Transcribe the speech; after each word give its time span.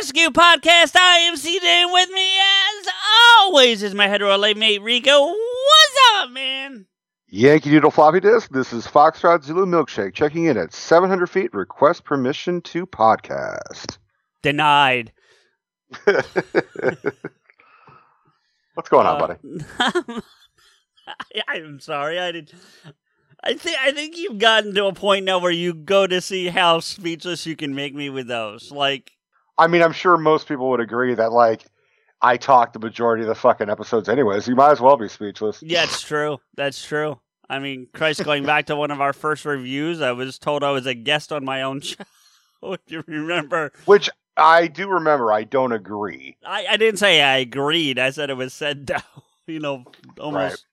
Welcome 0.00 0.16
everyone 0.16 0.32
to 0.32 0.32
the 0.32 0.40
Potter 0.40 0.42
Scoop 0.62 0.64
Podcast. 0.94 0.96
I 0.98 1.18
am 1.18 1.34
CJ 1.36 1.92
with 1.92 2.10
me 2.10 2.38
as 2.38 2.88
always 3.40 3.82
is 3.82 3.94
my 3.94 4.08
hetero 4.08 4.36
late 4.38 4.56
mate 4.56 4.80
Rico. 4.82 5.26
What's 5.26 5.96
up, 6.16 6.30
man? 6.30 6.86
Yankee 7.28 7.68
Doodle 7.70 7.90
Floppy 7.90 8.20
Disk. 8.20 8.50
This 8.50 8.72
is 8.72 8.86
Foxtrot 8.86 9.44
Zulu 9.44 9.66
Milkshake 9.66 10.14
checking 10.14 10.46
in 10.46 10.56
at 10.56 10.72
700 10.72 11.28
feet. 11.28 11.52
Request 11.52 12.04
permission 12.04 12.62
to 12.62 12.86
podcast. 12.86 13.98
Denied. 14.42 15.12
What's 16.04 16.28
going 18.88 19.06
on, 19.06 19.20
Uh, 19.20 19.26
buddy? 19.26 19.38
I, 21.48 21.56
I'm 21.56 21.78
sorry. 21.80 22.18
I 22.18 22.32
did. 22.32 22.52
I 23.42 23.54
think 23.54 23.76
I 23.80 23.90
think 23.92 24.16
you've 24.16 24.38
gotten 24.38 24.74
to 24.74 24.86
a 24.86 24.92
point 24.94 25.24
now 25.24 25.38
where 25.38 25.50
you 25.52 25.72
go 25.74 26.06
to 26.06 26.20
see 26.20 26.48
how 26.48 26.80
speechless 26.80 27.46
you 27.46 27.56
can 27.56 27.74
make 27.74 27.94
me 27.94 28.10
with 28.10 28.26
those. 28.28 28.70
Like, 28.72 29.12
I 29.60 29.66
mean, 29.66 29.82
I'm 29.82 29.92
sure 29.92 30.16
most 30.16 30.48
people 30.48 30.70
would 30.70 30.80
agree 30.80 31.14
that, 31.14 31.32
like, 31.32 31.66
I 32.22 32.36
talk 32.36 32.72
the 32.72 32.78
majority 32.78 33.22
of 33.22 33.28
the 33.28 33.34
fucking 33.34 33.68
episodes 33.70 34.08
anyways. 34.08 34.48
You 34.48 34.54
might 34.56 34.72
as 34.72 34.80
well 34.80 34.96
be 34.96 35.08
speechless. 35.08 35.62
yeah, 35.62 35.84
it's 35.84 36.02
true. 36.02 36.38
That's 36.56 36.84
true. 36.84 37.20
I 37.48 37.58
mean, 37.58 37.88
Christ, 37.92 38.24
going 38.24 38.44
back 38.44 38.66
to 38.66 38.76
one 38.76 38.90
of 38.90 39.00
our 39.00 39.12
first 39.12 39.44
reviews, 39.44 40.00
I 40.00 40.12
was 40.12 40.38
told 40.38 40.62
I 40.64 40.70
was 40.70 40.86
a 40.86 40.94
guest 40.94 41.30
on 41.32 41.44
my 41.44 41.62
own 41.62 41.80
show. 41.82 42.04
If 42.62 42.80
you 42.86 43.02
remember, 43.06 43.72
Which 43.86 44.08
I 44.36 44.66
do 44.66 44.88
remember. 44.88 45.32
I 45.32 45.44
don't 45.44 45.72
agree. 45.72 46.36
I, 46.44 46.66
I 46.70 46.76
didn't 46.76 46.98
say 46.98 47.20
I 47.22 47.38
agreed. 47.38 47.98
I 47.98 48.10
said 48.10 48.30
it 48.30 48.34
was 48.34 48.52
said 48.54 48.86
down. 48.86 49.02
You 49.46 49.60
know, 49.60 49.84
almost 50.20 50.64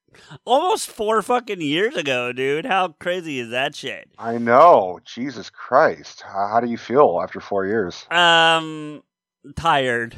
almost 0.45 0.87
four 0.89 1.21
fucking 1.21 1.61
years 1.61 1.95
ago, 1.95 2.31
dude. 2.33 2.65
How 2.65 2.89
crazy 2.99 3.39
is 3.39 3.49
that 3.49 3.75
shit? 3.75 4.09
I 4.17 4.37
know. 4.37 4.99
Jesus 5.05 5.49
Christ. 5.49 6.21
How, 6.21 6.47
how 6.47 6.59
do 6.59 6.67
you 6.67 6.77
feel 6.77 7.19
after 7.21 7.39
four 7.39 7.65
years? 7.65 8.05
Um, 8.11 9.03
tired. 9.55 10.15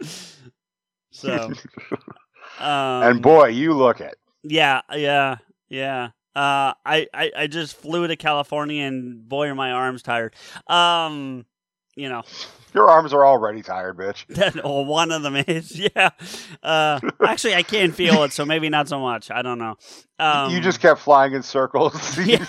so, 1.10 1.32
um, 2.58 3.02
and 3.02 3.22
boy, 3.22 3.48
you 3.48 3.74
look 3.74 4.00
it. 4.00 4.16
yeah, 4.42 4.82
yeah, 4.92 5.36
yeah. 5.68 6.10
Uh, 6.34 6.74
I, 6.84 7.06
I, 7.14 7.30
I 7.36 7.46
just 7.46 7.76
flew 7.76 8.08
to 8.08 8.16
California, 8.16 8.84
and 8.84 9.28
boy, 9.28 9.48
are 9.48 9.54
my 9.54 9.70
arms 9.70 10.02
tired. 10.02 10.34
Um, 10.66 11.46
you 11.96 12.08
know, 12.08 12.22
Your 12.74 12.88
arms 12.90 13.12
are 13.12 13.24
already 13.24 13.62
tired, 13.62 13.96
bitch. 13.96 14.26
that 14.34 14.64
or 14.64 14.84
one 14.84 15.10
of 15.12 15.22
them 15.22 15.36
is, 15.36 15.78
yeah. 15.96 16.10
Uh, 16.62 17.00
actually, 17.26 17.54
I 17.54 17.62
can't 17.62 17.94
feel 17.94 18.22
it, 18.24 18.32
so 18.32 18.44
maybe 18.44 18.68
not 18.68 18.88
so 18.88 19.00
much. 19.00 19.30
I 19.30 19.42
don't 19.42 19.58
know. 19.58 19.76
Um, 20.18 20.52
you 20.52 20.60
just 20.60 20.80
kept 20.80 21.00
flying 21.00 21.32
in 21.34 21.42
circles. 21.42 22.18
Yeah. 22.26 22.44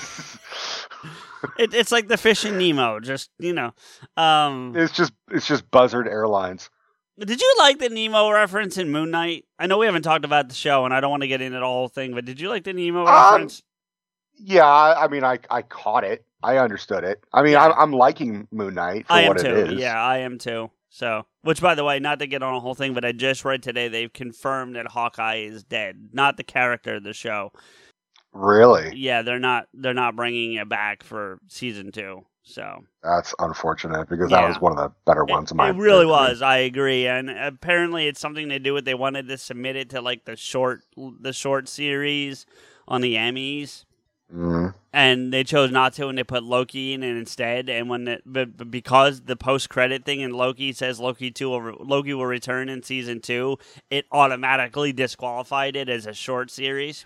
it, 1.60 1.74
it's 1.74 1.92
like 1.92 2.08
the 2.08 2.18
fish 2.18 2.46
in 2.46 2.58
Nemo, 2.58 3.00
just 3.00 3.30
you 3.40 3.54
know. 3.54 3.74
Um, 4.18 4.74
it's 4.76 4.94
just 4.94 5.14
it's 5.32 5.48
just 5.48 5.70
Buzzard 5.70 6.08
Airlines. 6.08 6.70
Did 7.20 7.40
you 7.40 7.56
like 7.60 7.80
the 7.80 7.90
Nemo 7.90 8.30
reference 8.32 8.78
in 8.78 8.92
Moon 8.92 9.12
Knight? 9.12 9.46
I 9.60 9.68
know 9.68 9.78
we 9.78 9.86
haven't 9.86 10.02
talked 10.02 10.26
about 10.26 10.50
the 10.50 10.56
show, 10.56 10.86
and 10.86 10.94
I 10.94 11.00
don't 11.00 11.12
want 11.12 11.22
to 11.24 11.28
get 11.28 11.42
into 11.42 11.60
the 11.60 11.66
whole 11.66 11.88
thing, 11.88 12.14
but 12.14 12.26
did 12.26 12.42
you 12.42 12.50
like 12.50 12.64
the 12.66 12.74
Nemo 12.74 13.06
Um, 13.06 13.08
reference? 13.34 13.64
Yeah, 14.38 14.66
I 14.66 15.06
I 15.06 15.08
mean, 15.08 15.24
I 15.24 15.40
I 15.50 15.62
caught 15.62 16.04
it. 16.04 16.26
I 16.46 16.58
understood 16.58 17.04
it. 17.04 17.24
I 17.34 17.42
mean, 17.44 17.54
Yeah. 17.54 17.66
I'm, 17.68 17.74
I'm 17.78 17.92
liking 17.92 18.48
Moon 18.52 18.76
Knight 18.76 19.08
for 19.08 19.14
I 19.14 19.22
am 19.22 19.28
what 19.30 19.38
too. 19.40 19.48
it 19.48 19.74
is. 19.74 19.80
Yeah, 19.80 20.02
I 20.02 20.20
am 20.20 20.38
too. 20.38 20.70
So, 20.90 21.26
which 21.42 21.60
by 21.62 21.76
the 21.76 21.84
way, 21.84 22.00
not 22.00 22.20
to 22.20 22.28
get 22.28 22.42
on 22.44 22.54
a 22.54 22.60
whole 22.60 22.76
thing, 22.76 22.94
but 22.94 23.04
I 23.04 23.12
just 23.12 23.44
read 23.44 23.62
today 23.64 23.88
they've 23.90 24.14
confirmed 24.14 24.76
that 24.78 24.88
Hawkeye 24.88 25.40
is 25.40 25.64
dead, 25.64 26.10
not 26.14 26.38
the 26.38 26.44
character 26.44 26.96
of 26.96 27.04
the 27.04 27.14
show. 27.14 27.52
Really, 28.34 28.92
Yeah, 28.98 29.22
they're 29.22 29.40
not 29.40 29.68
they're 29.74 29.94
not 29.94 30.16
bringing 30.18 30.54
it 30.54 30.68
back 30.68 31.04
for 31.04 31.40
season 31.48 31.92
two. 31.94 32.26
So 32.44 32.84
that's 33.02 33.34
unfortunate 33.40 34.10
because 34.10 34.30
Yeah. 34.30 34.42
that 34.42 34.48
was 34.50 34.60
one 34.60 34.74
of 34.74 34.78
the 34.78 34.92
better 35.06 35.24
ones. 35.24 35.50
It, 35.50 35.54
in 35.54 35.58
my 35.58 35.70
really 35.70 36.04
opinion. 36.06 36.10
was. 36.10 36.42
I 36.42 36.58
agree, 36.58 37.08
and 37.08 37.30
apparently 37.30 38.08
it's 38.08 38.20
something 38.20 38.50
to 38.50 38.60
do 38.60 38.74
with 38.74 38.84
they 38.84 38.94
wanted 38.94 39.30
to 39.30 39.38
submit 39.38 39.78
it 39.78 39.90
to 39.92 40.02
like 40.02 40.26
the 40.26 40.36
short 40.36 40.82
the 40.98 41.32
short 41.34 41.70
series 41.70 42.46
on 42.90 43.00
the 43.02 43.16
Emmys. 43.16 43.85
Mhm. 44.34 44.74
and 44.92 45.32
they 45.34 45.44
chose 45.44 45.72
not 45.72 45.94
to, 45.94 46.08
and 46.08 46.18
they 46.18 46.24
put 46.24 46.44
Loki 46.44 46.94
in 46.94 47.04
it 47.04 47.16
instead. 47.16 47.70
And 47.70 47.90
when 47.90 48.08
it, 48.08 48.24
but, 48.26 48.58
but 48.58 48.72
because 48.72 49.22
the 49.22 49.36
post 49.36 49.70
credit 49.70 50.04
thing 50.06 50.22
in 50.22 50.32
Loki 50.32 50.74
says 50.74 51.00
Loki 51.00 51.32
two 51.32 51.50
will 51.50 51.62
re- 51.62 51.76
Loki 51.80 52.14
will 52.14 52.26
return 52.26 52.68
in 52.70 52.82
season 52.84 53.22
two, 53.22 53.58
it 53.90 54.06
automatically 54.12 54.92
disqualified 54.94 55.76
it 55.76 55.90
as 55.90 56.06
a 56.08 56.14
short 56.14 56.50
series, 56.50 57.06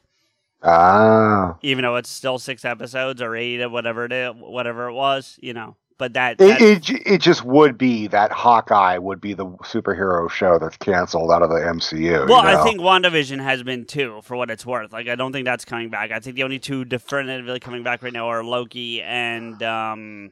Ah, 0.63 1.57
even 1.61 1.83
though 1.83 1.95
it's 1.97 2.09
still 2.09 2.39
six 2.39 2.63
episodes 2.65 3.21
or 3.21 3.35
eight 3.35 3.61
or 3.61 3.69
whatever 3.69 4.05
it 4.05 4.11
is, 4.13 4.33
whatever 4.35 4.87
it 4.87 4.93
was, 4.93 5.37
you 5.41 5.53
know. 5.53 5.75
But 5.99 6.13
that, 6.13 6.39
it, 6.39 6.47
that 6.47 6.61
it 6.61 6.89
it 7.05 7.17
just 7.21 7.43
would 7.43 7.77
be 7.77 8.07
that 8.07 8.31
Hawkeye 8.31 8.97
would 8.97 9.19
be 9.19 9.33
the 9.33 9.45
superhero 9.45 10.31
show 10.31 10.57
that's 10.57 10.77
canceled 10.77 11.29
out 11.29 11.43
of 11.43 11.49
the 11.49 11.57
MCU. 11.57 12.27
well, 12.27 12.45
you 12.45 12.51
know? 12.51 12.61
I 12.61 12.63
think 12.63 12.79
WandaVision 12.79 13.43
has 13.43 13.63
been 13.63 13.83
too, 13.83 14.21
for 14.23 14.37
what 14.37 14.49
it's 14.49 14.65
worth. 14.65 14.93
Like, 14.93 15.09
I 15.09 15.15
don't 15.15 15.33
think 15.33 15.43
that's 15.43 15.65
coming 15.65 15.89
back. 15.89 16.11
I 16.11 16.21
think 16.21 16.37
the 16.37 16.43
only 16.43 16.57
two 16.57 16.85
definitively 16.85 17.59
coming 17.59 17.83
back 17.83 18.01
right 18.01 18.13
now 18.13 18.29
are 18.29 18.45
Loki 18.45 19.01
and 19.01 19.61
um, 19.61 20.31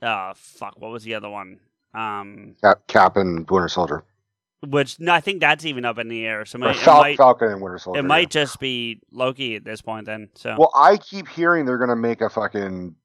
uh, 0.00 0.32
fuck, 0.34 0.80
what 0.80 0.90
was 0.90 1.04
the 1.04 1.14
other 1.14 1.28
one? 1.28 1.60
Um, 1.92 2.56
Cap, 2.62 2.86
Cap 2.86 3.16
and 3.18 3.48
Winter 3.50 3.68
Soldier, 3.68 4.04
Which 4.66 4.98
no, 4.98 5.12
I 5.12 5.20
think 5.20 5.40
that's 5.40 5.66
even 5.66 5.84
up 5.84 5.98
in 5.98 6.08
the 6.08 6.24
air. 6.24 6.46
So 6.46 6.56
might, 6.58 6.76
Fal- 6.76 7.02
might, 7.02 7.18
Falcon 7.18 7.52
and 7.52 7.60
Winter 7.60 7.78
Soldier. 7.78 8.00
it 8.00 8.04
might 8.04 8.30
just 8.30 8.58
be 8.58 9.00
Loki 9.12 9.54
at 9.54 9.64
this 9.64 9.82
point. 9.82 10.06
Then 10.06 10.30
so 10.34 10.56
Well, 10.58 10.72
I 10.74 10.96
keep 10.96 11.28
hearing 11.28 11.66
they're 11.66 11.78
gonna 11.78 11.94
make 11.94 12.22
a 12.22 12.30
fucking. 12.30 12.96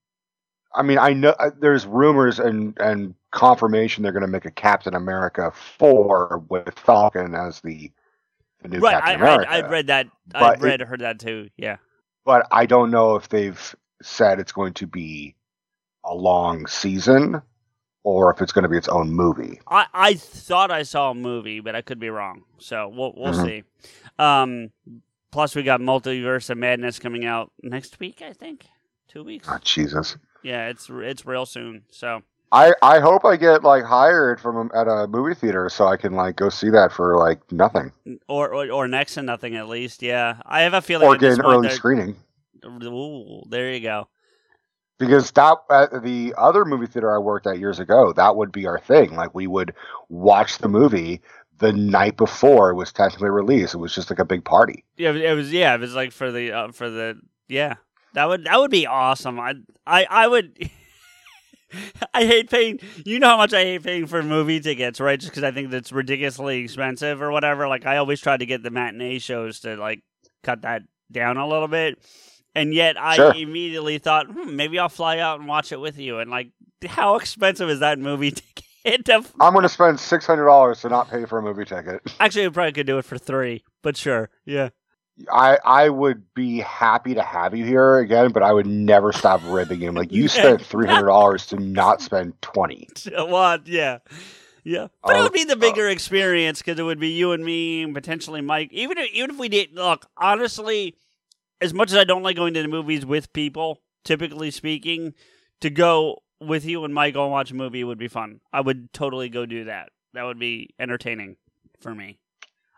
I 0.75 0.83
mean, 0.83 0.97
I 0.99 1.13
know 1.13 1.29
uh, 1.39 1.51
there's 1.59 1.85
rumors 1.85 2.39
and 2.39 2.77
and 2.79 3.15
confirmation 3.31 4.03
they're 4.03 4.11
gonna 4.11 4.27
make 4.27 4.45
a 4.45 4.51
Captain 4.51 4.95
America 4.95 5.51
four 5.77 6.43
with 6.49 6.77
Falcon 6.79 7.33
as 7.35 7.61
the, 7.61 7.91
the 8.61 8.69
new 8.69 8.79
right, 8.79 8.95
I, 8.95 8.99
Captain 8.99 9.21
I, 9.21 9.25
America. 9.33 9.51
I'd 9.53 9.71
read 9.71 9.87
that. 9.87 10.07
But 10.27 10.43
I'd 10.43 10.53
it- 10.57 10.61
read 10.61 10.81
heard 10.81 11.01
that 11.01 11.19
too. 11.19 11.49
Yeah, 11.57 11.77
but 12.25 12.47
I 12.51 12.65
don't 12.65 12.91
know 12.91 13.15
if 13.15 13.29
they've 13.29 13.75
said 14.01 14.39
it's 14.39 14.51
going 14.51 14.73
to 14.75 14.87
be 14.87 15.35
a 16.05 16.13
long 16.15 16.65
season 16.67 17.41
or 18.03 18.31
if 18.33 18.41
it's 18.41 18.53
going 18.53 18.63
to 18.63 18.69
be 18.69 18.77
its 18.77 18.87
own 18.87 19.11
movie. 19.11 19.59
I, 19.67 19.85
I 19.93 20.13
thought 20.13 20.71
I 20.71 20.83
saw 20.83 21.11
a 21.11 21.15
movie, 21.15 21.59
but 21.59 21.75
I 21.75 21.81
could 21.81 21.99
be 21.99 22.09
wrong. 22.09 22.43
So 22.59 22.87
we'll 22.89 23.13
we'll 23.17 23.33
Mhm. 23.33 23.45
see. 23.45 23.63
Um, 24.17 24.71
plus 25.31 25.55
we 25.55 25.63
got 25.63 25.81
Multiverse 25.81 26.49
of 26.49 26.57
Madness 26.57 26.99
coming 26.99 27.25
out 27.25 27.51
next 27.61 27.99
week. 27.99 28.21
I 28.21 28.33
think 28.33 28.65
two 29.07 29.23
weeks. 29.23 29.47
Oh, 29.51 29.57
Jesus. 29.63 30.15
Yeah, 30.41 30.67
it's 30.69 30.89
it's 30.89 31.25
real 31.25 31.45
soon. 31.45 31.83
So 31.91 32.21
I, 32.51 32.73
I 32.81 32.99
hope 32.99 33.25
I 33.25 33.35
get 33.37 33.63
like 33.63 33.83
hired 33.83 34.39
from 34.41 34.71
at 34.73 34.87
a 34.87 35.07
movie 35.07 35.35
theater 35.35 35.69
so 35.69 35.87
I 35.87 35.97
can 35.97 36.13
like 36.13 36.35
go 36.35 36.49
see 36.49 36.69
that 36.71 36.91
for 36.91 37.17
like 37.17 37.51
nothing 37.51 37.91
or 38.27 38.53
or, 38.53 38.71
or 38.71 38.87
next 38.87 39.15
to 39.15 39.21
nothing 39.21 39.55
at 39.55 39.67
least. 39.67 40.01
Yeah, 40.01 40.41
I 40.45 40.61
have 40.61 40.73
a 40.73 40.81
feeling 40.81 41.07
or 41.07 41.17
get 41.17 41.33
an 41.33 41.41
early 41.45 41.69
screening. 41.69 42.15
Ooh, 42.65 43.43
there 43.49 43.71
you 43.73 43.79
go. 43.81 44.07
because 44.97 45.31
that 45.31 45.57
at 45.69 46.03
the 46.03 46.33
other 46.37 46.65
movie 46.65 46.87
theater 46.87 47.13
I 47.15 47.19
worked 47.19 47.47
at 47.47 47.59
years 47.59 47.79
ago, 47.79 48.11
that 48.13 48.35
would 48.35 48.51
be 48.51 48.65
our 48.67 48.79
thing. 48.79 49.15
Like 49.15 49.33
we 49.33 49.47
would 49.47 49.73
watch 50.09 50.57
the 50.57 50.67
movie 50.67 51.21
the 51.59 51.71
night 51.73 52.17
before 52.17 52.69
it 52.71 52.75
was 52.75 52.91
technically 52.91 53.29
released. 53.29 53.73
It 53.73 53.77
was 53.77 53.93
just 53.95 54.09
like 54.09 54.19
a 54.19 54.25
big 54.25 54.43
party. 54.43 54.83
Yeah, 54.97 55.11
it 55.13 55.35
was. 55.35 55.51
Yeah, 55.53 55.75
it 55.75 55.81
was 55.81 55.95
like 55.95 56.11
for 56.11 56.31
the 56.31 56.51
uh, 56.51 56.71
for 56.71 56.89
the 56.89 57.19
yeah. 57.47 57.75
That 58.13 58.27
would 58.27 58.43
that 58.45 58.59
would 58.59 58.71
be 58.71 58.87
awesome. 58.87 59.39
I 59.39 59.53
I 59.85 60.05
I 60.09 60.27
would. 60.27 60.69
I 62.15 62.25
hate 62.25 62.49
paying. 62.49 62.79
You 63.05 63.19
know 63.19 63.27
how 63.29 63.37
much 63.37 63.53
I 63.53 63.61
hate 63.63 63.83
paying 63.83 64.07
for 64.07 64.23
movie 64.23 64.59
tickets, 64.59 64.99
right? 64.99 65.19
Just 65.19 65.31
because 65.31 65.43
I 65.43 65.51
think 65.51 65.69
that's 65.69 65.91
ridiculously 65.91 66.63
expensive 66.63 67.21
or 67.21 67.31
whatever. 67.31 67.67
Like 67.67 67.85
I 67.85 67.97
always 67.97 68.19
try 68.19 68.37
to 68.37 68.45
get 68.45 68.63
the 68.63 68.71
matinee 68.71 69.19
shows 69.19 69.59
to 69.61 69.75
like 69.75 70.01
cut 70.43 70.63
that 70.63 70.81
down 71.11 71.37
a 71.37 71.47
little 71.47 71.67
bit, 71.67 71.99
and 72.55 72.73
yet 72.73 72.99
I 72.99 73.15
Sure. 73.17 73.33
immediately 73.35 73.99
thought 73.99 74.25
hmm, 74.27 74.55
maybe 74.55 74.79
I'll 74.79 74.89
fly 74.89 75.19
out 75.19 75.39
and 75.39 75.47
watch 75.47 75.71
it 75.71 75.79
with 75.79 75.99
you. 75.99 76.17
And 76.17 76.31
like, 76.31 76.49
how 76.87 77.15
expensive 77.17 77.69
is 77.69 77.81
that 77.81 77.99
movie 77.99 78.31
ticket? 78.85 79.05
To 79.05 79.23
I'm 79.39 79.53
going 79.53 79.61
to 79.63 79.69
spend 79.69 79.99
six 79.99 80.25
hundred 80.25 80.45
dollars 80.45 80.81
to 80.81 80.89
not 80.89 81.07
pay 81.11 81.25
for 81.25 81.37
a 81.37 81.41
movie 81.43 81.65
ticket. 81.65 82.01
Actually, 82.19 82.47
we 82.47 82.53
probably 82.53 82.71
could 82.71 82.87
do 82.87 82.97
it 82.97 83.05
for 83.05 83.19
three, 83.19 83.63
but 83.83 83.95
sure, 83.95 84.31
yeah. 84.45 84.69
I 85.31 85.57
I 85.63 85.89
would 85.89 86.33
be 86.33 86.59
happy 86.59 87.13
to 87.13 87.21
have 87.21 87.55
you 87.55 87.65
here 87.65 87.97
again, 87.97 88.31
but 88.31 88.43
I 88.43 88.53
would 88.53 88.67
never 88.67 89.11
stop 89.11 89.41
ribbing 89.45 89.79
him. 89.81 89.95
Like 89.95 90.11
you 90.11 90.27
spent 90.29 90.61
three 90.61 90.87
hundred 90.87 91.07
dollars 91.07 91.45
to 91.47 91.57
not 91.57 92.01
spend 92.01 92.41
twenty. 92.41 92.87
What? 93.15 93.67
Yeah. 93.67 93.99
Yeah, 94.65 94.87
but 95.03 95.15
it 95.15 95.19
Oh, 95.19 95.23
would 95.23 95.33
be 95.33 95.45
the 95.45 95.53
uh, 95.53 95.55
bigger 95.55 95.87
experience 95.87 96.59
because 96.59 96.77
it 96.77 96.83
would 96.83 96.99
be 96.99 97.07
you 97.09 97.31
and 97.31 97.43
me 97.43 97.81
and 97.81 97.93
potentially 97.93 98.41
Mike. 98.41 98.71
Even 98.73 98.97
if, 98.97 99.09
even 99.13 99.31
if 99.31 99.37
we 99.37 99.47
did, 99.47 99.73
look 99.73 100.05
honestly, 100.17 100.95
as 101.61 101.73
much 101.73 101.91
as 101.91 101.97
I 101.97 102.03
don't 102.03 102.23
like 102.23 102.35
going 102.35 102.53
to 102.53 102.61
the 102.61 102.67
movies 102.67 103.05
with 103.05 103.31
people, 103.31 103.81
typically 104.03 104.51
speaking, 104.51 105.13
to 105.61 105.69
go 105.69 106.23
with 106.41 106.65
you 106.65 106.83
and 106.83 106.93
Mike 106.93 107.13
go 107.13 107.23
and 107.23 107.31
watch 107.31 107.51
a 107.51 107.55
movie 107.55 107.83
would 107.85 107.97
be 107.97 108.09
fun. 108.09 108.41
I 108.51 108.59
would 108.61 108.91
totally 108.93 109.29
go 109.29 109.45
do 109.45 109.63
that. 109.63 109.89
That 110.13 110.23
would 110.23 110.39
be 110.39 110.75
entertaining 110.77 111.37
for 111.79 111.95
me. 111.95 112.19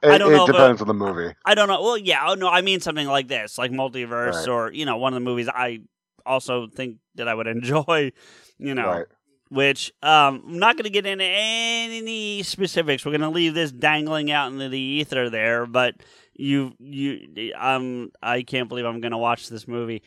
I 0.04 0.16
It, 0.16 0.18
don't 0.18 0.32
know, 0.32 0.44
it 0.44 0.48
but- 0.48 0.54
depends 0.54 0.82
on 0.82 0.88
the 0.88 0.94
movie. 0.94 1.34
I 1.46 1.54
don't 1.56 1.68
know. 1.68 1.82
Well, 1.82 1.98
yeah, 1.98 2.24
oh 2.28 2.34
no, 2.36 2.48
I 2.50 2.62
mean 2.62 2.80
something 2.80 3.08
like 3.08 3.28
this, 3.28 3.58
like 3.58 3.72
multiverse, 3.72 4.34
Right. 4.34 4.48
or 4.48 4.72
you 4.74 4.86
know, 4.86 4.98
one 4.98 5.14
of 5.14 5.16
the 5.16 5.24
movies 5.26 5.48
I 5.48 5.82
also 6.26 6.68
think 6.68 6.98
that 7.16 7.28
I 7.28 7.34
would 7.34 7.48
enjoy. 7.58 8.12
You 8.58 8.76
know, 8.76 8.88
Right. 8.88 9.06
which 9.50 9.92
um, 10.04 10.44
I'm 10.48 10.60
not 10.60 10.76
going 10.76 10.84
to 10.86 10.90
get 10.92 11.06
into 11.06 11.26
any 11.26 12.44
specifics. 12.44 13.06
We're 13.06 13.12
going 13.12 13.22
to 13.22 13.30
leave 13.30 13.54
this 13.54 13.72
dangling 13.72 14.32
out 14.32 14.52
into 14.52 14.70
the 14.70 14.80
ether 14.80 15.30
there, 15.30 15.66
but 15.66 15.96
you 16.34 16.74
you 16.80 17.54
um 17.58 18.10
I 18.24 18.42
can't 18.44 18.70
believe 18.70 18.86
I'm 18.86 19.02
going 19.02 19.12
to 19.12 19.18
watch 19.18 19.50
this 19.50 19.68
movie 19.68 20.02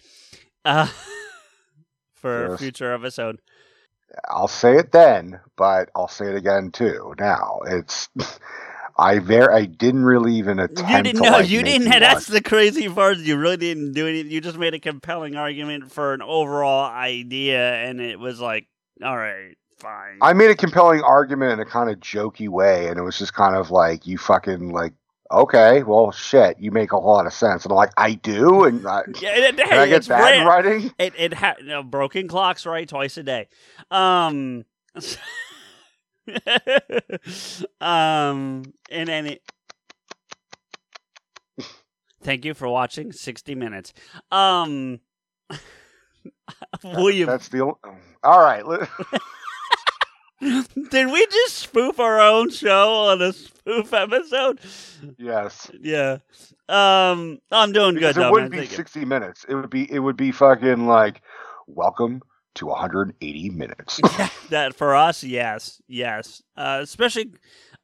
uh, 0.65 0.89
for 2.15 2.55
a 2.55 2.59
future 2.59 2.93
episode. 2.93 3.39
I'll 4.29 4.49
say 4.49 4.77
it 4.77 4.93
then, 4.93 5.41
but 5.57 5.91
I'll 5.97 6.09
say 6.09 6.27
it 6.27 6.37
again 6.37 6.71
too. 6.71 7.15
Now 7.19 7.61
it's 7.67 8.09
I 8.97 9.19
ver 9.19 9.53
I 9.53 9.65
didn't 9.65 10.05
really 10.05 10.35
even 10.35 10.61
attempt. 10.61 10.91
You 10.91 11.03
didn't 11.03 11.23
to, 11.23 11.31
know. 11.31 11.39
like, 11.39 11.49
You 11.49 11.63
didn't. 11.63 11.89
That's 11.89 12.27
the 12.27 12.41
crazy 12.41 12.89
part. 12.89 13.19
You 13.19 13.37
really 13.37 13.57
didn't 13.57 13.93
do 13.93 14.07
anything. 14.07 14.31
You 14.31 14.41
just 14.41 14.59
made 14.59 14.75
a 14.75 14.79
compelling 14.79 15.37
argument 15.37 15.91
for 15.91 16.15
an 16.15 16.23
overall 16.23 16.91
idea, 16.91 17.75
and 17.75 18.01
it 18.01 18.19
was 18.19 18.41
like, 18.41 18.69
all 19.03 19.17
right, 19.17 19.57
fine. 19.79 20.19
I 20.23 20.33
made 20.33 20.51
a 20.51 20.55
compelling 20.55 21.03
argument 21.03 21.53
in 21.53 21.61
a 21.61 21.65
kind 21.65 21.91
of 21.91 21.99
jokey 21.99 22.49
way, 22.49 22.89
and 22.89 22.99
it 22.99 23.03
was 23.03 23.19
just 23.19 23.35
kind 23.35 23.57
of 23.57 23.71
like 23.71 24.07
you 24.07 24.17
fucking 24.17 24.71
like 24.71 24.93
okay, 25.31 25.83
well 25.83 26.13
shit, 26.13 26.59
you 26.61 26.71
make 26.71 26.93
a 26.93 27.01
whole 27.01 27.15
lot 27.15 27.27
of 27.27 27.33
sense, 27.33 27.65
and 27.65 27.73
I'm 27.73 27.77
like 27.77 27.93
I 27.97 28.15
do, 28.15 28.65
and 28.65 28.87
I, 28.87 29.03
yeah, 29.21 29.37
it, 29.37 29.57
can 29.57 29.79
I 29.79 29.89
get 29.89 30.05
that 30.05 30.37
in 30.37 30.47
writing? 30.47 30.93
It 30.99 31.15
it 31.19 31.35
ha- 31.35 31.57
no, 31.63 31.83
broken 31.83 32.29
clocks 32.29 32.65
right 32.67 32.89
twice 32.89 33.17
a 33.17 33.23
day. 33.23 33.49
Um, 33.91 34.65
um, 37.81 38.63
and 38.91 39.09
any. 39.09 39.41
Thank 42.23 42.45
you 42.45 42.55
for 42.55 42.69
watching 42.69 43.13
sixty 43.13 43.55
minutes. 43.55 43.93
Um, 44.31 45.01
William. 46.85 47.29
That's 47.29 47.49
the. 47.49 47.61
All 47.63 48.41
right, 48.41 48.65
Did 50.41 51.07
we 51.11 51.27
just 51.27 51.57
spoof 51.57 52.01
our 52.01 52.21
own 52.21 52.51
show 52.51 52.93
on 53.11 53.23
a 53.23 53.33
spoof 53.33 53.93
episode? 53.93 54.61
yes. 55.19 55.71
Yeah. 55.81 56.19
Um, 56.69 57.39
I'm 57.51 57.73
doing 57.73 57.95
Because 57.95 58.15
good 58.15 58.21
it 58.21 58.25
though. 58.25 58.31
wouldn't 58.33 58.51
man. 58.53 58.61
be 58.61 58.67
Thank 58.67 58.71
you. 58.73 58.77
60 58.77 59.05
minutes. 59.05 59.45
It 59.49 59.55
would 59.55 59.71
be 59.71 59.91
it 59.93 59.99
would 59.99 60.17
be 60.17 60.33
fucking 60.33 60.87
like 60.87 61.21
welcome 61.67 62.23
to 62.55 62.67
180 62.67 63.51
minutes. 63.51 64.01
that 64.51 64.75
for 64.75 64.95
us, 64.95 65.23
yes, 65.25 65.81
yes. 65.89 66.43
Uh, 66.57 66.81
especially 66.83 67.33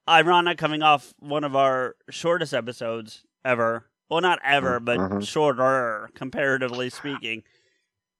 ironic 0.09 0.59
coming 0.59 0.83
off 0.83 1.13
one 1.19 1.45
of 1.45 1.55
our 1.57 1.97
shortest 2.11 2.55
episodes 2.55 3.23
ever. 3.45 3.87
Well, 4.09 4.21
not 4.21 4.39
ever, 4.45 4.81
but 4.81 4.99
Mhm. 4.99 5.27
shorter 5.27 6.11
comparatively 6.15 6.91
speaking. 6.91 7.43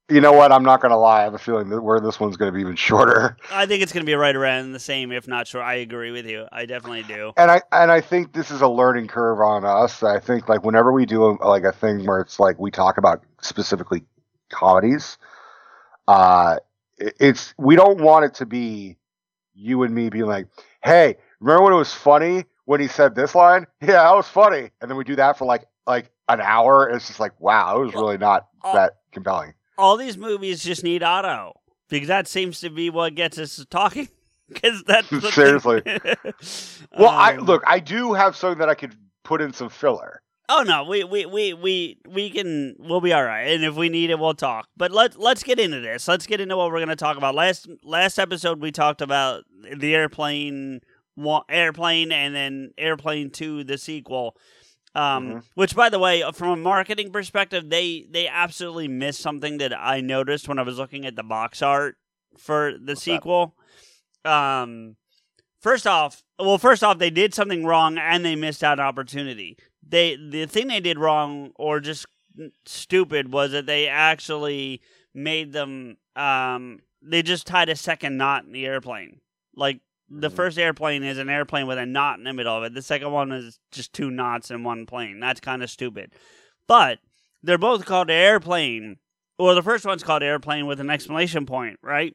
you 0.09 0.21
know 0.21 0.33
what? 0.33 0.51
I'm 0.51 0.65
not 0.65 0.81
gonna 0.81 0.99
lie. 0.99 1.21
I 1.21 1.23
have 1.23 1.35
a 1.35 1.39
feeling 1.39 1.69
that 1.69 1.83
where 1.83 2.01
this 2.01 2.19
one's 2.19 2.37
gonna 2.37 2.51
be 2.51 2.61
even 2.63 2.75
shorter. 2.75 3.37
I 3.53 3.67
think 3.67 3.81
it's 3.81 3.93
going 3.93 4.05
to 4.05 4.07
be 4.11 4.15
right 4.15 4.35
around 4.35 4.73
the 4.73 4.81
same, 4.81 5.13
if 5.13 5.29
not 5.29 5.47
short. 5.47 5.65
I 5.65 5.75
agree 5.75 6.11
with 6.11 6.27
you. 6.27 6.47
I 6.51 6.67
definitely 6.67 7.05
do. 7.05 7.33
And 7.37 7.49
I 7.49 7.63
and 7.71 7.93
I 7.93 8.01
think 8.01 8.33
this 8.33 8.51
is 8.51 8.61
a 8.61 8.67
learning 8.67 9.07
curve 9.07 9.39
on 9.41 9.65
us. 9.65 10.03
I 10.03 10.19
think 10.19 10.49
like 10.49 10.65
whenever 10.65 10.91
we 10.93 11.07
do 11.07 11.25
a, 11.25 11.47
like 11.47 11.63
a 11.63 11.71
thing 11.71 12.05
where 12.07 12.19
it's 12.21 12.41
like 12.41 12.59
we 12.59 12.73
talk 12.73 12.99
about 12.99 13.23
specifically 13.41 14.03
comedies, 14.49 15.17
uh, 16.09 16.57
it's 16.99 17.55
we 17.59 17.77
don't 17.77 18.01
want 18.01 18.25
it 18.25 18.35
to 18.35 18.47
be 18.47 18.97
you 19.55 19.83
and 19.83 19.95
me 19.95 20.09
being 20.11 20.27
like, 20.27 20.47
"Hey, 20.83 21.17
remember 21.41 21.65
when 21.65 21.73
it 21.73 21.77
was 21.77 21.93
funny 21.95 22.45
when 22.65 22.81
he 22.81 22.89
said 22.89 23.15
this 23.15 23.35
line? 23.35 23.67
Yeah, 23.81 24.03
that 24.05 24.15
was 24.15 24.29
funny." 24.29 24.71
And 24.81 24.91
then 24.91 24.97
we 24.97 25.05
do 25.05 25.17
that 25.17 25.39
for 25.39 25.45
like 25.45 25.67
like 25.87 26.11
an 26.29 26.41
hour. 26.41 26.87
And 26.87 26.97
it's 26.97 27.07
just 27.09 27.21
like, 27.21 27.39
wow, 27.41 27.81
it 27.81 27.85
was 27.87 27.95
really 27.95 28.19
not 28.19 28.47
Oh. 28.63 28.75
that 28.75 28.97
compelling. 29.13 29.55
All 29.79 29.97
these 29.97 30.19
movies 30.19 30.63
just 30.63 30.85
need 30.85 31.03
auto 31.03 31.59
because 31.89 32.09
that 32.09 32.29
seems 32.29 32.61
to 32.61 32.69
be 32.71 32.91
what 32.91 33.15
gets 33.15 33.39
us 33.39 33.65
talking. 33.71 34.09
Because 34.53 34.83
that's. 34.83 35.09
Seriously. 35.33 35.81
Well, 36.99 37.09
I 37.09 37.37
Um, 37.37 37.45
look, 37.45 37.63
I 37.69 37.79
do 37.79 38.15
have 38.15 38.35
something 38.35 38.59
that 38.59 38.69
I 38.69 38.75
could 38.75 38.97
put 39.23 39.41
in 39.41 39.53
some 39.53 39.69
filler. 39.69 40.23
Oh 40.53 40.63
no, 40.65 40.83
we 40.85 41.05
we 41.05 41.27
we 41.27 41.55
we 41.55 41.99
we 42.09 42.29
can 42.31 42.75
we'll 42.79 43.01
be 43.01 43.13
all 43.13 43.23
right, 43.25 43.47
and 43.53 43.65
if 43.65 43.77
we 43.77 43.89
need 43.89 44.11
it, 44.11 44.19
we'll 44.19 44.35
talk. 44.35 44.67
But 44.77 44.91
let's 44.91 45.17
let's 45.17 45.45
get 45.45 45.61
into 45.61 45.79
this. 45.81 46.09
Let's 46.09 46.27
get 46.27 46.41
into 46.41 46.57
what 46.57 46.71
we're 46.73 46.79
going 46.79 46.89
to 46.89 46.97
talk 46.97 47.17
about. 47.17 47.37
Last 47.37 47.69
last 47.85 48.19
episode, 48.19 48.61
we 48.61 48.73
talked 48.73 49.01
about 49.01 49.45
the 49.77 49.95
airplane, 49.95 50.81
one, 51.15 51.43
airplane, 51.49 52.11
and 52.11 52.35
then 52.35 52.73
airplane 52.77 53.31
two, 53.31 53.63
the 53.63 53.79
sequel. 53.79 54.37
Um, 54.93 55.29
Mhm. 55.29 55.45
which, 55.55 55.77
by 55.77 55.89
the 55.89 56.01
way, 56.01 56.25
from 56.35 56.49
a 56.49 56.57
marketing 56.57 57.13
perspective, 57.13 57.71
they 57.71 58.07
they 58.11 58.27
absolutely 58.27 58.89
missed 58.89 59.21
something 59.21 59.59
that 59.59 59.73
I 59.73 60.01
noticed 60.01 60.49
when 60.49 60.59
I 60.59 60.63
was 60.63 60.79
looking 60.79 61.07
at 61.07 61.15
the 61.15 61.23
box 61.23 61.63
art 61.63 61.97
for 62.37 62.73
the 62.73 62.95
that? 62.95 62.99
sequel. 62.99 63.55
Um, 64.25 64.97
first 65.61 65.87
off, 65.87 66.25
well, 66.41 66.59
first 66.59 66.83
off, 66.83 66.99
they 66.99 67.11
did 67.11 67.35
something 67.35 67.65
wrong 67.65 67.99
and 67.99 68.25
they 68.25 68.35
missed 68.35 68.65
out 68.65 68.81
an 68.81 68.85
opportunity. 68.85 69.57
They 69.87 70.17
the 70.17 70.47
thing 70.47 70.69
they 70.69 70.81
did 70.81 70.99
wrong 70.99 71.53
or 71.57 71.81
just 71.81 72.07
stupid 72.67 73.33
was 73.33 73.53
that 73.53 73.67
they 73.67 73.89
actually 73.89 74.81
made 75.15 75.53
them 75.53 75.97
um 76.17 76.81
they 77.03 77.23
just 77.23 77.47
tied 77.47 77.69
a 77.69 77.77
second 77.77 78.17
knot 78.17 78.45
in 78.45 78.53
the 78.53 78.67
airplane. 78.67 79.21
Like 79.55 79.81
the 80.09 80.29
Mhm. 80.31 80.35
first 80.37 80.59
airplane 80.59 81.03
is 81.03 81.19
an 81.19 81.29
airplane 81.29 81.67
with 81.67 81.79
a 81.79 81.87
knot 81.87 82.19
in 82.19 82.25
the 82.25 82.33
middle 82.33 82.57
of 82.57 82.63
it. 82.65 82.75
The 82.75 82.83
second 82.83 83.11
one 83.13 83.33
is 83.33 83.59
just 83.73 83.93
two 83.93 84.11
knots 84.11 84.51
in 84.51 84.65
one 84.65 84.87
plane. 84.87 85.19
That's 85.21 85.41
kind 85.41 85.63
of 85.63 85.71
stupid. 85.71 86.13
But 86.67 86.99
they're 87.43 87.59
both 87.59 87.87
called 87.87 88.11
airplane. 88.11 88.99
Well, 89.39 89.55
the 89.55 89.63
first 89.63 89.87
one's 89.87 90.03
called 90.03 90.23
airplane 90.23 90.67
with 90.67 90.81
an 90.81 90.91
exclamation 90.91 91.47
point, 91.47 91.79
right? 91.83 92.15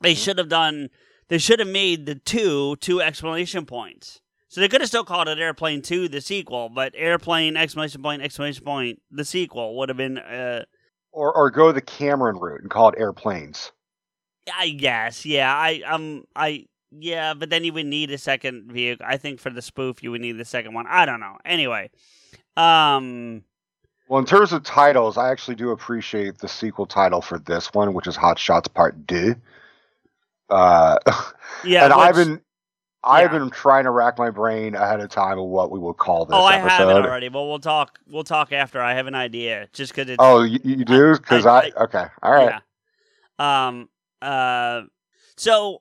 They 0.00 0.14
Mhm. 0.14 0.24
should 0.24 0.38
have 0.38 0.48
done. 0.48 0.88
They 1.28 1.38
should 1.38 1.58
have 1.58 1.68
made 1.68 2.06
the 2.06 2.14
two 2.14 2.76
two 2.76 3.00
exclamation 3.02 3.66
points. 3.66 4.20
So 4.50 4.60
they 4.60 4.66
could 4.68 4.80
have 4.80 4.88
still 4.88 5.04
called 5.04 5.28
it 5.28 5.38
Airplane 5.38 5.80
Two, 5.80 6.08
the 6.08 6.20
sequel, 6.20 6.68
but 6.68 6.92
Airplane 6.96 7.56
exclamation 7.56 8.02
point 8.02 8.20
exclamation 8.20 8.64
point 8.64 9.00
the 9.10 9.24
sequel 9.24 9.76
would 9.78 9.88
have 9.88 9.96
been. 9.96 10.18
Uh, 10.18 10.64
Or 11.12 11.32
or 11.32 11.50
go 11.50 11.70
the 11.72 11.80
Cameron 11.80 12.36
route 12.36 12.60
and 12.60 12.68
call 12.68 12.88
it 12.88 12.96
airplanes. 12.98 13.70
I 14.52 14.70
guess, 14.70 15.24
yeah. 15.24 15.54
I 15.54 15.82
um, 15.86 16.24
I 16.34 16.66
yeah, 16.90 17.34
but 17.34 17.48
then 17.50 17.62
you 17.62 17.72
would 17.74 17.86
need 17.86 18.10
a 18.10 18.18
second 18.18 18.72
vehicle. 18.72 19.06
I 19.08 19.16
think 19.18 19.38
for 19.38 19.50
the 19.50 19.62
spoof, 19.62 20.02
you 20.02 20.10
would 20.10 20.20
need 20.20 20.32
the 20.32 20.44
second 20.44 20.74
one. 20.74 20.86
I 20.88 21.06
don't 21.06 21.20
know. 21.20 21.36
Anyway, 21.44 21.90
um, 22.56 23.44
Well, 24.08 24.18
in 24.18 24.26
terms 24.26 24.52
of 24.52 24.64
titles, 24.64 25.16
I 25.16 25.30
actually 25.30 25.54
do 25.54 25.70
appreciate 25.70 26.38
the 26.38 26.48
sequel 26.48 26.86
title 26.86 27.20
for 27.22 27.38
this 27.38 27.72
one, 27.72 27.94
which 27.94 28.08
is 28.08 28.16
Hot 28.16 28.36
Shots 28.40 28.66
Part 28.66 29.06
Deux. 29.06 29.36
Uh, 30.48 30.96
yeah. 31.64 31.84
and 31.84 31.92
I've 31.92 32.16
which- 32.16 32.40
I've 33.02 33.30
been 33.30 33.48
trying 33.50 33.84
to 33.84 33.90
rack 33.90 34.18
my 34.18 34.30
brain 34.30 34.74
ahead 34.74 35.00
of 35.00 35.08
time 35.08 35.38
of 35.38 35.46
what 35.46 35.70
we 35.70 35.78
will 35.78 35.94
call 35.94 36.26
this 36.26 36.36
Oh, 36.36 36.44
I 36.44 36.56
have 36.58 36.82
it 36.88 36.92
episode. 36.92 37.06
already. 37.06 37.28
Well, 37.30 37.48
we'll 37.48 37.58
talk. 37.58 37.98
We'll 38.06 38.24
talk 38.24 38.52
after. 38.52 38.80
I 38.80 38.94
have 38.94 39.06
an 39.06 39.14
idea, 39.14 39.68
just 39.72 39.92
because 39.94 40.10
it's. 40.10 40.16
Oh, 40.18 40.42
you, 40.42 40.58
you 40.62 40.84
do? 40.84 41.14
Because 41.14 41.46
I- 41.46 41.72
I, 41.76 41.82
okay, 41.84 42.04
all 42.22 42.32
right. 42.32 42.60
Yeah. 43.38 43.66
Um. 43.68 43.88
Uh. 44.20 44.82
So, 45.38 45.80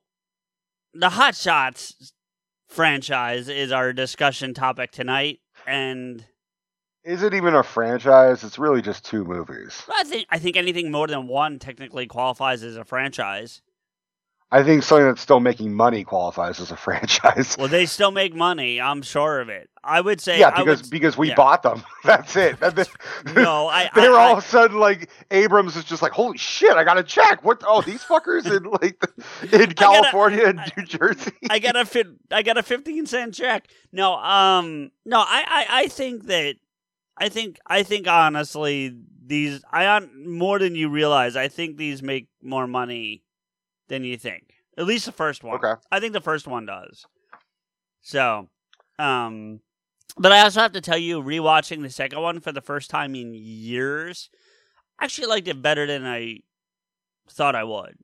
the 0.94 1.10
Hot 1.10 1.36
Shots 1.36 2.14
franchise 2.70 3.50
is 3.50 3.72
our 3.72 3.92
discussion 3.92 4.54
topic 4.54 4.92
tonight, 4.92 5.40
and 5.68 6.24
Is 7.04 7.24
it 7.24 7.34
even 7.34 7.54
a 7.56 7.64
franchise? 7.64 8.44
It's 8.46 8.58
really 8.60 8.82
just 8.82 9.04
two 9.04 9.26
movies. 9.26 9.84
I 9.94 10.04
think 10.06 10.26
I 10.30 10.40
think 10.40 10.56
anything 10.56 10.90
more 10.92 11.08
than 11.08 11.28
one 11.28 11.60
technically 11.60 12.08
qualifies 12.08 12.64
as 12.64 12.78
a 12.78 12.86
franchise. 12.86 13.62
I 14.52 14.64
think 14.64 14.82
something 14.82 15.06
that's 15.06 15.22
still 15.22 15.40
making 15.40 15.74
money 15.76 16.04
qualifies 16.04 16.60
as 16.60 16.72
a 16.72 16.76
franchise. 16.86 17.56
Well, 17.58 17.68
they 17.68 17.86
still 17.86 18.12
make 18.12 18.34
money. 18.34 18.82
I'm 18.82 19.02
sure 19.04 19.40
of 19.42 19.50
it. 19.50 19.70
I 19.84 20.02
would 20.02 20.20
say. 20.20 20.40
yeah, 20.40 20.50
because 20.50 20.82
would, 20.82 20.92
because 20.92 21.18
we 21.18 21.30
yeah. 21.30 21.36
bought 21.36 21.64
them. 21.64 21.84
That's 22.04 22.36
it. 22.36 22.58
No, 23.36 23.68
I- 23.68 23.90
they 23.96 24.08
I- 24.08 24.10
were 24.10 24.18
all 24.18 24.30
I- 24.30 24.32
of 24.34 24.38
a 24.40 24.42
sudden 24.42 24.78
like 24.80 25.10
Abrahams 25.32 25.76
is 25.78 25.84
just 25.86 26.02
like, 26.02 26.12
holy 26.12 26.38
shit, 26.38 26.72
I 26.74 26.84
got 26.84 26.96
to 26.96 27.04
check. 27.04 27.44
What? 27.46 27.64
Oh, 27.66 27.82
these 27.82 28.04
fuckers 28.04 28.46
in 28.46 28.64
like 28.64 29.02
in 29.54 29.74
California 29.74 30.46
and 30.48 30.60
New 30.76 30.84
Jersey. 30.86 31.32
I 31.50 31.60
got 31.60 31.76
a 31.78 31.86
fit. 31.86 32.08
I 32.32 32.42
got 32.42 32.58
a 32.58 32.64
fifteen 32.64 33.06
cent 33.06 33.36
check. 33.36 33.68
No, 33.92 34.16
um, 34.16 34.92
no. 35.06 35.20
I, 35.20 35.44
I, 35.48 35.66
I 35.84 35.88
think 35.88 36.26
that. 36.26 36.56
I 37.18 37.30
think. 37.30 37.58
I 37.66 37.84
think 37.84 38.08
honestly, 38.08 38.94
these. 39.26 39.62
I 39.72 39.86
on 39.86 40.28
more 40.30 40.60
than 40.60 40.76
you 40.76 40.90
realize. 40.90 41.36
I 41.38 41.48
think 41.48 41.78
these 41.78 42.02
make 42.04 42.28
more 42.42 42.68
money 42.68 43.24
than 43.90 44.04
you 44.04 44.18
think. 44.18 44.54
At 44.78 44.86
least 44.86 45.06
the 45.06 45.12
first 45.12 45.44
one. 45.44 45.56
Okay. 45.56 45.80
I 45.92 46.00
think 46.00 46.14
the 46.14 46.22
first 46.22 46.48
one 46.48 46.66
does. 46.66 47.06
So, 48.02 48.48
um, 48.98 49.60
but 50.18 50.32
I 50.32 50.42
also 50.42 50.62
have 50.62 50.72
to 50.74 50.82
tell 50.82 50.98
you, 50.98 51.22
rewatching 51.22 51.82
the 51.82 51.90
second 51.90 52.22
one 52.22 52.40
for 52.40 52.52
the 52.52 52.62
first 52.62 52.90
time 52.90 53.14
in 53.16 53.34
years, 53.34 54.30
I 54.98 55.06
actually 55.06 55.28
liked 55.28 55.48
it 55.48 55.62
better 55.62 55.86
than 55.86 56.06
I 56.06 56.40
thought 57.30 57.56
I 57.56 57.64
would. 57.64 57.98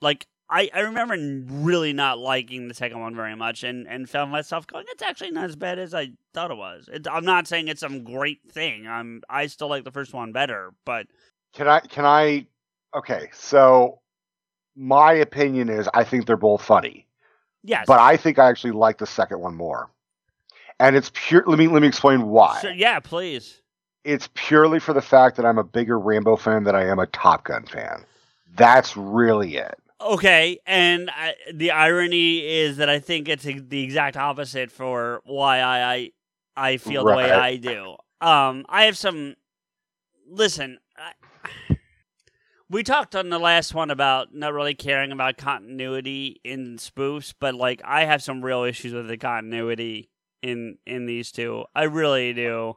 Like, 0.00 0.26
I, 0.50 0.70
I 0.74 0.80
remember 0.80 1.16
really 1.62 1.92
not 1.92 2.18
liking 2.18 2.68
the 2.68 2.74
second 2.74 3.00
one 3.00 3.16
very 3.16 3.34
much 3.34 3.64
and, 3.64 3.88
and 3.88 4.08
found 4.08 4.30
myself 4.30 4.66
going, 4.66 4.84
it's 4.90 5.02
actually 5.02 5.30
not 5.30 5.44
as 5.44 5.56
bad 5.56 5.78
as 5.78 5.94
I 5.94 6.10
thought 6.34 6.50
it 6.50 6.56
was. 6.56 6.88
It's, 6.92 7.08
I'm 7.08 7.24
not 7.24 7.48
saying 7.48 7.68
it's 7.68 7.80
some 7.80 8.04
great 8.04 8.40
thing. 8.52 8.86
I'm 8.86 9.22
I 9.28 9.46
still 9.46 9.68
like 9.68 9.84
the 9.84 9.90
first 9.90 10.12
one 10.12 10.32
better, 10.32 10.72
but 10.84 11.06
Can 11.54 11.66
I? 11.66 11.80
Can 11.80 12.04
I? 12.04 12.46
Okay, 12.94 13.30
so 13.32 14.00
my 14.76 15.12
opinion 15.12 15.68
is 15.68 15.88
I 15.94 16.04
think 16.04 16.26
they're 16.26 16.36
both 16.36 16.62
funny, 16.62 17.06
Yes. 17.62 17.84
but 17.86 18.00
I 18.00 18.16
think 18.16 18.38
I 18.38 18.48
actually 18.48 18.72
like 18.72 18.98
the 18.98 19.06
second 19.06 19.40
one 19.40 19.54
more. 19.54 19.90
And 20.80 20.96
it's 20.96 21.10
pure. 21.14 21.44
Let 21.46 21.58
me 21.58 21.68
let 21.68 21.82
me 21.82 21.88
explain 21.88 22.28
why. 22.28 22.60
Sure, 22.60 22.72
yeah, 22.72 22.98
please. 23.00 23.60
It's 24.02 24.28
purely 24.34 24.80
for 24.80 24.92
the 24.92 25.00
fact 25.00 25.36
that 25.36 25.46
I'm 25.46 25.56
a 25.56 25.64
bigger 25.64 25.98
Rambo 25.98 26.36
fan 26.36 26.64
than 26.64 26.74
I 26.74 26.84
am 26.86 26.98
a 26.98 27.06
Top 27.06 27.44
Gun 27.44 27.64
fan. 27.64 28.04
That's 28.56 28.96
really 28.96 29.56
it. 29.56 29.78
Okay, 30.00 30.58
and 30.66 31.08
I, 31.10 31.34
the 31.54 31.70
irony 31.70 32.40
is 32.40 32.76
that 32.78 32.90
I 32.90 32.98
think 32.98 33.28
it's 33.28 33.44
the 33.44 33.82
exact 33.82 34.16
opposite 34.16 34.70
for 34.70 35.22
why 35.24 35.60
I 35.60 35.94
I, 35.94 36.10
I 36.56 36.76
feel 36.76 37.04
the 37.04 37.14
way 37.14 37.30
I 37.30 37.56
do. 37.56 37.96
Um, 38.20 38.66
I 38.68 38.84
have 38.84 38.98
some. 38.98 39.36
Listen, 40.28 40.78
we 42.70 42.82
talked 42.82 43.14
on 43.14 43.28
the 43.28 43.38
last 43.38 43.74
one 43.74 43.90
about 43.90 44.34
not 44.34 44.52
really 44.52 44.74
caring 44.74 45.12
about 45.12 45.36
continuity 45.36 46.40
in 46.44 46.76
spoofs, 46.76 47.34
but 47.38 47.54
like 47.54 47.82
I 47.84 48.04
have 48.04 48.22
some 48.22 48.44
real 48.44 48.64
issues 48.64 48.92
with 48.92 49.08
the 49.08 49.16
continuity 49.16 50.10
in 50.42 50.78
in 50.86 51.06
these 51.06 51.32
two. 51.32 51.64
I 51.74 51.84
really 51.84 52.32
do. 52.32 52.74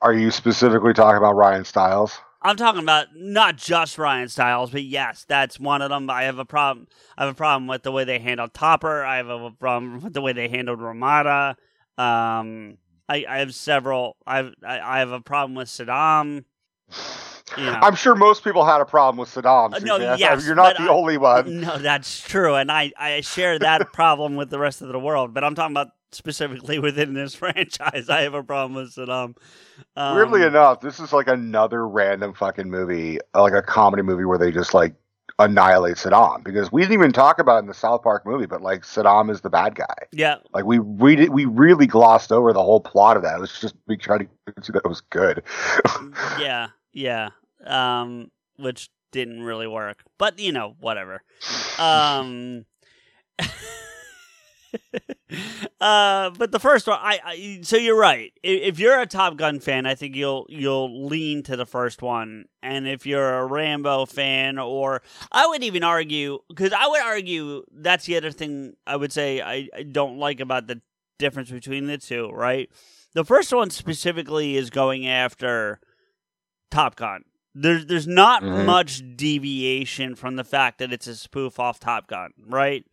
Are 0.00 0.12
you 0.12 0.30
specifically 0.30 0.92
talking 0.92 1.16
about 1.16 1.36
Ryan 1.36 1.64
Stiles? 1.64 2.18
I'm 2.44 2.56
talking 2.56 2.82
about 2.82 3.06
not 3.14 3.56
just 3.56 3.98
Ryan 3.98 4.28
Stiles, 4.28 4.70
but 4.70 4.82
yes, 4.82 5.24
that's 5.28 5.60
one 5.60 5.80
of 5.80 5.90
them. 5.90 6.10
I 6.10 6.24
have 6.24 6.38
a 6.38 6.44
problem. 6.44 6.88
I 7.16 7.24
have 7.24 7.32
a 7.32 7.36
problem 7.36 7.68
with 7.68 7.84
the 7.84 7.92
way 7.92 8.02
they 8.02 8.18
handled 8.18 8.52
Topper. 8.52 9.04
I 9.04 9.18
have 9.18 9.28
a 9.28 9.50
problem 9.52 10.02
with 10.02 10.12
the 10.12 10.20
way 10.20 10.32
they 10.32 10.48
handled 10.48 10.80
Ramada. 10.80 11.56
Um, 11.96 12.78
I, 13.08 13.24
I 13.28 13.38
have 13.38 13.54
several. 13.54 14.16
I've 14.26 14.54
I, 14.66 14.80
I 14.80 14.98
have 14.98 15.12
a 15.12 15.20
problem 15.20 15.54
with 15.54 15.68
Saddam. 15.68 16.44
You 17.56 17.64
know. 17.66 17.72
I'm 17.82 17.94
sure 17.94 18.14
most 18.14 18.44
people 18.44 18.64
had 18.64 18.80
a 18.80 18.84
problem 18.84 19.18
with 19.18 19.28
Saddam. 19.28 19.74
Uh, 19.74 19.78
no, 19.80 19.96
yes, 20.16 20.44
you're 20.46 20.54
not 20.54 20.76
the 20.76 20.84
I- 20.84 20.88
only 20.88 21.18
one. 21.18 21.60
No, 21.60 21.78
that's 21.78 22.20
true, 22.26 22.54
and 22.54 22.70
I 22.70 22.92
I 22.98 23.20
share 23.20 23.58
that 23.58 23.92
problem 23.92 24.36
with 24.36 24.50
the 24.50 24.58
rest 24.58 24.82
of 24.82 24.88
the 24.88 24.98
world. 24.98 25.34
But 25.34 25.44
I'm 25.44 25.54
talking 25.54 25.72
about 25.74 25.88
specifically 26.12 26.78
within 26.78 27.14
this 27.14 27.34
franchise. 27.42 28.08
I 28.08 28.22
have 28.22 28.34
a 28.34 28.42
problem 28.42 28.74
with 28.74 28.94
Saddam. 28.94 29.36
Um, 29.96 30.16
Weirdly 30.16 30.42
enough, 30.42 30.80
this 30.80 31.00
is 31.00 31.12
like 31.12 31.28
another 31.28 31.86
random 31.88 32.34
fucking 32.34 32.70
movie, 32.70 33.18
like 33.34 33.52
a 33.54 33.62
comedy 33.62 34.02
movie 34.02 34.24
where 34.24 34.38
they 34.38 34.50
just 34.52 34.74
like 34.74 34.94
annihilate 35.38 35.96
Saddam 35.96 36.44
because 36.44 36.70
we 36.70 36.82
didn't 36.82 36.92
even 36.92 37.10
talk 37.12 37.38
about 37.38 37.56
it 37.56 37.60
in 37.60 37.66
the 37.66 37.74
South 37.74 38.02
Park 38.02 38.24
movie, 38.26 38.46
but 38.46 38.60
like 38.62 38.82
Saddam 38.82 39.30
is 39.30 39.40
the 39.40 39.50
bad 39.50 39.74
guy. 39.74 39.94
yeah, 40.12 40.36
Like 40.52 40.64
we 40.64 40.78
we 40.78 41.16
did, 41.16 41.30
we 41.30 41.46
really 41.46 41.86
glossed 41.86 42.30
over 42.30 42.52
the 42.52 42.62
whole 42.62 42.80
plot 42.80 43.16
of 43.16 43.22
that. 43.22 43.36
It 43.36 43.40
was 43.40 43.58
just 43.58 43.74
we 43.86 43.96
tried 43.96 44.18
to 44.18 44.26
see 44.62 44.72
that 44.72 44.82
it 44.84 44.88
was 44.88 45.00
good. 45.00 45.42
yeah, 46.38 46.68
yeah. 46.92 47.30
Um, 47.66 48.30
which 48.56 48.90
didn't 49.12 49.42
really 49.42 49.66
work, 49.66 50.02
but 50.18 50.38
you 50.38 50.52
know, 50.52 50.74
whatever. 50.80 51.22
Um, 51.78 52.64
uh, 55.80 56.30
but 56.30 56.50
the 56.50 56.58
first 56.58 56.86
one, 56.86 56.98
I, 57.00 57.20
I 57.24 57.58
so 57.62 57.76
you're 57.76 57.98
right. 57.98 58.32
If 58.42 58.78
you're 58.78 58.98
a 58.98 59.06
Top 59.06 59.36
Gun 59.36 59.60
fan, 59.60 59.86
I 59.86 59.94
think 59.94 60.16
you'll 60.16 60.46
you'll 60.48 61.06
lean 61.06 61.42
to 61.44 61.56
the 61.56 61.66
first 61.66 62.02
one, 62.02 62.46
and 62.62 62.88
if 62.88 63.06
you're 63.06 63.38
a 63.38 63.46
Rambo 63.46 64.06
fan, 64.06 64.58
or 64.58 65.02
I 65.30 65.46
would 65.46 65.62
even 65.62 65.84
argue 65.84 66.40
because 66.48 66.72
I 66.72 66.86
would 66.86 67.02
argue 67.02 67.62
that's 67.72 68.06
the 68.06 68.16
other 68.16 68.32
thing 68.32 68.74
I 68.86 68.96
would 68.96 69.12
say 69.12 69.40
I, 69.40 69.68
I 69.76 69.82
don't 69.84 70.18
like 70.18 70.40
about 70.40 70.66
the 70.66 70.80
difference 71.18 71.50
between 71.50 71.86
the 71.86 71.98
two. 71.98 72.30
Right, 72.30 72.70
the 73.12 73.24
first 73.24 73.52
one 73.52 73.70
specifically 73.70 74.56
is 74.56 74.70
going 74.70 75.06
after 75.06 75.80
Top 76.70 76.96
Gun. 76.96 77.24
There's 77.54 77.86
there's 77.86 78.06
not 78.06 78.42
Mhm. 78.42 78.64
much 78.64 79.02
deviation 79.16 80.14
from 80.14 80.36
the 80.36 80.44
fact 80.44 80.78
that 80.78 80.92
it's 80.92 81.06
a 81.06 81.14
spoof 81.16 81.58
off 81.58 81.78
Top 81.80 82.06
Gun, 82.06 82.32
right? 82.46 82.84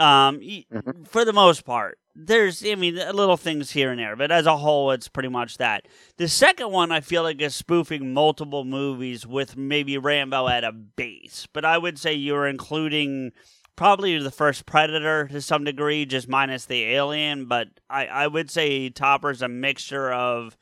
Um, 0.00 0.38
Mhm. 0.40 1.06
for 1.08 1.24
the 1.24 1.32
most 1.32 1.64
part, 1.64 1.98
there's 2.16 2.64
I 2.64 2.74
mean 2.74 2.96
little 2.96 3.36
things 3.36 3.70
here 3.72 3.90
and 3.90 3.98
there, 4.00 4.16
but 4.16 4.30
as 4.30 4.46
a 4.46 4.56
whole, 4.56 4.90
it's 4.92 5.08
pretty 5.08 5.28
much 5.28 5.58
that. 5.58 5.86
The 6.16 6.28
second 6.28 6.70
one, 6.70 6.92
I 6.92 7.00
feel 7.00 7.22
like 7.22 7.40
is 7.40 7.54
spoofing 7.56 8.12
multiple 8.12 8.64
movies 8.64 9.26
with 9.26 9.56
maybe 9.56 9.98
Rambo 9.98 10.48
at 10.48 10.64
a 10.64 10.72
base, 10.72 11.46
but 11.52 11.64
I 11.64 11.78
would 11.78 11.98
say 11.98 12.12
you're 12.12 12.46
including 12.46 13.32
probably 13.76 14.18
the 14.18 14.30
first 14.30 14.66
Predator 14.66 15.28
to 15.28 15.40
some 15.40 15.64
degree, 15.64 16.04
just 16.06 16.28
minus 16.28 16.66
the 16.66 16.84
alien. 16.84 17.46
But 17.46 17.68
I 17.90 18.06
I 18.06 18.26
would 18.28 18.50
say 18.50 18.88
Topper's 18.90 19.42
a 19.42 19.48
mixture 19.48 20.12
of 20.12 20.56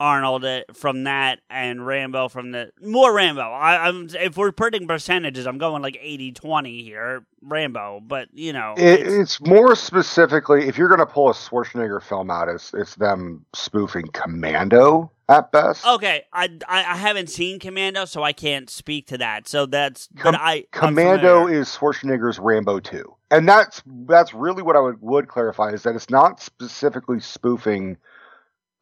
Arnold 0.00 0.44
uh, 0.44 0.62
from 0.74 1.04
that 1.04 1.40
and 1.50 1.84
Rambo 1.86 2.28
from 2.28 2.52
the 2.52 2.70
more 2.80 3.12
Rambo. 3.12 3.40
I, 3.42 3.88
I'm 3.88 4.08
if 4.18 4.36
we're 4.36 4.52
putting 4.52 4.86
percentages, 4.86 5.46
I'm 5.46 5.58
going 5.58 5.82
like 5.82 5.94
80-20 5.94 6.82
here, 6.84 7.24
Rambo. 7.42 8.00
But 8.06 8.28
you 8.32 8.52
know, 8.52 8.74
It, 8.76 9.00
it's- 9.00 9.12
it's 9.12 9.40
more 9.40 9.74
specifically 9.76 10.68
if 10.68 10.78
you're 10.78 10.88
going 10.88 11.00
to 11.00 11.06
pull 11.06 11.30
a 11.30 11.34
Schwarzenegger 11.34 12.02
film 12.02 12.30
out, 12.30 12.48
it's 12.48 12.72
it's 12.74 12.94
them 12.94 13.44
spoofing 13.54 14.06
Commando 14.12 15.10
at 15.28 15.52
best. 15.52 15.84
okay. 15.86 16.22
I, 16.32 16.44
I 16.68 16.78
I 16.84 16.96
haven't 16.96 17.28
seen 17.28 17.58
Commando, 17.58 18.04
so 18.04 18.22
I 18.22 18.32
can't 18.32 18.70
speak 18.70 19.08
to 19.08 19.18
that. 19.18 19.46
So 19.48 19.66
that's 19.66 20.08
Com- 20.16 20.32
but 20.32 20.40
I 20.40 20.64
Commando 20.70 21.46
is 21.48 21.68
Schwarzenegger's 21.68 22.38
Rambo 22.38 22.80
2. 22.80 23.14
And 23.30 23.46
that's 23.48 23.82
that's 24.06 24.32
really 24.32 24.62
what 24.62 24.76
I 24.76 24.80
would, 24.80 25.02
would 25.02 25.28
clarify 25.28 25.70
is 25.72 25.82
that 25.82 25.94
it's 25.96 26.08
not 26.08 26.40
specifically 26.40 27.20
spoofing 27.20 27.98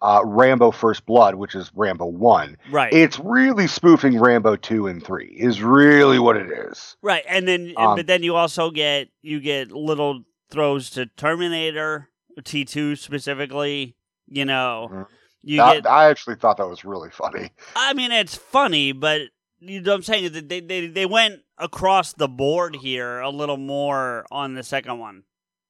uh, 0.06 0.20
Rambo 0.24 0.70
First 0.70 1.04
Blood, 1.04 1.34
which 1.34 1.54
is 1.56 1.70
Rambo 1.74 2.06
1. 2.06 2.56
right. 2.70 2.92
It's 2.92 3.18
really 3.18 3.66
spoofing 3.66 4.20
Rambo 4.20 4.54
2 4.56 4.86
and 4.86 5.04
3 5.04 5.26
is 5.36 5.60
really 5.60 6.18
what 6.20 6.36
it 6.36 6.48
is. 6.50 6.96
Right, 7.02 7.24
and 7.28 7.46
then 7.48 7.74
Um, 7.76 7.96
but 7.96 8.06
then 8.06 8.22
you 8.22 8.36
also 8.36 8.70
get 8.70 9.08
you 9.22 9.40
get 9.40 9.72
little 9.72 10.22
throws 10.50 10.90
to 10.90 11.06
Terminator 11.06 12.08
T 12.44 12.64
two 12.64 12.94
specifically. 12.96 13.96
You 14.28 14.44
know, 14.44 14.88
Mhm. 14.92 15.06
you 15.42 15.56
That- 15.58 15.82
get. 15.82 15.86
I 15.90 16.08
actually 16.08 16.36
thought 16.36 16.56
that 16.58 16.68
was 16.68 16.84
really 16.84 17.10
funny. 17.10 17.50
I 17.74 17.92
mean, 17.94 18.12
it's 18.12 18.34
funny, 18.36 18.92
but 18.92 19.22
you 19.58 19.80
know 19.80 19.92
what 19.92 19.96
I'm 19.96 20.02
saying 20.02 20.24
is 20.24 20.32
that 20.32 20.48
they 20.48 20.60
they 20.60 20.86
they 20.86 21.06
went 21.06 21.40
across 21.58 22.12
the 22.12 22.28
board 22.28 22.76
here 22.76 23.18
a 23.20 23.30
little 23.30 23.56
more 23.56 24.26
on 24.30 24.54
the 24.54 24.62
second 24.62 24.98
one. 24.98 25.22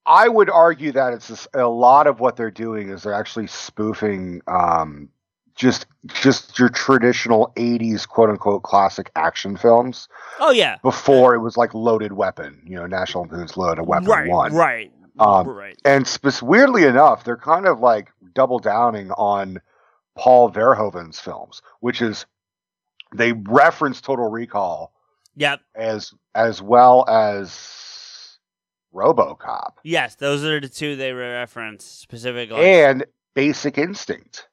I 0.07 0.29
would 0.29 0.49
argue 0.51 0.93
that 0.93 1.13
it's 1.13 1.29
just, 1.29 1.49
a 1.55 1.67
lot 1.67 2.07
of 2.07 2.21
what 2.21 2.37
they're 2.37 2.51
doing 2.51 2.91
is 2.91 3.03
they're 3.03 3.13
actually 3.13 3.49
spoofing 3.49 4.41
um, 4.47 5.09
just 5.55 5.87
just 6.07 6.59
your 6.59 6.69
traditional 6.69 7.53
80s 7.57 8.07
quote 8.07 8.31
unquote 8.31 8.63
classic 8.63 9.11
action 9.17 9.57
films 9.57 10.07
Oh 10.39 10.51
yeah, 10.51 10.77
before 10.83 11.35
it 11.35 11.41
was 11.41 11.57
like 11.57 11.75
Loaded 11.75 12.13
Weapon, 12.13 12.63
you 12.67 12.77
know, 12.77 12.87
National 12.87 13.23
Lampoon's 13.25 13.57
Loaded 13.57 13.87
Weapon 13.87 14.07
right, 14.09 14.29
1. 14.29 14.55
right, 14.55 14.93
Um, 15.19 15.49
right. 15.49 15.77
And 15.85 16.07
spe- 16.07 16.43
weirdly 16.43 16.85
enough, 16.85 17.25
they're 17.25 17.37
kind 17.39 17.67
of 17.67 17.81
like 17.81 18.11
double 18.35 18.59
downing 18.59 19.11
on 19.13 19.61
Paul 20.15 20.51
Verhoeven's 20.51 21.19
films, 21.19 21.63
which 21.81 22.03
is 22.03 22.27
they 23.15 23.33
reference 23.33 24.01
Total 24.01 24.29
Recall 24.29 24.93
Yep. 25.37 25.61
as 25.75 26.13
as 26.35 26.61
well 26.63 27.05
as 27.09 27.51
RoboCop 28.97 29.75
Yes, 29.85 30.15
those 30.15 30.45
are 30.45 30.59
the 30.61 30.69
two 30.69 30.97
they 30.97 31.13
reference 31.13 31.85
specifically. 31.85 32.57
and 32.59 33.05
Basic 33.35 33.77
Instinct. 33.79 34.49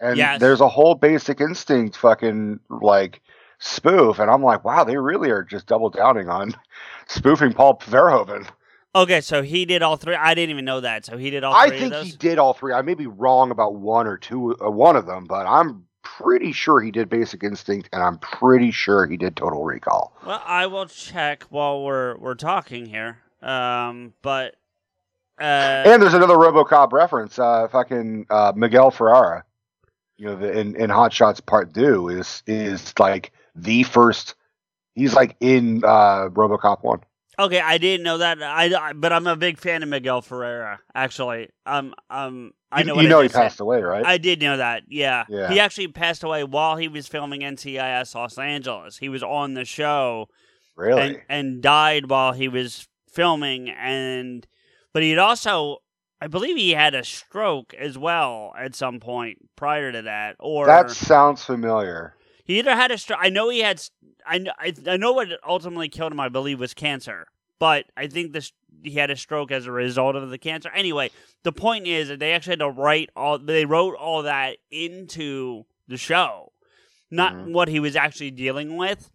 And 0.00 0.16
Yes. 0.16 0.40
there's 0.40 0.60
a 0.60 0.68
whole 0.68 0.94
Basic 0.94 1.40
Instinct 1.40 1.96
fucking 1.96 2.60
like 2.70 3.20
spoof, 3.58 4.18
and 4.18 4.30
I'm 4.30 4.42
like, 4.42 4.64
wow, 4.64 4.84
they 4.84 4.96
really 4.96 5.30
are 5.30 5.42
just 5.42 5.66
double 5.66 5.90
downing 5.90 6.28
on 6.28 6.54
spoofing 7.06 7.52
Paul 7.52 7.78
Verhoeven. 7.84 8.46
okay, 8.94 9.20
so 9.20 9.42
he 9.42 9.64
did 9.64 9.82
all 9.82 9.96
three. 9.96 10.14
I 10.14 10.34
didn't 10.34 10.50
even 10.50 10.64
know 10.64 10.80
that. 10.80 11.04
So 11.06 11.16
he 11.16 11.30
did 11.30 11.44
all 11.44 11.54
I 11.54 11.68
three 11.68 11.78
think 11.78 11.92
of 11.94 12.00
those. 12.00 12.10
he 12.12 12.16
did 12.16 12.38
all 12.38 12.52
three. 12.54 12.72
I 12.72 12.82
may 12.82 12.94
be 12.94 13.06
wrong 13.06 13.50
about 13.50 13.76
one 13.76 14.06
or 14.06 14.16
two, 14.18 14.56
uh, 14.64 14.70
one 14.70 14.96
of 14.96 15.06
them, 15.06 15.24
but 15.26 15.46
I'm 15.46 15.84
pretty 16.02 16.52
sure 16.52 16.80
he 16.80 16.90
did 16.90 17.08
Basic 17.08 17.42
Instinct, 17.42 17.88
and 17.92 18.02
I'm 18.02 18.18
pretty 18.18 18.70
sure 18.70 19.06
he 19.06 19.16
did 19.16 19.36
Total 19.36 19.62
Recall. 19.64 20.14
Well, 20.24 20.42
I 20.46 20.66
will 20.66 20.86
check 20.86 21.44
while 21.44 21.82
we're 21.82 22.16
we're 22.18 22.34
talking 22.34 22.86
here. 22.86 23.18
Um, 23.42 24.12
but 24.22 24.56
uh, 25.40 25.42
and 25.86 26.00
there's 26.02 26.14
another 26.14 26.34
RoboCop 26.36 26.92
reference. 26.92 27.38
Uh, 27.38 27.68
fucking 27.68 28.26
uh, 28.30 28.52
Miguel 28.56 28.90
Ferrara, 28.90 29.44
you 30.16 30.26
know, 30.26 30.36
the, 30.36 30.58
in 30.58 30.74
in 30.76 30.90
Hot 30.90 31.12
Shots 31.12 31.40
Part 31.40 31.74
Two 31.74 32.08
is 32.08 32.42
is 32.46 32.92
like 32.98 33.32
the 33.54 33.82
first. 33.84 34.34
He's 34.94 35.14
like 35.14 35.36
in 35.40 35.84
uh, 35.84 36.28
RoboCop 36.30 36.82
One. 36.82 37.00
okay, 37.38 37.60
I 37.60 37.76
didn't 37.76 38.04
know 38.04 38.16
that. 38.18 38.42
I, 38.42 38.74
I- 38.74 38.92
but 38.94 39.12
I'm 39.12 39.26
a 39.26 39.36
big 39.36 39.58
fan 39.58 39.82
of 39.82 39.90
Miguel 39.90 40.22
Ferreira. 40.22 40.80
Actually, 40.94 41.50
um, 41.66 41.92
um, 42.08 42.52
I 42.72 42.80
You- 42.80 42.86
know 42.86 42.94
you, 42.94 43.00
I 43.00 43.04
know 43.10 43.20
he 43.20 43.26
just 43.26 43.34
said. 43.34 43.42
passed 43.42 43.60
away, 43.60 43.82
right? 43.82 44.06
I 44.06 44.16
did 44.16 44.40
know 44.40 44.56
that. 44.56 44.84
Yeah. 44.88 45.24
Yeah. 45.28 45.50
He 45.50 45.60
actually 45.60 45.88
passed 45.88 46.24
away 46.24 46.44
while 46.44 46.76
he 46.78 46.88
was 46.88 47.06
filming 47.06 47.42
NCIS 47.42 48.14
Los 48.14 48.38
Angeles. 48.38 48.96
He 48.96 49.10
was 49.10 49.22
on 49.22 49.52
the 49.52 49.66
show 49.66 50.28
really? 50.76 51.02
and 51.02 51.20
and 51.28 51.60
died 51.62 52.08
while 52.08 52.32
he 52.32 52.48
was 52.48 52.88
filming 53.16 53.70
and 53.70 54.46
but 54.92 55.02
he'd 55.02 55.18
also 55.18 55.78
I 56.20 56.28
believe 56.28 56.56
he 56.56 56.70
had 56.72 56.94
a 56.94 57.02
stroke 57.02 57.74
as 57.74 57.98
well 57.98 58.54
at 58.58 58.74
some 58.74 59.00
point 59.00 59.38
prior 59.56 59.90
to 59.90 60.02
that 60.02 60.36
or 60.38 60.66
that 60.66 60.90
sounds 60.90 61.44
familiar. 61.44 62.14
He 62.44 62.58
either 62.60 62.76
had 62.76 62.90
a 62.92 62.98
stroke. 62.98 63.18
I 63.20 63.28
know 63.28 63.48
he 63.48 63.60
had. 63.60 63.82
I 64.24 64.38
know. 64.38 64.52
I, 64.58 64.72
I 64.86 64.96
know 64.96 65.12
what 65.12 65.28
ultimately 65.46 65.88
killed 65.88 66.12
him. 66.12 66.20
I 66.20 66.28
believe 66.28 66.60
was 66.60 66.74
cancer, 66.74 67.26
but 67.58 67.86
I 67.96 68.06
think 68.06 68.32
this 68.32 68.52
he 68.84 68.92
had 68.92 69.10
a 69.10 69.16
stroke 69.16 69.50
as 69.50 69.66
a 69.66 69.72
result 69.72 70.14
of 70.14 70.30
the 70.30 70.38
cancer. 70.38 70.70
Anyway, 70.72 71.10
the 71.42 71.52
point 71.52 71.86
is 71.88 72.08
that 72.08 72.20
they 72.20 72.32
actually 72.32 72.52
had 72.52 72.60
to 72.60 72.70
write 72.70 73.10
all. 73.16 73.38
They 73.38 73.64
wrote 73.64 73.96
all 73.96 74.22
that 74.22 74.58
into 74.70 75.64
the 75.88 75.96
show, 75.96 76.52
not 77.10 77.34
Mhm. 77.34 77.52
what 77.52 77.68
he 77.68 77.80
was 77.80 77.96
actually 77.96 78.30
dealing 78.30 78.76
with. 78.76 79.10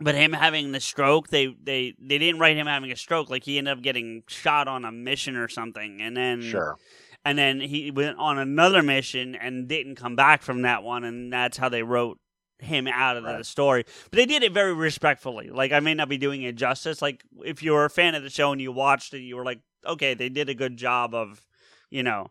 But 0.00 0.14
him 0.14 0.32
having 0.32 0.72
the 0.72 0.80
stroke, 0.80 1.28
they, 1.28 1.54
they 1.62 1.94
they 2.00 2.18
didn't 2.18 2.40
write 2.40 2.56
him 2.56 2.66
having 2.66 2.90
a 2.90 2.96
stroke. 2.96 3.28
Like 3.30 3.44
he 3.44 3.58
ended 3.58 3.76
up 3.76 3.82
getting 3.82 4.22
shot 4.28 4.66
on 4.68 4.84
a 4.84 4.92
mission 4.92 5.36
or 5.36 5.48
something, 5.48 6.00
and 6.00 6.16
then 6.16 6.42
Sure. 6.42 6.76
and 7.24 7.36
then 7.38 7.60
he 7.60 7.90
went 7.90 8.18
on 8.18 8.38
another 8.38 8.82
mission 8.82 9.34
and 9.34 9.68
didn't 9.68 9.96
come 9.96 10.16
back 10.16 10.42
from 10.42 10.62
that 10.62 10.82
one, 10.82 11.04
and 11.04 11.32
that's 11.32 11.58
how 11.58 11.68
they 11.68 11.82
wrote 11.82 12.18
him 12.60 12.86
out 12.88 13.16
of 13.16 13.24
the 13.24 13.44
story. 13.44 13.84
But 14.10 14.16
they 14.18 14.26
did 14.26 14.42
it 14.42 14.52
very 14.52 14.72
respectfully. 14.74 15.50
Like 15.50 15.72
I 15.72 15.80
may 15.80 15.94
not 15.94 16.08
be 16.08 16.18
doing 16.18 16.42
it 16.42 16.56
justice. 16.56 17.00
Like 17.02 17.22
if 17.44 17.62
you 17.62 17.72
were 17.72 17.84
a 17.84 17.90
fan 17.90 18.14
of 18.14 18.22
the 18.22 18.30
show 18.30 18.52
and 18.52 18.60
you 18.60 18.72
watched 18.72 19.12
it, 19.14 19.20
you 19.20 19.36
were 19.36 19.44
like, 19.44 19.60
okay, 19.86 20.14
they 20.14 20.28
did 20.28 20.48
a 20.48 20.54
good 20.54 20.76
job 20.76 21.14
of, 21.14 21.46
you 21.90 22.02
know, 22.02 22.28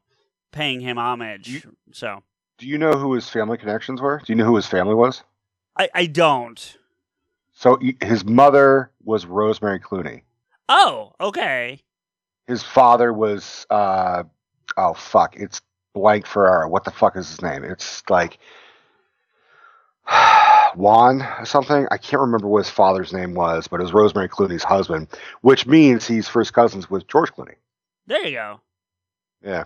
paying 0.51 0.81
him 0.81 0.97
homage. 0.97 1.47
You- 1.49 1.75
so 1.91 2.21
Do 2.57 2.67
you 2.67 2.77
know 2.79 2.93
who 2.93 3.13
his 3.13 3.29
family 3.29 3.57
connections 3.57 4.01
were? 4.01 4.21
Do 4.25 4.31
you 4.33 4.35
know 4.37 4.45
who 4.45 4.55
his 4.55 4.67
family 4.67 4.95
was? 4.95 5.23
I 5.77 5.89
I 5.93 6.05
don't. 6.07 6.77
So 7.59 7.75
he- 7.75 7.97
his 8.01 8.23
mother 8.23 8.89
was 9.03 9.25
Rosemary 9.25 9.81
Clooney. 9.81 10.21
Oh, 10.69 11.11
okay. 11.19 11.81
His 12.47 12.63
father 12.63 13.11
was 13.11 13.67
uh 13.69 14.23
oh 14.77 14.93
fuck, 14.93 15.35
it's 15.35 15.61
blank 15.93 16.25
Ferrara. 16.25 16.69
What 16.69 16.85
the 16.85 16.91
fuck 16.91 17.17
is 17.17 17.27
his 17.27 17.41
name? 17.41 17.65
It's 17.65 18.01
like 18.09 18.37
Juan 20.75 21.21
or 21.21 21.45
something. 21.45 21.85
I 21.91 21.97
can't 21.97 22.21
remember 22.21 22.47
what 22.47 22.59
his 22.63 22.69
father's 22.69 23.11
name 23.11 23.33
was, 23.33 23.67
but 23.67 23.81
it 23.81 23.83
was 23.83 23.91
Rosemary 23.91 24.29
Clooney's 24.29 24.63
husband, 24.63 25.09
which 25.41 25.67
means 25.67 26.07
he's 26.07 26.29
first 26.29 26.53
cousins 26.53 26.89
with 26.89 27.07
George 27.07 27.33
Clooney. 27.33 27.55
There 28.07 28.25
you 28.25 28.37
go. 28.37 28.61
Yeah. 29.43 29.65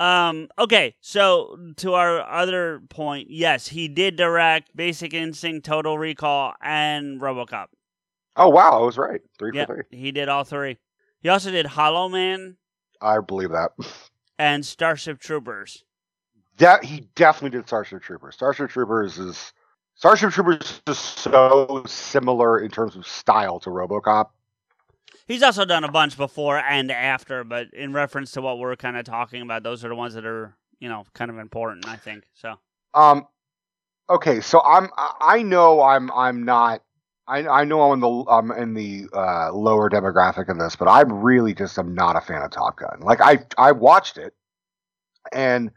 Um. 0.00 0.48
Okay. 0.58 0.94
So 1.00 1.56
to 1.76 1.94
our 1.94 2.20
other 2.28 2.80
point, 2.88 3.30
yes, 3.30 3.68
he 3.68 3.86
did 3.86 4.16
direct 4.16 4.74
Basic 4.74 5.14
Instinct, 5.14 5.66
Total 5.66 5.96
Recall, 5.98 6.54
and 6.62 7.20
RoboCop. 7.20 7.66
Oh 8.36 8.48
wow, 8.48 8.80
I 8.80 8.84
was 8.84 8.96
right. 8.98 9.20
Three 9.38 9.50
Yeah, 9.54 9.66
for 9.66 9.86
three. 9.90 9.98
he 9.98 10.10
did 10.10 10.28
all 10.28 10.44
three. 10.44 10.78
He 11.20 11.28
also 11.28 11.50
did 11.50 11.66
Hollow 11.66 12.08
Man 12.08 12.56
I 13.02 13.20
believe 13.20 13.50
that. 13.50 13.72
and 14.38 14.64
Starship 14.64 15.20
Troopers. 15.20 15.84
That 16.58 16.84
he 16.84 17.08
definitely 17.14 17.58
did 17.58 17.66
Starship 17.66 18.02
Troopers. 18.02 18.34
Starship 18.34 18.70
Troopers 18.70 19.18
is 19.18 19.52
Starship 19.94 20.30
Troopers 20.32 20.80
is 20.86 20.98
so 20.98 21.82
similar 21.86 22.58
in 22.60 22.70
terms 22.70 22.96
of 22.96 23.06
style 23.06 23.60
to 23.60 23.70
RoboCop. 23.70 24.30
He's 25.30 25.44
also 25.44 25.64
done 25.64 25.84
a 25.84 25.90
bunch 25.92 26.16
before 26.16 26.58
and 26.58 26.90
after, 26.90 27.44
but 27.44 27.72
in 27.72 27.92
reference 27.92 28.32
to 28.32 28.42
what 28.42 28.58
we're 28.58 28.74
kind 28.74 28.96
of 28.96 29.04
talking 29.04 29.42
about, 29.42 29.62
those 29.62 29.84
are 29.84 29.88
the 29.88 29.94
ones 29.94 30.14
that 30.14 30.26
are 30.26 30.56
you 30.80 30.88
know 30.88 31.04
kind 31.14 31.30
of 31.30 31.38
important. 31.38 31.86
I 31.86 31.94
think 31.94 32.24
so. 32.34 32.56
Um, 32.94 33.28
okay, 34.08 34.40
so 34.40 34.60
I'm 34.60 34.88
I 34.96 35.42
know 35.42 35.82
I'm 35.82 36.10
I'm 36.10 36.44
not 36.44 36.82
I 37.28 37.46
I 37.46 37.64
know 37.64 37.80
I'm 37.80 37.92
in 37.92 38.00
the 38.00 38.24
I'm 38.28 38.50
in 38.50 38.74
the 38.74 39.06
uh, 39.12 39.52
lower 39.52 39.88
demographic 39.88 40.50
in 40.50 40.58
this, 40.58 40.74
but 40.74 40.88
I'm 40.88 41.12
really 41.12 41.54
just 41.54 41.78
I'm 41.78 41.94
not 41.94 42.16
a 42.16 42.20
fan 42.20 42.42
of 42.42 42.50
Top 42.50 42.76
Gun. 42.76 42.98
Like 43.00 43.20
I 43.20 43.38
I 43.56 43.70
watched 43.70 44.18
it, 44.18 44.34
and 45.32 45.70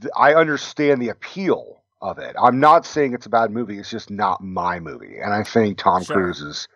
th- 0.00 0.12
I 0.16 0.32
understand 0.32 1.02
the 1.02 1.10
appeal 1.10 1.82
of 2.00 2.16
it. 2.18 2.34
I'm 2.40 2.58
not 2.58 2.86
saying 2.86 3.12
it's 3.12 3.26
a 3.26 3.28
bad 3.30 3.50
movie. 3.50 3.78
It's 3.78 3.90
just 3.90 4.10
not 4.10 4.42
my 4.42 4.80
movie, 4.80 5.18
and 5.22 5.34
I 5.34 5.42
think 5.42 5.76
Tom 5.76 6.02
Sure. 6.04 6.16
Cruise 6.16 6.40
is. 6.40 6.68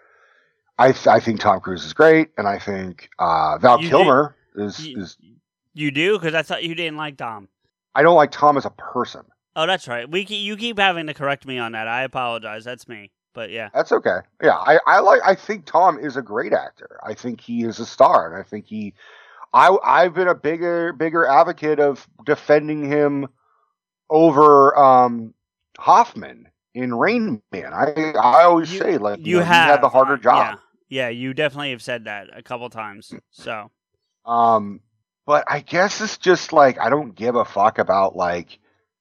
I 0.78 0.92
th- 0.92 1.06
I 1.06 1.20
think 1.20 1.40
Tom 1.40 1.60
Cruise 1.60 1.84
is 1.84 1.92
great, 1.92 2.30
and 2.36 2.46
I 2.46 2.58
think 2.58 3.08
uh, 3.18 3.58
Val 3.58 3.80
You 3.82 3.88
Kilmer 3.88 4.36
is 4.56 4.86
You, 4.86 5.00
is. 5.02 5.16
you 5.74 5.90
do 5.90 6.18
because 6.18 6.34
I 6.34 6.42
thought 6.42 6.64
you 6.64 6.74
didn't 6.74 6.96
like 6.98 7.16
Tom. 7.16 7.48
I 7.94 8.02
don't 8.02 8.16
like 8.16 8.30
Tom 8.30 8.56
as 8.58 8.66
a 8.66 8.70
person. 8.70 9.22
Oh, 9.54 9.66
that's 9.66 9.88
right. 9.88 10.10
We 10.10 10.22
you 10.26 10.56
keep 10.56 10.78
having 10.78 11.06
to 11.06 11.14
correct 11.14 11.46
me 11.46 11.58
on 11.58 11.72
that. 11.72 11.88
I 11.88 12.02
apologize. 12.02 12.62
That's 12.64 12.86
me. 12.88 13.10
But 13.32 13.50
yeah. 13.50 13.70
That's 13.74 13.90
okay. 13.92 14.18
Yeah, 14.42 14.56
I, 14.56 14.78
I 14.86 15.00
like. 15.00 15.20
I 15.24 15.34
think 15.34 15.64
Tom 15.64 15.98
is 15.98 16.16
a 16.16 16.22
great 16.22 16.52
actor. 16.52 16.98
I 17.02 17.14
think 17.14 17.40
he 17.40 17.64
is 17.64 17.78
a 17.78 17.86
star, 17.86 18.30
and 18.30 18.38
I 18.38 18.46
think 18.46 18.66
he. 18.66 18.92
I 19.54 19.74
I've 19.84 20.12
been 20.14 20.28
a 20.28 20.34
bigger 20.34 20.92
bigger 20.92 21.24
advocate 21.26 21.80
of 21.80 22.06
defending 22.26 22.84
him 22.84 23.28
over 24.10 24.76
um, 24.78 25.32
Hoffman 25.78 26.48
in 26.74 26.94
Rain 26.94 27.40
Man. 27.52 27.72
I 27.72 28.12
I 28.12 28.42
always 28.44 28.72
You- 28.72 28.78
say 28.78 28.98
like 28.98 29.20
You 29.24 29.36
know, 29.38 29.42
he 29.42 29.48
have 29.48 29.70
had 29.70 29.82
the 29.82 29.88
harder 29.88 30.16
job. 30.18 30.54
Yeah. 30.56 30.60
Yeah, 30.88 31.09
you 31.09 31.35
definitely 31.35 31.70
have 31.70 31.83
said 31.83 32.05
that 32.05 32.29
a 32.33 32.42
couple 32.42 32.68
times. 32.70 33.12
So 33.31 33.70
Um, 34.25 34.81
but 35.27 35.44
I 35.49 35.61
guess 35.61 36.01
it's 36.01 36.18
just 36.18 36.53
like 36.53 36.79
I 36.81 36.90
don't 36.90 37.14
give 37.14 37.35
a 37.37 37.44
fuck 37.44 37.79
about 37.79 38.16
like 38.16 38.59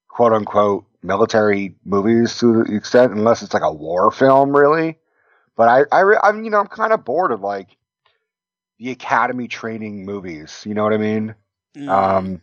quote 0.07 0.33
unquote 0.33 0.85
military 1.03 1.75
movies 1.85 2.37
to 2.39 2.63
the 2.63 2.75
extent 2.75 3.13
unless 3.13 3.43
it's 3.43 3.53
like 3.53 3.63
a 3.63 3.73
war 3.73 4.11
film, 4.11 4.55
really. 4.55 4.97
But 5.55 5.69
I, 5.69 5.83
I, 5.91 6.15
I'm, 6.23 6.43
you 6.43 6.49
know, 6.51 6.59
I'm 6.59 6.67
kind 6.67 6.91
of 6.91 7.05
bored 7.05 7.31
of 7.31 7.41
like 7.41 7.77
the 8.77 8.91
academy 8.91 9.47
training 9.47 10.05
movies. 10.05 10.63
You 10.65 10.73
know 10.73 10.83
what 10.83 10.93
I 10.93 10.97
mean? 10.97 11.35
mm, 11.77 11.89
Um, 11.89 12.41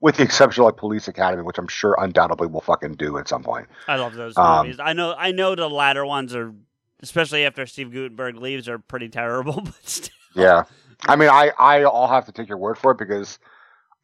with 0.00 0.16
the 0.16 0.22
exception 0.22 0.62
of 0.62 0.66
like 0.66 0.76
Police 0.76 1.08
Academy, 1.08 1.42
which 1.42 1.58
I'm 1.58 1.68
sure 1.68 1.94
undoubtedly 1.98 2.46
will 2.46 2.60
fucking 2.60 2.94
do 2.94 3.18
at 3.18 3.28
some 3.28 3.42
point. 3.42 3.68
I 3.86 3.96
love 3.96 4.14
those 4.14 4.36
um, 4.36 4.66
movies. 4.66 4.80
I 4.80 4.92
know. 4.94 5.14
I 5.16 5.32
know 5.32 5.54
the 5.54 5.68
latter 5.68 6.04
ones 6.06 6.34
are, 6.34 6.52
especially 7.02 7.44
after 7.44 7.66
Steve 7.66 7.92
Guttenberg 7.92 8.36
leaves, 8.36 8.68
are 8.68 8.78
pretty 8.78 9.08
terrible. 9.08 9.60
But 9.64 9.88
still, 9.88 10.14
Yeah. 10.34 10.64
I 11.08 11.16
mean, 11.16 11.28
I, 11.28 11.50
I, 11.58 11.80
I'll 11.82 12.06
have 12.06 12.26
to 12.26 12.32
take 12.32 12.48
your 12.48 12.58
word 12.58 12.78
for 12.78 12.92
it 12.92 12.98
because 12.98 13.38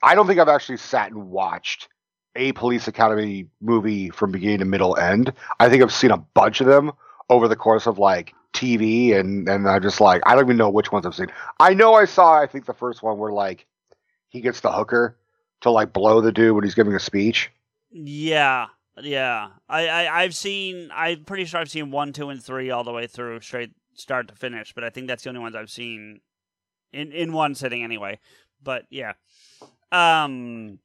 I 0.02 0.14
don't 0.14 0.26
think 0.26 0.40
I've 0.40 0.48
actually 0.48 0.78
sat 0.78 1.10
and 1.10 1.30
watched 1.30 1.88
a 2.34 2.52
Police 2.52 2.88
Academy 2.88 3.46
movie 3.60 4.10
from 4.10 4.32
beginning 4.32 4.58
to 4.58 4.64
middle 4.64 4.96
end. 4.96 5.32
I 5.60 5.68
think 5.68 5.82
I've 5.82 5.92
seen 5.92 6.10
a 6.10 6.16
bunch 6.16 6.60
of 6.60 6.66
them 6.66 6.92
over 7.30 7.48
the 7.48 7.56
course 7.56 7.86
of 7.86 7.98
like 7.98 8.34
TV, 8.52 9.14
and 9.14 9.48
and 9.48 9.68
I'm 9.68 9.82
just 9.82 10.00
like 10.00 10.22
I 10.26 10.34
don't 10.34 10.44
even 10.44 10.56
know 10.56 10.70
which 10.70 10.92
ones 10.92 11.06
I've 11.06 11.14
seen. 11.14 11.32
I 11.60 11.74
know 11.74 11.94
I 11.94 12.04
saw 12.04 12.40
I 12.40 12.46
think 12.46 12.66
the 12.66 12.74
first 12.74 13.02
one 13.02 13.18
where 13.18 13.32
like 13.32 13.66
he 14.28 14.40
gets 14.40 14.60
the 14.60 14.72
hooker 14.72 15.16
to 15.62 15.70
like 15.70 15.92
blow 15.92 16.20
the 16.20 16.32
dude 16.32 16.54
when 16.54 16.64
he's 16.64 16.74
giving 16.74 16.94
a 16.94 17.00
speech. 17.00 17.50
yeah, 17.90 18.66
yeah. 19.02 19.48
I, 19.68 19.88
I 19.88 20.22
I've 20.22 20.34
seen. 20.34 20.90
I'm 20.94 21.24
pretty 21.24 21.44
sure 21.44 21.60
I've 21.60 21.70
seen 21.70 21.90
one, 21.90 22.12
two, 22.12 22.28
and 22.30 22.42
three 22.42 22.70
all 22.70 22.84
the 22.84 22.92
way 22.92 23.06
through, 23.06 23.40
straight 23.40 23.72
start 23.94 24.28
to 24.28 24.34
finish. 24.34 24.72
But 24.74 24.84
I 24.84 24.90
think 24.90 25.06
that's 25.08 25.22
the 25.22 25.30
only 25.30 25.40
ones 25.40 25.54
I've 25.54 25.70
seen 25.70 26.20
in 26.92 27.12
in 27.12 27.32
one 27.32 27.54
sitting 27.54 27.82
anyway. 27.82 28.18
But 28.62 28.84
yeah, 28.90 29.12
um, 29.92 30.78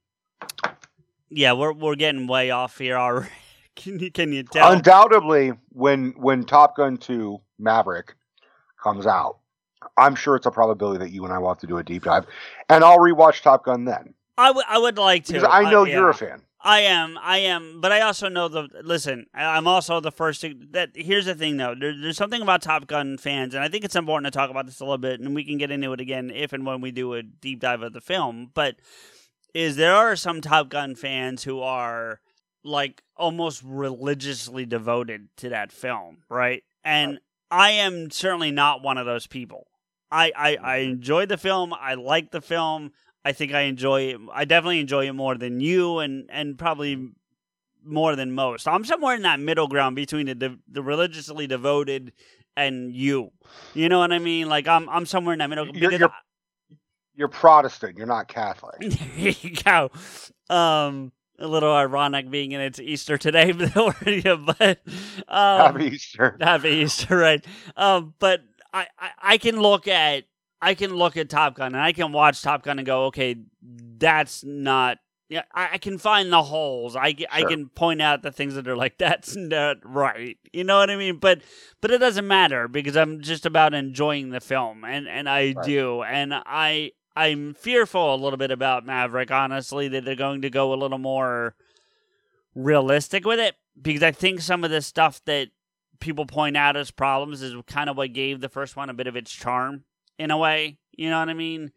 yeah, 1.28 1.52
we're 1.52 1.72
we're 1.72 1.96
getting 1.96 2.26
way 2.26 2.50
off 2.50 2.78
here 2.78 2.96
already. 2.96 3.30
Can 3.76 3.98
you 3.98 4.12
can 4.12 4.32
you 4.32 4.44
tell? 4.44 4.70
Undoubtedly, 4.70 5.52
when 5.70 6.10
when 6.16 6.44
Top 6.44 6.76
Gun 6.76 6.96
2 6.96 7.40
Maverick 7.58 8.14
comes 8.80 9.04
out, 9.04 9.38
I'm 9.96 10.14
sure 10.14 10.36
it's 10.36 10.46
a 10.46 10.52
probability 10.52 11.00
that 11.00 11.10
you 11.10 11.24
and 11.24 11.32
I 11.32 11.38
will 11.38 11.48
have 11.48 11.58
to 11.58 11.66
do 11.66 11.78
a 11.78 11.82
deep 11.82 12.04
dive, 12.04 12.24
and 12.68 12.84
I'll 12.84 12.98
rewatch 12.98 13.42
Top 13.42 13.64
Gun 13.64 13.84
then 13.84 14.14
I 14.38 14.52
would 14.52 14.64
I 14.68 14.78
would 14.78 14.96
like 14.96 15.24
to. 15.24 15.32
because 15.32 15.48
I 15.50 15.68
know 15.70 15.84
you're 15.84 16.08
a 16.08 16.14
fan. 16.14 16.42
I 16.66 16.80
am, 16.80 17.18
I 17.20 17.38
am, 17.40 17.82
but 17.82 17.92
I 17.92 18.00
also 18.00 18.30
know 18.30 18.48
the. 18.48 18.68
Listen, 18.82 19.26
I'm 19.34 19.66
also 19.66 20.00
the 20.00 20.10
first 20.10 20.40
to. 20.40 20.54
That 20.70 20.92
here's 20.94 21.26
the 21.26 21.34
thing, 21.34 21.58
though. 21.58 21.74
There, 21.78 21.94
there's 21.94 22.16
something 22.16 22.40
about 22.40 22.62
Top 22.62 22.86
Gun 22.86 23.18
fans, 23.18 23.54
and 23.54 23.62
I 23.62 23.68
think 23.68 23.84
it's 23.84 23.94
important 23.94 24.32
to 24.32 24.36
talk 24.36 24.48
about 24.48 24.64
this 24.64 24.80
a 24.80 24.84
little 24.84 24.96
bit, 24.96 25.20
and 25.20 25.34
we 25.34 25.44
can 25.44 25.58
get 25.58 25.70
into 25.70 25.92
it 25.92 26.00
again 26.00 26.30
if 26.30 26.54
and 26.54 26.64
when 26.64 26.80
we 26.80 26.90
do 26.90 27.12
a 27.12 27.22
deep 27.22 27.60
dive 27.60 27.82
of 27.82 27.92
the 27.92 28.00
film. 28.00 28.50
But 28.54 28.76
is 29.52 29.76
there 29.76 29.94
are 29.94 30.16
some 30.16 30.40
Top 30.40 30.70
Gun 30.70 30.94
fans 30.94 31.44
who 31.44 31.60
are 31.60 32.20
like 32.64 33.02
almost 33.14 33.62
religiously 33.62 34.64
devoted 34.64 35.28
to 35.36 35.50
that 35.50 35.70
film, 35.70 36.22
right? 36.30 36.62
And 36.82 37.20
I 37.50 37.72
am 37.72 38.10
certainly 38.10 38.50
not 38.50 38.82
one 38.82 38.96
of 38.96 39.04
those 39.04 39.26
people. 39.26 39.66
I, 40.10 40.32
I, 40.34 40.48
I 40.48 40.78
mm-hmm. 40.78 40.92
enjoyed 40.92 41.28
the 41.28 41.36
film. 41.36 41.74
I 41.78 41.94
like 41.94 42.30
the 42.30 42.40
film. 42.40 42.92
I 43.24 43.32
think 43.32 43.52
I 43.52 43.62
enjoy 43.62 44.02
it. 44.02 44.20
I 44.32 44.44
definitely 44.44 44.80
enjoy 44.80 45.06
it 45.08 45.12
more 45.12 45.34
than 45.36 45.60
you, 45.60 45.98
and 46.00 46.28
and 46.30 46.58
probably 46.58 47.10
more 47.84 48.16
than 48.16 48.32
most. 48.32 48.66
I'm 48.68 48.84
somewhere 48.84 49.14
in 49.14 49.22
that 49.22 49.40
middle 49.40 49.68
ground 49.68 49.96
between 49.96 50.26
the 50.26 50.34
de- 50.34 50.58
the 50.70 50.82
religiously 50.82 51.46
devoted 51.46 52.12
and 52.56 52.92
you. 52.94 53.30
You 53.74 53.88
know 53.88 53.98
what 53.98 54.12
I 54.12 54.18
mean? 54.18 54.48
Like 54.48 54.68
I'm 54.68 54.88
I'm 54.88 55.06
somewhere 55.06 55.32
in 55.32 55.38
that 55.40 55.48
middle 55.50 55.66
You're- 55.68 55.96
you're- 55.96 56.12
You're 57.14 57.28
Protestant. 57.28 57.96
You're 57.96 58.06
not 58.06 58.28
Catholic. 58.28 58.76
there 58.80 59.34
you 59.40 59.50
go. 59.62 59.90
Um, 60.54 61.12
a 61.38 61.46
little 61.46 61.72
ironic 61.72 62.30
being 62.30 62.52
in 62.52 62.60
it's 62.60 62.78
Easter 62.80 63.18
today, 63.18 63.52
but 63.52 64.78
um, 65.28 65.58
Happy 65.60 65.86
Easter. 65.86 66.36
Happy 66.40 66.68
Easter, 66.70 67.16
right? 67.16 67.44
Um, 67.76 68.14
but 68.18 68.42
I, 68.72 68.86
I, 68.98 69.10
I 69.22 69.38
can 69.38 69.60
look 69.60 69.88
at 69.88 70.24
I 70.64 70.74
can 70.74 70.94
look 70.94 71.16
at 71.16 71.28
Top 71.28 71.54
Gun 71.56 71.74
and 71.74 71.82
I 71.82 71.92
can 71.92 72.12
watch 72.12 72.42
Top 72.42 72.62
Gun 72.62 72.78
and 72.78 72.86
go, 72.86 73.04
okay, 73.06 73.36
that's 73.62 74.44
not 74.44 74.98
yeah, 75.28 75.42
I, 75.54 75.70
I 75.72 75.78
can 75.78 75.96
find 75.96 76.30
the 76.30 76.42
holes. 76.42 76.96
I, 76.96 77.14
I 77.30 77.40
Sure. 77.40 77.48
can 77.48 77.68
point 77.70 78.02
out 78.02 78.22
the 78.22 78.30
things 78.30 78.54
that 78.56 78.68
are 78.68 78.76
like 78.76 78.98
that's 78.98 79.34
not 79.34 79.78
right. 79.82 80.36
You 80.52 80.64
know 80.64 80.78
what 80.78 80.90
I 80.90 80.96
mean? 80.96 81.16
But 81.16 81.40
but 81.80 81.90
it 81.90 81.98
doesn't 81.98 82.26
matter 82.26 82.68
because 82.68 82.96
I'm 82.96 83.20
just 83.20 83.46
about 83.46 83.74
enjoying 83.74 84.30
the 84.30 84.40
film, 84.40 84.84
and 84.84 85.08
and 85.08 85.28
I 85.28 85.54
Right. 85.56 85.64
do, 85.64 86.02
and 86.02 86.34
I 86.34 86.92
I'm 87.16 87.54
fearful 87.54 88.14
a 88.14 88.16
little 88.16 88.36
bit 88.36 88.50
about 88.50 88.84
Maverick. 88.84 89.30
Honestly, 89.30 89.88
that 89.88 90.04
they're 90.04 90.14
going 90.14 90.42
to 90.42 90.50
go 90.50 90.72
a 90.72 90.76
little 90.76 90.98
more 90.98 91.54
realistic 92.54 93.24
with 93.24 93.40
it 93.40 93.56
because 93.80 94.02
I 94.02 94.12
think 94.12 94.40
some 94.40 94.62
of 94.62 94.70
the 94.70 94.82
stuff 94.82 95.20
that 95.24 95.48
people 96.00 96.26
point 96.26 96.56
out 96.56 96.76
as 96.76 96.90
problems 96.90 97.40
is 97.42 97.54
kind 97.66 97.88
of 97.88 97.96
what 97.96 98.12
gave 98.12 98.40
the 98.40 98.48
first 98.48 98.76
one 98.76 98.90
a 98.90 98.94
bit 98.94 99.06
of 99.06 99.16
its 99.16 99.32
charm 99.32 99.84
in 100.18 100.30
a 100.30 100.38
way. 100.38 100.78
You 100.92 101.10
know 101.10 101.18
what 101.18 101.28
I 101.28 101.34
mean? 101.34 101.72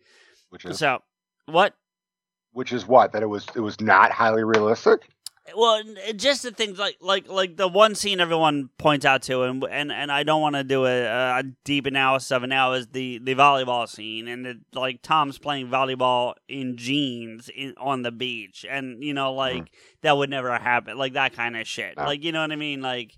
Which 0.50 0.66
is 0.66 0.80
So 0.80 1.00
what? 1.46 1.74
which 2.58 2.74
is 2.74 2.88
what 2.88 3.12
that 3.12 3.22
it 3.22 3.28
was 3.28 3.46
it 3.56 3.60
was 3.60 3.80
not 3.80 4.12
highly 4.12 4.44
realistic. 4.44 5.10
Well, 5.56 5.82
just 6.16 6.42
the 6.44 6.52
things 6.52 6.78
like 6.80 6.98
like 7.00 7.30
like 7.30 7.56
the 7.56 7.68
one 7.68 7.94
scene 7.96 8.20
everyone 8.20 8.70
points 8.80 9.06
out 9.06 9.22
to, 9.24 9.44
and 9.44 9.64
and 9.64 9.92
and 9.92 10.12
I 10.12 10.24
don't 10.24 10.42
want 10.42 10.56
to 10.56 10.64
do 10.64 10.86
a, 10.86 11.40
a 11.40 11.44
deep 11.64 11.86
analysis 11.86 12.32
of 12.32 12.44
it 12.44 12.48
now 12.48 12.74
is 12.74 12.88
the 12.88 13.20
the 13.20 13.36
volleyball 13.36 13.88
scene, 13.88 14.28
and 14.28 14.46
it, 14.46 14.58
like 14.74 15.02
Tom's 15.04 15.38
playing 15.38 15.68
volleyball 15.70 16.34
in 16.50 16.76
jeans 16.78 17.50
in, 17.56 17.76
on 17.78 18.02
the 18.02 18.12
beach, 18.12 18.66
and 18.70 19.04
you 19.04 19.14
know 19.14 19.30
mm-hmm. 19.30 19.38
like 19.60 19.72
that 20.02 20.18
would 20.18 20.30
never 20.30 20.58
happen, 20.58 20.98
like 20.98 21.14
that 21.14 21.34
kind 21.34 21.56
of 21.56 21.68
shit, 21.68 21.96
No. 21.96 22.06
like 22.06 22.24
you 22.24 22.32
know 22.32 22.42
what 22.42 22.52
I 22.52 22.58
mean, 22.58 22.82
like. 22.82 23.16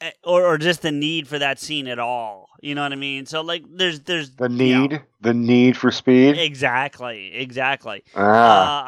Eh, 0.00 0.10
Or, 0.24 0.44
or 0.46 0.58
just 0.58 0.82
the 0.82 0.92
need 0.92 1.26
for 1.28 1.38
that 1.38 1.58
scene 1.58 1.86
at 1.88 1.98
all, 1.98 2.48
you 2.62 2.74
know 2.74 2.82
what 2.82 2.92
I 2.92 2.96
mean. 2.96 3.26
So 3.26 3.40
like, 3.40 3.64
there's 3.68 4.00
there's 4.00 4.30
The 4.36 4.50
you 4.50 4.74
know- 4.74 4.86
need, 4.86 5.02
the 5.20 5.34
need 5.34 5.76
for 5.76 5.90
speed. 5.90 6.36
exactly, 6.38 7.32
exactly. 7.34 8.02
Ah, 8.16 8.80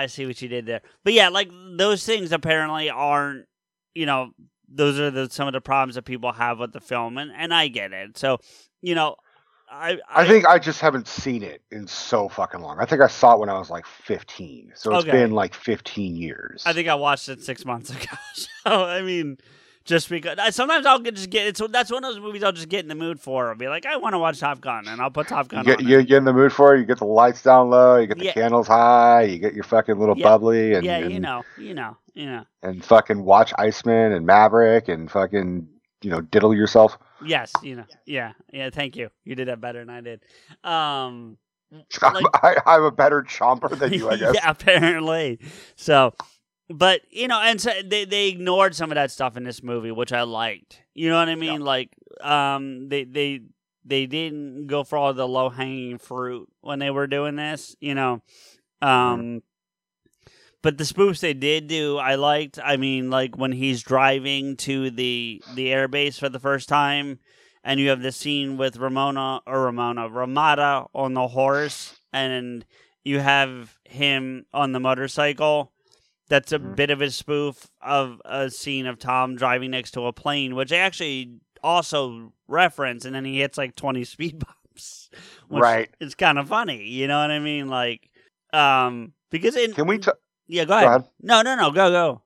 Uh, 0.00 0.02
I 0.02 0.06
see 0.06 0.26
what 0.26 0.40
you 0.42 0.48
did 0.48 0.66
there. 0.66 0.82
But 1.04 1.12
yeah, 1.14 1.28
like 1.28 1.50
those 1.76 2.04
things 2.04 2.32
apparently 2.32 2.90
aren't, 2.90 3.46
you 3.94 4.06
know, 4.06 4.32
those 4.72 5.00
are 5.00 5.10
the, 5.10 5.28
some 5.28 5.48
of 5.48 5.52
the 5.52 5.60
problems 5.60 5.96
that 5.96 6.02
people 6.04 6.30
have 6.32 6.58
with 6.60 6.72
the 6.72 6.80
film, 6.80 7.18
and, 7.18 7.32
and 7.36 7.52
I 7.52 7.66
get 7.68 7.92
it. 7.92 8.16
So, 8.16 8.38
you 8.82 8.94
know, 8.94 9.16
I 9.72 9.98
I 10.08 10.26
think 10.26 10.46
I 10.46 10.58
just 10.58 10.80
haven't 10.80 11.06
seen 11.08 11.42
it 11.44 11.62
in 11.70 11.86
so 11.86 12.28
fucking 12.28 12.60
long. 12.60 12.78
I 12.80 12.84
think 12.86 13.02
I 13.02 13.06
saw 13.08 13.34
it 13.34 13.40
when 13.40 13.48
I 13.48 13.58
was 13.58 13.70
like 13.70 13.86
15, 13.86 14.72
so 14.74 14.94
it's 14.94 15.02
Okay. 15.04 15.12
been 15.12 15.30
like 15.32 15.54
15 15.54 16.16
years. 16.16 16.62
I 16.66 16.72
think 16.72 16.88
I 16.88 16.94
watched 16.96 17.28
it 17.28 17.42
six 17.42 17.64
months 17.64 17.90
ago. 17.90 18.16
So 18.34 18.84
I 18.84 19.00
mean, 19.02 19.38
just 19.84 20.08
because 20.08 20.38
I, 20.38 20.50
sometimes 20.50 20.86
I'll 20.86 20.98
get, 20.98 21.14
just 21.16 21.30
get 21.30 21.46
it's 21.46 21.60
that's 21.70 21.90
one 21.90 22.04
of 22.04 22.12
those 22.14 22.20
movies 22.22 22.42
I'll 22.44 22.52
just 22.52 22.68
get 22.68 22.80
in 22.80 22.88
the 22.88 22.94
mood 22.94 23.18
for. 23.20 23.48
I'll 23.48 23.54
be 23.56 23.68
like, 23.68 23.86
I 23.86 23.96
want 23.96 24.14
to 24.14 24.18
watch 24.18 24.38
Top 24.40 24.60
Gun, 24.60 24.86
and 24.86 25.00
I'll 25.00 25.10
put 25.10 25.28
Top 25.28 25.48
Gun 25.48 25.64
you 25.64 25.76
get, 25.76 25.80
on. 25.80 25.88
you 25.88 26.02
get 26.02 26.16
in 26.18 26.24
the 26.24 26.32
mood 26.32 26.52
for 26.52 26.74
it. 26.74 26.80
You 26.80 26.84
get 26.86 26.98
the 26.98 27.04
lights 27.06 27.42
down 27.42 27.70
low. 27.70 27.96
You 27.96 28.06
get 28.06 28.18
the 28.18 28.24
Yeah. 28.26 28.32
candles 28.32 28.66
high. 28.68 29.22
You 29.22 29.38
get 29.38 29.54
your 29.54 29.64
fucking 29.64 29.98
little 29.98 30.16
Yeah. 30.16 30.24
bubbly 30.28 30.74
and 30.74 30.84
yeah, 30.84 30.98
and, 30.98 31.12
you 31.12 31.20
know, 31.20 31.42
you 31.58 31.74
know, 31.74 31.96
you 32.14 32.26
know. 32.26 32.44
and 32.62 32.84
fucking 32.84 33.24
watch 33.24 33.52
Iceman 33.58 34.12
and 34.12 34.26
Maverick 34.26 34.88
and 34.88 35.10
fucking 35.10 35.66
you 36.02 36.10
know 36.10 36.20
diddle 36.20 36.54
yourself. 36.54 36.96
Yes, 37.24 37.52
you 37.62 37.76
know, 37.76 37.84
yeah, 38.06 38.32
yeah. 38.52 38.70
Thank 38.70 38.96
you. 38.96 39.10
You 39.24 39.34
did 39.34 39.48
that 39.48 39.60
better 39.60 39.80
than 39.84 39.90
I 39.90 40.00
did. 40.00 40.20
Um, 40.64 41.36
I'm, 42.02 42.14
Like- 42.14 42.24
I, 42.44 42.56
I'm 42.66 42.82
a 42.84 42.90
better 42.90 43.22
chomper 43.22 43.78
than 43.78 43.92
you, 43.92 44.08
I 44.10 44.16
guess. 44.18 44.34
yeah, 44.34 44.50
apparently. 44.50 45.38
So, 45.76 46.14
but 46.70 47.02
you 47.10 47.28
know, 47.28 47.40
and 47.40 47.60
so 47.60 47.72
they 47.84 48.04
they 48.04 48.28
ignored 48.28 48.74
some 48.74 48.90
of 48.90 48.94
that 48.94 49.10
stuff 49.10 49.36
in 49.36 49.44
this 49.44 49.62
movie, 49.62 49.90
which 49.90 50.12
I 50.12 50.22
liked. 50.22 50.82
You 50.94 51.10
know 51.10 51.18
what 51.18 51.28
I 51.28 51.34
mean? 51.34 51.60
Like, 51.60 51.90
um, 52.20 52.88
they 52.88 53.04
they 53.04 53.40
they 53.84 54.06
didn't 54.06 54.68
go 54.68 54.84
for 54.84 54.96
all 54.96 55.12
the 55.12 55.26
low 55.26 55.50
hanging 55.50 55.98
fruit 55.98 56.48
when 56.60 56.78
they 56.78 56.90
were 56.90 57.06
doing 57.06 57.36
this. 57.36 57.76
You 57.80 57.94
know, 57.94 58.22
um. 58.80 59.42
But 60.62 60.76
the 60.76 60.84
spoofs 60.84 61.20
they 61.20 61.32
did 61.32 61.68
do, 61.68 61.96
I 61.96 62.16
liked. 62.16 62.58
I 62.62 62.76
mean, 62.76 63.08
like 63.08 63.34
when 63.36 63.50
he's 63.50 63.82
driving 63.82 64.56
to 64.58 64.90
the 64.90 65.42
the 65.54 65.68
airbase 65.68 66.18
for 66.18 66.28
the 66.28 66.38
first 66.38 66.68
time, 66.68 67.18
and 67.64 67.80
you 67.80 67.88
have 67.88 68.02
the 68.02 68.12
scene 68.12 68.58
with 68.58 68.76
Ramona 68.76 69.40
or 69.46 69.62
Ramona 69.64 70.10
Ramada 70.10 70.84
on 70.94 71.14
the 71.14 71.28
horse, 71.28 71.98
and 72.12 72.66
you 73.04 73.20
have 73.20 73.78
him 73.84 74.44
on 74.52 74.72
the 74.72 74.80
motorcycle. 74.80 75.72
That's 76.30 76.52
a 76.52 76.58
Mhm. 76.58 76.76
bit 76.76 76.90
of 76.90 77.02
a 77.02 77.10
spoof 77.10 77.66
of 77.82 78.22
a 78.24 78.50
scene 78.50 78.86
of 78.86 78.98
Tom 78.98 79.36
driving 79.36 79.72
next 79.72 79.90
to 79.92 80.06
a 80.06 80.12
plane, 80.14 80.54
which 80.54 80.70
they 80.70 80.78
actually 80.78 81.40
also 81.62 82.32
reference, 82.48 83.04
and 83.04 83.14
then 83.14 83.26
he 83.26 83.40
hits 83.40 83.58
like 83.58 83.76
twenty 83.76 84.04
speed 84.14 84.38
bumps. 84.38 85.10
which 85.48 85.60
Right. 85.60 85.90
It's 86.00 86.14
kind 86.14 86.38
of 86.38 86.48
funny, 86.48 86.84
you 86.84 87.06
know 87.08 87.20
what 87.20 87.30
I 87.30 87.40
mean? 87.40 87.68
Like, 87.68 88.08
um, 88.54 89.12
because 89.30 89.56
in 89.56 89.74
Can 89.74 89.86
we? 89.88 89.98
T- 89.98 90.10
yeah, 90.46 90.64
go 90.64 90.68
go 90.68 90.76
ahead. 90.76 90.86
ahead. 90.88 91.04
No, 91.20 91.42
no, 91.42 91.54
no, 91.56 91.70
go, 91.72 91.90
go. 91.90 92.22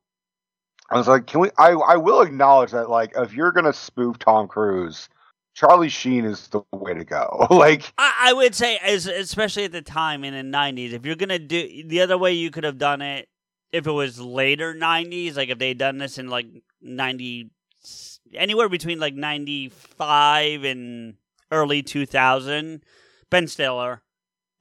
I 0.91 0.99
was 0.99 1.09
like, 1.09 1.27
can 1.27 1.41
we? 1.41 1.51
I 1.59 1.71
I 1.73 1.97
will 1.97 2.21
acknowledge 2.21 2.71
that 2.73 2.91
like 2.91 3.13
if 3.17 3.33
you're 3.33 3.53
gonna 3.53 3.73
spoof 3.73 4.19
Tom 4.19 4.47
Cruise, 4.47 5.09
Charlie 5.55 5.89
Sheen 5.89 6.27
is 6.27 6.49
the 6.49 6.63
way 6.73 6.93
to 6.93 7.05
go. 7.05 7.47
like 7.51 7.91
I, 7.97 8.13
I 8.29 8.33
would 8.35 8.55
say, 8.55 8.77
as 8.83 9.07
especially 9.07 9.65
at 9.65 9.73
the 9.73 9.81
time 9.83 10.25
in 10.25 10.35
the 10.35 10.57
'90s, 10.57 10.93
if 10.93 11.07
you're 11.07 11.17
gonna 11.17 11.39
do 11.39 11.83
the 11.87 12.03
other 12.03 12.19
way, 12.19 12.33
you 12.33 12.51
could 12.51 12.65
have 12.65 12.77
done 12.79 13.01
it 13.01 13.29
if 13.75 13.89
it 13.89 13.93
was 13.93 14.21
later 14.21 14.73
'90s, 14.73 15.37
like 15.37 15.49
if 15.49 15.59
they'd 15.59 15.77
done 15.77 15.99
this 15.99 16.17
in 16.17 16.29
like 16.29 16.47
'90, 16.81 17.51
anywhere 18.33 18.69
between 18.69 19.01
like 19.01 19.15
'95 19.15 20.63
and 20.65 21.15
early 21.51 21.83
2000. 21.83 22.85
Ben 23.31 23.49
Stiller, 23.49 24.03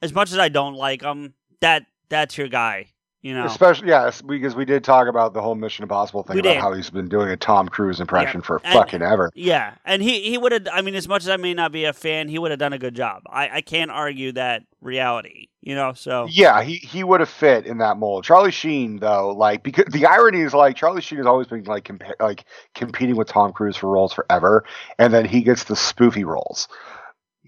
as 0.02 0.14
much 0.14 0.32
as 0.32 0.40
I 0.40 0.50
don't 0.50 0.74
like 0.74 1.04
him, 1.04 1.36
that 1.62 1.86
that's 2.10 2.38
your 2.38 2.48
guy. 2.48 2.93
You 3.24 3.34
know, 3.34 3.46
especially 3.46 3.88
yes, 3.88 4.22
because 4.22 4.54
we 4.54 4.66
did 4.66 4.84
talk 4.84 5.08
about 5.08 5.34
the 5.34 5.42
whole 5.42 5.56
Mission 5.56 5.84
Impossible 5.84 6.24
thing 6.24 6.34
We 6.36 6.42
about 6.42 6.54
did. 6.56 6.62
how 6.62 6.74
he's 6.74 6.90
been 6.90 7.08
doing 7.08 7.30
a 7.30 7.38
Tom 7.38 7.70
Cruise 7.70 8.02
impression 8.02 8.42
for 8.42 8.60
and- 8.66 8.74
fucking 8.74 9.02
ever. 9.02 9.32
Yeah, 9.34 9.76
and 9.86 10.02
he 10.04 10.20
he 10.30 10.38
would 10.38 10.52
have. 10.52 10.68
I 10.72 10.82
mean, 10.82 10.94
as 10.94 11.08
much 11.08 11.24
as 11.24 11.30
I 11.30 11.38
may 11.38 11.54
not 11.54 11.72
be 11.72 11.86
a 11.86 11.94
fan, 11.94 12.28
he 12.28 12.38
would 12.38 12.52
have 12.52 12.60
done 12.60 12.74
a 12.74 12.78
good 12.78 12.96
job. 12.96 13.22
I 13.28 13.50
I 13.50 13.62
can't 13.62 13.90
argue 13.92 14.34
that 14.34 14.64
reality. 14.82 15.48
You 15.62 15.74
know, 15.76 15.94
so 15.94 16.28
Yeah, 16.30 16.62
he, 16.64 16.76
he 16.76 17.06
would 17.06 17.22
have 17.22 17.30
fit 17.30 17.66
in 17.66 17.78
that 17.78 17.96
mold. 17.96 18.26
Charlie 18.26 18.52
Sheen, 18.52 19.00
though, 19.00 19.30
like 19.30 19.64
because 19.64 19.86
the 19.94 20.06
irony 20.06 20.42
is 20.42 20.54
like 20.54 20.76
Charlie 20.76 21.00
Sheen 21.02 21.20
has 21.20 21.26
always 21.26 21.48
been 21.48 21.64
like 21.64 21.86
compa- 21.86 22.20
like 22.20 22.44
competing 22.76 23.16
with 23.16 23.30
Tom 23.30 23.54
Cruise 23.54 23.78
for 23.78 23.90
roles 23.90 24.12
forever, 24.12 24.66
and 25.00 25.14
then 25.14 25.24
he 25.24 25.42
gets 25.44 25.64
the 25.64 25.76
spoofy 25.76 26.26
roles. 26.26 26.68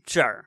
sure. 0.08 0.46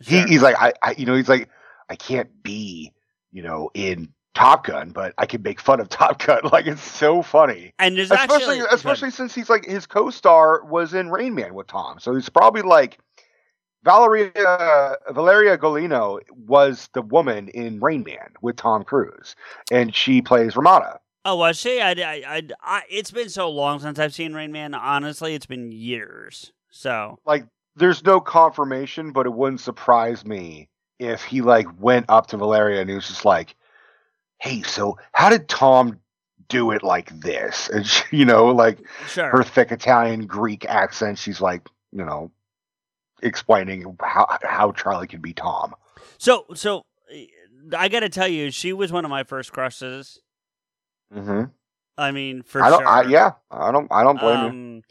He, 0.00 0.22
he's 0.22 0.42
like, 0.42 0.54
I, 0.56 0.72
I, 0.80 0.94
you 0.96 1.06
know, 1.06 1.16
he's 1.16 1.28
like, 1.28 1.48
I 1.90 1.96
can't 1.96 2.28
be, 2.44 2.92
you 3.32 3.42
know, 3.42 3.68
in 3.74 4.10
Top 4.38 4.64
Gun, 4.64 4.90
but 4.90 5.14
I 5.18 5.26
can 5.26 5.42
make 5.42 5.60
fun 5.60 5.80
of 5.80 5.88
Top 5.88 6.24
Gun. 6.24 6.40
Like 6.52 6.66
it's 6.66 6.80
so 6.80 7.22
funny, 7.22 7.74
and 7.78 7.96
there's 7.96 8.10
especially 8.10 8.60
actually 8.60 8.60
especially 8.70 9.10
since 9.10 9.34
he's 9.34 9.50
like 9.50 9.66
his 9.66 9.84
co-star 9.86 10.64
was 10.64 10.94
in 10.94 11.10
Rain 11.10 11.34
Man 11.34 11.54
with 11.54 11.66
Tom, 11.66 11.98
so 11.98 12.14
he's 12.14 12.28
probably 12.28 12.62
like. 12.62 12.98
Valeria 13.84 14.96
Valeria 15.12 15.56
Golino 15.56 16.18
was 16.36 16.90
the 16.94 17.00
woman 17.00 17.48
in 17.48 17.78
Rain 17.78 18.02
Man 18.02 18.34
with 18.42 18.56
Tom 18.56 18.82
Cruise, 18.82 19.36
and 19.70 19.94
she 19.94 20.20
plays 20.20 20.56
Ramada. 20.56 20.98
Oh, 21.24 21.36
was 21.36 21.56
she? 21.56 21.80
I, 21.80 21.92
I, 21.92 22.22
I, 22.26 22.42
I, 22.60 22.82
it's 22.90 23.12
been 23.12 23.28
so 23.28 23.48
long 23.48 23.78
since 23.78 23.98
I've 23.98 24.12
seen 24.12 24.34
Rain 24.34 24.50
Man. 24.50 24.74
Honestly, 24.74 25.34
it's 25.34 25.46
been 25.46 25.70
years. 25.70 26.52
So 26.70 27.18
Like, 27.24 27.46
there's 27.76 28.04
no 28.04 28.20
confirmation, 28.20 29.12
but 29.12 29.26
it 29.26 29.32
wouldn't 29.32 29.60
surprise 29.60 30.24
me 30.24 30.68
if 30.98 31.22
he 31.22 31.40
like 31.40 31.66
went 31.80 32.06
up 32.08 32.26
to 32.28 32.36
Valeria 32.36 32.80
and 32.80 32.90
he 32.90 32.96
was 32.96 33.06
just 33.08 33.24
like, 33.24 33.54
"Hey, 34.38 34.62
so 34.62 34.98
how 35.12 35.28
did 35.30 35.48
Tom 35.48 36.00
do 36.48 36.70
it 36.70 36.82
like 36.82 37.10
this?" 37.20 37.68
And 37.68 37.86
she, 37.86 38.04
you 38.18 38.24
know, 38.24 38.46
like 38.46 38.78
sure. 39.08 39.30
her 39.30 39.42
thick 39.42 39.72
Italian 39.72 40.26
Greek 40.26 40.64
accent, 40.66 41.18
she's 41.18 41.40
like, 41.40 41.68
you 41.92 42.04
know, 42.04 42.30
explaining 43.22 43.96
how 44.00 44.38
how 44.42 44.72
Charlie 44.72 45.06
can 45.06 45.20
be 45.20 45.32
Tom. 45.32 45.74
So, 46.18 46.46
so 46.54 46.84
I 47.76 47.88
got 47.88 48.00
to 48.00 48.08
tell 48.08 48.28
you, 48.28 48.50
she 48.50 48.72
was 48.72 48.92
one 48.92 49.04
of 49.04 49.10
my 49.10 49.24
first 49.24 49.52
crushes. 49.52 50.20
Mm-hmm. 51.14 51.44
I 51.96 52.10
mean, 52.12 52.42
for 52.42 52.62
I 52.62 52.70
don't. 52.70 52.80
sure. 52.80 52.88
I, 52.88 53.02
yeah, 53.02 53.32
I 53.50 53.72
don't. 53.72 53.88
I 53.90 54.02
don't 54.04 54.20
blame 54.20 54.38
you. 54.40 54.48
Um, 54.48 54.82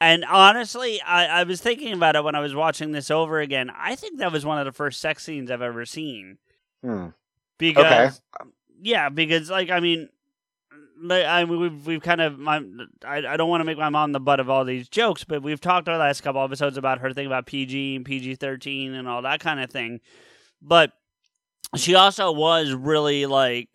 and 0.00 0.24
honestly, 0.24 1.00
I, 1.00 1.40
I 1.40 1.42
was 1.44 1.60
thinking 1.60 1.92
about 1.92 2.16
it 2.16 2.24
when 2.24 2.34
I 2.34 2.40
was 2.40 2.54
watching 2.54 2.92
this 2.92 3.10
over 3.10 3.40
again. 3.40 3.70
I 3.76 3.94
think 3.96 4.18
that 4.18 4.32
was 4.32 4.44
one 4.44 4.58
of 4.58 4.64
the 4.64 4.72
first 4.72 5.00
sex 5.00 5.24
scenes 5.24 5.50
I've 5.50 5.62
ever 5.62 5.86
seen. 5.86 6.38
Hmm. 6.82 7.08
Because, 7.58 8.20
yeah, 8.80 9.08
because 9.08 9.50
like 9.50 9.70
I 9.70 9.80
mean, 9.80 10.08
I 11.10 11.44
we've 11.44 11.86
we've 11.86 12.02
kind 12.02 12.20
of 12.20 12.38
my 12.38 12.62
I, 13.04 13.18
I 13.26 13.36
don't 13.36 13.48
want 13.48 13.60
to 13.60 13.64
make 13.64 13.78
my 13.78 13.88
mom 13.88 14.12
the 14.12 14.20
butt 14.20 14.40
of 14.40 14.48
all 14.48 14.64
these 14.64 14.88
jokes, 14.88 15.24
but 15.24 15.42
we've 15.42 15.60
talked 15.60 15.88
our 15.88 15.98
last 15.98 16.22
couple 16.22 16.42
episodes 16.42 16.76
about 16.76 16.98
her 16.98 17.12
thing 17.12 17.26
about 17.26 17.46
PG 17.46 17.96
and 17.96 18.04
PG 18.04 18.36
thirteen 18.36 18.94
and 18.94 19.08
all 19.08 19.22
that 19.22 19.40
kind 19.40 19.60
of 19.60 19.70
thing. 19.70 20.00
But 20.62 20.92
she 21.76 21.94
also 21.94 22.32
was 22.32 22.72
really 22.72 23.26
like 23.26 23.68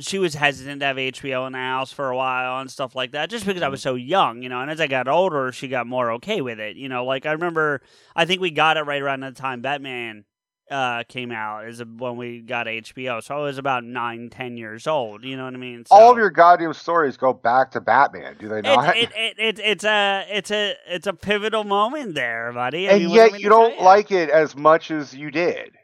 she 0.00 0.18
was 0.18 0.34
hesitant 0.34 0.80
to 0.80 0.86
have 0.86 0.96
HBO 0.96 1.46
in 1.46 1.52
the 1.52 1.58
house 1.58 1.92
for 1.92 2.10
a 2.10 2.16
while 2.16 2.60
and 2.60 2.70
stuff 2.70 2.94
like 2.94 3.12
that, 3.12 3.30
just 3.30 3.46
because 3.46 3.62
I 3.62 3.68
was 3.68 3.82
so 3.82 3.94
young, 3.94 4.42
you 4.42 4.48
know. 4.48 4.60
And 4.60 4.70
as 4.70 4.80
I 4.80 4.86
got 4.86 5.08
older, 5.08 5.52
she 5.52 5.68
got 5.68 5.86
more 5.86 6.12
okay 6.12 6.40
with 6.40 6.60
it, 6.60 6.76
you 6.76 6.88
know. 6.88 7.04
Like 7.04 7.26
I 7.26 7.32
remember, 7.32 7.80
I 8.14 8.24
think 8.26 8.40
we 8.40 8.50
got 8.50 8.76
it 8.76 8.82
right 8.82 9.00
around 9.00 9.20
the 9.20 9.32
time 9.32 9.62
Batman 9.62 10.24
uh, 10.70 11.04
came 11.08 11.30
out 11.30 11.68
is 11.68 11.82
when 11.84 12.16
we 12.16 12.40
got 12.40 12.66
HBO. 12.66 13.22
So 13.22 13.36
I 13.36 13.40
was 13.40 13.58
about 13.58 13.84
nine, 13.84 14.28
ten 14.30 14.56
years 14.56 14.86
old. 14.86 15.24
You 15.24 15.36
know 15.36 15.44
what 15.44 15.54
I 15.54 15.58
mean? 15.58 15.84
So 15.86 15.94
All 15.94 16.10
of 16.10 16.18
your 16.18 16.30
goddamn 16.30 16.72
stories 16.72 17.16
go 17.16 17.32
back 17.32 17.70
to 17.72 17.80
Batman, 17.80 18.36
do 18.38 18.48
they 18.48 18.62
not? 18.62 18.96
It, 18.96 19.10
it, 19.10 19.14
it, 19.16 19.38
it, 19.38 19.58
it's 19.60 19.84
a 19.84 20.26
it's 20.28 20.50
a 20.50 20.74
it's 20.88 21.06
a 21.06 21.12
pivotal 21.12 21.64
moment 21.64 22.14
there, 22.14 22.52
buddy. 22.52 22.88
I 22.88 22.92
and 22.92 23.04
mean, 23.04 23.14
yet 23.14 23.40
you 23.40 23.48
don't 23.48 23.80
like 23.80 24.10
it 24.10 24.30
as 24.30 24.56
much 24.56 24.90
as 24.90 25.14
you 25.14 25.30
did. 25.30 25.76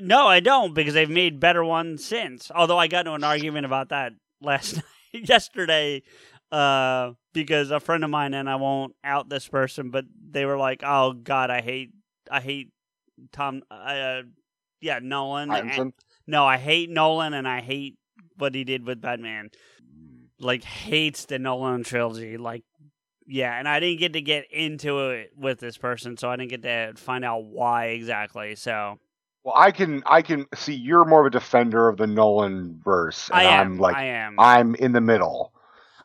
No, 0.00 0.26
I 0.28 0.38
don't 0.38 0.72
because 0.72 0.94
they've 0.94 1.10
made 1.10 1.40
better 1.40 1.64
ones 1.64 2.04
since. 2.04 2.50
Although 2.54 2.78
I 2.78 2.86
got 2.86 3.00
into 3.00 3.14
an 3.14 3.24
argument 3.24 3.66
about 3.66 3.88
that 3.88 4.12
last 4.40 4.76
night, 4.76 4.84
yesterday, 5.12 6.02
uh, 6.52 7.12
because 7.32 7.72
a 7.72 7.80
friend 7.80 8.04
of 8.04 8.10
mine 8.10 8.34
and 8.34 8.48
I 8.48 8.54
won't 8.54 8.94
out 9.02 9.28
this 9.28 9.48
person, 9.48 9.90
but 9.90 10.04
they 10.30 10.44
were 10.44 10.56
like, 10.56 10.82
"Oh 10.84 11.12
God, 11.12 11.50
I 11.50 11.60
hate, 11.60 11.90
I 12.30 12.40
hate 12.40 12.70
Tom, 13.32 13.62
uh, 13.70 14.22
yeah, 14.80 14.98
Nolan. 15.02 15.50
and- 15.50 15.92
no, 16.26 16.44
I 16.46 16.56
hate 16.58 16.90
Nolan 16.90 17.34
and 17.34 17.46
I 17.48 17.60
hate 17.60 17.96
what 18.36 18.54
he 18.54 18.64
did 18.64 18.86
with 18.86 19.00
Batman. 19.00 19.50
Like 20.38 20.64
hates 20.64 21.26
the 21.26 21.38
Nolan 21.38 21.84
trilogy. 21.84 22.36
Like, 22.36 22.64
yeah, 23.26 23.58
and 23.58 23.68
I 23.68 23.78
didn't 23.80 23.98
get 24.00 24.12
to 24.14 24.20
get 24.22 24.50
into 24.50 25.10
it 25.10 25.32
with 25.36 25.60
this 25.60 25.76
person, 25.76 26.16
so 26.16 26.30
I 26.30 26.36
didn't 26.36 26.50
get 26.50 26.62
to 26.62 26.92
find 26.96 27.24
out 27.24 27.44
why 27.44 27.86
exactly. 27.86 28.54
So 28.56 28.98
Well, 29.44 29.54
I 29.56 29.70
can 29.70 30.02
I 30.06 30.22
can 30.22 30.46
see 30.54 30.74
you're 30.74 31.04
more 31.04 31.20
of 31.20 31.26
a 31.26 31.30
defender 31.30 31.88
of 31.88 31.96
the 31.96 32.06
Nolan 32.06 32.80
verse, 32.82 33.28
and 33.30 33.38
I 33.40 33.42
am. 33.44 33.72
am 33.72 33.78
like 33.78 33.96
I 33.96 34.04
am. 34.04 34.36
I'm 34.38 34.74
in 34.76 34.92
the 34.92 35.00
middle, 35.00 35.52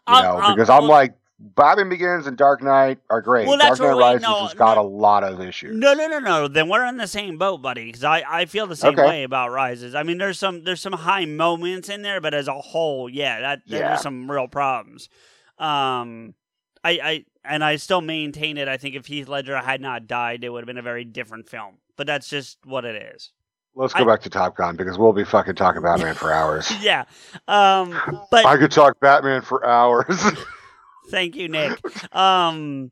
you 0.08 0.16
Um, 0.16 0.24
know, 0.24 0.38
um, 0.42 0.54
because 0.56 0.70
I'm 0.70 0.82
well- 0.84 0.92
like 0.92 1.14
Batman 1.38 1.90
Begins 1.90 2.28
and 2.28 2.38
Dark 2.38 2.64
Knight 2.64 3.00
are 3.10 3.22
great. 3.22 3.46
Well, 3.48 3.58
Dark 3.58 3.78
Knight 3.80 3.94
we- 3.96 4.00
Rises 4.02 4.22
no, 4.22 4.44
has 4.46 4.54
got 4.54 4.76
no. 4.76 4.84
a 4.84 4.88
lot 4.88 5.24
of 5.24 5.42
issues. 5.42 5.76
No, 5.76 5.94
no, 5.94 6.08
no, 6.08 6.20
no. 6.20 6.48
Then 6.48 6.70
we're 6.70 6.86
in 6.86 6.96
the 6.98 7.08
same 7.08 7.38
boat, 7.38 7.62
buddy. 7.62 7.86
Because 7.86 8.06
I, 8.06 8.24
I 8.28 8.46
feel 8.46 8.68
the 8.68 8.76
same 8.76 8.94
Okay. 8.94 9.06
way 9.06 9.24
about 9.24 9.52
Rises. 9.52 9.96
I 9.96 10.04
mean, 10.04 10.18
there's 10.18 10.40
some 10.40 10.64
there's 10.64 10.80
some 10.82 10.94
high 10.94 11.26
moments 11.26 11.90
in 11.90 12.04
there, 12.04 12.22
but 12.22 12.34
as 12.34 12.48
a 12.48 12.54
whole, 12.54 13.10
yeah, 13.10 13.42
that 13.42 13.62
Yeah. 13.66 13.80
there's 13.80 14.02
some 14.02 14.32
real 14.32 14.48
problems. 14.48 15.10
Um, 15.58 16.36
I, 16.86 16.92
I 17.04 17.26
and 17.44 17.64
I 17.64 17.76
still 17.76 18.02
maintain 18.02 18.58
it. 18.58 18.68
I 18.70 18.78
think 18.78 18.96
if 18.96 19.06
Heath 19.08 19.28
Ledger 19.28 19.58
had 19.58 19.82
not 19.82 20.08
died, 20.08 20.44
it 20.44 20.50
would 20.50 20.62
have 20.62 20.68
been 20.68 20.78
a 20.78 20.82
very 20.84 21.04
different 21.04 21.50
film. 21.50 21.80
But 21.98 22.08
that's 22.08 22.30
just 22.30 22.60
what 22.66 22.86
it 22.86 23.14
is. 23.14 23.32
Let's 23.76 23.94
go 23.94 24.04
I- 24.04 24.08
back 24.08 24.22
to 24.22 24.30
Top 24.30 24.56
Gun 24.56 24.78
because 24.78 24.98
we'll 24.98 25.12
be 25.12 25.26
fucking 25.26 25.56
talking 25.56 25.82
Batman 25.82 26.16
for 26.16 26.32
hours. 26.32 26.72
Yeah. 26.82 27.04
Um, 27.50 28.00
but 28.32 28.46
I 28.46 28.56
could 28.56 28.72
talk 28.72 29.00
Batman 29.02 29.42
for 29.42 29.66
hours. 29.66 30.18
Thank 31.10 31.36
you, 31.36 31.48
Nick. 31.48 31.80
Um, 32.12 32.92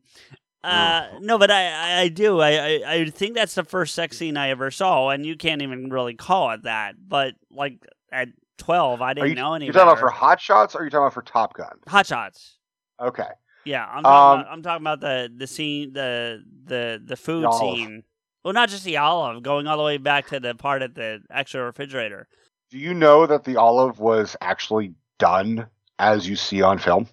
uh, 0.64 1.08
no, 1.20 1.38
but 1.38 1.52
I, 1.52 1.68
I, 1.68 2.00
I 2.02 2.08
do. 2.08 2.40
I, 2.40 2.52
I, 2.52 2.94
I 2.94 3.10
think 3.10 3.36
that's 3.36 3.56
the 3.56 3.64
first 3.64 3.96
sex 3.96 4.18
scene 4.18 4.38
I 4.38 4.50
ever 4.50 4.72
saw, 4.72 5.10
and 5.10 5.26
you 5.26 5.36
can't 5.36 5.62
even 5.62 5.90
really 5.90 6.14
call 6.14 6.52
it 6.52 6.64
that. 6.64 6.96
But 7.06 7.36
like 7.52 7.86
at 8.12 8.30
twelve, 8.58 9.02
I 9.02 9.14
didn't 9.14 9.30
you, 9.30 9.36
know 9.36 9.54
any. 9.54 9.66
You're 9.66 9.74
talking 9.74 9.90
about 9.90 10.00
for 10.00 10.10
Hot 10.10 10.40
Shots 10.40 10.76
or 10.76 10.80
are 10.80 10.84
you 10.86 10.90
talking 10.90 11.04
about 11.04 11.14
for 11.14 11.22
Top 11.22 11.54
Gun? 11.54 11.80
Hot 11.88 12.06
Shots? 12.06 12.58
Okay. 13.02 13.28
Yeah, 13.66 13.86
I'm 13.86 14.04
talking, 14.04 14.06
Um, 14.06 14.40
about, 14.40 14.54
I'm 14.54 14.64
talking 14.64 14.84
about 14.84 15.00
the 15.02 15.34
the 15.36 15.48
scene, 15.48 15.94
the 15.94 16.44
the 16.66 17.02
the 17.04 17.16
food 17.18 17.44
The 17.44 17.52
scene. 17.52 18.04
Well, 18.44 18.54
not 18.54 18.70
just 18.70 18.84
the 18.84 18.98
olive, 18.98 19.42
going 19.44 19.68
all 19.68 19.78
the 19.78 19.84
way 19.84 19.98
back 19.98 20.28
to 20.28 20.40
the 20.40 20.54
part 20.54 20.82
at 20.82 20.96
the 20.96 21.22
extra 21.30 21.64
refrigerator. 21.64 22.28
Do 22.72 22.78
you 22.78 22.94
know 22.94 23.26
that 23.26 23.46
the 23.46 23.56
olive 23.58 24.00
was 24.00 24.36
actually 24.42 24.94
done 25.18 25.68
as 26.00 26.28
you 26.28 26.36
see 26.36 26.62
on 26.62 26.78
film? 26.78 27.08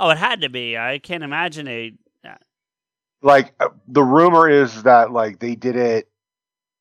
Oh, 0.00 0.08
it 0.08 0.18
had 0.18 0.40
to 0.40 0.48
be. 0.48 0.78
I 0.78 0.98
can't 0.98 1.22
imagine 1.22 1.68
a. 1.68 1.92
Like 3.22 3.52
uh, 3.60 3.68
the 3.86 4.02
rumor 4.02 4.48
is 4.48 4.84
that 4.84 5.12
like 5.12 5.40
they 5.40 5.54
did 5.54 5.76
it 5.76 6.08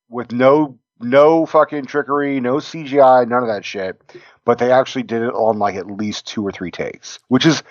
with 0.08 0.32
no 0.32 0.80
no 1.02 1.46
fucking 1.46 1.86
trickery, 1.86 2.40
no 2.40 2.56
CGI, 2.56 3.28
none 3.28 3.42
of 3.42 3.50
that 3.50 3.66
shit, 3.66 4.02
but 4.46 4.58
they 4.58 4.72
actually 4.72 5.04
did 5.04 5.22
it 5.22 5.34
on 5.34 5.60
like 5.60 5.76
at 5.76 5.88
least 5.88 6.28
two 6.28 6.46
or 6.46 6.52
three 6.54 6.72
takes, 6.72 7.20
which 7.28 7.46
is 7.46 7.62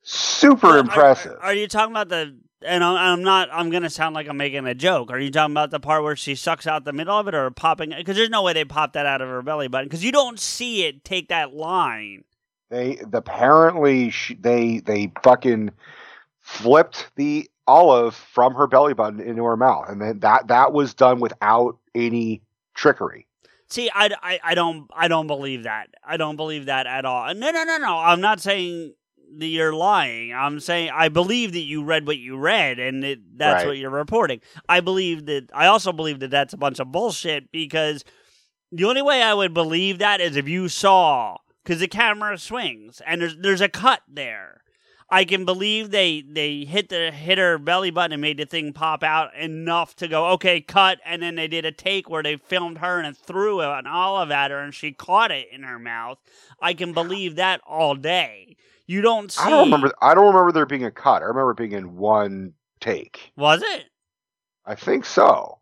super 0.00 0.68
Are- 0.68 0.78
impressive. 0.78 1.32
Are, 1.32 1.48
are 1.48 1.54
you 1.54 1.68
talking 1.68 1.92
about 1.92 2.08
the? 2.08 2.34
And 2.62 2.82
I'm, 2.82 2.96
I'm 2.96 3.22
not. 3.22 3.50
I'm 3.52 3.68
gonna 3.68 3.90
sound 3.90 4.14
like 4.14 4.26
I'm 4.26 4.38
making 4.38 4.66
a 4.66 4.74
joke. 4.74 5.10
Are 5.10 5.20
you 5.20 5.30
talking 5.30 5.52
about 5.52 5.70
the 5.70 5.78
part 5.78 6.02
where 6.02 6.16
she 6.16 6.34
sucks 6.34 6.66
out 6.66 6.84
the 6.84 6.94
middle 6.94 7.16
of 7.16 7.28
it, 7.28 7.34
or 7.34 7.50
popping? 7.50 7.90
Because 7.90 8.16
there's 8.16 8.30
no 8.30 8.42
way 8.42 8.54
they 8.54 8.64
pop 8.64 8.94
that 8.94 9.04
out 9.04 9.20
of 9.20 9.28
her 9.28 9.42
belly 9.42 9.68
button. 9.68 9.86
Because 9.86 10.02
you 10.02 10.12
don't 10.12 10.40
see 10.40 10.86
it 10.86 11.04
take 11.04 11.28
that 11.28 11.54
line. 11.54 12.24
They 12.70 12.98
apparently 13.12 14.10
sh- 14.10 14.36
they 14.38 14.78
they 14.80 15.12
fucking 15.22 15.70
flipped 16.40 17.10
the 17.16 17.48
olive 17.66 18.14
from 18.14 18.54
her 18.54 18.66
belly 18.66 18.94
button 18.94 19.20
into 19.20 19.44
her 19.44 19.56
mouth, 19.56 19.86
and 19.88 20.00
then 20.00 20.20
that 20.20 20.48
that 20.48 20.72
was 20.72 20.94
done 20.94 21.20
without 21.20 21.78
any 21.94 22.42
trickery. 22.74 23.26
See, 23.70 23.90
I, 23.94 24.10
I, 24.22 24.40
I 24.42 24.54
don't 24.54 24.90
I 24.94 25.08
don't 25.08 25.26
believe 25.26 25.64
that. 25.64 25.88
I 26.04 26.16
don't 26.16 26.36
believe 26.36 26.66
that 26.66 26.86
at 26.86 27.04
all. 27.04 27.34
No, 27.34 27.50
no, 27.50 27.64
no, 27.64 27.76
no. 27.78 27.98
I'm 27.98 28.20
not 28.20 28.40
saying 28.40 28.94
that 29.38 29.46
you're 29.46 29.74
lying. 29.74 30.32
I'm 30.32 30.58
saying 30.60 30.90
I 30.94 31.08
believe 31.10 31.52
that 31.52 31.58
you 31.60 31.84
read 31.84 32.06
what 32.06 32.16
you 32.18 32.38
read, 32.38 32.78
and 32.78 33.04
it, 33.04 33.38
that's 33.38 33.62
Right. 33.62 33.66
what 33.66 33.76
you're 33.78 33.90
reporting. 33.90 34.40
I 34.68 34.80
believe 34.80 35.26
that. 35.26 35.48
I 35.52 35.66
also 35.66 35.92
believe 35.92 36.20
that 36.20 36.30
that's 36.30 36.54
a 36.54 36.58
bunch 36.58 36.80
of 36.80 36.90
bullshit 36.92 37.52
because 37.52 38.04
the 38.72 38.84
only 38.84 39.02
way 39.02 39.22
I 39.22 39.34
would 39.34 39.52
believe 39.52 39.98
that 39.98 40.20
is 40.22 40.36
if 40.36 40.48
you 40.48 40.68
saw 40.68 41.36
because 41.68 41.80
the 41.80 41.88
camera 41.88 42.38
swings 42.38 43.02
and 43.06 43.20
there's 43.20 43.36
there's 43.36 43.60
a 43.60 43.68
cut 43.68 44.00
there. 44.08 44.62
I 45.10 45.26
can 45.26 45.44
believe 45.44 45.90
they 45.90 46.22
they 46.22 46.64
hit 46.64 46.88
the 46.88 47.10
hit 47.10 47.36
her 47.36 47.58
belly 47.58 47.90
button 47.90 48.12
and 48.12 48.22
made 48.22 48.38
the 48.38 48.46
thing 48.46 48.72
pop 48.72 49.02
out 49.02 49.36
enough 49.36 49.94
to 49.96 50.08
go 50.08 50.28
okay 50.28 50.62
cut 50.62 50.98
and 51.04 51.22
then 51.22 51.34
they 51.34 51.46
did 51.46 51.66
a 51.66 51.72
take 51.72 52.08
where 52.08 52.22
they 52.22 52.36
filmed 52.36 52.78
her 52.78 53.00
and 53.00 53.14
threw 53.14 53.60
an 53.60 53.86
olive 53.86 54.30
at 54.30 54.50
her 54.50 54.60
and 54.60 54.74
she 54.74 54.92
caught 54.92 55.30
it 55.30 55.48
in 55.52 55.62
her 55.62 55.78
mouth. 55.78 56.16
I 56.58 56.72
can 56.72 56.94
believe 56.94 57.36
that 57.36 57.60
all 57.66 57.94
day. 57.94 58.56
You 58.86 59.02
don't 59.02 59.30
see. 59.30 59.42
I 59.42 59.50
don't 59.50 59.66
remember. 59.66 59.92
I 60.00 60.14
don't 60.14 60.28
remember 60.28 60.52
there 60.52 60.64
being 60.64 60.84
a 60.84 60.90
cut. 60.90 61.20
I 61.20 61.26
remember 61.26 61.50
it 61.50 61.58
being 61.58 61.72
in 61.72 61.96
one 61.96 62.54
take. 62.80 63.30
Was 63.36 63.62
it? 63.62 63.84
I 64.64 64.74
think 64.74 65.04
so. 65.04 65.58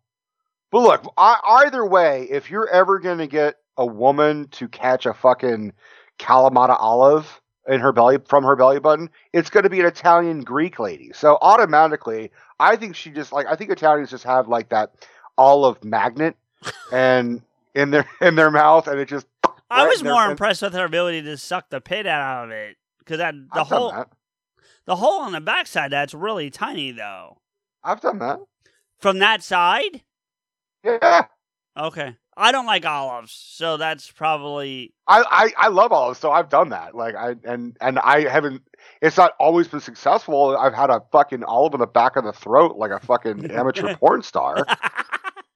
But 0.70 0.82
look, 0.82 1.12
I, 1.16 1.64
either 1.64 1.84
way, 1.84 2.28
if 2.30 2.48
you're 2.48 2.68
ever 2.68 3.00
going 3.00 3.18
to 3.18 3.26
get 3.26 3.56
a 3.76 3.86
woman 3.86 4.48
to 4.48 4.68
catch 4.68 5.06
a 5.06 5.14
fucking 5.14 5.72
Kalamata 6.18 6.76
olive 6.78 7.40
in 7.68 7.80
her 7.80 7.92
belly 7.92 8.18
from 8.28 8.44
her 8.44 8.56
belly 8.56 8.78
button, 8.80 9.10
it's 9.32 9.50
going 9.50 9.64
to 9.64 9.70
be 9.70 9.80
an 9.80 9.86
Italian 9.86 10.42
Greek 10.42 10.78
lady. 10.78 11.10
So 11.14 11.38
automatically, 11.42 12.30
I 12.60 12.76
think 12.76 12.94
she 12.96 13.10
just 13.10 13.32
like 13.32 13.46
I 13.46 13.56
think 13.56 13.70
Italians 13.70 14.10
just 14.10 14.24
have 14.24 14.48
like 14.48 14.68
that 14.70 14.92
olive 15.38 15.82
magnet 15.84 16.36
and 16.92 17.42
in 17.74 17.90
their 17.90 18.08
in 18.20 18.34
their 18.36 18.50
mouth, 18.50 18.86
and 18.88 18.98
it 19.00 19.08
just. 19.08 19.26
I 19.68 19.82
right 19.82 19.88
was 19.88 20.02
their- 20.02 20.12
more 20.12 20.30
impressed 20.30 20.62
with 20.62 20.74
her 20.74 20.84
ability 20.84 21.22
to 21.22 21.36
suck 21.36 21.70
the 21.70 21.80
pit 21.80 22.06
out 22.06 22.44
of 22.44 22.50
it 22.52 22.76
because 23.00 23.18
that 23.18 23.34
the 23.34 23.60
I've 23.60 23.68
done 23.68 23.78
hole 23.78 23.90
that. 23.92 24.08
the 24.86 24.96
hole 24.96 25.20
on 25.22 25.32
the 25.32 25.40
backside 25.40 25.90
that's 25.90 26.14
really 26.14 26.50
tiny 26.50 26.92
though. 26.92 27.38
I've 27.82 28.00
done 28.00 28.18
that. 28.20 28.38
From 29.00 29.18
that 29.18 29.42
side, 29.42 30.02
Yeah. 30.84 31.26
okay. 31.76 32.16
I 32.36 32.52
don't 32.52 32.66
like 32.66 32.84
olives, 32.84 33.32
so 33.32 33.76
that's 33.78 34.10
probably 34.10 34.92
I, 35.06 35.24
I, 35.58 35.66
I 35.66 35.68
love 35.68 35.90
olives, 35.90 36.18
so 36.18 36.30
I've 36.30 36.50
done 36.50 36.68
that. 36.68 36.94
Like 36.94 37.14
I 37.14 37.34
and 37.44 37.76
and 37.80 37.98
I 37.98 38.28
haven't. 38.28 38.62
It's 39.00 39.16
not 39.16 39.32
always 39.40 39.68
been 39.68 39.80
successful. 39.80 40.56
I've 40.56 40.74
had 40.74 40.90
a 40.90 41.00
fucking 41.12 41.44
olive 41.44 41.74
in 41.74 41.80
the 41.80 41.86
back 41.86 42.16
of 42.16 42.24
the 42.24 42.32
throat 42.32 42.76
like 42.76 42.90
a 42.90 43.00
fucking 43.00 43.50
amateur 43.50 43.96
porn 43.96 44.22
star. 44.22 44.66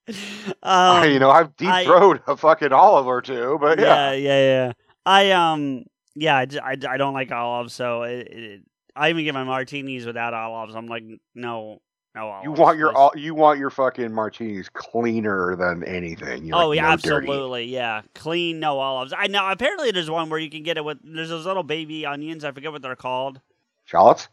um, 0.63 1.11
you 1.11 1.19
know, 1.19 1.31
I've 1.31 1.55
deep 1.57 1.69
I- 1.69 1.85
throat 1.85 2.23
a 2.27 2.37
fucking 2.37 2.73
olive 2.73 3.07
or 3.07 3.21
two, 3.21 3.59
but 3.61 3.79
yeah. 3.79 4.13
yeah, 4.13 4.13
yeah, 4.13 4.41
yeah. 4.67 4.73
I 5.05 5.31
um, 5.33 5.85
yeah, 6.15 6.37
I 6.37 6.77
I 6.89 6.97
don't 6.97 7.15
like 7.15 7.31
olives, 7.31 7.75
so 7.75 8.03
it, 8.05 8.27
it, 8.29 8.61
I 8.97 9.11
even 9.11 9.25
get 9.25 9.35
my 9.35 9.45
martinis 9.45 10.07
without 10.07 10.35
olives. 10.35 10.75
I'm 10.75 10.87
like, 10.87 11.05
no, 11.35 11.81
no 12.15 12.29
olives. 12.29 12.45
You 12.45 12.53
want 12.53 12.79
your 12.79 12.97
ol- 12.97 13.13
you 13.17 13.35
want 13.35 13.59
your 13.59 13.71
fucking 13.71 14.13
martinis 14.13 14.69
cleaner 14.69 15.57
than 15.57 15.85
anything. 15.85 16.45
You're 16.45 16.57
Oh 16.57 16.69
like, 16.69 16.77
yeah, 16.77 16.91
no 16.91 16.97
dirty. 16.97 17.27
absolutely, 17.29 17.65
yeah. 17.67 18.03
Clean, 18.15 18.59
no 18.59 18.79
olives. 18.81 19.13
I 19.17 19.27
know. 19.29 19.49
Apparently, 19.49 19.91
there's 19.93 20.11
one 20.11 20.29
where 20.31 20.41
you 20.41 20.51
can 20.51 20.63
get 20.63 20.77
it 20.77 20.85
with. 20.85 20.99
There's 21.05 21.29
those 21.29 21.47
little 21.47 21.63
baby 21.63 22.05
onions. 22.07 22.45
I 22.45 22.53
forget 22.53 22.73
what 22.73 22.83
they're 22.83 22.97
called. 22.97 23.41
Shallots? 23.85 24.29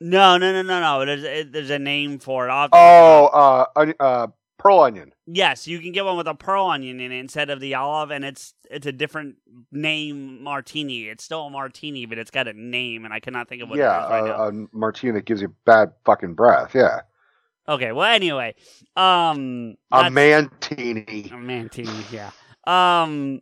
No, 0.00 0.36
no, 0.36 0.52
no, 0.52 0.62
no, 0.62 0.80
no. 0.80 1.06
There's 1.06 1.24
it, 1.24 1.52
there's 1.52 1.70
a 1.70 1.78
name 1.78 2.18
for 2.18 2.46
it. 2.48 2.50
I'll 2.50 2.62
have 2.62 2.70
to 2.72 2.76
Oh, 2.76 3.66
uh, 3.76 3.92
uh, 4.00 4.26
pearl 4.58 4.80
onion. 4.80 5.12
yes, 5.26 5.66
you 5.66 5.78
can 5.80 5.92
get 5.92 6.04
one 6.04 6.16
with 6.16 6.26
a 6.26 6.34
pearl 6.34 6.66
onion 6.66 7.00
in 7.00 7.12
it 7.12 7.18
instead 7.18 7.48
of 7.48 7.60
the 7.60 7.74
olive, 7.74 8.10
and 8.10 8.24
it's 8.24 8.54
it's 8.70 8.86
a 8.86 8.92
different 8.92 9.36
name 9.72 10.42
martini. 10.42 11.04
It's 11.04 11.24
still 11.24 11.46
a 11.46 11.50
martini, 11.50 12.06
but 12.06 12.18
it's 12.18 12.30
got 12.30 12.48
a 12.48 12.52
name, 12.52 13.04
and 13.04 13.14
I 13.14 13.20
cannot 13.20 13.48
think 13.48 13.62
of 13.62 13.70
what 13.70 13.78
yeah, 13.78 14.00
it 14.18 14.24
is 14.24 14.28
right 14.30 14.48
a 14.48 14.66
martini 14.76 15.12
that 15.12 15.24
gives 15.26 15.40
you 15.40 15.54
bad 15.64 15.92
fucking 16.04 16.34
breath. 16.34 16.74
Yeah, 16.74 17.00
Okay, 17.68 17.92
well, 17.92 18.12
anyway, 18.12 18.54
um, 18.96 19.76
a 19.90 20.04
mantini. 20.04 21.26
a 21.32 21.36
mantini, 21.36 22.12
yeah. 22.12 22.30
Um, 22.66 23.40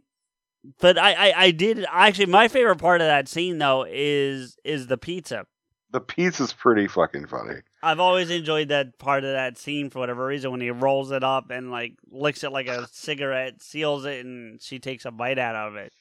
but 0.80 0.96
I, 0.96 1.12
I, 1.30 1.32
I 1.44 1.50
did 1.50 1.85
actually. 1.90 2.26
My 2.26 2.46
favorite 2.48 2.78
part 2.78 3.00
of 3.00 3.08
that 3.08 3.28
scene 3.28 3.58
though 3.58 3.85
is 3.88 4.56
is 4.64 4.87
the 4.87 4.96
pizza. 4.96 5.46
The 5.90 6.00
pizza's 6.00 6.52
pretty 6.52 6.87
fucking 6.88 7.26
funny. 7.26 7.56
I've 7.82 8.00
always 8.00 8.30
enjoyed 8.30 8.68
that 8.68 8.98
part 8.98 9.24
of 9.24 9.32
that 9.32 9.58
scene 9.58 9.90
for 9.90 9.98
whatever 9.98 10.24
reason 10.24 10.50
when 10.52 10.61
he 10.61 10.70
rolls 10.70 11.11
it 11.11 11.22
up 11.24 11.50
and 11.50 11.70
like 11.70 11.94
licks 12.11 12.44
it 12.44 12.52
like 12.52 12.68
a 12.68 12.88
cigarette, 12.92 13.61
seals 13.62 14.04
it, 14.06 14.24
and 14.24 14.62
she 14.62 14.78
takes 14.78 15.04
a 15.04 15.11
bite 15.11 15.38
out 15.38 15.54
of 15.56 15.76
it. 15.76 15.92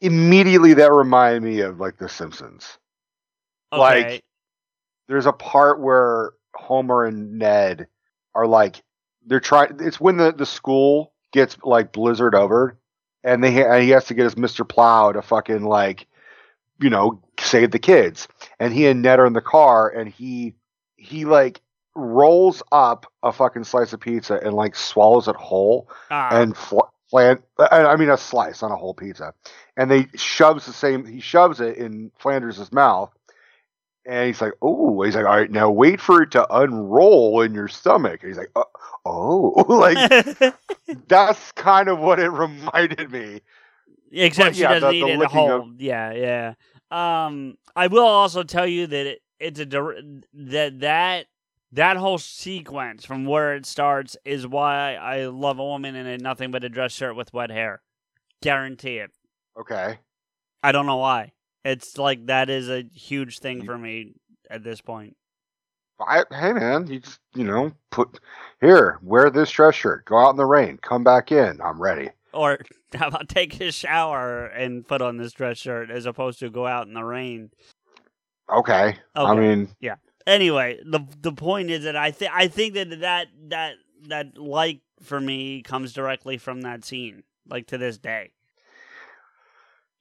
Immediately, 0.00 0.74
that 0.74 0.92
reminded 0.92 1.42
me 1.42 1.60
of 1.60 1.78
like 1.78 1.98
The 1.98 2.08
Simpsons. 2.08 2.78
Okay. 3.72 3.80
Like- 4.14 4.24
There's 5.08 5.26
a 5.26 5.32
part 5.32 5.80
where 5.80 6.32
Homer 6.54 7.04
and 7.04 7.38
Ned 7.38 7.86
are 8.34 8.46
like 8.46 8.82
they're 9.26 9.40
trying. 9.40 9.76
It's 9.80 10.00
when 10.00 10.16
the 10.16 10.32
the 10.32 10.46
school 10.46 11.12
gets 11.32 11.56
like 11.62 11.92
blizzard 11.92 12.34
over, 12.34 12.78
and 13.22 13.42
they 13.42 13.64
and 13.64 13.82
he 13.82 13.90
has 13.90 14.06
to 14.06 14.14
get 14.14 14.24
his 14.24 14.36
Mister 14.36 14.64
Plow 14.64 15.12
to 15.12 15.22
fucking 15.22 15.64
like, 15.64 16.06
you 16.80 16.90
know, 16.90 17.22
save 17.38 17.70
the 17.70 17.78
kids. 17.78 18.28
And 18.58 18.72
he 18.72 18.86
and 18.86 19.02
Ned 19.02 19.20
are 19.20 19.26
in 19.26 19.32
the 19.32 19.40
car, 19.40 19.88
and 19.88 20.08
he 20.08 20.54
he 20.96 21.24
like 21.24 21.60
rolls 21.94 22.62
up 22.70 23.06
a 23.22 23.32
fucking 23.32 23.64
slice 23.64 23.92
of 23.92 24.00
pizza 24.00 24.34
and 24.34 24.54
like 24.54 24.76
swallows 24.76 25.28
it 25.28 25.36
whole 25.36 25.90
Ah, 26.10 26.40
and 26.40 26.56
fl- 26.56 26.78
flan- 27.10 27.42
I 27.58 27.84
I 27.84 27.96
mean 27.96 28.10
a 28.10 28.16
slice 28.16 28.62
on 28.62 28.70
a 28.70 28.76
whole 28.76 28.94
pizza, 28.94 29.34
and 29.76 29.90
they 29.90 30.06
shoves 30.14 30.66
the 30.66 30.72
same. 30.72 31.04
He 31.04 31.20
shoves 31.20 31.60
it 31.60 31.76
in 31.76 32.10
Flanders' 32.18 32.72
mouth, 32.72 33.12
and 34.06 34.26
he's 34.26 34.40
like, 34.40 34.52
"Oh," 34.62 35.02
he's 35.02 35.14
like, 35.14 35.24
"All 35.26 35.36
right, 35.36 35.50
now 35.50 35.70
wait 35.70 36.00
for 36.00 36.22
it 36.22 36.30
to 36.32 36.46
unroll 36.54 37.40
in 37.42 37.54
your 37.54 37.68
stomach." 37.68 38.22
And 38.22 38.30
he's 38.30 38.38
like, 38.38 38.50
uh, 38.56 38.62
"Oh," 39.04 39.64
like 39.68 40.54
that's 41.08 41.52
kind 41.52 41.88
of 41.88 41.98
what 41.98 42.18
it 42.18 42.30
reminded 42.30 43.10
me. 43.10 43.40
Except 44.12 44.48
But, 44.50 44.56
she 44.56 44.62
yeah, 44.62 44.74
doesn't 44.74 44.88
the- 44.90 44.96
eat 44.96 45.16
the 45.18 45.22
it 45.22 45.30
whole. 45.30 45.50
of- 45.70 45.80
Yeah, 45.80 46.12
yeah. 46.12 46.54
Um, 46.90 47.56
I 47.76 47.86
will 47.86 48.04
also 48.06 48.42
tell 48.42 48.66
you 48.66 48.86
that 48.88 49.06
it, 49.06 49.22
it's 49.38 49.60
a 49.60 49.64
that 49.66 50.80
that 50.80 51.26
that 51.72 51.96
whole 51.96 52.18
sequence 52.18 53.04
from 53.04 53.24
where 53.26 53.54
it 53.54 53.64
starts 53.64 54.16
is 54.24 54.44
why 54.46 54.96
I 54.96 55.26
love 55.26 55.60
a 55.60 55.64
woman 55.64 55.94
in 55.94 56.06
a 56.06 56.18
nothing 56.18 56.50
but 56.50 56.64
a 56.64 56.68
dress 56.68 56.90
shirt 56.92 57.14
with 57.14 57.32
wet 57.32 57.50
hair. 57.50 57.80
Guarantee 58.42 58.96
it. 58.98 59.12
Okay, 59.58 59.98
I 60.64 60.72
don't 60.72 60.86
know 60.86 60.96
why. 60.96 61.32
It's 61.64 61.98
like 61.98 62.26
that 62.26 62.48
is 62.48 62.70
a 62.70 62.84
huge 62.94 63.38
thing 63.38 63.64
for 63.64 63.76
me 63.76 64.14
at 64.50 64.64
this 64.64 64.80
point. 64.80 65.16
I, 66.00 66.24
hey 66.30 66.52
man, 66.52 66.86
you 66.86 67.00
just 67.00 67.20
you 67.34 67.44
know 67.44 67.72
put 67.90 68.20
here, 68.60 68.98
wear 69.02 69.30
this 69.30 69.50
dress 69.50 69.74
shirt, 69.74 70.06
go 70.06 70.16
out 70.16 70.30
in 70.30 70.36
the 70.36 70.46
rain, 70.46 70.78
come 70.78 71.04
back 71.04 71.30
in, 71.30 71.60
I'm 71.62 71.80
ready. 71.80 72.10
Or 72.32 72.58
how 72.94 73.08
about 73.08 73.28
take 73.28 73.60
a 73.60 73.70
shower 73.72 74.46
and 74.46 74.86
put 74.86 75.02
on 75.02 75.18
this 75.18 75.32
dress 75.32 75.58
shirt 75.58 75.90
as 75.90 76.06
opposed 76.06 76.38
to 76.40 76.50
go 76.50 76.66
out 76.66 76.86
in 76.86 76.94
the 76.94 77.04
rain? 77.04 77.50
Okay, 78.50 78.96
I 79.14 79.20
Okay. 79.22 79.66
yeah. 79.80 79.96
anyway, 80.26 80.80
the 80.84 81.00
the 81.20 81.32
point 81.32 81.70
is 81.70 81.84
that 81.84 81.96
I 81.96 82.10
think 82.10 82.32
I 82.34 82.48
think 82.48 82.74
that 82.74 83.00
that 83.00 83.28
that 83.48 83.74
that 84.08 84.38
like 84.38 84.80
for 85.02 85.20
me 85.20 85.62
comes 85.62 85.92
directly 85.92 86.38
from 86.38 86.62
that 86.62 86.84
scene, 86.84 87.22
like 87.48 87.66
to 87.68 87.78
this 87.78 87.98
day. 87.98 88.32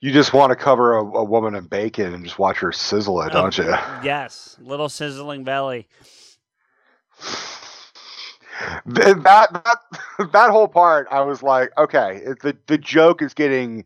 You 0.02 0.12
just 0.12 0.34
want 0.34 0.52
to 0.52 0.56
cover 0.56 0.98
a, 0.98 1.02
a 1.02 1.24
woman 1.24 1.56
in 1.56 1.66
bacon 1.66 2.14
and 2.14 2.24
just 2.24 2.40
watch 2.40 2.58
her 2.60 2.72
sizzle 2.72 3.22
it, 3.22 3.30
Oh, 3.32 3.42
don't 3.42 3.58
you? 3.58 3.76
Yes, 4.04 4.58
little 4.62 4.90
sizzling 4.90 5.44
belly. 5.44 5.88
That 8.86 9.24
that 9.24 10.32
that 10.32 10.50
whole 10.52 10.68
part, 10.68 11.08
I 11.12 11.22
was 11.22 11.44
like, 11.44 11.72
okay, 11.78 12.24
the 12.42 12.58
the 12.68 12.78
joke 12.78 13.22
is 13.22 13.34
getting 13.34 13.86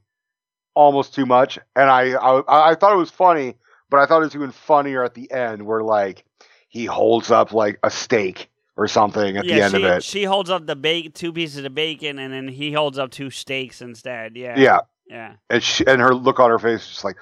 almost 0.76 1.14
too 1.14 1.26
much, 1.26 1.60
and 1.76 1.90
I, 1.90 2.12
I 2.14 2.72
I 2.72 2.76
thought 2.76 2.94
it 2.94 2.98
was 2.98 3.12
funny, 3.12 3.56
but 3.90 4.00
I 4.00 4.06
thought 4.06 4.22
it 4.22 4.26
was 4.26 4.36
even 4.36 4.52
funnier 4.52 5.04
at 5.04 5.14
the 5.14 5.32
end, 5.32 5.66
where 5.66 5.82
like 5.82 6.26
he 6.70 6.86
holds 6.86 7.32
up 7.32 7.54
like 7.54 7.80
a 7.84 7.90
steak 7.90 8.50
or 8.76 8.88
something 8.88 9.38
at 9.38 9.46
the 9.46 9.62
end 9.62 9.76
she 9.76 9.84
of 9.84 9.98
it. 9.98 10.04
she 10.04 10.24
holds 10.24 10.50
up 10.50 10.66
the 10.66 10.76
bacon, 10.76 11.12
two 11.12 11.32
pieces 11.32 11.64
of 11.64 11.76
bacon, 11.76 12.18
and 12.18 12.34
then 12.34 12.48
he 12.48 12.72
holds 12.72 12.98
up 12.98 13.12
two 13.12 13.30
steaks 13.30 13.82
instead. 13.82 14.36
Yeah, 14.36 14.60
Yeah, 14.60 14.80
yeah, 15.08 15.36
and 15.50 15.64
she, 15.64 15.86
and 15.88 16.02
her 16.02 16.14
look 16.14 16.40
on 16.40 16.50
her 16.50 16.60
face 16.60 16.82
is 16.84 16.90
just 16.90 17.04
like, 17.04 17.18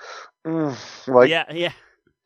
mm, 0.45 0.75
like 1.07 1.31
yeah, 1.31 1.45
yeah. 1.51 1.73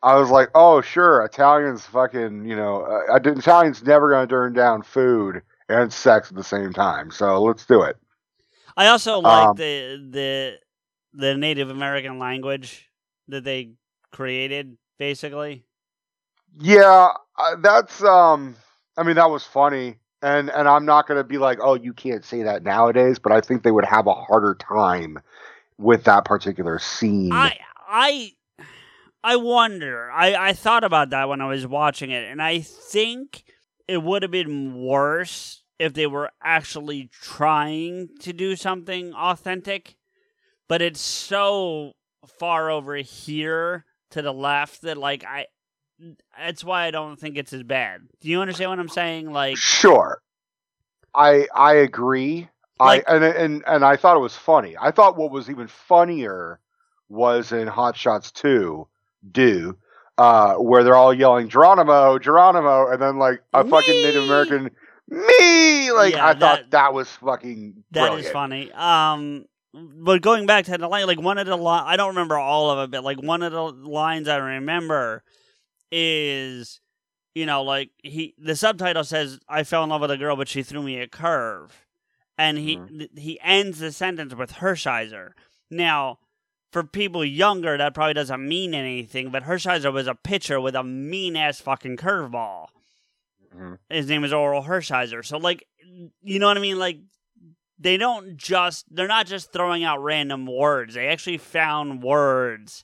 I 0.02 0.16
was 0.16 0.30
like, 0.30 0.50
oh 0.56 0.82
sure, 0.82 1.24
Italians 1.24 1.86
fucking, 1.86 2.46
you 2.46 2.56
know, 2.56 2.84
uh, 2.84 3.16
Italians 3.24 3.84
never 3.84 4.10
gonna 4.10 4.28
turn 4.28 4.54
down 4.54 4.84
food 4.84 5.42
and 5.70 5.92
sex 5.92 6.30
at 6.30 6.36
the 6.36 6.44
same 6.44 6.74
time, 6.74 7.12
so 7.12 7.42
let's 7.44 7.66
do 7.66 7.82
it. 7.84 7.98
I 8.78 8.88
also 8.88 9.20
like 9.20 9.50
Um, 9.50 9.56
the 9.56 9.98
the 10.12 10.60
the 11.14 11.36
Native 11.36 11.70
American 11.70 12.20
language 12.20 12.90
that 13.28 13.44
they 13.44 13.74
created, 14.12 14.78
basically. 14.98 15.66
Yeah, 16.60 17.12
uh, 17.38 17.56
that's 17.62 18.04
um 18.04 18.56
I 18.98 19.04
mean 19.04 19.16
that 19.16 19.30
was 19.30 19.44
funny 19.44 19.98
and 20.26 20.50
and 20.50 20.68
I'm 20.68 20.86
not 20.86 21.08
going 21.08 21.20
to 21.20 21.24
be 21.24 21.38
like, 21.38 21.60
"Oh, 21.62 21.76
you 21.76 21.94
can't 21.94 22.26
say 22.26 22.42
that 22.42 22.64
nowadays," 22.64 23.20
but 23.20 23.32
I 23.32 23.42
think 23.42 23.62
they 23.62 23.72
would 23.72 23.86
have 23.86 24.08
a 24.08 24.14
harder 24.14 24.56
time 24.56 25.20
with 25.78 26.04
that 26.06 26.26
particular 26.26 26.80
scene. 26.80 27.32
I 27.32 27.60
I 27.88 28.32
I 29.24 29.36
wonder. 29.36 30.10
I 30.12 30.50
I 30.50 30.54
thought 30.54 30.84
about 30.84 31.12
that 31.12 31.30
when 31.30 31.42
I 31.42 31.48
was 31.48 31.68
watching 31.68 32.10
it, 32.10 32.26
and 32.26 32.42
I 32.42 32.60
think 32.60 33.44
it 33.88 34.02
would 34.02 34.24
have 34.24 34.32
been 34.32 34.74
worse 34.74 35.62
if 35.78 35.94
they 35.94 36.08
were 36.08 36.32
actually 36.42 37.10
trying 37.22 38.10
to 38.22 38.34
do 38.34 38.56
something 38.56 39.14
authentic. 39.14 39.96
But 40.68 40.82
it's 40.82 41.02
so 41.02 41.94
far 42.40 42.72
over 42.72 42.96
here 42.96 43.86
to 44.10 44.24
the 44.24 44.34
left 44.34 44.82
that 44.82 44.98
like 44.98 45.24
I. 45.24 45.46
That's 46.38 46.64
why 46.64 46.86
I 46.86 46.92
don't 46.92 47.18
think 47.20 47.38
it's 47.38 47.54
as 47.54 47.64
bad. 47.64 48.02
Do 48.22 48.30
you 48.30 48.42
understand 48.42 48.70
what 48.70 48.80
I'm 48.80 48.90
saying? 48.90 49.32
Like, 49.32 49.58
Sure. 49.58 50.22
I 51.14 51.48
I 51.56 51.76
agree. 51.76 52.50
Like- 52.80 53.10
I 53.10 53.16
and 53.16 53.24
and 53.24 53.64
and 53.66 53.86
I 53.86 53.96
thought 53.96 54.18
it 54.18 54.22
was 54.22 54.36
funny. 54.36 54.76
I 54.80 54.92
thought 54.92 55.16
what 55.18 55.32
was 55.32 55.50
even 55.50 55.68
funnier 55.68 56.60
was 57.08 57.52
in 57.52 57.68
Hot 57.68 57.96
Shots 57.96 58.32
2, 58.32 58.86
Do, 59.32 59.78
uh, 60.18 60.56
where 60.56 60.84
they're 60.84 60.96
all 60.96 61.14
yelling 61.14 61.48
Geronimo, 61.48 62.20
Geronimo, 62.20 62.92
and 62.92 63.02
then 63.02 63.18
like 63.18 63.42
a 63.54 63.64
fucking 63.64 63.94
Native 64.02 64.24
American 64.24 64.72
me. 65.10 65.92
Like 65.92 66.16
Yeah, 66.16 66.26
I 66.28 66.34
thought 66.34 66.40
that- 66.40 66.72
that 66.72 66.94
was 66.94 67.10
fucking 67.12 67.84
That 67.92 68.02
brilliant. 68.08 68.26
is 68.26 68.32
funny. 68.32 68.72
Um, 68.74 69.46
but 69.74 70.22
going 70.22 70.46
back 70.46 70.66
to 70.66 70.78
the 70.78 70.88
line, 70.88 71.06
like 71.08 71.22
one 71.22 71.38
of 71.38 71.46
the 71.48 71.56
li- 71.58 71.66
I 71.86 71.96
don't 71.96 72.10
remember 72.10 72.38
all 72.38 72.72
of 72.72 72.80
it, 72.80 72.92
but 72.92 73.04
like 73.04 73.22
one 73.22 73.44
of 73.44 73.52
the 73.54 73.62
lines 73.62 74.28
I 74.28 74.38
remember 74.38 75.24
is, 75.92 76.80
you 77.34 77.46
know, 77.46 77.64
like 77.64 77.92
he 78.04 78.34
the 78.38 78.56
subtitle 78.56 79.04
says, 79.04 79.40
"I 79.48 79.64
fell 79.64 79.84
in 79.84 79.90
love 79.90 80.02
with 80.02 80.12
a 80.12 80.18
girl, 80.18 80.36
but 80.36 80.48
she 80.48 80.64
threw 80.64 80.82
me 80.84 81.00
a 81.00 81.08
curve," 81.08 81.86
and 82.38 82.58
he 82.58 82.78
th- 82.78 83.12
he 83.18 83.40
ends 83.42 83.80
the 83.80 83.92
sentence 83.92 84.34
with 84.36 84.54
Hershiser. 84.54 85.32
Now. 85.70 86.20
For 86.72 86.84
people 86.84 87.24
younger, 87.24 87.78
that 87.78 87.94
probably 87.94 88.16
doesn't 88.16 88.46
mean 88.46 88.74
anything, 88.74 89.30
but 89.30 89.44
Hershiser 89.44 89.94
was 89.94 90.08
a 90.08 90.16
pitcher 90.16 90.60
with 90.60 90.76
a 90.76 90.84
mean 90.84 91.38
ass 91.38 91.62
fucking 91.62 91.96
curveball. 91.96 92.68
Mhm. 93.56 93.78
His 93.90 94.10
name 94.10 94.26
is 94.26 94.34
Orel 94.34 94.66
Hershiser. 94.68 95.24
So, 95.26 95.38
like, 95.38 95.66
you 96.22 96.40
know 96.40 96.48
what 96.48 96.58
I 96.58 96.60
mean? 96.60 96.78
Like, 96.78 97.00
they 97.80 97.96
don't 97.96 98.36
just 98.36 98.94
they're 98.94 99.08
not 99.08 99.26
just 99.26 99.54
throwing 99.54 99.86
out 99.86 100.04
random 100.04 100.46
words 100.46 100.96
they 100.96 101.08
actually 101.08 101.38
found 101.38 102.04
words 102.04 102.84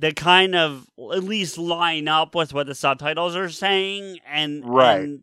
that 0.00 0.16
kind 0.16 0.54
of 0.54 0.86
at 1.12 1.24
least 1.24 1.56
line 1.58 2.08
up 2.08 2.34
with 2.34 2.52
what 2.52 2.66
the 2.66 2.74
subtitles 2.74 3.36
are 3.36 3.48
saying 3.48 4.18
and 4.26 4.64
Right. 4.68 5.00
and- 5.00 5.22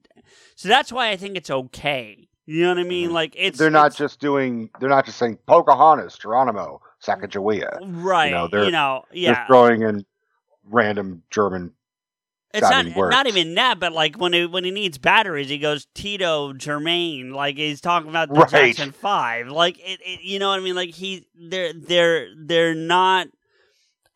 so 0.55 0.67
that's 0.69 0.91
why 0.91 1.09
i 1.09 1.15
think 1.17 1.35
it's 1.37 1.49
okay 1.51 2.27
you 2.45 2.63
know 2.63 2.69
what 2.69 2.77
i 2.79 2.83
mean 2.83 3.09
Mhm. 3.09 3.13
like 3.13 3.33
it's 3.37 3.59
they're 3.59 3.69
not 3.69 3.87
it's- 3.87 3.97
just 3.97 4.19
doing. 4.19 4.69
They're 4.79 4.89
not 4.89 5.05
just 5.05 5.17
saying 5.17 5.37
Pocahontas, 5.47 6.17
Geronimo, 6.17 6.81
Sacagawea. 7.03 7.79
right 7.81 8.25
you 8.27 8.31
know, 8.31 8.47
they're- 8.47 8.63
you 8.65 8.71
know 8.71 9.03
yeah 9.11 9.33
They're 9.33 9.45
throwing 9.47 9.81
in 9.81 10.05
random 10.69 11.23
German. 11.29 11.73
it's 12.53 12.61
not 12.69 12.85
words. 12.95 13.11
not 13.13 13.27
even 13.27 13.55
that 13.55 13.79
but 13.79 13.91
like 13.93 14.15
when 14.17 14.33
he 14.33 14.45
when 14.45 14.63
he 14.63 14.71
needs 14.71 14.97
batteries 14.97 15.49
he 15.49 15.57
goes 15.57 15.85
Tito 15.93 16.53
Jermaine 16.53 17.33
like 17.33 17.57
he's 17.57 17.81
talking 17.81 18.09
about 18.09 18.29
the 18.29 18.39
Right. 18.39 18.49
jackson 18.75 18.91
five 18.93 19.49
like 19.49 19.77
it, 19.79 19.99
it 20.05 20.21
you 20.23 20.39
know 20.39 20.49
what 20.49 20.59
i 20.59 20.63
mean 20.63 20.75
like 20.75 20.91
he 20.95 21.27
they're 21.35 21.73
they're 21.73 22.27
they're 22.35 22.73
not 22.75 23.27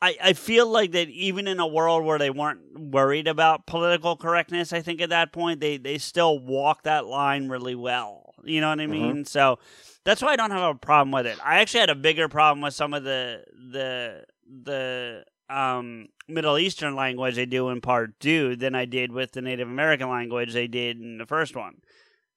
I, 0.01 0.15
I 0.23 0.33
feel 0.33 0.67
like 0.67 0.91
that 0.93 1.09
even 1.09 1.47
in 1.47 1.59
a 1.59 1.67
world 1.67 2.03
where 2.05 2.17
they 2.17 2.31
weren't 2.31 2.79
worried 2.79 3.27
about 3.27 3.67
political 3.67 4.15
correctness, 4.15 4.73
I 4.73 4.81
think 4.81 4.99
at 5.01 5.09
that 5.09 5.31
point 5.31 5.59
they, 5.59 5.77
they 5.77 5.99
still 5.99 6.39
walk 6.39 6.83
that 6.83 7.05
line 7.05 7.49
really 7.49 7.75
well. 7.75 8.33
You 8.43 8.61
know 8.61 8.69
what 8.69 8.79
I 8.79 8.87
Mhm. 8.87 8.89
mean? 8.89 9.25
So 9.25 9.59
that's 10.03 10.21
why 10.21 10.29
I 10.29 10.35
don't 10.35 10.49
have 10.51 10.75
a 10.75 10.79
problem 10.79 11.11
with 11.11 11.27
it. 11.27 11.37
I 11.43 11.59
actually 11.59 11.81
had 11.81 11.91
a 11.91 11.95
bigger 11.95 12.27
problem 12.27 12.61
with 12.61 12.73
some 12.73 12.93
of 12.93 13.03
the 13.03 13.43
the 13.53 14.23
the 14.63 15.23
um, 15.49 16.07
Middle 16.27 16.57
Eastern 16.57 16.95
language 16.95 17.35
they 17.35 17.45
do 17.45 17.69
in 17.69 17.81
part 17.81 18.19
two 18.19 18.55
than 18.55 18.73
I 18.73 18.85
did 18.85 19.11
with 19.11 19.33
the 19.33 19.41
Native 19.41 19.67
American 19.67 20.09
language 20.09 20.53
they 20.53 20.67
did 20.67 20.99
in 20.99 21.17
the 21.19 21.25
first 21.25 21.55
one. 21.55 21.75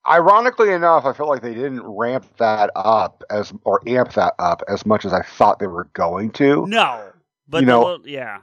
Ironically 0.07 0.71
enough, 0.71 1.07
I 1.07 1.15
feel 1.15 1.29
like 1.29 1.41
they 1.41 1.55
didn't 1.55 1.83
ramp 1.83 2.27
that 2.37 2.71
up 2.77 3.25
as 3.31 3.55
or 3.65 3.81
amp 3.89 4.12
that 4.15 4.35
up 4.39 4.62
as 4.69 4.85
much 4.85 5.07
as 5.07 5.15
I 5.15 5.23
thought 5.23 5.59
they 5.61 5.67
were 5.67 5.89
going 5.95 6.31
to. 6.33 6.67
No, 6.67 7.14
but 7.49 7.61
You 7.61 7.66
know- 7.66 7.84
little- 7.84 8.09
yeah, 8.09 8.38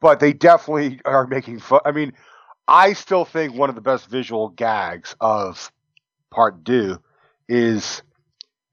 But 0.00 0.20
they 0.20 0.32
definitely 0.32 1.00
are 1.04 1.26
making 1.26 1.58
fun. 1.60 1.80
I 1.84 1.90
mean, 1.92 2.12
I 2.68 2.92
still 2.92 3.24
think 3.24 3.54
one 3.54 3.68
of 3.70 3.74
the 3.74 3.80
best 3.80 4.08
visual 4.08 4.50
gags 4.50 5.16
of 5.20 5.72
Part 6.30 6.64
Two 6.64 6.98
is 7.48 8.02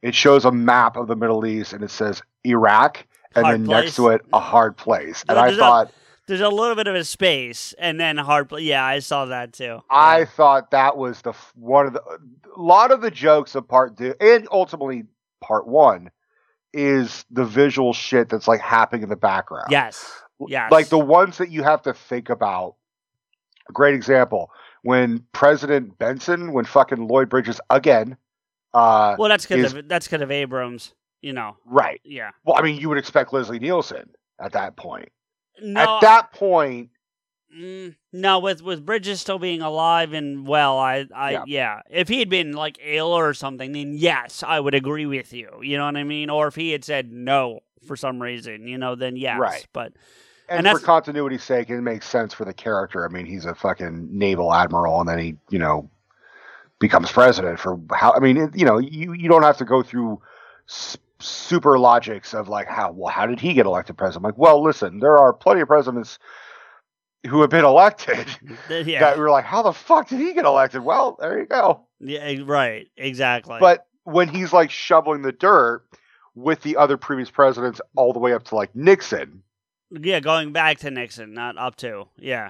it 0.02 0.16
shows 0.16 0.44
a 0.46 0.52
map 0.52 0.98
of 0.98 1.08
the 1.08 1.16
Middle 1.16 1.46
East 1.46 1.72
and 1.74 1.84
it 1.84 1.92
says 1.92 2.22
Iraq, 2.46 3.06
and 3.36 3.46
Hard 3.46 3.60
then 3.62 3.66
place. 3.66 3.84
next 3.86 3.96
to 3.96 4.10
it 4.10 4.22
a 4.34 4.40
hard 4.40 4.76
place. 4.78 5.24
And 5.30 5.38
Yeah, 5.38 5.44
I 5.44 5.46
there's 5.48 5.58
a- 5.58 5.62
thought 5.62 5.92
There's 6.28 6.40
a 6.42 6.48
little 6.50 6.76
bit 6.76 6.88
of 6.88 6.96
a 6.96 7.04
space, 7.04 7.74
and 7.78 8.00
then 8.00 8.18
hard. 8.18 8.48
Pl- 8.48 8.60
yeah, 8.60 8.86
I 8.86 9.00
saw 9.00 9.26
that 9.26 9.52
too. 9.54 9.82
I 9.90 10.20
Yeah. 10.20 10.26
thought 10.26 10.72
that 10.72 10.96
was 10.98 11.22
the 11.22 11.34
one 11.56 11.86
of 11.88 11.94
the 11.94 12.02
a 12.56 12.62
lot 12.62 12.92
of 12.92 13.02
the 13.02 13.12
jokes 13.12 13.56
of 13.56 13.68
Part 13.68 13.98
Two 13.98 14.14
and 14.22 14.48
ultimately 14.52 15.04
Part 15.42 15.68
One 15.68 16.12
is 16.74 17.26
the 17.32 17.46
visual 17.46 17.94
shit 17.94 18.30
that's 18.30 18.48
like 18.48 18.60
happening 18.62 19.04
in 19.04 19.10
the 19.10 19.16
background. 19.16 19.68
yes, 19.70 20.12
yes, 20.48 20.72
like 20.72 20.90
the 20.90 21.00
ones 21.00 21.38
that 21.38 21.50
you 21.52 21.64
have 21.64 21.82
to 21.84 21.94
think 21.94 22.30
about. 22.30 22.76
A 23.70 23.72
great 23.72 23.94
example 23.96 24.52
when 24.82 25.24
President 25.32 25.98
Benson, 25.98 26.52
when 26.52 26.66
fucking 26.66 27.08
Lloyd 27.08 27.30
Bridges 27.30 27.62
again, 27.70 28.18
uh, 28.74 29.16
Well, 29.18 29.30
that's 29.30 29.46
because 29.46 29.68
is- 29.68 29.74
of 29.74 29.88
that's 29.88 30.06
because 30.08 30.22
of 30.22 30.32
Abrahams. 30.32 30.94
You 31.22 31.32
know, 31.32 31.56
right. 31.66 32.02
yeah. 32.04 32.32
Well, 32.44 32.58
I 32.60 32.62
mean, 32.62 32.82
you 32.82 32.90
would 32.90 32.98
expect 32.98 33.32
Leslie 33.32 33.60
Nielsen 33.60 34.10
at 34.42 34.52
that 34.52 34.76
point. 34.76 35.08
No, 35.62 35.80
At 35.80 36.02
that 36.02 36.34
point, 36.34 36.90
Mm, 37.56 37.96
no, 38.12 38.40
with 38.40 38.62
with 38.64 38.86
Bridges 38.86 39.22
still 39.22 39.40
being 39.40 39.62
alive 39.62 40.14
and 40.14 40.48
well, 40.48 40.78
I, 40.80 41.06
I, 41.16 41.32
yeah. 41.32 41.44
Yeah. 41.46 41.82
If 41.90 42.08
he 42.08 42.20
had 42.20 42.30
been 42.30 42.54
like 42.54 42.80
ill 42.84 43.08
or 43.08 43.34
something, 43.34 43.72
then 43.72 43.94
yes, 43.94 44.44
I 44.46 44.60
would 44.60 44.74
agree 44.74 45.06
with 45.06 45.34
you. 45.34 45.50
You 45.62 45.78
know 45.78 45.86
what 45.86 45.96
I 45.96 46.04
mean? 46.04 46.30
Or 46.30 46.48
if 46.48 46.56
he 46.56 46.72
had 46.72 46.84
said 46.84 47.12
no 47.12 47.60
for 47.86 47.96
some 47.96 48.22
reason, 48.22 48.68
you 48.68 48.78
know, 48.78 48.96
then 48.96 49.18
yes. 49.18 49.40
Right. 49.40 49.68
But 49.74 49.94
and, 50.50 50.68
And 50.68 50.80
for 50.80 50.84
continuity's 50.84 51.44
sake, 51.44 51.70
it 51.70 51.82
makes 51.82 52.08
sense 52.08 52.34
for 52.34 52.46
the 52.46 52.54
character. 52.54 53.06
I 53.06 53.12
mean, 53.12 53.26
he's 53.26 53.46
a 53.46 53.56
fucking 53.56 54.10
naval 54.12 54.54
admiral, 54.54 55.00
and 55.00 55.08
then 55.08 55.20
he, 55.20 55.36
you 55.50 55.60
know, 55.60 55.90
becomes 56.80 57.12
president 57.12 57.60
for 57.60 57.80
how. 57.94 58.14
I 58.14 58.20
mean, 58.20 58.38
it, 58.38 58.56
you 58.56 58.66
know, 58.66 58.78
you 58.78 59.14
you 59.14 59.30
don't 59.30 59.44
have 59.44 59.58
to 59.58 59.66
go 59.66 59.84
through 59.84 60.22
s- 60.68 60.98
super 61.20 61.80
logics 61.80 62.34
of 62.34 62.50
like 62.50 62.68
how 62.68 62.92
well 62.92 63.12
how 63.14 63.26
did 63.26 63.40
he 63.40 63.54
get 63.54 63.66
elected 63.66 63.98
president? 63.98 64.24
Like, 64.26 64.38
well, 64.38 64.62
listen, 64.62 65.00
there 65.00 65.18
are 65.18 65.32
plenty 65.34 65.62
of 65.62 65.68
presidents 65.68 66.20
who 67.28 67.42
have 67.42 67.50
been 67.50 67.66
elected 67.66 68.28
yeah, 68.70 69.00
that 69.00 69.18
were 69.18 69.30
like, 69.30 69.46
how 69.46 69.62
the 69.62 69.74
fuck 69.74 70.10
did 70.10 70.20
he 70.20 70.34
get 70.34 70.46
elected? 70.46 70.84
Well, 70.84 71.18
there 71.20 71.40
you 71.40 71.46
go. 71.46 71.86
yeah, 72.00 72.36
right, 72.44 72.88
exactly. 72.98 73.58
But 73.60 73.88
when 74.04 74.28
he's 74.28 74.52
like 74.52 74.72
shoveling 74.72 75.22
the 75.22 75.32
dirt 75.32 75.84
with 76.36 76.62
the 76.62 76.78
other 76.78 76.98
previous 76.98 77.30
presidents 77.30 77.80
all 77.96 78.14
the 78.14 78.20
way 78.20 78.34
up 78.34 78.44
to 78.46 78.56
like 78.56 78.76
Nixon. 78.76 79.44
yeah, 79.92 80.20
going 80.20 80.52
back 80.52 80.80
to 80.80 80.92
Nixon, 80.92 81.34
not 81.34 81.58
up 81.58 81.76
to. 81.78 82.08
Yeah, 82.18 82.50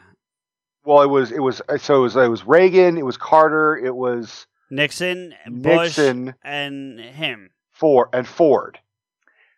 Well, 0.86 1.02
it 1.02 1.10
was 1.10 1.32
it 1.32 1.42
was 1.42 1.62
uh, 1.70 1.78
so 1.78 1.98
it 1.98 2.02
was 2.02 2.16
it 2.16 2.30
was 2.30 2.46
Reagan, 2.46 2.98
it 2.98 3.06
was 3.06 3.18
Carter, 3.18 3.78
it 3.78 3.96
was 3.96 4.48
Nixon, 4.70 5.36
Bush, 5.46 5.98
Nixon, 5.98 6.34
and 6.44 7.00
him. 7.00 7.52
Ford, 7.72 8.10
and 8.14 8.28
Ford. 8.28 8.80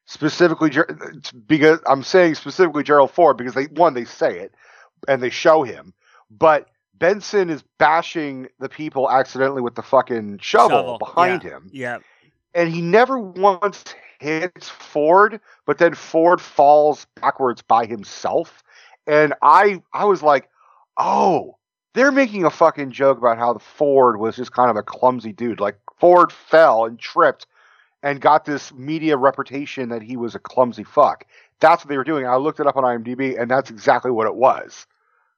Specifically, 0.08 0.72
uh, 0.78 0.84
because 1.48 1.80
I'm 1.88 2.04
saying 2.04 2.36
specifically 2.36 2.84
Gerald 2.84 3.12
Ford 3.12 3.38
because 3.38 3.54
they 3.54 3.66
one 3.66 3.94
they 3.94 4.06
say 4.06 4.40
it 4.40 4.54
and 5.08 5.22
they 5.22 5.30
show 5.30 5.64
him, 5.64 5.94
but 6.30 6.70
Benson 6.98 7.50
is 7.50 7.64
bashing 7.78 8.48
the 8.60 8.70
people 8.70 9.10
accidentally 9.10 9.62
with 9.62 9.76
the 9.76 9.84
fucking 9.84 10.40
shovel, 10.40 10.78
Shovel, 10.78 10.98
behind 10.98 11.44
him, 11.44 11.70
Yeah, 11.74 12.00
and 12.54 12.70
he 12.74 12.82
never 12.82 13.20
once 13.20 13.84
hits 14.20 14.70
Ford, 14.70 15.40
but 15.66 15.78
then 15.78 15.94
Ford 15.94 16.40
falls 16.40 17.06
backwards 17.22 17.62
by 17.62 17.86
himself, 17.86 18.64
and 19.06 19.34
I 19.42 19.82
I 19.94 20.06
was 20.06 20.24
like, 20.24 20.50
oh, 20.98 21.58
they're 21.94 22.12
making 22.12 22.46
a 22.46 22.50
fucking 22.50 22.92
joke 22.92 23.18
about 23.18 23.38
how 23.38 23.54
the 23.54 23.60
Ford 23.60 24.20
was 24.20 24.36
just 24.36 24.52
kind 24.52 24.70
of 24.70 24.78
a 24.78 24.84
clumsy 24.84 25.34
dude. 25.34 25.60
Like 25.60 25.78
Ford 25.98 26.32
fell 26.32 26.86
and 26.86 27.00
tripped 27.00 27.48
and 28.04 28.22
got 28.22 28.46
this 28.46 28.74
media 28.74 29.18
reputation 29.18 29.90
that 29.90 30.02
he 30.02 30.16
was 30.16 30.36
a 30.36 30.40
clumsy 30.40 30.84
fuck. 30.84 31.26
That's 31.60 31.84
what 31.84 31.90
they 31.90 31.98
were 31.98 32.04
doing. 32.04 32.28
I 32.28 32.36
looked 32.36 32.60
it 32.60 32.68
up 32.68 32.78
on 32.78 32.84
IMDb, 32.84 33.40
and 33.40 33.50
that's 33.50 33.70
exactly 33.70 34.12
what 34.12 34.28
it 34.28 34.36
was. 34.36 34.86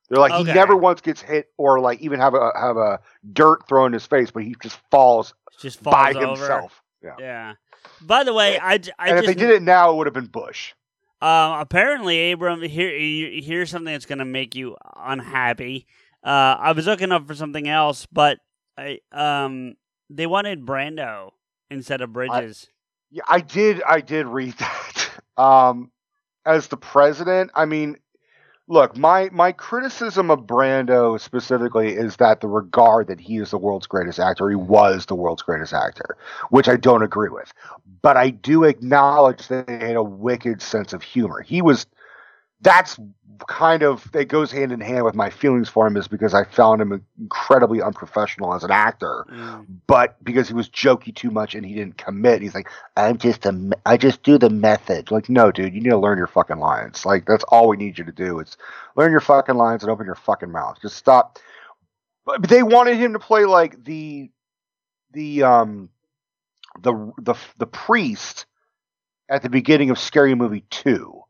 They're 0.09 0.19
like 0.19 0.31
Okay. 0.31 0.49
he 0.51 0.55
never 0.55 0.75
once 0.75 1.01
gets 1.01 1.21
hit 1.21 1.47
or 1.57 1.79
like 1.79 1.99
even 2.01 2.19
have 2.19 2.33
a 2.33 2.51
have 2.55 2.77
a 2.77 2.99
dirt 3.33 3.67
thrown 3.67 3.87
in 3.87 3.93
his 3.93 4.05
face, 4.05 4.31
but 4.31 4.43
he 4.43 4.55
just 4.61 4.79
falls 4.89 5.33
just 5.59 5.81
falls 5.81 5.93
by 5.93 6.13
over. 6.13 6.27
himself. 6.27 6.81
Yeah. 7.03 7.15
Yeah. 7.19 7.53
By 8.01 8.23
the 8.23 8.33
way, 8.33 8.57
I 8.57 8.73
and 8.75 9.19
if 9.19 9.25
they 9.25 9.33
did 9.33 9.49
it 9.49 9.61
now, 9.61 9.91
it 9.91 9.95
would 9.97 10.07
have 10.07 10.13
been 10.13 10.25
Bush. 10.27 10.73
Um, 11.21 11.53
apparently, 11.59 12.31
Abram, 12.31 12.61
here, 12.61 12.95
here- 12.97 13.41
here's 13.41 13.71
something 13.71 13.91
that's 13.91 14.05
going 14.05 14.19
to 14.19 14.25
make 14.25 14.53
you 14.55 14.77
unhappy. 14.95 15.87
Uh, 16.23 16.55
I 16.59 16.71
was 16.73 16.85
looking 16.85 17.11
up 17.11 17.25
for 17.27 17.33
something 17.33 17.67
else, 17.67 18.05
but 18.11 18.37
I, 18.77 18.99
um, 19.11 19.75
they 20.11 20.27
wanted 20.27 20.63
Brando 20.65 21.31
instead 21.71 22.01
of 22.01 22.13
Bridges. 22.13 22.67
Yeah, 23.09 23.23
I 23.27 23.39
did. 23.41 23.81
I 23.87 24.01
did 24.01 24.27
read 24.27 24.53
that. 24.59 25.09
Um, 25.37 25.91
as 26.45 26.67
the 26.67 26.77
president, 26.77 27.49
I 27.55 27.65
mean, 27.65 27.97
look, 28.67 28.97
my 28.97 29.29
my 29.31 29.51
criticism 29.51 30.29
of 30.29 30.41
Brando 30.41 31.19
specifically 31.19 31.93
is 31.93 32.17
that 32.17 32.41
the 32.41 32.47
regard 32.47 33.07
that 33.07 33.19
he 33.19 33.37
is 33.37 33.51
the 33.51 33.57
world's 33.57 33.87
greatest 33.87 34.19
actor, 34.19 34.49
he 34.49 34.55
was 34.55 35.05
the 35.05 35.15
world's 35.15 35.41
greatest 35.41 35.73
actor, 35.73 36.17
which 36.49 36.67
I 36.67 36.75
don't 36.77 37.03
agree 37.03 37.29
with. 37.29 37.53
But 38.01 38.17
I 38.17 38.29
do 38.29 38.63
acknowledge 38.63 39.47
that 39.47 39.69
he 39.69 39.75
had 39.75 39.95
a 39.95 40.03
wicked 40.03 40.61
sense 40.61 40.93
of 40.93 41.03
humor. 41.03 41.41
He 41.41 41.61
was. 41.61 41.85
That's 42.61 42.99
kind 43.47 43.83
of 43.83 44.09
it 44.15 44.25
goes 44.29 44.51
hand 44.51 44.71
in 44.71 44.81
hand 44.81 45.05
with 45.05 45.13
my 45.13 45.29
feelings 45.29 45.69
for 45.69 45.85
him 45.85 45.95
is 45.95 46.07
because 46.07 46.33
I 46.33 46.43
found 46.43 46.81
him 46.81 47.05
incredibly 47.19 47.83
unprofessional 47.83 48.53
as 48.55 48.63
an 48.63 48.71
actor 48.71 49.25
Mm. 49.29 49.65
but 49.85 50.21
because 50.23 50.47
he 50.47 50.55
was 50.55 50.67
jokey 50.67 51.13
too 51.15 51.29
much 51.29 51.53
and 51.53 51.63
he 51.63 51.75
didn't 51.75 51.97
commit, 51.97 52.41
he's 52.41 52.55
like, 52.55 52.67
I'm 52.95 53.19
just 53.19 53.45
a, 53.45 53.71
I 53.85 53.97
just 53.97 54.23
do 54.23 54.39
the 54.39 54.49
method. 54.49 55.11
Like, 55.11 55.29
no, 55.29 55.51
dude, 55.51 55.73
you 55.75 55.81
need 55.81 55.91
to 55.91 55.97
learn 55.97 56.17
your 56.17 56.25
fucking 56.27 56.57
lines. 56.57 57.05
Like, 57.05 57.25
that's 57.27 57.43
all 57.45 57.67
we 57.69 57.77
need 57.77 57.99
you 57.99 58.05
to 58.05 58.11
do 58.11 58.39
is 58.39 58.57
learn 58.95 59.11
your 59.11 59.21
fucking 59.21 59.55
lines 59.55 59.83
and 59.83 59.91
open 59.91 60.07
your 60.07 60.15
fucking 60.15 60.51
mouth. 60.51 60.79
Just 60.81 60.95
stop. 60.97 61.37
But 62.25 62.49
they 62.49 62.63
wanted 62.63 62.97
him 62.97 63.13
to 63.13 63.19
play 63.19 63.45
like 63.45 63.83
the, 63.83 64.31
the, 65.11 65.43
um, 65.43 65.89
the, 66.81 67.13
the, 67.19 67.35
the 67.57 67.67
priest 67.67 68.45
at 69.29 69.43
the 69.43 69.49
beginning 69.49 69.91
of 69.91 69.99
Scary 69.99 70.33
Movie 70.33 70.65
2 70.71 71.21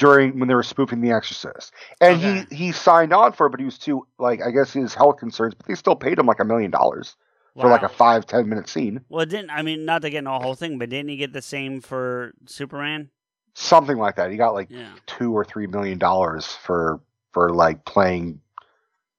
during 0.00 0.38
when 0.38 0.48
they 0.48 0.54
were 0.54 0.62
spoofing 0.64 1.00
The 1.00 1.12
Exorcist. 1.12 1.72
And 2.00 2.16
Okay. 2.16 2.46
he, 2.50 2.56
he 2.56 2.72
signed 2.72 3.12
on 3.12 3.32
for 3.32 3.46
it, 3.46 3.50
but 3.50 3.60
he 3.60 3.66
was 3.66 3.78
too, 3.78 4.06
like, 4.18 4.40
I 4.42 4.50
guess 4.50 4.72
his 4.72 4.94
health 4.94 5.18
concerns, 5.18 5.54
but 5.54 5.66
they 5.66 5.74
still 5.74 5.94
paid 5.94 6.18
him 6.18 6.26
like 6.26 6.40
a 6.40 6.44
million 6.44 6.70
dollars 6.70 7.14
for 7.60 7.68
like 7.68 7.82
a 7.82 7.88
five 7.88 8.26
ten 8.26 8.48
minute 8.48 8.68
scene, 8.68 9.02
well, 9.10 9.26
didn't 9.26 9.50
I 9.50 9.60
mean 9.60 9.84
not 9.84 10.00
to 10.02 10.10
get 10.10 10.20
into 10.20 10.30
the 10.30 10.38
whole 10.38 10.54
thing, 10.54 10.78
but 10.78 10.88
didn't 10.88 11.10
he 11.10 11.16
get 11.16 11.34
the 11.34 11.42
same 11.42 11.80
for 11.82 12.32
Superman? 12.46 13.10
something 13.54 13.98
like 13.98 14.16
that. 14.16 14.30
He 14.30 14.36
got 14.38 14.54
like 14.54 14.70
Yeah. 14.70 14.92
two 15.06 15.36
or 15.36 15.44
three 15.44 15.66
million 15.66 15.98
dollars 15.98 16.46
for 16.46 17.00
for 17.32 17.52
like 17.52 17.84
playing 17.84 18.40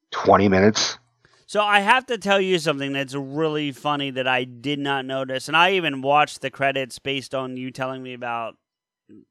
twenty 0.10 0.50
minutes. 0.50 0.98
So 1.46 1.62
I 1.62 1.82
have 1.82 2.06
to 2.08 2.18
tell 2.18 2.40
you 2.40 2.58
something 2.60 2.94
that's 2.94 3.14
really 3.14 3.74
funny 3.74 4.10
that 4.12 4.28
I 4.28 4.46
did 4.46 4.80
not 4.80 5.06
notice, 5.06 5.48
and 5.50 5.58
I 5.58 5.74
even 5.74 6.02
watched 6.02 6.42
the 6.42 6.50
credits 6.50 6.98
based 6.98 7.36
on 7.36 7.58
you 7.58 7.72
telling 7.72 8.02
me 8.02 8.14
about, 8.14 8.56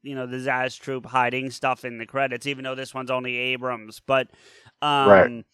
you 0.01 0.15
know, 0.15 0.25
the 0.25 0.37
Zaz 0.37 0.79
Troop 0.79 1.05
hiding 1.05 1.51
stuff 1.51 1.85
in 1.85 1.97
the 1.97 2.05
credits, 2.05 2.45
even 2.47 2.63
though 2.63 2.75
this 2.75 2.93
one's 2.93 3.11
only 3.11 3.37
Abrahams. 3.37 4.01
But, 4.05 4.29
um, 4.81 5.09
Right. 5.09 5.45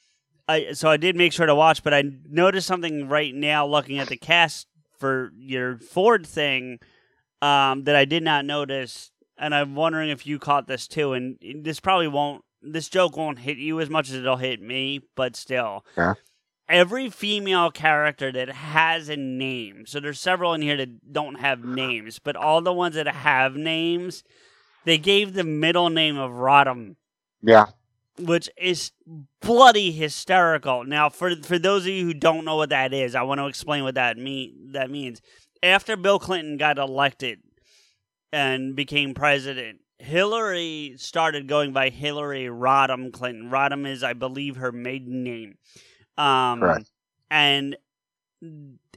I 0.50 0.72
so 0.74 0.90
I 0.90 0.96
did 0.98 1.16
make 1.18 1.34
sure 1.34 1.46
to 1.46 1.56
watch, 1.56 1.84
but 1.84 1.94
I 1.94 2.04
noticed 2.30 2.68
something 2.68 3.10
right 3.10 3.36
now 3.36 3.66
looking 3.68 4.00
at 4.00 4.08
the 4.08 4.16
cast 4.18 4.68
for 4.98 5.32
your 5.38 5.78
Ford 5.78 6.26
thing, 6.26 6.80
um, 7.42 7.84
that 7.84 7.96
I 7.96 8.06
did 8.06 8.24
not 8.24 8.46
notice, 8.46 9.12
and 9.38 9.54
I'm 9.54 9.76
wondering 9.76 10.10
if 10.10 10.26
you 10.26 10.40
caught 10.40 10.68
this 10.68 10.88
too. 10.88 11.14
And 11.14 11.38
this 11.64 11.80
probably 11.80 12.08
won't, 12.08 12.44
this 12.62 12.88
joke 12.88 13.18
won't 13.18 13.40
hit 13.40 13.58
you 13.58 13.80
as 13.82 13.90
much 13.90 14.10
as 14.10 14.16
it'll 14.16 14.38
hit 14.38 14.62
me, 14.62 15.02
but 15.16 15.36
still 15.36 15.86
Yeah. 15.98 16.14
Every 16.70 17.10
female 17.10 17.72
character 17.72 18.32
that 18.32 18.50
has 18.50 19.10
a 19.10 19.16
name. 19.16 19.86
So 19.86 20.00
there's 20.00 20.20
several 20.20 20.54
in 20.54 20.62
here 20.62 20.78
that 20.78 21.12
don't 21.14 21.40
have 21.40 21.64
names, 21.64 22.20
but 22.20 22.36
all 22.36 22.62
the 22.62 22.74
ones 22.74 22.96
that 22.96 23.08
have 23.08 23.56
names, 23.56 24.24
they 24.86 24.98
gave 24.98 25.34
the 25.34 25.44
middle 25.44 25.90
name 25.90 26.18
of 26.18 26.32
Rodham, 26.32 26.96
Yeah, 27.42 27.68
which 28.20 28.50
is 28.58 28.92
bloody 29.42 29.92
hysterical. 29.92 30.84
Now, 30.84 31.10
for 31.10 31.36
for 31.36 31.60
those 31.60 31.84
of 31.84 31.92
you 31.92 32.06
who 32.06 32.14
don't 32.14 32.46
know 32.46 32.56
what 32.56 32.70
that 32.70 32.94
is, 32.94 33.16
I 33.16 33.24
want 33.24 33.40
to 33.40 33.48
explain 33.48 33.84
what 33.84 33.96
that 33.96 34.18
mean 34.18 34.72
that 34.74 34.90
means. 34.90 35.22
After 35.64 35.96
Bill 35.96 36.20
Clinton 36.20 36.58
got 36.58 36.78
elected 36.78 37.40
and 38.32 38.76
became 38.76 39.14
president, 39.14 39.80
Hillary 40.00 40.94
started 40.98 41.48
going 41.48 41.74
by 41.74 41.90
Hillary 41.90 42.46
Rodham 42.46 43.12
Clinton. 43.12 43.50
Rodham 43.50 43.88
is, 43.88 44.04
I 44.04 44.14
believe, 44.14 44.58
her 44.58 44.72
maiden 44.72 45.24
name. 45.24 45.58
Um, 46.18 46.60
Correct. 46.60 46.90
And 47.30 47.78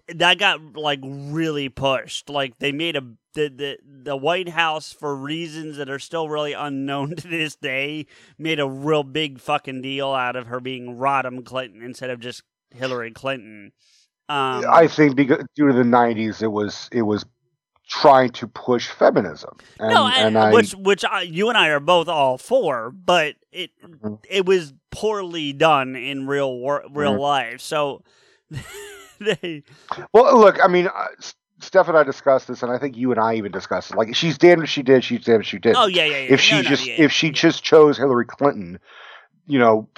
that 0.09 0.39
got 0.39 0.77
like 0.77 1.01
really 1.03 1.69
pushed. 1.69 2.29
Like 2.29 2.59
they 2.59 2.73
made 2.73 2.97
a 2.97 3.03
the, 3.35 3.49
the 3.49 3.79
the 3.85 4.17
White 4.17 4.49
House 4.49 4.93
for 4.93 5.15
reasons 5.15 5.77
that 5.77 5.89
are 5.89 5.99
still 5.99 6.29
really 6.29 6.53
unknown 6.53 7.17
to 7.17 7.29
this 7.29 7.57
day 7.57 8.07
made 8.39 8.61
a 8.61 8.69
real 8.69 9.03
big 9.03 9.41
fucking 9.41 9.83
deal 9.83 10.11
out 10.11 10.37
of 10.37 10.47
her 10.47 10.61
being 10.61 10.97
Rodham 10.97 11.45
Clinton 11.45 11.83
instead 11.83 12.11
of 12.11 12.21
just 12.21 12.43
Hillary 12.71 13.11
Clinton. 13.13 13.73
Um, 14.29 14.65
I 14.69 14.87
think 14.87 15.17
because 15.17 15.45
due 15.57 15.69
to 15.69 15.73
the 15.73 15.83
'90s, 15.83 16.43
it 16.43 16.49
was 16.49 16.89
it 16.93 17.03
was 17.03 17.25
trying 17.91 18.31
to 18.31 18.47
push 18.47 18.87
feminism. 18.89 19.57
And, 19.81 19.91
no, 19.91 20.07
and, 20.07 20.37
and 20.37 20.39
I, 20.39 20.53
which 20.53 20.73
which 20.77 21.05
I, 21.05 21.23
you 21.23 21.49
and 21.49 21.59
I 21.59 21.69
are 21.69 21.81
both 21.81 22.07
all 22.09 22.39
for, 22.39 22.91
but 22.91 23.35
it 23.53 23.71
Mhm. 23.85 24.19
it 24.31 24.47
was 24.47 24.73
poorly 24.93 25.53
done 25.53 25.97
in 25.97 26.27
real 26.29 26.57
wor- 26.57 26.85
real 26.91 27.17
Mhm. 27.17 27.21
life. 27.21 27.61
So 27.61 28.03
they 29.21 29.63
well, 30.13 30.39
look, 30.39 30.59
I 30.63 30.69
mean, 30.69 30.87
uh, 30.87 31.07
Steph 31.59 31.89
and 31.89 31.97
I 31.99 32.05
discussed 32.05 32.49
this, 32.49 32.63
and 32.63 32.73
I 32.73 32.79
think 32.79 32.97
you 32.97 33.11
and 33.11 33.21
I 33.21 33.35
even 33.35 33.53
discussed 33.53 33.91
it. 33.91 33.97
Like, 33.97 34.15
she's 34.15 34.39
damned 34.39 34.63
if 34.63 34.71
she 34.71 34.83
did, 34.83 35.05
she's 35.05 35.25
damned 35.25 35.43
if 35.43 35.47
she 35.49 35.59
did. 35.59 35.75
oh 35.77 35.87
yeah 35.87 36.05
yeah 36.05 36.11
yeah 36.17 36.33
if 36.33 36.41
she 36.41 36.55
No, 36.57 36.63
no, 36.63 36.69
just 36.69 36.87
yeah, 36.87 36.95
if 36.99 37.13
she 37.13 37.27
yeah. 37.27 37.33
just 37.33 37.63
chose 37.63 37.99
Hillary 37.99 38.25
Clinton, 38.27 38.79
you 39.51 39.59
know, 39.59 39.89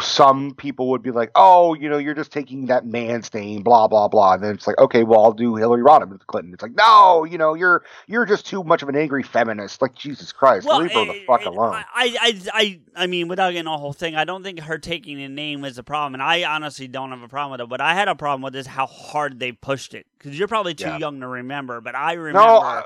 some 0.00 0.54
people 0.54 0.88
would 0.90 1.02
be 1.02 1.10
like, 1.10 1.30
"Oh, 1.34 1.74
you 1.74 1.88
know, 1.88 1.98
you're 1.98 2.14
just 2.14 2.32
taking 2.32 2.66
that 2.66 2.86
man's 2.86 3.32
name, 3.32 3.62
blah 3.62 3.88
blah 3.88 4.08
blah," 4.08 4.34
and 4.34 4.42
then 4.42 4.54
it's 4.54 4.66
like, 4.66 4.78
"Okay, 4.78 5.02
well, 5.04 5.24
I'll 5.24 5.32
do 5.32 5.54
Hillary 5.56 5.82
Rodham 5.82 6.18
Clinton." 6.26 6.52
It's 6.52 6.62
like, 6.62 6.74
no, 6.76 7.24
you 7.24 7.38
know, 7.38 7.54
you're 7.54 7.84
you're 8.06 8.26
just 8.26 8.46
too 8.46 8.62
much 8.64 8.82
of 8.82 8.88
an 8.88 8.96
angry 8.96 9.22
feminist. 9.22 9.80
Like, 9.82 9.94
Jesus 9.94 10.32
Christ, 10.32 10.72
leave 10.72 10.92
her 10.92 11.04
the 11.04 11.14
eh, 11.14 11.26
fuck 11.26 11.40
eh, 11.42 11.46
alone. 11.46 11.84
I, 11.94 12.16
I, 12.20 12.40
I, 12.52 12.80
I 12.94 13.06
mean, 13.06 13.28
without 13.28 13.52
getting 13.52 13.66
a 13.66 13.76
whole 13.78 13.92
thing, 13.92 14.16
I 14.16 14.24
don't 14.24 14.42
think 14.42 14.60
her 14.60 14.78
taking 14.78 15.22
a 15.22 15.28
name 15.28 15.64
is 15.64 15.78
a 15.78 15.82
problem, 15.82 16.14
and 16.14 16.22
I 16.22 16.44
honestly 16.44 16.88
don't 16.88 17.10
have 17.10 17.22
a 17.22 17.28
problem 17.28 17.52
with 17.52 17.60
it. 17.62 17.68
But 17.68 17.80
I 17.80 17.94
had 17.94 18.08
a 18.08 18.14
problem 18.14 18.42
with 18.42 18.56
is 18.56 18.66
how 18.66 18.86
hard 18.86 19.38
they 19.38 19.52
pushed 19.52 19.94
it. 19.94 20.06
Because 20.18 20.38
you're 20.38 20.48
probably 20.48 20.74
too 20.74 20.90
Yeah. 20.90 20.98
young 20.98 21.20
to 21.20 21.28
remember, 21.28 21.80
but 21.80 21.94
I 21.94 22.14
remember. 22.14 22.38
no, 22.38 22.60
I, 22.60 22.82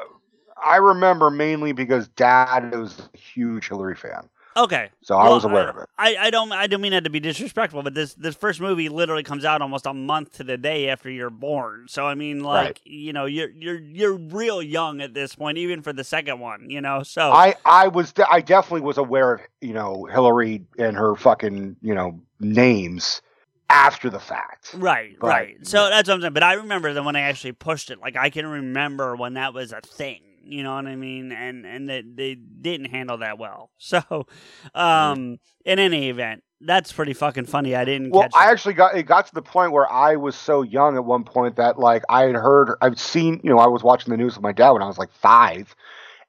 I 0.65 0.77
remember 0.77 1.31
mainly 1.31 1.73
because 1.73 2.09
Dad 2.09 2.71
was 2.73 3.09
a 3.15 3.19
huge 3.19 3.69
Hillary 3.69 3.97
fan, 3.97 4.29
okay, 4.57 4.91
so 5.03 5.17
I 5.17 5.29
was 5.29 5.45
aware 5.45 5.69
of 5.69 5.77
it. 5.79 5.89
I, 5.99 6.17
I 6.17 6.31
don't, 6.31 6.53
I 6.53 6.67
don't 6.67 6.81
mean 6.81 6.93
that 6.93 7.05
to 7.05 7.11
be 7.11 7.21
disrespectful, 7.21 7.83
but 7.83 7.95
this, 7.95 8.15
this 8.15 8.35
first 8.35 8.61
movie 8.61 8.89
literally 8.89 9.23
comes 9.23 9.45
out 9.45 9.63
almost 9.63 9.87
a 9.87 9.95
month 9.95 10.33
to 10.35 10.45
the 10.45 10.57
day 10.59 10.89
after 10.89 11.11
you're 11.11 11.31
born. 11.31 11.87
So 11.89 12.07
I 12.07 12.15
mean, 12.15 12.41
like, 12.41 12.67
Right. 12.67 12.81
you 12.85 13.13
know, 13.13 13.27
you're, 13.27 13.51
you're, 13.51 13.79
you're 13.81 14.15
real 14.15 14.63
young 14.63 15.01
at 15.01 15.15
this 15.15 15.35
point, 15.35 15.59
even 15.59 15.83
for 15.83 15.93
the 15.93 16.05
second 16.05 16.41
one. 16.41 16.71
You 16.71 16.81
know, 16.81 17.03
so 17.03 17.31
I 17.33 17.55
I 17.65 17.89
was 17.89 18.13
I 18.31 18.41
definitely 18.41 18.83
was 18.83 18.99
aware 18.99 19.35
of 19.35 19.41
you 19.61 19.73
know 19.75 20.07
Hillary 20.11 20.65
and 20.79 20.97
her 20.97 21.15
fucking 21.17 21.77
you 21.83 21.95
know 21.95 22.21
names 22.41 23.23
after 23.71 24.11
the 24.11 24.21
fact. 24.21 24.75
Right, 24.75 25.17
But- 25.21 25.27
right. 25.29 25.67
So 25.67 25.89
that's 25.89 26.09
what 26.09 26.17
I'm 26.17 26.21
saying. 26.21 26.33
But 26.35 26.43
I 26.43 26.55
remember 26.55 26.93
that 26.93 27.03
when 27.05 27.17
I 27.17 27.21
actually 27.23 27.53
pushed 27.53 27.91
it, 27.91 28.01
like 28.01 28.17
I 28.17 28.29
can 28.31 28.47
remember 28.47 29.17
when 29.17 29.35
that 29.35 29.55
was 29.55 29.73
a 29.73 29.81
thing. 29.81 30.21
You 30.45 30.63
know 30.63 30.75
what 30.75 30.87
I 30.87 30.97
mean? 30.97 31.33
And 31.33 31.65
and 31.65 31.89
that 31.89 32.05
they 32.17 32.35
didn't 32.35 32.87
handle 32.87 33.19
that 33.19 33.39
well. 33.39 33.71
So, 33.79 34.27
um, 34.75 35.39
in 35.65 35.79
any 35.79 36.09
event, 36.09 36.43
that's 36.61 36.93
pretty 36.93 37.13
fucking 37.13 37.47
funny. 37.47 37.75
I 37.75 37.85
didn't. 37.85 38.11
Well, 38.11 38.23
catch 38.23 38.33
I 38.35 38.51
actually 38.51 38.75
got 38.75 38.97
it 38.97 39.03
got 39.05 39.27
to 39.27 39.35
the 39.35 39.43
point 39.43 39.73
where 39.73 39.91
I 39.91 40.17
was 40.17 40.35
so 40.37 40.63
young 40.63 40.97
at 40.97 41.05
one 41.05 41.25
point 41.25 41.57
that 41.57 41.79
like 41.79 42.03
I 42.09 42.23
had 42.23 42.37
heard 42.37 42.75
I've 42.81 42.99
seen 42.99 43.41
you 43.43 43.51
know 43.51 43.59
I 43.59 43.67
was 43.67 43.83
watching 43.83 44.11
the 44.11 44.17
news 44.17 44.35
with 44.35 44.43
my 44.43 44.53
dad 44.53 44.71
when 44.71 44.83
I 44.83 44.87
was 44.87 44.99
like 44.99 45.13
five, 45.13 45.75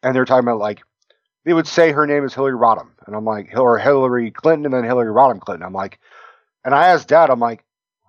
and 0.01 0.16
they're 0.16 0.26
talking 0.26 0.47
about 0.47 0.59
like 0.59 0.82
they 1.45 1.53
would 1.53 1.68
say 1.68 1.91
her 1.91 2.07
name 2.07 2.26
is 2.26 2.34
Hillary 2.34 2.57
Rodham, 2.57 2.89
and 3.05 3.16
I'm 3.16 3.26
like 3.26 3.57
or 3.57 3.78
Hillary 3.80 4.32
Clinton 4.32 4.66
and 4.66 4.74
then 4.74 4.84
Hillary 4.84 5.14
Rodham 5.14 5.39
Clinton. 5.39 5.66
I'm 5.66 5.74
like, 5.74 5.99
and 6.66 6.74
I 6.76 6.88
asked 6.88 7.07
dad, 7.07 7.30
I'm 7.30 7.39
like. 7.39 7.64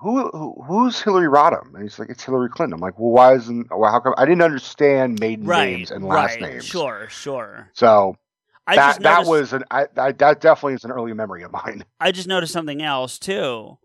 Who, 0.05 0.29
who 0.29 0.63
who's 0.67 1.01
Hillary 1.01 1.29
Rodham? 1.29 1.73
And 1.73 1.83
he's 1.83 1.99
like, 1.99 2.11
it's 2.11 2.23
Hillary 2.23 2.51
Clinton. 2.51 2.75
I'm 2.75 2.81
like, 2.81 2.99
well, 2.99 3.11
why 3.11 3.35
isn't? 3.37 3.69
Well, 3.71 3.91
how 3.91 4.01
come? 4.01 4.13
I 4.19 4.27
didn't 4.27 4.43
understand 4.43 5.19
maiden 5.19 5.47
right, 5.47 5.71
names 5.71 5.91
and 5.91 6.05
last 6.05 6.39
right. 6.43 6.53
names. 6.53 6.67
Sure, 6.67 7.09
sure. 7.09 7.71
So 7.73 8.19
I 8.67 8.77
that 8.77 9.01
that 9.01 9.27
noticed, 9.27 9.31
was 9.31 9.53
an 9.55 9.65
I, 9.71 9.87
I, 9.97 10.13
that 10.13 10.43
definitely 10.43 10.75
is 10.75 10.85
an 10.85 10.91
early 10.91 11.15
memory 11.15 11.43
of 11.43 11.53
mine. 11.53 11.87
I 12.01 12.13
just 12.13 12.29
noticed 12.29 12.53
something 12.53 12.83
else 12.83 13.19
too. 13.19 13.79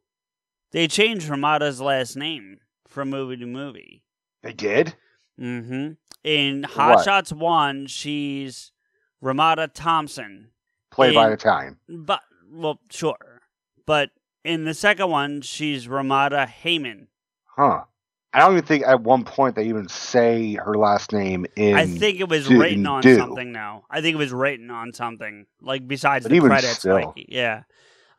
They 0.72 0.90
changed 0.90 1.30
Ramada's 1.30 1.80
last 1.80 2.18
name 2.18 2.58
from 2.86 3.10
movie 3.10 3.38
to 3.38 3.46
movie. 3.46 4.04
They 4.44 4.52
did. 4.52 4.96
Mm-hmm. 5.40 5.92
In 6.26 6.64
Hot 6.64 6.96
What? 6.98 7.06
Shots 7.06 7.32
One, 7.32 7.88
she's 7.88 8.74
Ramada 9.22 9.70
Thompson. 9.70 10.50
Played 10.92 11.16
by 11.16 11.28
an 11.28 11.34
Italian. 11.34 11.78
But 11.88 12.24
well, 12.52 12.82
sure. 12.90 13.40
But 13.86 14.10
in 14.50 14.64
the 14.66 14.74
second 14.74 15.10
one, 15.10 15.42
she's 15.42 15.88
Ramada 15.88 16.46
Hayman. 16.48 17.08
Huh. 17.46 17.84
I 18.34 18.40
don't 18.40 18.52
even 18.54 18.64
think 18.66 18.84
at 18.86 19.02
one 19.02 19.24
point 19.24 19.56
they 19.56 19.68
even 19.70 19.88
say 19.90 20.54
her 20.56 20.76
last 20.76 21.12
name 21.14 21.46
in. 21.56 21.76
I 21.76 21.86
think 21.88 22.20
it 22.20 22.30
was 22.30 22.44
didn't 22.48 22.60
written 22.60 22.86
on 22.88 23.02
do. 23.02 23.16
something 23.16 23.52
now. 23.52 23.84
I 23.90 24.02
think 24.02 24.14
it 24.16 24.18
was 24.18 24.32
written 24.32 24.70
on 24.70 24.94
something 24.94 25.46
like 25.62 25.88
besides 25.88 26.26
But 26.26 26.32
the 26.32 26.40
credits. 26.40 26.78
still. 26.80 26.94
Like 26.94 27.26
yeah, 27.28 27.64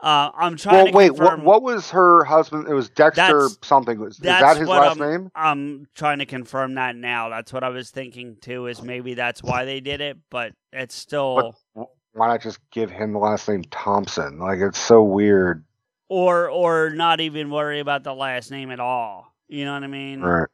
uh, 0.00 0.30
I'm 0.34 0.56
trying 0.56 0.76
Well, 0.76 0.86
to 0.86 0.92
wait. 0.92 1.10
What, 1.14 1.42
what 1.44 1.62
was 1.62 1.90
her 1.90 2.24
husband? 2.24 2.66
It 2.68 2.74
was 2.74 2.88
Dexter 2.90 3.22
That's- 3.22 3.58
something. 3.62 4.00
Was, 4.00 4.14
is 4.14 4.18
that's 4.20 4.42
that 4.42 4.56
his 4.56 4.68
last 4.68 5.00
I'm- 5.00 5.10
name? 5.10 5.30
I'm 5.34 5.86
trying 5.94 6.18
to 6.18 6.26
confirm 6.26 6.74
that 6.74 6.96
now. 6.96 7.28
That's 7.28 7.52
what 7.52 7.62
I 7.62 7.68
was 7.68 7.90
thinking 7.90 8.36
too. 8.40 8.66
Is 8.66 8.82
maybe 8.82 9.14
that's 9.14 9.44
why 9.44 9.64
they 9.64 9.78
did 9.78 10.00
it, 10.00 10.18
but 10.28 10.52
it's 10.72 10.94
still 10.96 11.54
But 11.76 11.86
why 12.14 12.26
not 12.26 12.42
just 12.42 12.58
give 12.72 12.90
him 12.90 13.12
the 13.12 13.20
last 13.20 13.48
name 13.48 13.62
Thompson? 13.70 14.40
Like 14.40 14.58
it's 14.58 14.78
so 14.78 15.04
weird. 15.04 15.64
Or 16.10 16.50
or 16.50 16.90
not 16.90 17.20
even 17.20 17.50
worry 17.50 17.78
about 17.78 18.02
the 18.02 18.12
last 18.12 18.50
name 18.50 18.70
at 18.72 18.80
all. 18.80 19.32
You 19.48 19.64
know 19.64 19.74
what 19.74 19.84
I 19.84 19.86
mean? 19.86 20.20
Right. 20.20 20.48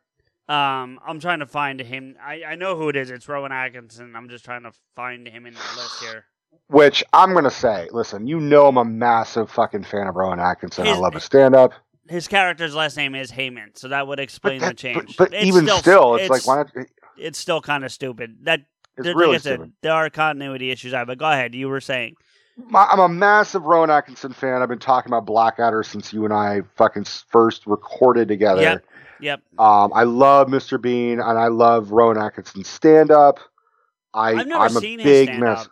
Um, 0.48 1.00
I'm 1.04 1.18
trying 1.18 1.40
to 1.40 1.46
find 1.46 1.80
him. 1.80 2.16
I, 2.22 2.42
I 2.44 2.54
know 2.56 2.76
who 2.76 2.90
it 2.90 2.96
is. 2.96 3.10
It's 3.10 3.26
Rowan 3.26 3.52
Atkinson. 3.52 4.14
I'm 4.14 4.28
just 4.28 4.44
trying 4.44 4.62
to 4.64 4.72
find 4.94 5.26
him 5.26 5.46
in 5.46 5.54
the 5.54 5.60
list 5.76 6.02
here. 6.02 6.26
Which 6.68 7.02
I'm 7.14 7.32
gonna 7.32 7.50
say. 7.50 7.88
Listen, 7.90 8.26
you 8.26 8.38
know 8.38 8.66
I'm 8.68 8.76
a 8.76 8.84
massive 8.84 9.50
fucking 9.50 9.84
fan 9.84 10.06
of 10.06 10.14
Rowan 10.14 10.38
Atkinson. 10.38 10.86
I 10.86 10.96
love 10.96 11.14
his 11.14 11.24
stand 11.24 11.54
up. 11.56 11.72
His 12.08 12.28
character's 12.28 12.74
last 12.74 12.96
name 12.96 13.14
is 13.14 13.30
Hayman, 13.30 13.70
so 13.74 13.88
that 13.88 14.06
would 14.06 14.20
explain 14.20 14.60
the 14.60 14.74
change. 14.74 15.16
but, 15.16 15.30
but 15.30 15.34
It's 15.34 15.46
even 15.46 15.66
still, 15.68 16.16
it's, 16.16 16.30
like 16.30 16.46
why 16.46 16.56
not? 16.56 16.86
it's 17.18 17.38
still 17.38 17.60
kind 17.60 17.84
of 17.84 17.90
stupid. 17.90 18.36
That 18.42 18.60
It's 18.96 19.06
there, 19.06 19.16
really 19.16 19.32
like 19.32 19.40
I 19.40 19.42
said, 19.42 19.54
stupid. 19.54 19.72
there 19.82 19.92
are 19.92 20.10
continuity 20.10 20.70
issues. 20.70 20.94
I 20.94 21.04
but 21.04 21.18
go 21.18 21.30
ahead. 21.30 21.54
You 21.54 21.68
were 21.68 21.80
saying 21.80 22.14
I'm 22.74 22.98
a 23.00 23.08
massive 23.08 23.64
Rowan 23.64 23.90
Atkinson 23.90 24.32
fan. 24.32 24.62
I've 24.62 24.68
been 24.68 24.78
talking 24.78 25.10
about 25.10 25.26
Blackadder 25.26 25.82
since 25.82 26.12
you 26.12 26.24
and 26.24 26.32
I 26.32 26.62
fucking 26.76 27.04
first 27.04 27.66
recorded 27.66 28.28
together. 28.28 28.62
Yep. 28.62 28.84
Yep. 29.20 29.42
Um, 29.58 29.92
I 29.94 30.04
love 30.04 30.48
Mr. 30.48 30.80
Bean 30.80 31.20
and 31.20 31.38
I 31.38 31.48
love 31.48 31.90
Rowan 31.90 32.18
Atkinson's 32.18 32.68
stand 32.68 33.10
up. 33.10 33.38
I 34.14 34.32
I've 34.32 34.46
never 34.46 34.64
I'm 34.64 34.76
a 34.76 34.80
seen 34.80 34.98
his 34.98 35.04
big 35.06 35.28
stand 35.28 35.40
mess. 35.44 35.68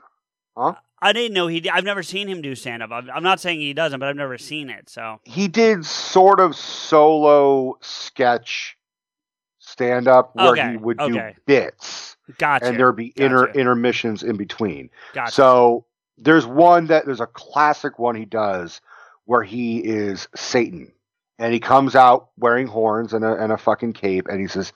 up. 0.57 0.85
I 1.01 1.12
didn't 1.12 1.35
know 1.35 1.49
he. 1.49 1.68
I've 1.68 1.85
never 1.85 2.03
seen 2.03 2.28
him 2.28 2.41
do 2.41 2.55
stand 2.55 2.82
up. 2.82 2.91
I'm, 2.91 3.11
I'm 3.11 3.22
not 3.22 3.41
saying 3.41 3.61
he 3.61 3.74
doesn't, 3.74 4.01
but 4.01 4.09
I've 4.09 4.16
never 4.16 4.39
seen 4.39 4.70
it. 4.70 4.89
So 4.89 5.20
He 5.24 5.49
did 5.49 5.85
sort 5.85 6.41
of 6.41 6.55
solo 6.57 7.76
sketch 7.82 8.76
stand 9.59 10.09
up 10.09 10.35
where 10.35 10.53
Okay, 10.53 10.72
he 10.72 10.76
would 10.78 11.01
okay. 11.01 11.35
do 11.35 11.41
bits 11.47 12.16
gotcha. 12.39 12.66
and 12.66 12.78
there'd 12.78 12.97
be 12.97 13.12
inter 13.16 13.47
Gotcha. 13.47 13.59
intermissions 13.59 14.22
in 14.22 14.37
between. 14.37 14.89
gotcha. 15.12 15.32
So 15.32 15.85
there's 16.19 16.47
one 16.47 16.87
that 16.87 17.07
there's 17.07 17.21
a 17.21 17.27
classic 17.27 17.99
one 17.99 18.15
he 18.15 18.25
does 18.25 18.81
where 19.25 19.43
he 19.43 19.79
is 19.79 20.29
Satan 20.35 20.93
and 21.39 21.53
he 21.53 21.61
comes 21.61 21.95
out 21.97 22.29
wearing 22.39 22.67
horns 22.67 23.12
and 23.12 23.25
a, 23.25 23.35
and 23.35 23.53
a 23.53 23.57
fucking 23.59 23.93
cape 23.93 24.27
and 24.29 24.41
he 24.41 24.47
says, 24.47 24.73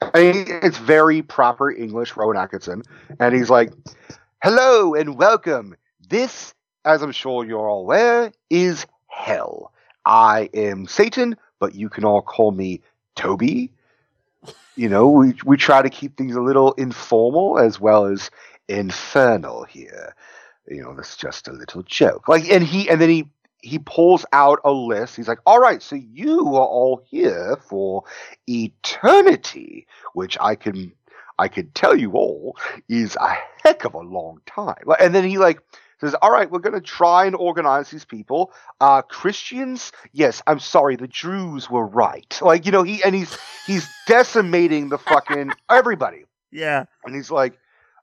and 0.00 0.48
it's 0.48 0.78
very 0.78 1.22
proper 1.22 1.70
English, 1.70 2.16
Rowan 2.16 2.36
Atkinson, 2.36 2.82
and 3.18 3.34
he's 3.34 3.50
like, 3.50 3.72
"Hello 4.42 4.94
and 4.94 5.16
welcome. 5.16 5.74
This, 6.08 6.54
as 6.84 7.02
I'm 7.02 7.12
sure 7.12 7.44
you're 7.44 7.68
all 7.68 7.80
aware, 7.80 8.32
is 8.50 8.86
hell. 9.06 9.72
I 10.04 10.50
am 10.52 10.86
Satan, 10.86 11.36
but 11.58 11.74
you 11.74 11.88
can 11.88 12.04
all 12.04 12.22
call 12.22 12.52
me 12.52 12.82
Toby." 13.14 13.72
You 14.76 14.88
know, 14.90 15.08
we 15.08 15.34
we 15.44 15.56
try 15.56 15.80
to 15.80 15.90
keep 15.90 16.16
things 16.16 16.36
a 16.36 16.42
little 16.42 16.72
informal 16.74 17.58
as 17.58 17.80
well 17.80 18.04
as 18.04 18.30
infernal 18.68 19.64
here. 19.64 20.14
You 20.68 20.82
know, 20.82 20.94
that's 20.94 21.16
just 21.16 21.48
a 21.48 21.52
little 21.52 21.82
joke. 21.82 22.28
Like, 22.28 22.48
and 22.50 22.64
he 22.64 22.88
and 22.90 23.00
then 23.00 23.08
he 23.08 23.30
he 23.62 23.78
pulls 23.78 24.24
out 24.32 24.60
a 24.64 24.70
list. 24.72 25.16
He's 25.16 25.28
like, 25.28 25.38
"All 25.46 25.58
right, 25.60 25.82
so 25.82 25.96
you 25.96 26.40
are 26.56 26.66
all 26.66 27.02
here 27.08 27.56
for 27.68 28.04
eternity, 28.48 29.86
which 30.14 30.36
I 30.40 30.54
can 30.54 30.92
I 31.38 31.48
can 31.48 31.70
tell 31.70 31.96
you 31.96 32.12
all 32.12 32.56
is 32.88 33.16
a 33.16 33.36
heck 33.62 33.84
of 33.84 33.94
a 33.94 33.98
long 34.00 34.40
time." 34.46 34.82
And 35.00 35.14
then 35.14 35.24
he 35.24 35.38
like 35.38 35.60
says, 36.00 36.14
"All 36.22 36.30
right, 36.30 36.50
we're 36.50 36.58
going 36.60 36.74
to 36.74 36.80
try 36.80 37.26
and 37.26 37.34
organize 37.36 37.90
these 37.90 38.04
people. 38.04 38.52
Uh 38.80 39.02
Christians, 39.02 39.92
yes, 40.12 40.42
I'm 40.46 40.60
sorry, 40.60 40.96
the 40.96 41.08
Jews 41.08 41.70
were 41.70 41.86
right." 41.86 42.38
Like, 42.42 42.66
you 42.66 42.72
know, 42.72 42.82
he 42.82 43.02
and 43.02 43.14
he's 43.14 43.36
he's 43.66 43.88
decimating 44.06 44.88
the 44.88 44.98
fucking 44.98 45.52
everybody. 45.70 46.24
yeah. 46.50 46.84
And 47.04 47.14
he's 47.14 47.30
like, 47.30 47.58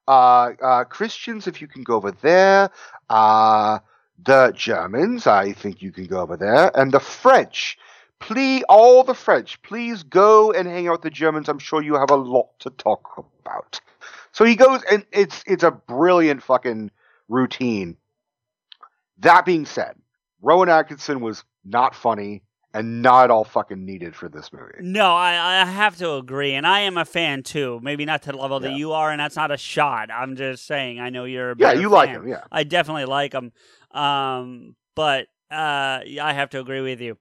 Christians, 0.06 1.48
if 1.48 1.62
you 1.62 1.68
can 1.68 1.84
go 1.84 1.96
over 1.96 2.12
there. 2.12 2.70
Uh, 3.10 3.80
the 4.24 4.54
Germans, 4.56 5.28
I 5.28 5.54
think 5.54 5.82
you 5.82 5.92
can 5.92 6.06
go 6.06 6.22
over 6.22 6.38
there. 6.38 6.72
And 6.78 6.92
the 6.92 7.00
French, 7.00 7.78
please, 8.20 8.64
all 8.70 9.04
the 9.04 9.14
French, 9.14 9.62
please 9.62 10.04
go 10.04 10.52
and 10.52 10.68
hang 10.68 10.88
out 10.88 10.94
with 10.94 11.02
the 11.02 11.10
Germans. 11.10 11.50
I'm 11.50 11.60
sure 11.60 11.82
you 11.82 11.96
have 11.96 12.12
a 12.12 12.16
lot 12.16 12.48
to 12.60 12.70
talk 12.70 13.18
about. 13.18 13.82
So 14.32 14.46
he 14.46 14.56
goes, 14.56 14.82
and 14.90 15.06
it's 15.12 15.44
it's 15.46 15.64
a 15.64 15.72
brilliant 15.72 16.42
fucking 16.42 16.92
routine. 17.28 17.98
That 19.20 19.46
being 19.46 19.66
said, 19.66 19.96
Rowan 20.42 20.70
Atkinson 20.70 21.22
was 21.22 21.44
not 21.64 21.96
funny 21.96 22.44
and 22.74 23.02
not 23.02 23.26
at 23.26 23.32
all 23.32 23.44
fucking 23.44 23.86
needed 23.86 24.16
for 24.16 24.30
this 24.30 24.52
movie. 24.52 24.74
No, 24.82 25.14
I, 25.14 25.62
I 25.62 25.66
have 25.66 25.96
to 25.98 26.14
agree, 26.16 26.54
and 26.54 26.66
I 26.66 26.82
am 26.82 26.98
a 26.98 27.06
fan 27.06 27.44
too. 27.44 27.80
Maybe 27.84 28.06
not 28.06 28.24
to 28.24 28.32
the 28.32 28.38
level 28.38 28.60
that 28.62 28.74
you 28.74 28.94
are, 28.94 29.12
and 29.12 29.20
that's 29.20 29.36
not 29.36 29.52
a 29.52 29.58
shot. 29.58 30.10
I'm 30.12 30.36
just 30.36 30.66
saying. 30.66 31.00
I 31.00 31.10
know 31.10 31.26
you're 31.26 31.52
a 31.52 31.56
Yeah, 31.58 31.74
you 31.74 31.90
like 31.90 32.10
him, 32.10 32.28
yeah. 32.28 32.44
I 32.52 32.64
definitely 32.64 33.06
like 33.06 33.34
him. 33.34 33.52
Um, 33.92 34.76
but 34.96 35.28
uh, 35.52 36.02
I 36.22 36.34
have 36.34 36.50
to 36.52 36.60
agree 36.60 36.82
with 36.82 37.00
you. 37.00 37.18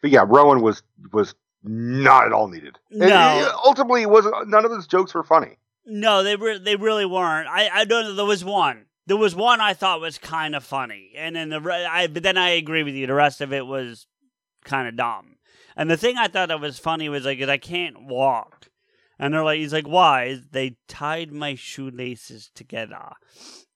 But 0.00 0.10
yeah, 0.10 0.24
Rowan 0.26 0.60
was 0.60 0.82
was 1.12 1.34
not 1.62 2.26
at 2.26 2.32
all 2.32 2.48
needed. 2.48 2.78
No. 2.90 3.38
it- 3.40 3.54
ultimately, 3.64 4.02
it 4.02 4.10
wasn't. 4.10 4.48
None 4.48 4.64
of 4.64 4.70
his 4.70 4.86
jokes 4.86 5.14
were 5.14 5.24
funny. 5.24 5.56
No, 5.86 6.22
they 6.22 6.36
re- 6.36 6.58
they 6.58 6.76
really 6.76 7.04
weren't. 7.06 7.48
I 7.48 7.68
I 7.72 7.84
don't 7.84 8.04
know. 8.04 8.14
There 8.14 8.24
was 8.24 8.44
one. 8.44 8.86
There 9.06 9.16
was 9.16 9.34
one 9.34 9.60
I 9.60 9.74
thought 9.74 10.00
was 10.00 10.18
kind 10.18 10.54
of 10.54 10.64
funny, 10.64 11.12
and 11.16 11.36
then 11.36 11.50
the 11.50 11.60
re- 11.60 11.84
I 11.84 12.06
but 12.06 12.22
then 12.22 12.38
I 12.38 12.50
agree 12.50 12.82
with 12.82 12.94
you. 12.94 13.06
The 13.06 13.14
rest 13.14 13.40
of 13.40 13.52
it 13.52 13.66
was 13.66 14.06
kind 14.64 14.88
of 14.88 14.96
dumb. 14.96 15.36
And 15.76 15.90
the 15.90 15.96
thing 15.96 16.16
I 16.16 16.28
thought 16.28 16.48
that 16.48 16.60
was 16.60 16.78
funny 16.78 17.08
was 17.08 17.24
like, 17.24 17.42
I 17.42 17.58
can't 17.58 18.06
walk, 18.06 18.68
and 19.18 19.34
they're 19.34 19.44
like, 19.44 19.58
he's 19.58 19.72
like, 19.72 19.86
why? 19.86 20.40
They 20.50 20.76
tied 20.88 21.32
my 21.32 21.54
shoelaces 21.54 22.50
together, 22.54 23.10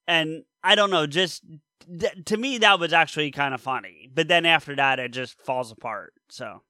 and 0.07 0.45
I 0.65 0.75
don't 0.75 0.91
know. 0.91 1.07
Just 1.07 1.45
th- 2.01 2.25
to 2.27 2.37
me, 2.37 2.59
that 2.59 2.81
was 2.81 2.93
actually 2.93 3.31
kind 3.31 3.55
of 3.55 3.61
funny. 3.61 4.09
But 4.13 4.29
then 4.29 4.47
after 4.47 4.75
that, 4.77 4.99
it 4.99 5.13
just 5.13 5.41
falls 5.43 5.71
apart. 5.71 6.15
So 6.31 6.63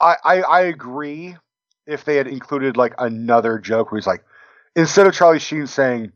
I, 0.00 0.16
I 0.24 0.40
I 0.42 0.60
agree. 0.62 1.36
If 1.86 2.04
they 2.04 2.16
had 2.16 2.28
included 2.28 2.76
like 2.76 2.94
another 2.98 3.58
joke 3.58 3.90
where 3.90 3.98
he's 3.98 4.06
like, 4.06 4.22
instead 4.76 5.06
of 5.06 5.14
Charlie 5.14 5.38
Sheen 5.38 5.66
saying 5.66 6.12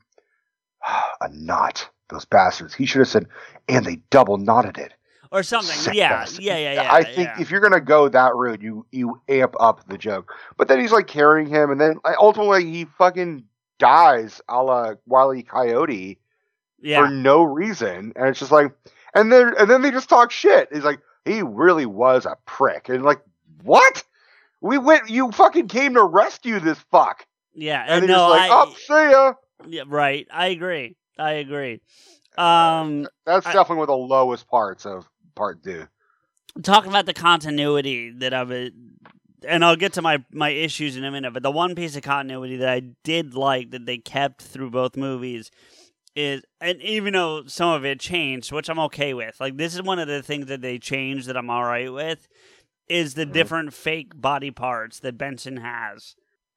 a 1.21 1.29
knot, 1.33 1.89
those 2.11 2.25
bastards, 2.25 2.75
he 2.75 2.87
should 2.87 3.01
have 3.01 3.09
said, 3.09 3.27
and 3.69 3.85
they 3.85 3.97
double 4.11 4.37
knotted 4.39 4.79
it. 4.79 4.93
or 5.31 5.43
something. 5.43 5.75
Sick 5.75 5.95
Yeah, 5.95 6.11
bastard. 6.11 6.45
yeah, 6.45 6.59
yeah, 6.59 6.73
yeah. 6.75 6.95
I 6.95 7.03
think 7.03 7.29
yeah. 7.29 7.41
if 7.41 7.51
you're 7.51 7.61
gonna 7.61 7.81
go 7.81 8.09
that 8.09 8.35
route, 8.37 8.63
you 8.63 8.87
you 8.93 9.21
amp 9.29 9.55
up 9.59 9.87
the 9.89 9.99
joke. 9.99 10.33
But 10.57 10.69
then 10.69 10.79
he's 10.81 10.93
like 10.93 11.07
carrying 11.09 11.47
him, 11.49 11.71
and 11.71 11.81
then 11.81 11.99
ultimately 12.21 12.71
he 12.71 12.85
fucking 12.85 13.45
dies, 13.79 14.41
a 14.49 14.63
la 14.63 14.95
Wile 15.07 15.35
E. 15.35 15.43
Coyote, 15.43 16.19
yeah. 16.81 17.01
for 17.05 17.11
no 17.11 17.43
reason, 17.43 18.13
and 18.15 18.29
it's 18.29 18.39
just 18.39 18.53
like, 18.53 18.73
and 19.15 19.33
then 19.33 19.55
and 19.59 19.69
then 19.69 19.83
they 19.83 19.91
just 19.91 20.09
talk 20.09 20.31
shit. 20.31 20.69
He's 20.73 20.85
like, 20.85 21.01
he 21.25 21.43
really 21.43 21.87
was 21.87 22.27
a 22.27 22.37
prick, 22.47 22.89
and 22.89 23.03
like, 23.05 23.21
what? 23.63 24.05
We 24.61 24.79
went, 24.79 25.11
you 25.11 25.31
fucking 25.33 25.69
came 25.69 25.93
to 25.95 26.03
rescue 26.05 26.59
this 26.61 26.79
fuck, 26.91 27.27
Yeah, 27.55 27.85
and 27.87 28.05
and 28.05 28.07
no, 28.07 28.29
like, 28.31 28.51
I, 28.51 28.65
oh, 28.67 28.75
see 28.79 29.11
ya. 29.11 29.35
Yeah, 29.67 29.83
right. 29.87 30.27
I 30.33 30.49
agree. 30.49 30.97
I 31.19 31.33
agree. 31.33 31.81
Um, 32.37 33.07
That's 33.27 33.47
I- 33.47 33.53
definitely 33.53 33.77
one 33.77 33.83
of 33.85 33.89
the 33.89 33.97
lowest 34.15 34.49
parts 34.49 34.85
of 34.87 35.09
part 35.35 35.63
two. 35.63 35.87
talking 36.63 36.91
about 36.91 37.07
the 37.07 37.15
continuity 37.15 38.11
that 38.11 38.33
of 38.33 38.51
it, 38.51 38.73
and 39.47 39.65
I'll 39.65 39.77
get 39.77 39.93
to 39.95 40.03
my 40.03 40.25
my 40.33 40.51
issues 40.51 40.97
in 40.97 41.05
a 41.05 41.11
minute. 41.11 41.33
But 41.33 41.43
the 41.43 41.51
one 41.51 41.75
piece 41.75 41.97
of 41.97 42.03
continuity 42.03 42.57
that 42.57 42.69
I 42.69 42.81
did 43.05 43.35
like 43.35 43.71
that 43.71 43.87
they 43.87 43.99
kept 43.99 44.43
through 44.43 44.71
both 44.71 44.97
movies 44.97 45.51
is, 46.17 46.43
and 46.61 46.81
even 46.83 47.13
though 47.13 47.45
some 47.47 47.71
of 47.71 47.85
it 47.85 47.99
changed, 48.01 48.53
which 48.53 48.69
I'm 48.69 48.79
okay 48.81 49.15
with, 49.15 49.39
like 49.41 49.57
this 49.57 49.75
is 49.75 49.83
one 49.83 49.99
of 49.99 50.09
the 50.09 50.23
things 50.23 50.47
that 50.47 50.61
they 50.61 50.79
changed 50.79 51.27
that 51.29 51.37
I'm 51.37 51.51
all 51.51 51.65
right 51.65 51.93
with, 51.93 52.27
is 52.89 53.15
the 53.15 53.27
Mhm. 53.27 53.33
different 53.33 53.75
fake 53.75 54.21
body 54.21 54.51
parts 54.51 54.99
that 55.01 55.19
Benson 55.19 55.57
has, 55.59 56.15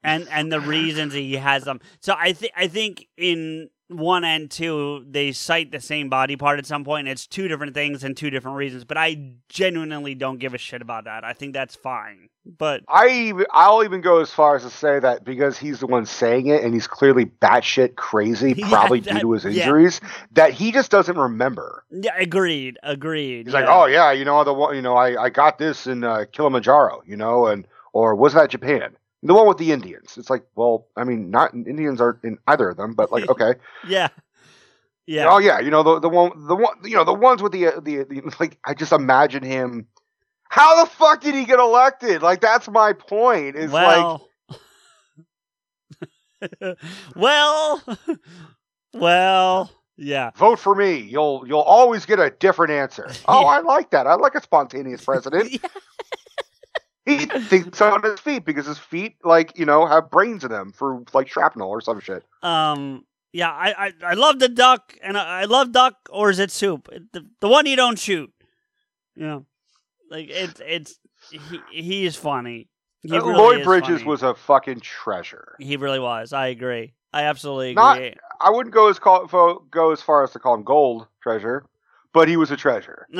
and 0.08 0.28
and 0.32 0.51
the 0.51 0.60
reasons 0.60 1.14
he 1.14 1.34
has 1.36 1.64
them. 1.64 1.80
So 1.99 2.16
I 2.18 2.34
think 2.34 2.53
I 2.55 2.68
think 2.68 3.08
in 3.18 3.70
one 3.89 4.26
and 4.26 4.51
two 4.51 5.05
they 5.10 5.32
cite 5.32 5.72
the 5.72 5.80
same 5.80 6.10
body 6.10 6.36
part 6.36 6.60
at 6.60 6.66
some 6.66 6.84
point. 6.84 7.08
And 7.08 7.10
it's 7.14 7.26
two 7.28 7.47
different 7.47 7.74
things 7.74 8.03
and 8.03 8.18
two 8.18 8.30
different 8.30 8.58
reasons, 8.58 8.84
but 8.84 8.97
I 8.97 9.32
genuinely 9.49 10.14
don't 10.16 10.39
give 10.39 10.53
a 10.53 10.58
shit 10.58 10.82
about 10.82 11.05
that. 11.05 11.24
I 11.24 11.34
think 11.34 11.53
that's 11.53 11.76
fine. 11.76 12.28
But 12.58 12.84
I 12.88 13.34
I'll 13.51 13.84
even 13.84 13.99
go 14.01 14.20
as 14.22 14.32
far 14.32 14.55
as 14.55 14.64
to 14.64 14.70
say 14.70 14.99
that 14.99 15.24
because 15.26 15.58
he's 15.58 15.80
the 15.82 15.88
one 15.88 16.05
saying 16.05 16.47
it 16.47 16.64
and 16.64 16.74
he's 16.74 16.88
clearly 16.88 17.26
batshit 17.26 17.95
crazy, 17.95 18.53
Yeah, 18.58 18.70
probably 18.70 19.01
that- 19.01 19.16
due 19.16 19.20
to 19.22 19.32
his 19.34 19.43
yeah. 19.45 19.64
injuries, 19.64 19.99
that 20.32 20.51
he 20.53 20.72
just 20.72 20.89
doesn't 20.91 21.18
remember. 21.18 21.84
yeah, 21.91 22.12
agreed, 22.18 22.78
agreed. 22.84 23.47
He's 23.47 23.53
like, 23.53 23.66
oh 23.68 23.86
yeah, 23.86 24.12
you 24.12 24.24
know 24.26 24.43
the 24.45 24.53
one, 24.53 24.76
you 24.76 24.82
know 24.82 24.95
I, 24.95 25.24
I 25.24 25.30
got 25.30 25.58
this 25.60 25.88
in 25.88 26.03
uh, 26.05 26.24
Kilimanjaro, 26.32 27.03
you 27.05 27.16
know, 27.18 27.47
and 27.47 27.68
or 27.93 28.16
was 28.16 28.34
that 28.34 28.49
Japan? 28.49 28.95
The 29.24 29.34
one 29.34 29.47
with 29.47 29.57
the 29.57 29.72
Indians. 29.72 30.15
It's 30.18 30.30
like, 30.30 30.45
well, 30.55 30.88
I 30.95 31.03
mean, 31.03 31.32
not 31.32 31.53
Indians 31.53 31.99
aren't 31.99 32.24
in 32.24 32.38
either 32.47 32.70
of 32.70 32.78
them, 32.78 32.93
but 32.93 33.11
like, 33.11 33.30
okay, 33.30 33.55
yeah, 33.88 34.09
yeah. 35.07 35.28
oh 35.30 35.39
yeah, 35.39 35.59
you 35.59 35.72
know 35.72 35.84
the 35.84 35.99
the 35.99 36.09
one 36.09 36.32
the 36.47 36.55
one 36.55 36.76
you 36.84 36.95
know 36.95 37.03
the 37.03 37.13
ones 37.13 37.41
with 37.41 37.53
the 37.53 37.68
uh, 37.68 37.80
the, 37.80 38.03
the 38.03 38.36
like 38.39 38.59
I 38.63 38.74
just 38.74 38.91
imagine 38.91 39.43
him. 39.43 39.88
How 40.49 40.84
the 40.84 40.89
fuck 40.89 41.22
did 41.22 41.36
he 41.36 41.45
get 41.45 41.59
elected? 41.59 42.22
Like 42.22 42.41
that's 42.41 42.70
my 42.70 42.93
point. 42.93 43.55
Is 43.55 43.72
like 43.72 43.97
well, 43.97 44.28
well, 47.15 47.84
well, 48.93 49.72
yeah. 49.97 50.32
vote 50.36 50.59
for 50.59 50.76
me. 50.76 50.99
You'll 50.99 51.43
you'll 51.47 51.59
always 51.59 52.05
get 52.05 52.20
a 52.20 52.30
different 52.30 52.72
answer. 52.72 53.09
Oh, 53.28 53.45
I 53.45 53.59
like 53.61 53.91
that. 53.91 54.07
I 54.07 54.15
like 54.15 54.36
a 54.36 54.41
spontaneous 54.41 55.03
president. 55.03 55.59
He 57.08 57.26
thinks 57.26 57.82
on 57.82 58.03
his 58.03 58.20
feet 58.20 58.45
because 58.45 58.66
his 58.66 58.78
feet, 58.78 59.16
like 59.24 59.58
you 59.58 59.66
know, 59.66 59.86
have 59.86 60.10
brains 60.12 60.43
in 60.43 60.51
them 60.51 60.72
for 60.72 61.03
like 61.14 61.28
shrapnel 61.30 61.70
or 61.70 61.82
some 61.82 61.99
shit. 61.99 62.24
Um. 62.43 63.05
Yeah, 63.34 63.51
I, 63.51 63.88
I, 63.88 63.93
I 64.03 64.14
love 64.14 64.39
the 64.39 64.47
duck, 64.49 64.95
and 65.03 65.16
I, 65.18 65.41
I 65.41 65.43
love 65.45 65.72
duck, 65.72 65.95
or 66.10 66.30
is 66.32 66.39
it 66.39 66.49
soup? 66.49 66.88
The, 67.12 67.26
the 67.41 67.47
one 67.47 67.66
you 67.68 67.76
don't 67.76 67.99
shoot. 67.99 68.32
You 69.16 69.28
know, 69.28 69.45
like 70.10 70.28
it's 70.30 70.60
it's 70.66 70.99
he 71.30 71.60
he 71.70 72.05
is 72.05 72.16
funny. 72.16 72.70
He 73.03 73.12
Uh, 73.12 73.22
really 73.22 73.34
Lloyd 73.38 73.64
Bridges 73.64 73.89
funny. 73.99 74.03
was 74.05 74.24
a 74.24 74.34
fucking 74.34 74.80
treasure. 74.80 75.55
He 75.60 75.78
really 75.78 75.99
was. 75.99 76.34
I 76.34 76.47
agree. 76.47 76.93
I 77.14 77.24
absolutely 77.24 77.74
Not- 77.74 77.97
agree. 77.97 78.16
I 78.41 78.49
wouldn't 78.49 78.74
go 78.74 78.89
as 78.89 78.97
call, 78.97 79.26
go 79.70 79.91
as 79.91 80.01
far 80.01 80.24
as 80.24 80.32
to 80.32 80.39
call 80.39 80.55
him 80.55 80.64
gold 80.64 81.05
treasure, 81.22 81.66
but 82.18 82.28
he 82.28 82.36
was 82.38 82.49
a 82.51 82.57
treasure. 82.57 83.05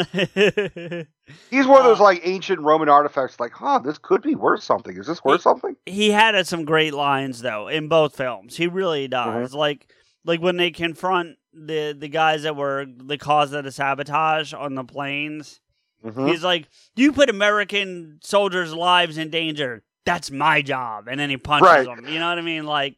He's 1.50 1.68
one 1.68 1.80
of 1.80 1.86
those 1.86 2.00
Uh, 2.00 2.04
like 2.04 2.22
ancient 2.24 2.60
Roman 2.62 2.89
artifacts. 2.89 3.39
Like, 3.39 3.52
huh, 3.54 3.80
this 3.80 3.98
could 3.98 4.22
be 4.22 4.36
worth 4.36 4.64
something. 4.64 4.98
Is 4.98 5.08
this 5.08 5.24
worth 5.24 5.41
something? 5.41 5.76
he 5.86 6.10
had 6.12 6.36
uh, 6.36 6.43
some 6.43 6.66
great 6.66 6.93
lines 6.93 7.41
though 7.41 7.68
in 7.68 7.88
both 7.88 8.16
films. 8.16 8.56
He 8.58 8.68
really 8.68 9.08
does. 9.08 9.50
Mm-hmm. 9.52 9.58
Like 9.58 9.93
like 10.26 10.41
when 10.41 10.58
they 10.58 10.72
confront 10.72 11.38
the 11.54 11.95
the 11.98 12.08
guys 12.10 12.43
that 12.43 12.56
were 12.56 12.86
the 12.88 13.18
cause 13.18 13.54
of 13.54 13.64
the 13.64 13.72
sabotage 13.72 14.54
on 14.54 14.76
the 14.76 14.84
planes. 14.84 15.60
Mhm. 16.06 16.30
He's 16.30 16.43
like, 16.43 16.68
"You 16.95 17.12
put 17.12 17.30
American 17.30 18.20
soldiers' 18.24 18.74
lives 18.74 19.18
in 19.18 19.30
danger. 19.30 19.84
That's 20.06 20.30
my 20.32 20.62
job." 20.62 21.08
And 21.08 21.20
then 21.20 21.30
he 21.30 21.38
punches 21.38 21.68
Right. 21.68 21.86
them. 21.86 22.08
You 22.08 22.20
know 22.20 22.30
what 22.30 22.38
I 22.38 22.41
mean? 22.41 22.66
Like, 22.66 22.95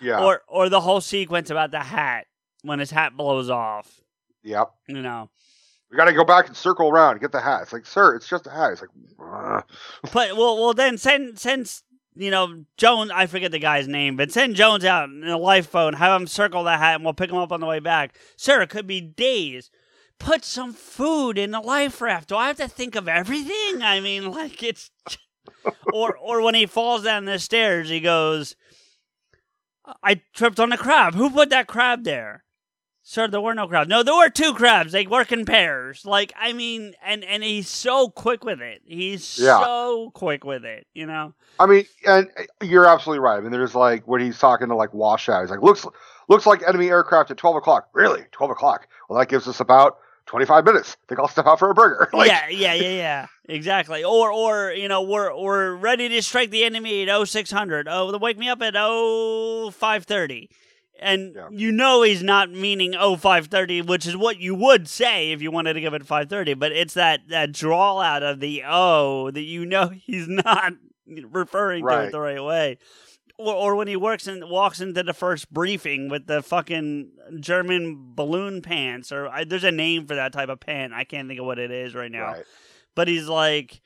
Yeah. 0.00 0.22
or 0.24 0.42
or 0.48 0.68
the 0.68 0.80
whole 0.80 1.00
sequence 1.00 1.50
about 1.50 1.70
the 1.70 1.80
hat 1.80 2.26
when 2.62 2.78
his 2.78 2.90
hat 2.90 3.16
blows 3.16 3.48
off. 3.50 4.00
Yep. 4.42 4.70
You 4.88 5.02
know, 5.02 5.30
We 5.90 5.96
got 5.96 6.06
to 6.06 6.12
go 6.12 6.24
back 6.24 6.46
and 6.46 6.56
circle 6.56 6.88
around 6.88 7.12
and 7.12 7.20
get 7.20 7.32
the 7.32 7.40
hat. 7.40 7.62
It's 7.62 7.72
like, 7.72 7.86
sir, 7.86 8.14
it's 8.14 8.28
just 8.28 8.46
a 8.46 8.50
hat. 8.50 8.72
It's 8.72 8.80
like, 8.80 8.90
"Ugh." 9.20 9.64
but 10.12 10.36
well, 10.36 10.56
well 10.56 10.74
then 10.74 10.98
send 10.98 11.38
send 11.38 11.72
you 12.14 12.30
know 12.30 12.64
Jones. 12.76 13.10
I 13.14 13.26
forget 13.26 13.50
the 13.52 13.58
guy's 13.58 13.88
name, 13.88 14.16
but 14.16 14.32
send 14.32 14.56
Jones 14.56 14.84
out 14.84 15.08
in 15.08 15.24
a 15.24 15.38
lifeboat. 15.38 15.94
Have 15.94 16.20
him 16.20 16.26
circle 16.26 16.64
the 16.64 16.76
hat, 16.76 16.96
and 16.96 17.04
we'll 17.04 17.14
pick 17.14 17.30
him 17.30 17.36
up 17.36 17.52
on 17.52 17.60
the 17.60 17.66
way 17.66 17.80
back. 17.80 18.16
Sir, 18.36 18.62
it 18.62 18.70
could 18.70 18.86
be 18.86 19.00
days. 19.00 19.70
Put 20.18 20.44
some 20.44 20.74
food 20.74 21.38
in 21.38 21.50
the 21.50 21.60
life 21.60 22.00
raft. 22.02 22.28
Do 22.28 22.36
I 22.36 22.48
have 22.48 22.58
to 22.58 22.68
think 22.68 22.94
of 22.94 23.08
everything? 23.08 23.82
I 23.82 24.00
mean, 24.00 24.30
like 24.32 24.62
it's 24.62 24.90
or 25.92 26.16
or 26.18 26.42
when 26.42 26.54
he 26.54 26.66
falls 26.66 27.04
down 27.04 27.24
the 27.24 27.38
stairs, 27.38 27.88
he 27.88 28.00
goes, 28.00 28.54
"I 30.02 30.20
tripped 30.34 30.60
on 30.60 30.72
a 30.72 30.76
crab. 30.76 31.14
Who 31.14 31.30
put 31.30 31.50
that 31.50 31.66
crab 31.66 32.04
there?" 32.04 32.44
Sir, 33.10 33.26
there 33.26 33.40
were 33.40 33.56
no 33.56 33.66
crabs. 33.66 33.88
No, 33.88 34.04
there 34.04 34.14
were 34.14 34.30
two 34.30 34.54
crabs. 34.54 34.92
They 34.92 35.04
work 35.04 35.32
in 35.32 35.44
pairs. 35.44 36.06
Like 36.06 36.32
I 36.38 36.52
mean, 36.52 36.94
and 37.04 37.24
and 37.24 37.42
he's 37.42 37.68
so 37.68 38.08
quick 38.08 38.44
with 38.44 38.60
it. 38.60 38.82
He's 38.84 39.36
Yeah. 39.36 39.58
so 39.64 40.12
quick 40.14 40.44
with 40.44 40.64
it. 40.64 40.86
You 40.94 41.06
know. 41.06 41.34
I 41.58 41.66
mean, 41.66 41.86
and 42.06 42.28
uh, 42.38 42.42
you're 42.62 42.86
absolutely 42.86 43.18
right. 43.18 43.36
I 43.38 43.40
mean, 43.40 43.50
there's 43.50 43.74
like 43.74 44.06
when 44.06 44.20
he's 44.20 44.38
talking 44.38 44.68
to 44.68 44.76
like 44.76 44.94
Washout, 44.94 45.42
he's 45.42 45.50
like, 45.50 45.60
looks 45.60 45.84
looks 46.28 46.46
like 46.46 46.62
enemy 46.62 46.86
aircraft 46.86 47.32
at 47.32 47.36
12 47.36 47.56
o'clock. 47.56 47.88
Really? 47.94 48.22
12 48.30 48.52
o'clock? 48.52 48.86
Well, 49.08 49.18
that 49.18 49.28
gives 49.28 49.48
us 49.48 49.58
about 49.58 49.98
25 50.26 50.64
minutes. 50.64 50.96
think 51.08 51.18
I'll 51.18 51.26
step 51.26 51.46
out 51.48 51.58
for 51.58 51.68
a 51.68 51.74
burger. 51.74 52.08
like, 52.12 52.28
yeah, 52.28 52.46
yeah, 52.48 52.74
yeah, 52.74 52.88
yeah. 52.90 53.26
Exactly. 53.48 54.04
Or 54.04 54.30
or 54.30 54.70
you 54.70 54.86
know, 54.86 55.02
we're 55.02 55.36
we're 55.36 55.74
ready 55.74 56.08
to 56.10 56.22
strike 56.22 56.50
the 56.50 56.62
enemy 56.62 57.10
at 57.10 57.28
0600. 57.28 57.88
Oh, 57.90 58.16
wake 58.18 58.38
me 58.38 58.48
up 58.48 58.62
at 58.62 58.74
0530. 58.74 60.48
And 61.02 61.34
Yeah. 61.34 61.48
you 61.50 61.72
know 61.72 62.02
he's 62.02 62.22
not 62.22 62.50
meaning 62.50 62.94
oh 62.94 63.16
530, 63.16 63.82
which 63.82 64.06
is 64.06 64.16
what 64.16 64.38
you 64.38 64.54
would 64.54 64.86
say 64.88 65.32
if 65.32 65.40
you 65.42 65.50
wanted 65.50 65.72
to 65.74 65.80
give 65.80 65.94
it 65.94 66.06
530, 66.06 66.54
but 66.54 66.72
it's 66.72 66.94
that 66.94 67.28
that 67.28 67.52
drawl 67.52 68.00
out 68.00 68.22
of 68.22 68.40
the 68.40 68.62
O 68.66 69.30
that 69.30 69.40
you 69.42 69.64
know 69.64 69.88
he's 70.06 70.28
not 70.28 70.74
referring 71.06 71.84
to 71.84 71.88
it 72.08 72.12
the 72.12 72.20
right 72.20 72.42
way. 72.44 72.78
Or, 73.38 73.54
or 73.54 73.74
when 73.76 73.88
he 73.88 73.96
works 73.96 74.26
and 74.26 74.48
walks 74.50 74.80
into 74.82 75.02
the 75.02 75.14
first 75.14 75.50
briefing 75.50 76.10
with 76.10 76.26
the 76.26 76.42
fucking 76.42 77.10
German 77.40 78.12
balloon 78.14 78.60
pants, 78.60 79.10
or 79.10 79.28
I, 79.28 79.44
there's 79.44 79.64
a 79.64 79.72
name 79.72 80.06
for 80.06 80.14
that 80.14 80.34
type 80.34 80.50
of 80.50 80.60
pant. 80.60 80.92
I 80.92 81.04
can't 81.04 81.26
think 81.26 81.40
of 81.40 81.46
what 81.46 81.58
it 81.58 81.70
is 81.70 81.94
right 81.94 82.12
now 82.12 82.32
Right. 82.32 82.44
but 82.94 83.08
he's 83.08 83.28
like, 83.28 83.80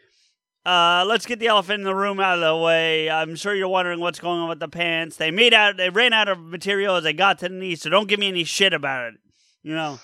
uh, 0.67 1.05
let's 1.07 1.27
get 1.27 1.39
the 1.39 1.49
elephant 1.49 1.81
in 1.81 1.85
the 1.85 1.95
room 1.95 2.21
out 2.21 2.39
of 2.39 2.41
the 2.41 2.57
way. 2.57 3.11
I'm 3.11 3.37
sure 3.37 3.55
you're 3.55 3.69
wondering 3.69 4.01
what's 4.01 4.19
going 4.19 4.41
on 4.41 4.49
with 4.49 4.61
the 4.61 4.69
pants. 4.69 5.17
They 5.17 5.31
made 5.31 5.53
out, 5.53 5.77
they 5.77 5.91
ran 5.91 6.13
out 6.13 6.29
of 6.29 6.39
material 6.39 6.97
as 6.97 7.05
they 7.05 7.13
got 7.13 7.39
to 7.41 7.49
the 7.49 7.55
knee, 7.55 7.77
so 7.77 7.91
don't 7.91 8.09
give 8.09 8.19
me 8.19 8.29
any 8.29 8.45
shit 8.45 8.73
about 8.73 9.13
it. 9.13 9.15
You 9.63 9.75
know, 9.75 10.01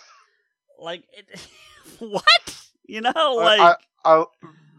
like 0.79 1.05
it, 1.13 1.49
what? 1.99 2.57
You 2.87 3.01
know, 3.01 3.35
like 3.37 3.61
I, 3.61 3.75
I, 4.05 4.25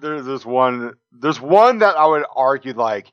there, 0.02 0.22
there's 0.22 0.46
one. 0.46 0.94
There's 1.12 1.40
one 1.40 1.80
that 1.80 1.96
I 1.98 2.06
would 2.06 2.26
argue 2.36 2.74
like 2.74 3.12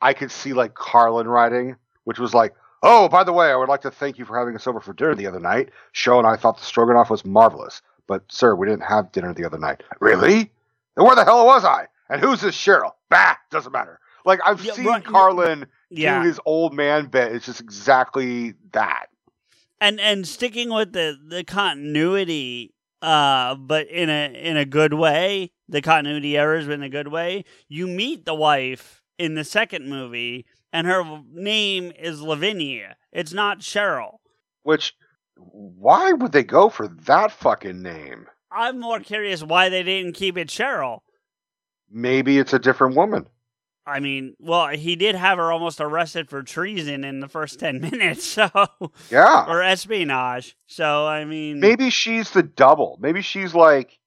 I 0.00 0.12
could 0.14 0.30
see 0.30 0.52
like 0.52 0.74
Carlin 0.74 1.28
writing, 1.28 1.76
which 2.04 2.18
was 2.18 2.32
like, 2.32 2.54
"Oh, 2.82 3.08
by 3.08 3.24
the 3.24 3.32
way, 3.32 3.50
I 3.50 3.56
would 3.56 3.68
like 3.68 3.82
to 3.82 3.90
thank 3.90 4.18
you 4.18 4.24
for 4.24 4.38
having 4.38 4.54
us 4.54 4.66
over 4.66 4.80
for 4.80 4.92
dinner 4.92 5.14
the 5.14 5.26
other 5.26 5.40
night. 5.40 5.70
Show 5.92 6.18
and 6.18 6.26
I 6.26 6.36
thought 6.36 6.58
the 6.58 6.64
stroganoff 6.64 7.10
was 7.10 7.24
marvelous, 7.24 7.82
but 8.06 8.22
sir, 8.28 8.54
we 8.54 8.66
didn't 8.66 8.84
have 8.84 9.12
dinner 9.12 9.34
the 9.34 9.44
other 9.44 9.58
night. 9.58 9.82
Really? 10.00 10.52
Then 10.96 11.04
where 11.04 11.16
the 11.16 11.24
hell 11.24 11.44
was 11.44 11.64
I? 11.64 11.86
And 12.08 12.20
who's 12.20 12.40
this 12.40 12.56
Cheryl? 12.56 12.92
Bah, 13.10 13.34
doesn't 13.50 13.72
matter. 13.72 14.00
Like 14.24 14.40
I've 14.44 14.62
Yeah, 14.64 14.72
seen 14.72 14.86
right, 14.86 15.04
Carlin 15.04 15.66
yeah, 15.90 16.22
do 16.22 16.28
his 16.28 16.40
old 16.44 16.74
man 16.74 17.06
bit. 17.06 17.32
It's 17.32 17.46
just 17.46 17.60
exactly 17.60 18.54
that. 18.72 19.06
and 19.80 20.00
and 20.00 20.26
sticking 20.26 20.70
with 20.72 20.92
the 20.92 21.16
the 21.28 21.44
continuity, 21.44 22.74
uh, 23.02 23.54
but 23.54 23.88
in 23.88 24.10
a 24.10 24.32
in 24.34 24.56
a 24.56 24.64
good 24.64 24.94
way. 24.94 25.52
The 25.70 25.82
continuity 25.82 26.34
errors, 26.36 26.64
but 26.66 26.72
in 26.74 26.82
a 26.82 26.88
good 26.88 27.08
way. 27.08 27.44
You 27.68 27.86
meet 27.86 28.24
the 28.24 28.34
wife 28.34 29.02
in 29.18 29.34
the 29.34 29.44
second 29.44 29.86
movie, 29.88 30.46
and 30.72 30.86
her 30.86 31.20
name 31.30 31.92
is 31.98 32.22
Lavinia. 32.22 32.96
It's 33.12 33.34
not 33.34 33.60
Cheryl. 33.60 34.16
Which, 34.62 34.94
why 35.36 36.12
would 36.12 36.32
they 36.32 36.42
go 36.42 36.70
for 36.70 36.88
that 36.88 37.32
fucking 37.32 37.82
name? 37.82 38.28
I'm 38.50 38.80
more 38.80 39.00
curious 39.00 39.42
why 39.42 39.68
they 39.68 39.82
didn't 39.82 40.14
keep 40.14 40.38
it 40.38 40.48
Cheryl. 40.48 41.00
Maybe 41.90 42.38
it's 42.38 42.52
a 42.52 42.58
different 42.58 42.96
woman. 42.96 43.26
I 43.86 44.00
mean, 44.00 44.34
well, 44.38 44.68
he 44.68 44.96
did 44.96 45.14
have 45.14 45.38
her 45.38 45.50
almost 45.50 45.80
arrested 45.80 46.28
for 46.28 46.42
treason 46.42 47.04
in 47.04 47.20
the 47.20 47.28
first 47.28 47.58
10 47.58 47.80
minutes, 47.90 48.22
so 48.24 48.50
Yeah. 49.10 49.46
or 49.48 49.62
espionage. 49.62 50.56
So, 50.66 51.06
I 51.06 51.24
mean, 51.24 51.58
Maybe 51.60 51.88
she's 51.88 52.30
the 52.30 52.42
double. 52.42 52.98
Maybe 53.00 53.22
she's 53.22 53.54
like, 53.54 53.98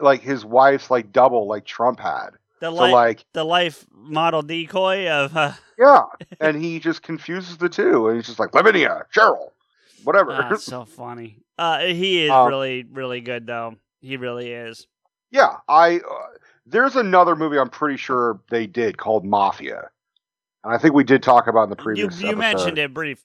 like 0.00 0.22
his 0.22 0.44
wife's 0.44 0.90
like 0.90 1.12
double, 1.12 1.46
like 1.46 1.64
Trump 1.66 2.00
had. 2.00 2.30
the 2.60 2.68
So 2.70 2.72
life 2.72 2.92
like, 2.92 3.24
the 3.34 3.44
life 3.44 3.86
model 3.92 4.42
decoy 4.42 5.08
of 5.08 5.36
uh, 5.36 5.52
yeah, 5.78 6.02
and 6.40 6.56
he 6.62 6.80
just 6.80 7.02
confuses 7.02 7.58
the 7.58 7.68
two, 7.68 8.08
and 8.08 8.16
he's 8.16 8.26
just 8.26 8.38
like 8.40 8.54
Lavinia, 8.54 9.04
Cheryl, 9.14 9.50
whatever. 10.04 10.32
ah, 10.32 10.56
so 10.56 10.84
funny. 10.84 11.38
Uh 11.58 11.80
he 11.80 12.24
is 12.24 12.30
Um, 12.30 12.48
really 12.48 12.84
really 12.90 13.20
good 13.20 13.46
though. 13.46 13.76
He 14.00 14.16
really 14.16 14.50
is. 14.52 14.86
yeah, 15.30 15.56
I. 15.68 15.96
Uh, 15.98 16.00
there's 16.70 16.96
another 16.96 17.36
movie 17.36 17.58
I'm 17.58 17.70
pretty 17.70 17.96
sure 17.96 18.40
they 18.50 18.66
did 18.66 18.98
called 18.98 19.24
Mafia, 19.24 19.90
and 20.64 20.74
I 20.74 20.78
think 20.78 20.94
we 20.94 21.04
did 21.04 21.22
talk 21.22 21.46
about 21.46 21.64
in 21.64 21.70
the 21.70 21.76
You 21.76 21.82
previous. 21.82 22.20
you 22.20 22.36
mentioned 22.36 22.78
it 22.78 22.94
brief 22.94 23.22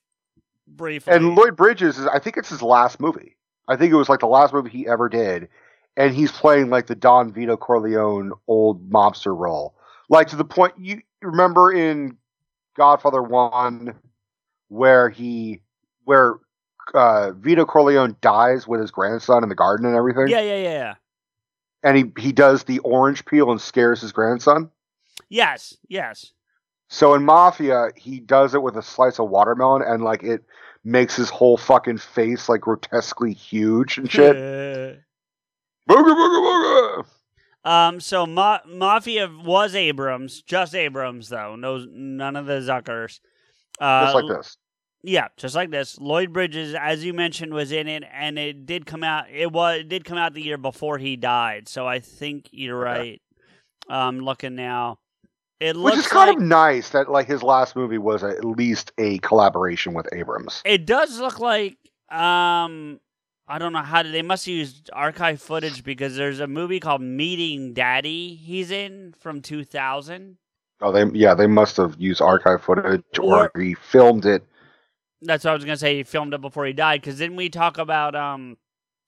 briefly. 0.67 1.13
And 1.13 1.35
Lloyd 1.35 1.55
Bridges 1.55 1.97
is, 1.97 2.07
I 2.07 2.19
think 2.19 2.37
it's 2.37 2.49
his 2.49 2.61
last 2.61 2.99
movie. 2.99 3.37
I 3.67 3.75
think 3.75 3.91
it 3.91 3.95
was 3.95 4.09
like 4.09 4.19
the 4.19 4.27
last 4.27 4.53
movie 4.53 4.69
he 4.69 4.87
ever 4.87 5.09
did, 5.09 5.49
and 5.97 6.13
he's 6.13 6.31
playing 6.31 6.69
like 6.69 6.87
the 6.87 6.95
Don 6.95 7.31
Vito 7.31 7.57
Corleone 7.57 8.31
old 8.47 8.89
mobster 8.89 9.37
role, 9.37 9.75
like 10.09 10.27
to 10.27 10.35
the 10.35 10.45
point 10.45 10.73
you 10.77 11.01
you 11.21 11.29
remember 11.29 11.71
in 11.71 12.17
Godfather 12.75 13.23
One, 13.23 13.95
where 14.67 15.09
he 15.09 15.61
where 16.03 16.35
uh, 16.93 17.31
Vito 17.31 17.65
Corleone 17.65 18.15
dies 18.21 18.67
with 18.67 18.79
his 18.79 18.91
grandson 18.91 19.41
in 19.41 19.49
the 19.49 19.55
garden 19.55 19.87
and 19.87 19.95
everything, 19.95 20.27
yeah, 20.27 20.41
yeah, 20.41 20.57
yeah, 20.57 20.71
yeah. 20.71 20.95
And 21.86 21.95
he 21.95 22.11
he 22.19 22.31
does 22.33 22.63
the 22.63 22.79
orange 22.79 23.23
peel 23.25 23.51
and 23.51 23.61
scares 23.61 24.01
his 24.01 24.11
grandson. 24.11 24.69
Yes, 25.29 25.77
yes. 25.88 26.33
So 26.89 27.13
in 27.13 27.23
Mafia, 27.23 27.89
he 27.95 28.19
does 28.19 28.53
it 28.53 28.61
with 28.61 28.75
a 28.75 28.81
slice 28.81 29.19
of 29.19 29.29
watermelon, 29.29 29.83
and 29.83 30.03
like 30.03 30.23
it 30.23 30.43
makes 30.83 31.15
his 31.15 31.29
whole 31.29 31.57
fucking 31.57 31.99
face 31.99 32.49
like 32.49 32.61
grotesquely 32.61 33.33
huge 33.33 33.97
and 33.97 34.11
shit. 34.11 34.36
Booga 34.36 36.03
booga 36.03 37.03
booga. 37.03 37.05
Um, 37.69 37.99
so 37.99 38.25
Ma- 38.27 38.59
Mafia 38.67 39.27
was 39.43 39.73
Abrahams, 39.75 40.41
just 40.41 40.75
Abrahams 40.75 41.29
though. 41.29 41.55
No, 41.55 41.86
none 41.89 42.36
of 42.36 42.45
the 42.45 42.59
Zuckers. 42.59 43.19
Uh, 43.79 44.05
Just 44.05 44.15
like 44.15 44.38
this. 44.38 44.57
Yeah, 45.07 45.27
just 45.37 45.53
like 45.53 45.69
this. 45.69 45.99
Lloyd 45.99 46.33
Bridges, 46.33 46.73
as 46.73 47.05
you 47.05 47.13
mentioned, 47.13 47.53
was 47.53 47.71
in 47.71 47.87
it, 47.87 48.03
and 48.11 48.39
it 48.39 48.65
did 48.65 48.87
come 48.87 49.03
out. 49.03 49.25
It 49.31 49.51
was 49.51 49.81
it 49.81 49.89
did 49.89 50.03
come 50.03 50.17
out 50.17 50.33
the 50.33 50.41
year 50.41 50.57
before 50.57 50.97
he 50.97 51.15
died. 51.15 51.67
So 51.69 51.87
I 51.87 51.99
think 51.99 52.49
you're 52.51 52.77
right. 52.79 53.21
Um, 53.87 54.19
looking 54.19 54.55
now, 54.55 54.97
it 55.59 55.75
Which 55.75 55.93
looks 55.93 55.97
is 55.99 56.07
kind 56.07 56.29
like 56.29 56.37
of 56.37 56.43
nice 56.43 56.89
that 56.89 57.11
like 57.11 57.27
his 57.27 57.43
last 57.43 57.75
movie 57.75 57.99
was 57.99 58.23
at 58.23 58.43
least 58.43 58.93
a 58.97 59.19
collaboration 59.19 59.93
with 59.93 60.07
Abrahams. 60.11 60.63
it 60.65 60.85
does 60.87 61.19
look 61.19 61.39
like. 61.39 61.77
Um, 62.09 62.99
I 63.47 63.59
don't 63.59 63.73
know 63.73 63.83
how 63.83 64.01
to, 64.01 64.09
they 64.09 64.23
must 64.23 64.47
use 64.47 64.81
archive 64.91 65.39
footage 65.39 65.83
because 65.83 66.15
there's 66.15 66.39
a 66.39 66.47
movie 66.47 66.79
called 66.79 67.01
Meeting 67.01 67.73
Daddy. 67.75 68.33
He's 68.33 68.71
in 68.71 69.13
from 69.19 69.41
2000. 69.41 70.37
Oh, 70.81 70.91
they 70.91 71.05
yeah, 71.17 71.35
they 71.35 71.45
must 71.47 71.77
have 71.77 71.95
used 71.99 72.21
archive 72.21 72.63
footage 72.63 73.03
or, 73.19 73.51
Or- 73.55 73.61
he 73.61 73.75
filmed 73.75 74.25
it. 74.25 74.43
That's 75.22 75.43
what 75.43 75.51
I 75.51 75.53
was 75.55 75.66
gonna 75.66 75.78
say. 75.78 75.97
He 75.97 76.03
filmed 76.03 76.34
it 76.34 76.41
before 76.41 76.66
he 76.66 76.74
died. 76.74 77.01
Because 77.01 77.18
didn't 77.18 77.38
we 77.38 77.49
talk 77.49 77.78
about 77.78 78.16
um, 78.16 78.57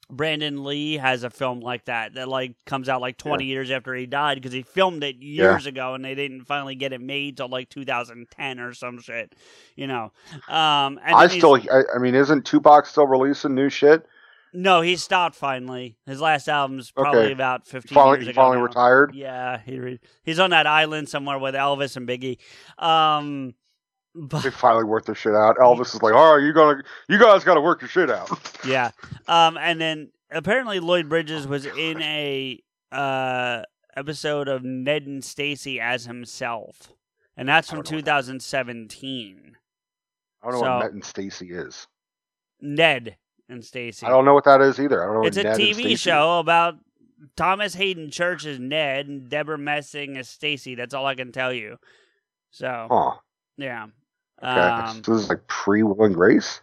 Brandon 0.10 0.64
Lee 0.64 0.98
has 0.98 1.24
a 1.24 1.30
film 1.30 1.60
like 1.60 1.86
that 1.86 2.14
that 2.16 2.28
like 2.30 2.54
comes 2.66 2.88
out 2.90 3.02
like 3.02 3.18
twenty 3.18 3.46
years 3.46 3.70
after 3.70 3.94
he 3.94 4.06
died 4.06 4.36
because 4.36 4.54
he 4.54 4.62
filmed 4.62 5.04
it 5.04 5.18
years 5.18 5.66
ago 5.66 5.94
and 5.96 6.04
they 6.06 6.16
didn't 6.16 6.46
finally 6.46 6.76
get 6.76 6.94
it 6.94 7.02
made 7.02 7.38
till 7.38 7.50
like 7.50 7.70
2010 7.70 8.60
or 8.60 8.74
some 8.74 9.00
shit, 9.02 9.36
you 9.76 9.86
know. 9.88 10.12
Um, 10.48 11.00
and 11.04 11.14
I 11.16 11.28
still, 11.28 11.56
I, 11.56 11.84
I 11.96 12.00
mean, 12.00 12.16
isn't 12.16 12.46
Tupac 12.46 12.86
still 12.86 13.06
releasing 13.08 13.54
new 13.54 13.70
shit? 13.70 14.06
no, 14.54 14.80
he 14.82 14.96
stopped 14.96 15.36
finally. 15.36 15.98
His 16.08 16.22
last 16.22 16.48
album's 16.48 16.90
probably 16.90 17.24
Okay. 17.26 17.32
about 17.34 17.68
15 17.68 17.94
Finally, 17.94 18.18
years 18.20 18.26
he 18.28 18.32
ago. 18.32 18.42
finally 18.42 18.58
now. 18.58 18.64
retired. 18.64 19.14
Yeah, 19.14 19.60
he 19.64 19.78
re- 19.78 20.00
he's 20.24 20.40
on 20.40 20.52
that 20.52 20.66
island 20.66 21.10
somewhere 21.10 21.38
with 21.38 21.54
Elvis 21.54 21.98
and 21.98 22.08
Biggie. 22.08 22.38
Um, 22.82 23.54
but 24.20 24.42
They 24.44 24.50
finally 24.50 24.84
worked 24.84 25.06
their 25.06 25.16
shit 25.16 25.34
out. 25.36 25.58
Elvis 25.58 25.94
is 25.96 26.02
like, 26.02 26.14
all 26.14 26.36
right, 26.36 26.44
you 26.44 26.54
gonna, 26.54 26.82
you 27.08 27.20
guys 27.20 27.44
got 27.44 27.54
to 27.54 27.62
work 27.62 27.82
your 27.82 27.90
shit 27.90 28.10
out. 28.10 28.30
yeah. 28.68 28.92
Um, 29.28 29.58
and 29.58 29.80
then 29.80 30.10
apparently 30.32 30.80
Lloyd 30.80 31.08
Bridges 31.10 31.48
was 31.48 31.66
in 31.66 32.02
a 32.02 32.62
uh 32.92 33.62
episode 33.96 34.48
of 34.48 34.64
Ned 34.64 35.08
and 35.08 35.24
Stacey 35.24 35.80
as 35.80 36.06
himself, 36.06 36.94
and 37.36 37.48
that's 37.50 37.70
from 37.70 37.78
don't 37.82 37.92
know 37.92 37.98
what 37.98 38.06
2017. 38.06 39.58
I 40.44 40.46
don't 40.52 40.54
know 40.54 40.60
So- 40.66 40.74
what 40.76 40.84
Ned 40.84 40.94
and 40.94 41.06
Stacey 41.06 41.52
is. 41.52 41.88
Ned 42.62 43.18
and 43.50 43.64
Stacey. 43.64 44.06
I 44.06 44.10
don't 44.10 44.26
know 44.26 44.34
what 44.34 44.46
that 44.46 44.62
is 44.62 44.80
either. 44.80 45.04
I 45.04 45.06
don't 45.14 45.22
know. 45.22 45.28
It's 45.28 45.38
a 45.38 45.44
Ned 45.44 45.58
TV 45.58 45.98
show 45.98 46.40
about 46.40 46.76
Thomas 47.36 47.74
Haden 47.76 48.10
Church 48.12 48.46
as 48.46 48.60
Ned 48.60 49.08
and 49.08 49.30
Debra 49.30 49.58
Messing 49.58 50.18
as 50.18 50.28
Stacy. 50.28 50.76
That's 50.76 50.94
all 50.94 51.06
I 51.06 51.16
can 51.16 51.32
tell 51.32 51.54
you. 51.54 51.78
So 52.52 52.88
Huh. 52.90 53.18
yeah. 53.58 53.88
Okay. 54.42 54.50
Um, 54.50 55.04
so 55.04 55.14
this 55.14 55.24
is 55.24 55.30
like 55.30 55.46
pre 55.48 55.84
Will 55.84 56.04
and 56.04 56.16
Grace. 56.16 56.62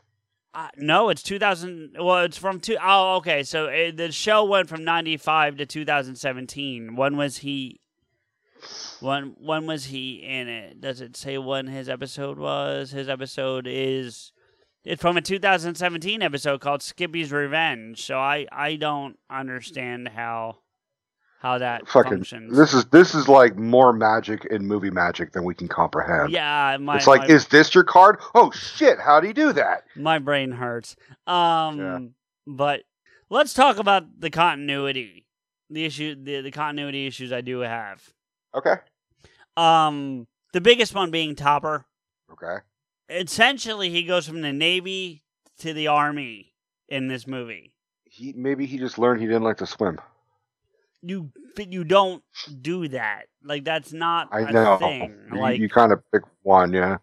Uh, 0.54 0.68
no, 0.76 1.08
it's 1.08 1.22
2000. 1.22 1.96
Well, 1.98 2.24
it's 2.24 2.38
from 2.38 2.60
two 2.60 2.76
oh 2.82 3.16
okay. 3.16 3.42
So 3.42 3.66
it, 3.66 3.96
the 3.96 4.12
show 4.12 4.44
went 4.44 4.68
from 4.68 4.84
95 4.84 5.56
to 5.56 5.66
2017. 5.66 6.94
When 6.94 7.16
was 7.16 7.38
he? 7.38 7.80
When 9.00 9.34
when 9.38 9.66
was 9.66 9.86
he 9.86 10.22
in 10.22 10.48
it? 10.48 10.80
Does 10.80 11.00
it 11.00 11.16
say 11.16 11.38
when 11.38 11.66
his 11.66 11.88
episode 11.88 12.38
was? 12.38 12.92
His 12.92 13.08
episode 13.08 13.66
is 13.68 14.32
it's 14.84 15.02
from 15.02 15.16
a 15.16 15.22
2017 15.22 16.22
episode 16.22 16.60
called 16.60 16.82
Skippy's 16.82 17.32
Revenge. 17.32 18.04
So 18.04 18.18
I 18.18 18.46
I 18.52 18.76
don't 18.76 19.18
understand 19.28 20.08
how 20.08 20.58
how 21.44 21.58
that 21.58 21.86
Fucking. 21.86 22.10
functions. 22.10 22.56
This 22.56 22.72
is 22.72 22.86
this 22.86 23.14
is 23.14 23.28
like 23.28 23.56
more 23.56 23.92
magic 23.92 24.46
in 24.46 24.66
movie 24.66 24.90
magic 24.90 25.32
than 25.32 25.44
we 25.44 25.54
can 25.54 25.68
comprehend. 25.68 26.30
yeah, 26.30 26.76
my 26.80 26.96
it's 26.96 27.06
like, 27.06 27.28
my, 27.28 27.34
is 27.34 27.48
this 27.48 27.74
your 27.74 27.84
card? 27.84 28.18
Oh 28.34 28.50
shit! 28.50 28.98
How 28.98 29.20
do 29.20 29.26
you 29.28 29.34
do 29.34 29.52
that? 29.52 29.84
my 29.94 30.18
brain 30.18 30.50
hurts. 30.52 30.96
Um, 31.26 31.78
Yeah. 31.78 31.98
but 32.46 32.82
let's 33.28 33.52
talk 33.52 33.76
about 33.78 34.04
the 34.18 34.30
continuity, 34.30 35.26
the 35.68 35.84
issue, 35.84 36.14
the, 36.22 36.40
the 36.40 36.50
continuity 36.50 37.06
issues 37.06 37.30
I 37.30 37.42
do 37.42 37.60
have. 37.60 38.02
Okay. 38.54 38.76
Um, 39.56 40.26
the 40.54 40.60
biggest 40.62 40.94
one 40.94 41.10
being 41.10 41.34
Topper. 41.36 41.84
Okay. 42.32 42.56
essentially 43.10 43.90
he 43.90 44.02
goes 44.04 44.26
from 44.26 44.40
the 44.40 44.52
Navy 44.52 45.22
to 45.58 45.72
the 45.74 45.88
Army 45.88 46.54
in 46.88 47.06
this 47.08 47.26
movie. 47.26 47.72
He 48.04 48.32
maybe 48.32 48.64
he 48.66 48.78
just 48.78 48.98
learned 48.98 49.20
he 49.20 49.26
didn't 49.26 49.42
like 49.42 49.58
to 49.58 49.66
swim. 49.66 50.00
You 51.04 51.30
but 51.56 51.72
you 51.72 51.84
don't 51.84 52.22
do 52.60 52.88
that. 52.88 53.24
Like 53.42 53.64
that's 53.64 53.92
not 53.92 54.28
I 54.32 54.40
a 54.40 54.52
know. 54.52 54.76
thing. 54.78 55.18
You, 55.32 55.38
Like 55.40 55.60
you 55.60 55.68
kind 55.68 55.92
of 55.92 56.02
pick 56.12 56.22
one, 56.42 56.72
yeah. 56.72 56.98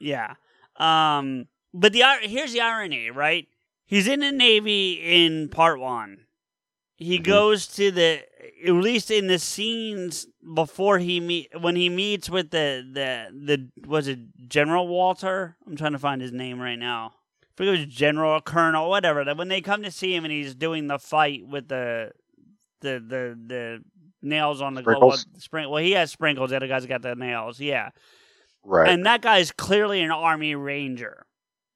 Yeah. 0.00 0.34
Um 0.76 1.46
but 1.74 1.92
the 1.92 2.02
here's 2.22 2.52
the 2.52 2.60
irony, 2.60 3.10
right? 3.10 3.46
He's 3.86 4.06
in 4.08 4.20
the 4.20 4.32
Navy 4.32 4.92
in 5.02 5.48
part 5.48 5.78
1. 5.80 6.18
He 6.96 7.18
Mhm. 7.18 7.24
goes 7.24 7.66
to 7.76 7.90
the 7.90 8.22
at 8.66 8.72
least 8.72 9.10
in 9.10 9.26
the 9.26 9.38
scenes 9.38 10.26
before 10.54 10.98
he 10.98 11.20
meet 11.20 11.48
when 11.60 11.76
he 11.76 11.88
meets 11.88 12.30
with 12.30 12.50
the 12.50 12.86
the 12.90 13.28
the 13.32 13.86
was 13.86 14.08
it 14.08 14.18
General 14.48 14.86
Walter? 14.88 15.56
I'm 15.66 15.76
trying 15.76 15.92
to 15.92 15.98
find 15.98 16.20
his 16.22 16.32
name 16.32 16.60
right 16.60 16.78
now. 16.78 17.14
I 17.42 17.46
forget 17.56 17.74
it 17.74 17.86
was 17.86 17.94
General 17.94 18.40
Colonel, 18.40 18.88
whatever. 18.88 19.24
That 19.24 19.36
when 19.36 19.48
they 19.48 19.60
come 19.60 19.82
to 19.82 19.90
see 19.90 20.14
him 20.14 20.24
and 20.24 20.32
he's 20.32 20.54
doing 20.54 20.86
the 20.88 20.98
fight 20.98 21.46
with 21.46 21.68
the 21.68 22.12
the 22.80 23.02
the 23.06 23.38
the 23.46 23.84
nails 24.22 24.62
on 24.62 24.74
the 24.74 24.82
Sprinkles? 24.82 25.26
Well, 25.30 25.40
spring. 25.40 25.70
Well, 25.70 25.82
he 25.82 25.92
has 25.92 26.10
sprinkles. 26.10 26.50
The 26.50 26.56
other 26.56 26.68
guy's 26.68 26.86
got 26.86 27.02
the 27.02 27.14
nails. 27.14 27.60
Yeah. 27.60 27.90
Right. 28.64 28.88
And 28.88 29.06
that 29.06 29.22
guy 29.22 29.38
is 29.38 29.52
clearly 29.52 30.00
an 30.00 30.10
army 30.10 30.54
ranger. 30.54 31.26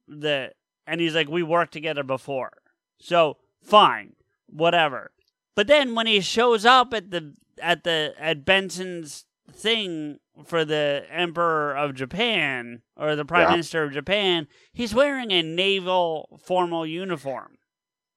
The 0.09 0.53
and 0.87 1.01
he's 1.01 1.15
like, 1.15 1.29
we 1.29 1.43
worked 1.43 1.73
together 1.73 2.03
before, 2.03 2.53
so 2.99 3.37
fine, 3.63 4.15
whatever. 4.49 5.13
But 5.55 5.69
then 5.69 5.95
when 5.95 6.07
he 6.07 6.21
shows 6.21 6.65
up 6.65 6.93
at 6.93 7.11
the 7.11 7.35
at 7.63 7.85
the 7.85 8.15
at 8.19 8.45
Benson's 8.45 9.25
thing 9.53 10.19
for 10.45 10.65
the 10.65 11.05
Emperor 11.11 11.77
of 11.77 11.95
Japan 11.95 12.83
or 12.97 13.15
the 13.15 13.25
Prime 13.25 13.43
Yeah. 13.43 13.51
Minister 13.51 13.85
of 13.85 13.93
Japan, 13.93 14.49
he's 14.73 14.95
wearing 14.95 15.31
a 15.31 15.43
naval 15.43 16.41
formal 16.43 16.87
uniform. 16.87 17.59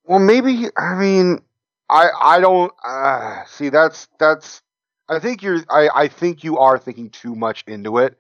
Well, 0.05 0.19
maybe. 0.19 0.67
I 0.77 0.95
mean, 0.95 1.39
I 1.89 2.09
I 2.21 2.39
don't 2.39 2.71
uh, 2.84 3.43
see. 3.45 3.69
That's 3.69 4.07
that's. 4.19 4.61
I 5.09 5.19
think 5.19 5.43
you're. 5.43 5.63
I 5.69 5.89
I 5.93 6.07
think 6.07 6.43
you 6.43 6.57
are 6.59 6.77
thinking 6.77 7.09
too 7.09 7.36
much 7.36 7.63
into 7.67 7.97
it. 7.97 8.17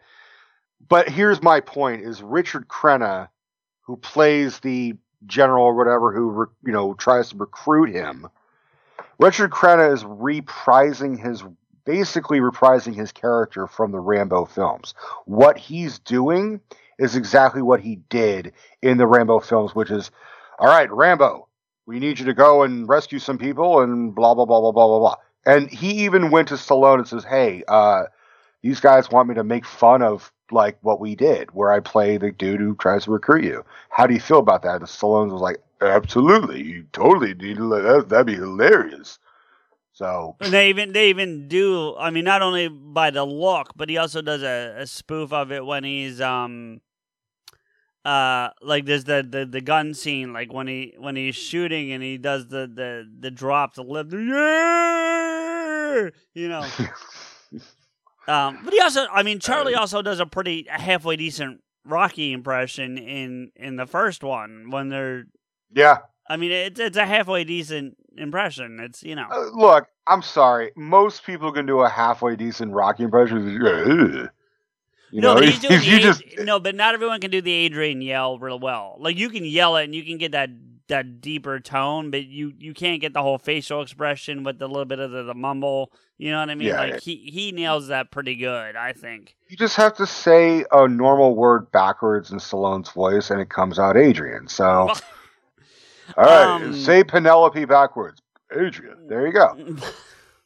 But 0.87 1.09
here's 1.09 1.41
my 1.41 1.59
point: 1.59 2.03
is 2.03 2.21
Richard 2.21 2.67
Crenna, 2.67 3.29
who 3.81 3.97
plays 3.97 4.59
the 4.59 4.95
general 5.25 5.65
or 5.65 5.75
whatever, 5.75 6.13
who 6.13 6.47
you 6.65 6.73
know 6.73 6.93
tries 6.93 7.29
to 7.29 7.37
recruit 7.37 7.89
him. 7.89 8.27
Richard 9.19 9.51
Crenna 9.51 9.93
is 9.93 10.03
reprising 10.03 11.19
his 11.19 11.43
basically 11.85 12.39
reprising 12.39 12.95
his 12.95 13.11
character 13.11 13.67
from 13.67 13.91
the 13.91 13.99
Rambo 13.99 14.45
films. 14.45 14.93
What 15.25 15.57
he's 15.57 15.99
doing 15.99 16.61
is 16.97 17.15
exactly 17.15 17.61
what 17.61 17.81
he 17.81 17.97
did 18.09 18.53
in 18.81 18.97
the 18.97 19.07
Rambo 19.07 19.39
films, 19.39 19.75
which 19.75 19.91
is, 19.91 20.11
all 20.59 20.67
right, 20.67 20.91
Rambo, 20.91 21.47
we 21.85 21.99
need 21.99 22.19
you 22.19 22.25
to 22.25 22.33
go 22.33 22.63
and 22.63 22.87
rescue 22.87 23.19
some 23.19 23.37
people 23.37 23.81
and 23.81 24.15
blah 24.15 24.33
blah 24.33 24.45
blah 24.45 24.61
blah 24.61 24.71
blah 24.71 24.87
blah 24.87 24.99
blah. 24.99 25.15
And 25.45 25.69
he 25.69 26.05
even 26.05 26.31
went 26.31 26.47
to 26.49 26.53
Stallone 26.55 26.99
and 26.99 27.07
says, 27.07 27.23
"Hey, 27.23 27.63
uh, 27.67 28.05
these 28.61 28.79
guys 28.79 29.11
want 29.11 29.27
me 29.29 29.35
to 29.35 29.43
make 29.43 29.65
fun 29.65 30.01
of 30.01 30.31
like 30.51 30.77
what 30.81 30.99
we 30.99 31.15
did, 31.15 31.51
where 31.51 31.71
I 31.71 31.79
play 31.79 32.17
the 32.17 32.31
dude 32.31 32.59
who 32.59 32.75
tries 32.75 33.05
to 33.05 33.11
recruit 33.11 33.43
you. 33.43 33.65
How 33.89 34.07
do 34.07 34.13
you 34.13 34.19
feel 34.19 34.39
about 34.39 34.63
that?" 34.63 34.77
And 34.77 34.85
Stallone 34.85 35.31
was 35.31 35.41
like, 35.41 35.57
"Absolutely, 35.81 36.63
you 36.63 36.85
totally 36.93 37.33
need 37.33 37.57
to. 37.57 37.69
That, 37.69 38.09
that'd 38.09 38.27
be 38.27 38.35
hilarious." 38.35 39.19
So 39.93 40.35
And 40.39 40.51
they 40.51 40.69
even 40.69 40.91
they 40.93 41.09
even 41.09 41.47
do. 41.47 41.95
I 41.97 42.09
mean, 42.09 42.25
not 42.25 42.41
only 42.41 42.67
by 42.67 43.11
the 43.11 43.23
look, 43.25 43.73
but 43.75 43.89
he 43.89 43.97
also 43.97 44.21
does 44.21 44.41
a, 44.41 44.75
a 44.79 44.87
spoof 44.87 45.31
of 45.31 45.51
it 45.51 45.63
when 45.63 45.83
he's 45.83 46.19
um, 46.19 46.81
uh, 48.05 48.49
like 48.61 48.85
there's 48.85 49.05
the, 49.05 49.25
the 49.27 49.45
the 49.45 49.61
gun 49.61 49.93
scene, 49.93 50.33
like 50.33 50.51
when 50.51 50.67
he 50.67 50.93
when 50.97 51.15
he's 51.15 51.35
shooting 51.35 51.91
and 51.91 52.03
he 52.03 52.17
does 52.17 52.47
the 52.47 52.67
the 52.67 53.09
the 53.19 53.31
drop, 53.31 53.73
yeah, 53.77 54.09
you 56.33 56.49
know. 56.49 56.67
Um, 58.27 58.59
but 58.63 58.73
he 58.73 58.79
also, 58.79 59.05
I 59.11 59.23
mean, 59.23 59.39
Charlie 59.39 59.75
also 59.75 60.01
does 60.01 60.19
a 60.19 60.25
pretty 60.25 60.65
a 60.71 60.79
halfway 60.79 61.17
decent 61.17 61.61
Rocky 61.85 62.31
impression 62.31 62.97
in 62.97 63.51
in 63.55 63.75
the 63.75 63.85
first 63.85 64.23
one 64.23 64.69
when 64.69 64.89
they're. 64.89 65.25
yeah, 65.75 65.97
I 66.29 66.37
mean, 66.37 66.51
it's 66.51 66.79
it's 66.79 66.97
a 66.97 67.05
halfway 67.05 67.43
decent 67.43 67.97
impression. 68.17 68.79
It's 68.79 69.03
you 69.03 69.15
know. 69.15 69.27
Uh, 69.29 69.49
look, 69.53 69.87
I'm 70.07 70.21
sorry. 70.21 70.71
Most 70.77 71.25
people 71.25 71.51
can 71.51 71.65
do 71.65 71.81
a 71.81 71.89
halfway 71.89 72.37
decent 72.37 72.71
Rocky 72.71 73.03
impression. 73.03 73.59
You 75.13 75.21
no, 75.21 75.35
know, 75.35 75.41
but 75.41 75.49
he's 75.49 75.59
doing 75.59 75.79
the 75.79 75.85
you 75.85 75.95
Ad- 75.97 76.01
just 76.01 76.23
no, 76.39 76.59
but 76.59 76.73
not 76.73 76.95
everyone 76.95 77.21
can 77.21 77.29
do 77.29 77.39
the 77.39 77.51
Adrian 77.51 78.01
yell 78.01 78.39
real 78.39 78.57
well. 78.57 78.95
Like 78.99 79.15
you 79.15 79.29
can 79.29 79.45
yell 79.45 79.77
it 79.77 79.83
and 79.83 79.93
you 79.93 80.03
can 80.03 80.17
get 80.17 80.31
that 80.31 80.49
that 80.87 81.21
deeper 81.21 81.59
tone, 81.59 82.09
but 82.09 82.25
you 82.25 82.51
you 82.57 82.73
can't 82.73 82.99
get 82.99 83.13
the 83.13 83.21
whole 83.21 83.37
facial 83.37 83.83
expression 83.83 84.43
with 84.43 84.57
the 84.57 84.67
little 84.67 84.85
bit 84.85 84.97
of 84.97 85.11
the, 85.11 85.21
the 85.21 85.35
mumble. 85.35 85.91
You 86.17 86.31
know 86.31 86.39
what 86.39 86.49
I 86.49 86.55
mean? 86.55 86.69
Yeah, 86.69 86.79
like 86.79 86.93
yeah. 86.93 86.99
he 86.99 87.15
he 87.31 87.51
nails 87.51 87.89
that 87.89 88.09
pretty 88.09 88.35
good, 88.35 88.75
I 88.75 88.93
think. 88.93 89.35
you 89.49 89.55
just 89.55 89.75
have 89.75 89.93
to 89.97 90.07
say 90.07 90.65
a 90.71 90.87
normal 90.87 91.35
word 91.35 91.71
backwards 91.71 92.31
in 92.31 92.39
Stallone's 92.39 92.89
voice, 92.89 93.29
and 93.29 93.39
it 93.39 93.49
comes 93.49 93.77
out 93.77 93.95
Adrian. 93.95 94.47
So, 94.47 94.63
all 96.17 96.23
right, 96.25 96.61
Um, 96.63 96.73
say 96.73 97.03
Penelope 97.03 97.65
backwards, 97.65 98.19
Adrian. 98.51 99.07
There 99.07 99.27
you 99.27 99.33
go. 99.33 99.75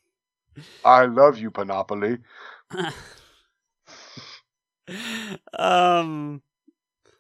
I 0.83 1.05
love 1.05 1.37
you, 1.37 1.51
Panoply. 1.51 2.17
um 5.57 6.41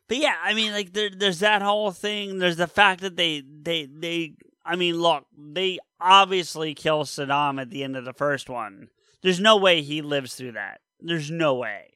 but 0.07 0.17
yeah 0.17 0.35
i 0.43 0.53
mean 0.53 0.71
like 0.71 0.93
there, 0.93 1.09
there's 1.09 1.39
that 1.39 1.61
whole 1.61 1.91
thing 1.91 2.37
there's 2.39 2.57
the 2.57 2.67
fact 2.67 3.01
that 3.01 3.15
they 3.15 3.41
they 3.61 3.85
they 3.85 4.33
i 4.65 4.75
mean 4.75 4.95
look 4.95 5.25
they 5.37 5.79
obviously 5.99 6.73
kill 6.73 7.03
saddam 7.03 7.59
at 7.61 7.69
the 7.69 7.83
end 7.83 7.95
of 7.95 8.05
the 8.05 8.13
first 8.13 8.49
one 8.49 8.87
there's 9.21 9.39
no 9.39 9.57
way 9.57 9.81
he 9.81 10.01
lives 10.01 10.35
through 10.35 10.51
that 10.53 10.79
there's 10.99 11.29
no 11.31 11.55
way 11.55 11.93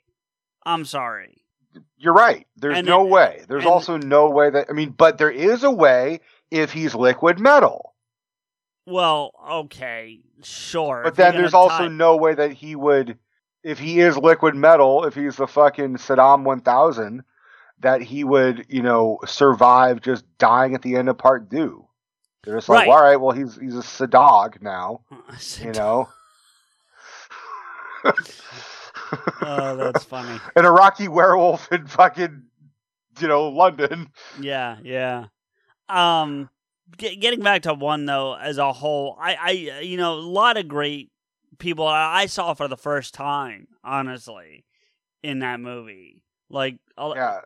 i'm 0.65 0.85
sorry 0.85 1.37
You're 1.97 2.13
right. 2.13 2.45
There's 2.57 2.77
And 2.79 2.85
no 2.87 3.05
it- 3.05 3.09
way. 3.11 3.43
There's 3.47 3.65
also 3.65 3.95
no 3.97 4.29
way 4.29 4.49
that 4.49 4.67
I 4.69 4.73
mean, 4.73 4.89
but 4.91 5.17
there 5.17 5.31
is 5.31 5.63
a 5.63 5.71
way 5.71 6.19
if 6.51 6.73
he's 6.73 6.93
liquid 6.93 7.39
metal. 7.39 7.95
well 8.85 9.31
okay 9.49 10.19
sure 10.43 11.01
But 11.03 11.15
then 11.15 11.35
there's 11.35 11.53
also 11.53 11.87
tie- 11.87 11.87
no 11.87 12.17
way 12.17 12.33
that 12.33 12.51
he 12.51 12.75
would, 12.75 13.17
if 13.63 13.79
he 13.79 13.99
is 13.99 14.17
liquid 14.17 14.55
metal, 14.55 15.05
if 15.05 15.13
he's 15.15 15.35
the 15.35 15.47
fucking 15.47 15.95
Saddam 15.97 16.43
1000, 16.43 17.23
that 17.81 18.01
he 18.01 18.23
would, 18.23 18.65
you 18.69 18.81
know, 18.81 19.19
survive 19.25 20.01
just 20.01 20.23
dying 20.37 20.75
at 20.75 20.81
the 20.81 20.95
end 20.95 21.09
of 21.09 21.17
part 21.17 21.49
two. 21.49 21.85
They're 22.43 22.55
just 22.57 22.69
like, 22.69 22.87
Right. 22.87 22.89
all 22.89 23.01
right, 23.03 23.17
well, 23.17 23.31
he's 23.35 23.55
he's 23.55 23.75
a 23.75 23.81
Sadog 23.81 24.61
now, 24.61 25.01
you 25.61 25.71
know. 25.73 26.09
oh 29.41 29.75
that's 29.75 30.03
funny 30.05 30.39
An 30.55 30.65
Iraqi 30.65 31.07
werewolf 31.07 31.71
in 31.71 31.85
fucking, 31.85 32.43
you 33.19 33.27
know, 33.27 33.49
London. 33.49 34.09
Yeah, 34.39 34.77
yeah. 34.83 35.25
Um, 35.87 36.49
get, 36.97 37.19
getting 37.19 37.41
back 37.41 37.63
to 37.63 37.73
one 37.73 38.05
though, 38.05 38.35
as 38.35 38.57
a 38.57 38.71
whole, 38.73 39.17
I, 39.19 39.35
I, 39.35 39.49
you 39.81 39.97
know, 39.97 40.13
a 40.13 40.21
lot 40.21 40.57
of 40.57 40.67
great 40.67 41.10
people 41.59 41.87
I 41.87 42.25
saw 42.27 42.53
for 42.53 42.67
the 42.67 42.77
first 42.77 43.13
time, 43.13 43.67
honestly, 43.83 44.65
in 45.23 45.39
that 45.39 45.59
movie. 45.59 46.21
Like, 46.49 46.77
Yeah, 46.97 47.41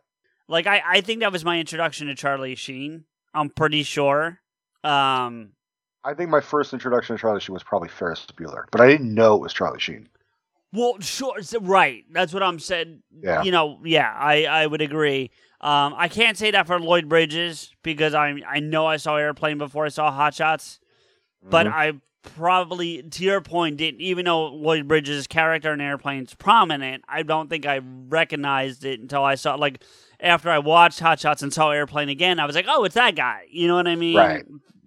like 0.48 0.66
I, 0.66 0.82
I 0.86 1.00
think 1.00 1.20
that 1.20 1.32
was 1.32 1.44
my 1.44 1.58
introduction 1.60 2.06
to 2.08 2.14
Charlie 2.14 2.54
Sheen. 2.54 3.04
I'm 3.34 3.50
pretty 3.50 3.82
sure. 3.82 4.40
Um, 4.84 5.50
I 6.04 6.14
think 6.14 6.30
my 6.30 6.40
first 6.40 6.72
introduction 6.72 7.16
to 7.16 7.20
Charlie 7.20 7.40
Sheen 7.40 7.52
was 7.54 7.62
probably 7.64 7.88
Ferris 7.88 8.26
Bueller, 8.36 8.64
but 8.70 8.80
I 8.80 8.86
didn't 8.86 9.12
know 9.14 9.34
it 9.34 9.40
was 9.40 9.52
Charlie 9.52 9.80
Sheen. 9.80 10.08
well, 10.72 10.98
sure, 11.00 11.34
right. 11.60 12.04
That's 12.10 12.32
what 12.32 12.42
I'm 12.42 12.58
saying. 12.58 13.02
Yeah. 13.20 13.42
You 13.42 13.50
know, 13.50 13.78
yeah, 13.84 14.12
I, 14.16 14.44
I 14.44 14.66
would 14.66 14.80
agree. 14.82 15.30
Um, 15.60 15.94
I 15.96 16.08
can't 16.08 16.36
say 16.36 16.50
that 16.52 16.66
for 16.66 16.78
Lloyd 16.78 17.08
Bridges 17.08 17.74
because 17.82 18.14
I, 18.14 18.34
I 18.46 18.60
know 18.60 18.86
I 18.86 18.98
saw 18.98 19.16
Airplane 19.16 19.58
before 19.58 19.86
I 19.86 19.88
saw 19.88 20.10
Hot 20.12 20.34
Shots. 20.34 20.78
but 21.42 21.66
Mhm. 21.66 21.72
I 21.72 21.92
probably, 22.34 23.02
to 23.02 23.24
your 23.24 23.40
point, 23.40 23.78
didn't 23.78 24.00
even 24.00 24.24
though 24.24 24.46
Lloyd 24.46 24.86
Bridges' 24.86 25.26
character 25.26 25.72
in 25.72 25.80
Airplane's 25.80 26.34
prominent. 26.34 27.04
I 27.08 27.22
don't 27.22 27.48
think 27.48 27.66
I 27.66 27.80
recognized 27.82 28.84
it 28.84 29.00
until 29.00 29.24
I 29.24 29.36
saw 29.36 29.54
like 29.54 29.82
after 30.20 30.50
I 30.50 30.58
watched 30.58 31.00
Hot 31.00 31.18
Shots 31.18 31.42
and 31.42 31.52
saw 31.52 31.70
Airplane 31.70 32.08
again. 32.08 32.38
I 32.38 32.46
was 32.46 32.54
like, 32.54 32.66
oh, 32.68 32.84
it's 32.84 32.94
that 32.94 33.16
guy. 33.16 33.46
You 33.50 33.68
know 33.68 33.76
what 33.76 33.88
I 33.88 33.96
mean? 33.96 34.16
Right. 34.16 34.44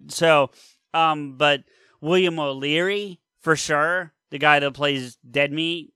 So, 0.08 0.50
um, 0.94 1.36
but 1.36 1.64
William 2.00 2.38
O'Leary 2.38 3.20
for 3.40 3.56
sure, 3.56 4.12
the 4.30 4.38
guy 4.38 4.60
that 4.60 4.72
plays 4.72 5.16
Dead 5.28 5.52
Meat. 5.52 5.92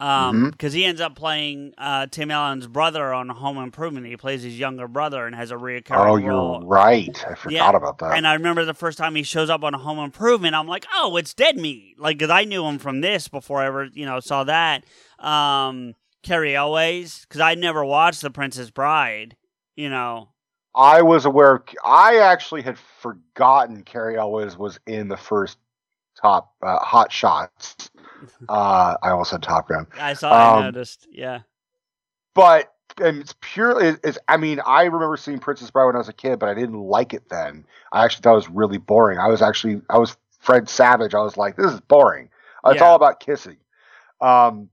Mhm. 0.00 0.04
Um, 0.04 0.50
because 0.50 0.72
he 0.72 0.84
ends 0.84 1.00
up 1.00 1.16
playing 1.16 1.74
uh, 1.76 2.06
Tim 2.06 2.30
Allen's 2.30 2.68
brother 2.68 3.12
on 3.12 3.28
Home 3.28 3.58
Improvement. 3.58 4.06
He 4.06 4.16
plays 4.16 4.42
his 4.42 4.58
younger 4.58 4.86
brother 4.86 5.26
and 5.26 5.34
has 5.34 5.50
a 5.50 5.56
reoccurring 5.56 6.10
Oh, 6.10 6.16
you're 6.16 6.60
right. 6.66 7.24
I 7.28 7.34
forgot 7.34 7.52
Yeah, 7.52 7.70
about 7.76 7.98
that. 7.98 8.16
And 8.16 8.26
I 8.26 8.34
remember 8.34 8.64
the 8.64 8.74
first 8.74 8.96
time 8.96 9.16
he 9.16 9.24
shows 9.24 9.50
up 9.50 9.64
on 9.64 9.72
Home 9.72 9.98
Improvement, 9.98 10.54
I'm 10.54 10.68
like, 10.68 10.86
oh, 10.94 11.16
it's 11.16 11.34
Dead 11.34 11.56
Meat. 11.56 11.96
Like, 11.98 12.18
because 12.18 12.30
I 12.30 12.44
knew 12.44 12.64
him 12.66 12.78
from 12.78 13.00
this 13.00 13.26
before 13.26 13.60
I 13.60 13.66
ever, 13.66 13.84
you 13.86 14.06
know, 14.06 14.20
saw 14.20 14.44
that. 14.44 14.84
Um, 15.18 15.94
Cary 16.22 16.54
Elwes 16.54 17.22
because 17.22 17.40
I 17.40 17.54
never 17.54 17.84
watched 17.84 18.22
The 18.22 18.30
Princess 18.30 18.70
Bride. 18.70 19.36
You 19.76 19.88
know, 19.90 20.28
I 20.74 21.02
was 21.02 21.24
aware. 21.24 21.56
Of, 21.56 21.62
I 21.84 22.18
actually 22.18 22.62
had 22.62 22.78
forgotten 22.78 23.82
Cary 23.82 24.16
Elwes 24.16 24.56
was 24.56 24.78
in 24.86 25.08
the 25.08 25.16
first 25.16 25.58
top 26.20 26.52
uh, 26.62 26.78
Hot 26.78 27.12
Shots. 27.12 27.90
Uh, 28.48 28.96
I 29.00 29.10
almost 29.10 29.30
said 29.30 29.44
Top 29.44 29.68
Gun, 29.68 29.86
I 29.96 30.12
saw. 30.14 30.32
I 30.32 30.56
Um, 30.58 30.64
noticed. 30.64 31.06
Yeah. 31.08 31.40
but 32.34 32.72
and 33.00 33.18
it's 33.20 33.34
purely. 33.40 33.96
It's. 34.02 34.18
I 34.26 34.36
mean, 34.38 34.60
I 34.66 34.82
remember 34.84 35.16
seeing 35.16 35.38
Princess 35.38 35.70
Bride 35.70 35.86
when 35.86 35.94
I 35.94 35.98
was 35.98 36.08
a 36.08 36.12
kid, 36.12 36.40
but 36.40 36.48
I 36.48 36.54
didn't 36.54 36.80
like 36.80 37.14
it 37.14 37.28
then. 37.28 37.64
I 37.92 38.04
actually 38.04 38.22
thought 38.22 38.32
it 38.32 38.36
was 38.36 38.48
really 38.50 38.78
boring. 38.78 39.20
I 39.20 39.28
was 39.28 39.40
actually. 39.40 39.82
I 39.88 39.98
was 39.98 40.16
Fred 40.40 40.68
Savage. 40.68 41.14
I 41.14 41.20
was 41.20 41.36
like, 41.36 41.54
this 41.56 41.72
is 41.72 41.80
boring. 41.80 42.28
It's 42.66 42.80
Yeah. 42.80 42.86
all 42.88 42.96
about 42.96 43.20
kissing. 43.20 43.58
Um, 44.20 44.68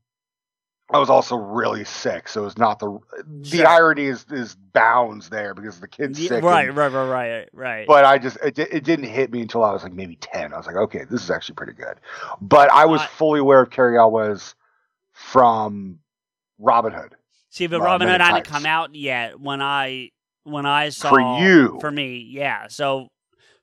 I 0.92 1.00
was 1.00 1.10
also 1.10 1.36
really 1.36 1.84
sick, 1.84 2.28
so 2.28 2.46
it's 2.46 2.60
not 2.60 2.78
the 2.80 3.00
the 3.28 3.58
Sure. 3.58 3.68
irony 3.68 4.06
is 4.06 4.24
is 4.30 4.56
bounds 4.56 5.30
there 5.30 5.56
because 5.56 5.80
the 5.80 5.88
kid's 5.88 6.20
Yeah, 6.20 6.28
sick. 6.30 6.44
right, 6.44 6.68
and- 6.70 6.78
right, 6.78 6.92
right, 6.92 7.10
right, 7.10 7.50
right. 7.54 7.88
but 7.88 8.06
I 8.06 8.20
just 8.20 8.38
it, 8.44 8.60
it 8.60 8.84
didn't 8.84 9.06
hit 9.10 9.32
me 9.32 9.42
until 9.42 9.64
I 9.64 9.72
was 9.74 9.82
like 9.82 9.94
maybe 9.94 10.16
ten. 10.18 10.54
I 10.54 10.58
was 10.58 10.68
like, 10.68 10.76
okay, 10.76 11.04
this 11.10 11.24
is 11.24 11.32
actually 11.32 11.56
pretty 11.56 11.74
good. 11.74 12.00
But 12.40 12.72
I 12.72 12.86
was 12.86 13.02
fully 13.04 13.40
aware 13.40 13.62
of 13.62 13.72
Cary 13.72 13.98
Elwes 13.98 14.54
from 15.12 16.00
Robin 16.60 16.94
Hood. 16.94 17.16
See, 17.50 17.68
but 17.68 17.80
Well, 17.80 17.90
Robin 17.92 18.08
Hood 18.08 18.22
hadn't 18.22 18.46
come 18.46 18.66
out 18.66 18.94
yet 18.96 19.40
when 19.40 19.62
I 19.62 20.12
when 20.44 20.66
I 20.68 20.90
saw 20.90 21.10
For 21.10 21.42
you. 21.42 21.78
for 21.82 21.90
me, 21.90 22.18
yeah. 22.30 22.68
So 22.68 23.08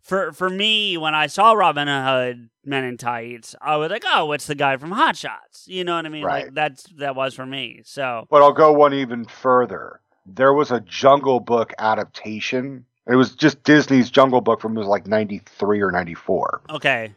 for 0.03 0.33
for 0.33 0.51
me, 0.51 0.97
when 0.97 1.15
I 1.15 1.27
saw 1.27 1.53
Robin 1.53 1.89
Hood 1.89 2.49
Men 2.65 2.85
in 2.85 2.97
Tights, 2.97 3.55
I 3.61 3.77
was 3.77 3.91
like, 3.91 4.05
oh, 4.07 4.33
it's 4.33 4.47
the 4.47 4.55
guy 4.55 4.77
from 4.77 4.91
Hot 4.93 5.17
Shots. 5.17 5.67
You 5.67 5.85
know 5.85 5.97
what 5.97 6.07
I 6.07 6.09
mean? 6.09 6.23
Like 6.23 6.45
Right. 6.45 6.55
that's 6.55 6.85
that 6.99 7.15
was 7.17 7.35
for 7.35 7.47
me. 7.47 7.83
So 7.85 8.27
But 8.31 8.43
I'll 8.43 8.53
go 8.53 8.73
one 8.73 8.95
even 8.95 9.25
further. 9.25 10.01
There 10.27 10.53
was 10.53 10.71
a 10.71 10.81
Jungle 10.81 11.41
Book 11.41 11.73
adaptation. 11.79 12.85
It 13.09 13.17
was 13.17 13.35
just 13.35 13.63
Disney's 13.65 14.11
Jungle 14.11 14.41
Book 14.41 14.61
from 14.61 14.77
it 14.77 14.79
was 14.81 14.87
like 14.89 15.07
ninety 15.07 15.41
three 15.47 15.81
or 15.81 15.91
ninety 15.91 16.15
four, 16.15 16.63
okay, 16.71 17.13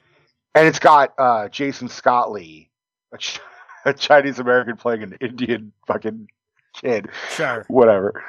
and 0.55 0.67
it's 0.67 0.79
got 0.79 1.13
uh, 1.19 1.47
Jason 1.49 1.87
Scott 1.89 2.31
Lee, 2.31 2.71
a, 3.13 3.17
Ch- 3.19 3.39
a 3.85 3.93
Chinese 3.93 4.39
American 4.39 4.77
playing 4.77 5.03
an 5.03 5.17
Indian 5.21 5.71
fucking 5.85 6.27
kid. 6.75 7.09
sure. 7.29 7.65
whatever. 7.67 8.23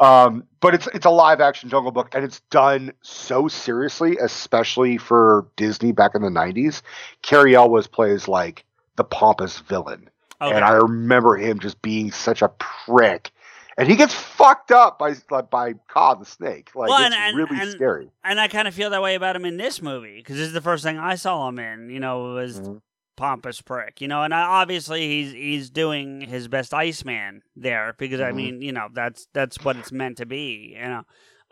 Um, 0.00 0.44
but 0.60 0.74
it's 0.74 0.86
it's 0.88 1.06
a 1.06 1.10
live 1.10 1.40
action 1.40 1.68
Jungle 1.68 1.92
Book, 1.92 2.08
and 2.14 2.24
it's 2.24 2.40
done 2.50 2.92
so 3.02 3.46
seriously, 3.48 4.16
especially 4.18 4.98
for 4.98 5.46
Disney 5.56 5.92
back 5.92 6.14
in 6.14 6.22
the 6.22 6.28
'90s. 6.28 6.82
Cary 7.22 7.54
Elwes 7.54 7.86
plays 7.86 8.26
like 8.26 8.64
the 8.96 9.04
pompous 9.04 9.58
villain, 9.60 10.10
Okay. 10.40 10.54
and 10.54 10.64
I 10.64 10.72
remember 10.72 11.36
him 11.36 11.60
just 11.60 11.80
being 11.82 12.10
such 12.10 12.42
a 12.42 12.48
prick. 12.58 13.30
And 13.78 13.88
he 13.88 13.96
gets 13.96 14.12
fucked 14.12 14.70
up 14.70 14.98
by 14.98 15.14
like, 15.30 15.48
by 15.48 15.74
Kaa 15.88 16.14
the 16.14 16.26
snake. 16.26 16.70
Like 16.74 16.90
Well, 16.90 16.98
it's 17.06 17.14
and- 17.14 17.14
and- 17.14 17.36
really 17.38 17.58
and- 17.58 17.70
scary. 17.70 18.10
and 18.22 18.38
I 18.38 18.46
kind 18.48 18.68
of 18.68 18.74
feel 18.74 18.90
that 18.90 19.00
way 19.00 19.14
about 19.14 19.34
him 19.34 19.46
in 19.46 19.56
this 19.56 19.80
movie 19.80 20.16
because 20.18 20.36
this 20.36 20.48
is 20.48 20.52
the 20.52 20.60
first 20.60 20.84
thing 20.84 20.98
I 20.98 21.14
saw 21.14 21.48
him 21.48 21.58
in. 21.58 21.88
You 21.88 21.98
know, 21.98 22.34
was 22.34 22.60
Mhm. 22.60 22.82
Pompous 23.16 23.60
prick. 23.60 24.00
You 24.00 24.08
know, 24.08 24.22
and 24.22 24.34
I, 24.34 24.42
obviously 24.42 25.06
he's 25.08 25.32
he's 25.32 25.70
doing 25.70 26.20
his 26.22 26.48
best 26.48 26.72
Iceman 26.74 27.42
there 27.56 27.94
because 27.98 28.20
I 28.20 28.30
Mhm. 28.32 28.34
mean, 28.36 28.62
you 28.62 28.72
know, 28.72 28.88
that's 28.92 29.26
that's 29.34 29.62
what 29.64 29.76
it's 29.76 29.92
meant 29.92 30.18
to 30.18 30.26
be. 30.26 30.74
You 30.76 30.82
know, 30.88 31.02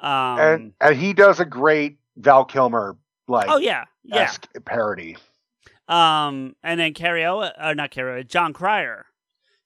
um, 0.01 0.39
and 0.39 0.73
and 0.81 0.97
he 0.97 1.13
does 1.13 1.41
a 1.41 1.45
great 1.45 1.99
Val 2.17 2.45
Kilmer 2.45 2.97
like 3.29 3.49
oh 3.51 3.59
yeah, 3.59 3.85
yeah. 4.05 4.33
parody. 4.65 5.17
Um, 5.89 6.55
and 6.63 6.79
then 6.79 6.95
Cary 6.95 7.25
O, 7.25 7.41
uh, 7.41 7.75
not 7.77 7.91
Cary, 7.91 8.21
O, 8.21 8.23
Jon 8.23 8.53
Cryer. 8.53 9.07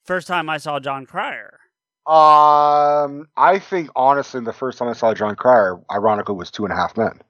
First 0.04 0.26
time 0.26 0.48
I 0.48 0.56
saw 0.58 0.80
Jon 0.80 1.04
Cryer. 1.06 1.60
Um, 2.06 3.28
I 3.36 3.58
think 3.58 3.90
honestly, 3.96 4.40
the 4.40 4.52
first 4.52 4.78
time 4.78 4.88
I 4.88 4.92
saw 4.92 5.14
Jon 5.14 5.36
Cryer, 5.36 5.78
ironically, 5.90 6.34
was 6.34 6.50
Two 6.50 6.64
and 6.64 6.72
a 6.72 6.76
Half 6.76 6.96
Men. 6.96 7.20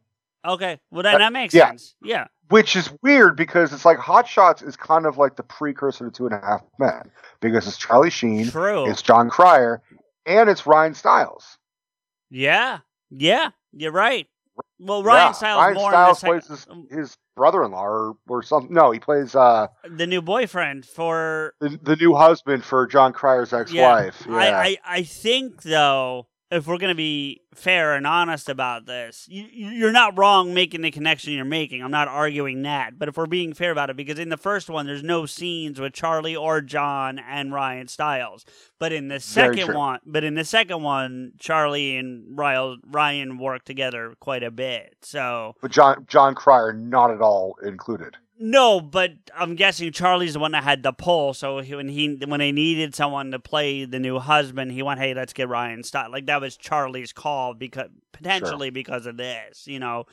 Okay, 0.47 0.79
well 0.91 1.03
then 1.03 1.15
Uh, 1.17 1.19
that 1.19 1.33
makes 1.33 1.55
yeah. 1.55 1.69
sense. 1.69 1.95
Yeah, 2.03 2.27
which 2.49 2.77
is 2.77 2.91
weird 3.03 3.37
because 3.37 3.73
it's 3.73 3.85
like 3.85 3.99
Hot 3.99 4.27
Shots 4.29 4.63
is 4.63 4.77
kind 4.77 5.07
of 5.07 5.19
like 5.19 5.37
the 5.37 5.43
precursor 5.43 6.05
to 6.07 6.11
Two 6.11 6.27
and 6.27 6.35
a 6.35 6.41
Half 6.41 6.63
Men 6.79 7.11
because 7.41 7.67
it's 7.67 7.77
Charlie 7.77 8.11
Sheen, 8.11 8.49
true. 8.51 8.89
it's 8.89 9.03
Jon 9.03 9.31
Cryer, 9.31 9.83
and 10.27 10.49
it's 10.49 10.67
Ryan 10.67 10.95
Stiles. 10.95 11.59
Yeah, 12.31 12.81
yeah, 13.11 13.51
you're 13.73 13.93
right. 13.93 14.27
Well, 14.79 15.03
Ryan 15.03 15.29
Yeah, 15.29 15.33
Stiles 15.33 15.59
Ryan 15.61 15.75
more 15.75 15.91
Stiles 15.91 16.21
plays 16.21 16.47
his, 16.49 16.67
his 16.91 17.17
brother-in-law 17.37 17.85
or, 17.85 18.15
or 18.29 18.43
something. 18.43 18.73
No, 18.73 18.91
he 18.93 19.01
plays 19.01 19.35
uh 19.35 19.69
the 19.89 20.07
new 20.07 20.23
boyfriend 20.23 20.85
for 20.87 21.55
the, 21.61 21.79
the 21.83 21.97
new 21.97 22.15
husband 22.15 22.65
for 22.65 22.87
Jon 22.87 23.13
Cryer's 23.13 23.53
ex-wife. 23.53 24.25
Yeah, 24.29 24.35
I, 24.37 24.47
I, 24.47 24.77
I 24.85 25.03
think 25.03 25.63
though, 25.63 26.27
if 26.55 26.67
we're 26.67 26.79
gonna 26.79 26.95
be 26.95 27.43
fair 27.53 27.95
and 27.95 28.07
honest 28.07 28.49
about 28.49 28.87
this, 28.87 29.27
you, 29.29 29.45
you're 29.53 29.93
not 29.93 30.17
wrong 30.17 30.55
making 30.55 30.83
the 30.83 30.91
connection 30.91 31.33
you're 31.33 31.45
making. 31.45 31.83
I'm 31.83 31.91
not 31.91 32.09
arguing 32.09 32.63
that, 32.63 32.99
but 32.99 33.09
if 33.09 33.17
we're 33.17 33.27
being 33.27 33.55
fair 33.55 33.73
about 33.73 33.91
it, 33.91 33.97
because 33.97 34.19
in 34.19 34.29
the 34.29 34.37
first 34.37 34.71
one, 34.71 34.87
there's 34.87 35.03
no 35.03 35.27
scenes 35.27 35.81
with 35.81 35.93
Charlie 35.93 36.37
or 36.37 36.61
Jon 36.61 37.19
and 37.19 37.53
Ryan 37.53 37.89
Stiles, 37.89 38.45
but 38.79 38.93
in 38.93 39.09
the 39.09 39.21
second 39.21 39.75
one, 39.75 40.01
but 40.07 40.25
in 40.25 40.35
the 40.35 40.45
second 40.45 40.83
one, 40.83 41.33
Charlie 41.39 41.97
and 41.97 42.39
Ryan 42.39 42.81
Ryan 42.87 43.39
work 43.39 43.65
together 43.65 44.15
quite 44.21 44.43
a 44.43 44.51
bit. 44.51 44.97
So 45.03 45.55
but 45.61 45.71
Jon 45.73 46.07
Jon 46.09 46.35
Cryer 46.35 46.73
not 46.73 47.11
at 47.11 47.21
all 47.21 47.57
included. 47.65 48.17
No, 48.39 48.81
but 48.81 49.13
I'm 49.35 49.55
guessing 49.55 49.93
Charlie's 49.93 50.33
the 50.33 50.41
one 50.41 50.53
that 50.53 50.65
had 50.65 50.83
the 50.83 50.93
pull. 50.93 51.35
So 51.35 51.61
he, 51.61 51.75
when 51.75 51.89
he 51.89 52.17
when 52.27 52.41
they 52.41 52.53
needed 52.53 52.95
someone 52.95 53.31
to 53.31 53.39
play 53.39 53.85
the 53.85 54.01
new 54.01 54.19
husband, 54.19 54.73
he 54.73 54.83
went, 54.83 54.99
"Hey, 55.01 55.15
let's 55.15 55.33
get 55.33 55.49
Ryan 55.49 55.85
Stott." 55.85 56.11
Like 56.11 56.27
that 56.27 56.41
was 56.41 56.57
Charlie's 56.57 57.13
call 57.13 57.55
because 57.55 57.91
potentially 58.13 58.71
because 58.71 59.07
of 59.07 59.17
this, 59.17 59.67
you 59.67 59.79
know, 59.79 60.07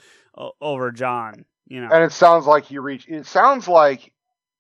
over 0.61 0.91
John. 0.91 1.45
You 1.67 1.82
know, 1.82 1.89
And 1.91 2.03
it 2.03 2.11
sounds 2.11 2.45
like 2.45 2.65
he 2.65 2.78
reached. 2.78 3.09
It 3.09 3.26
sounds 3.26 3.67
like 3.67 4.11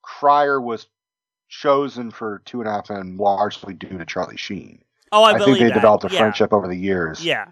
Cryer 0.01 0.59
was 0.59 0.87
chosen 1.49 2.09
for 2.09 2.41
Two 2.45 2.61
and 2.61 2.69
a 2.69 2.71
Half 2.71 2.89
and 2.89 3.17
largely 3.17 3.73
due 3.73 3.97
to 3.97 4.05
Charlie 4.05 4.37
Sheen. 4.37 4.81
oh, 5.11 5.23
I, 5.23 5.31
I, 5.31 5.37
believe 5.37 5.57
think 5.57 5.59
they 5.59 5.67
that. 5.67 5.73
developed 5.73 6.05
a 6.05 6.09
yeah. 6.11 6.19
friendship 6.19 6.53
over 6.53 6.67
the 6.67 6.75
years. 6.75 7.23
Yeah, 7.23 7.47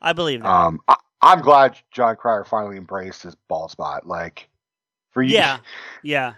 I 0.00 0.12
believe 0.12 0.42
that. 0.42 0.48
Um, 0.48 0.80
I, 0.88 0.96
I'm 1.20 1.40
glad 1.40 1.76
Jon 1.90 2.16
Cryer 2.16 2.44
finally 2.44 2.76
embraced 2.76 3.22
his 3.24 3.34
bald 3.48 3.72
spot. 3.72 4.06
Like, 4.06 4.48
for 5.16 5.22
you, 5.22 5.32
yeah, 5.34 5.60
yeah. 6.02 6.34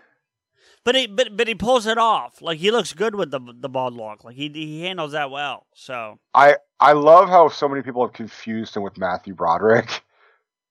But 0.85 0.95
he 0.95 1.09
but 1.09 1.37
but 1.37 1.49
he 1.49 1.57
pulls 1.57 1.87
it 1.89 1.99
off. 1.99 2.41
Like 2.41 2.59
he 2.59 2.71
looks 2.71 2.93
good 2.93 3.17
with 3.17 3.33
the 3.33 3.41
the 3.61 3.69
bald 3.69 3.95
look. 3.95 4.23
Like 4.23 4.37
he 4.37 4.49
he 4.51 4.83
handles 4.83 5.11
that 5.13 5.33
well. 5.33 5.67
So 5.75 6.21
I 6.33 6.57
I 6.79 6.93
love 6.93 7.29
how 7.29 7.49
so 7.49 7.69
many 7.69 7.83
people 7.83 8.05
have 8.07 8.13
confused 8.15 8.77
him 8.77 8.85
with 8.85 8.97
Matthew 8.97 9.35
Broderick 9.35 10.03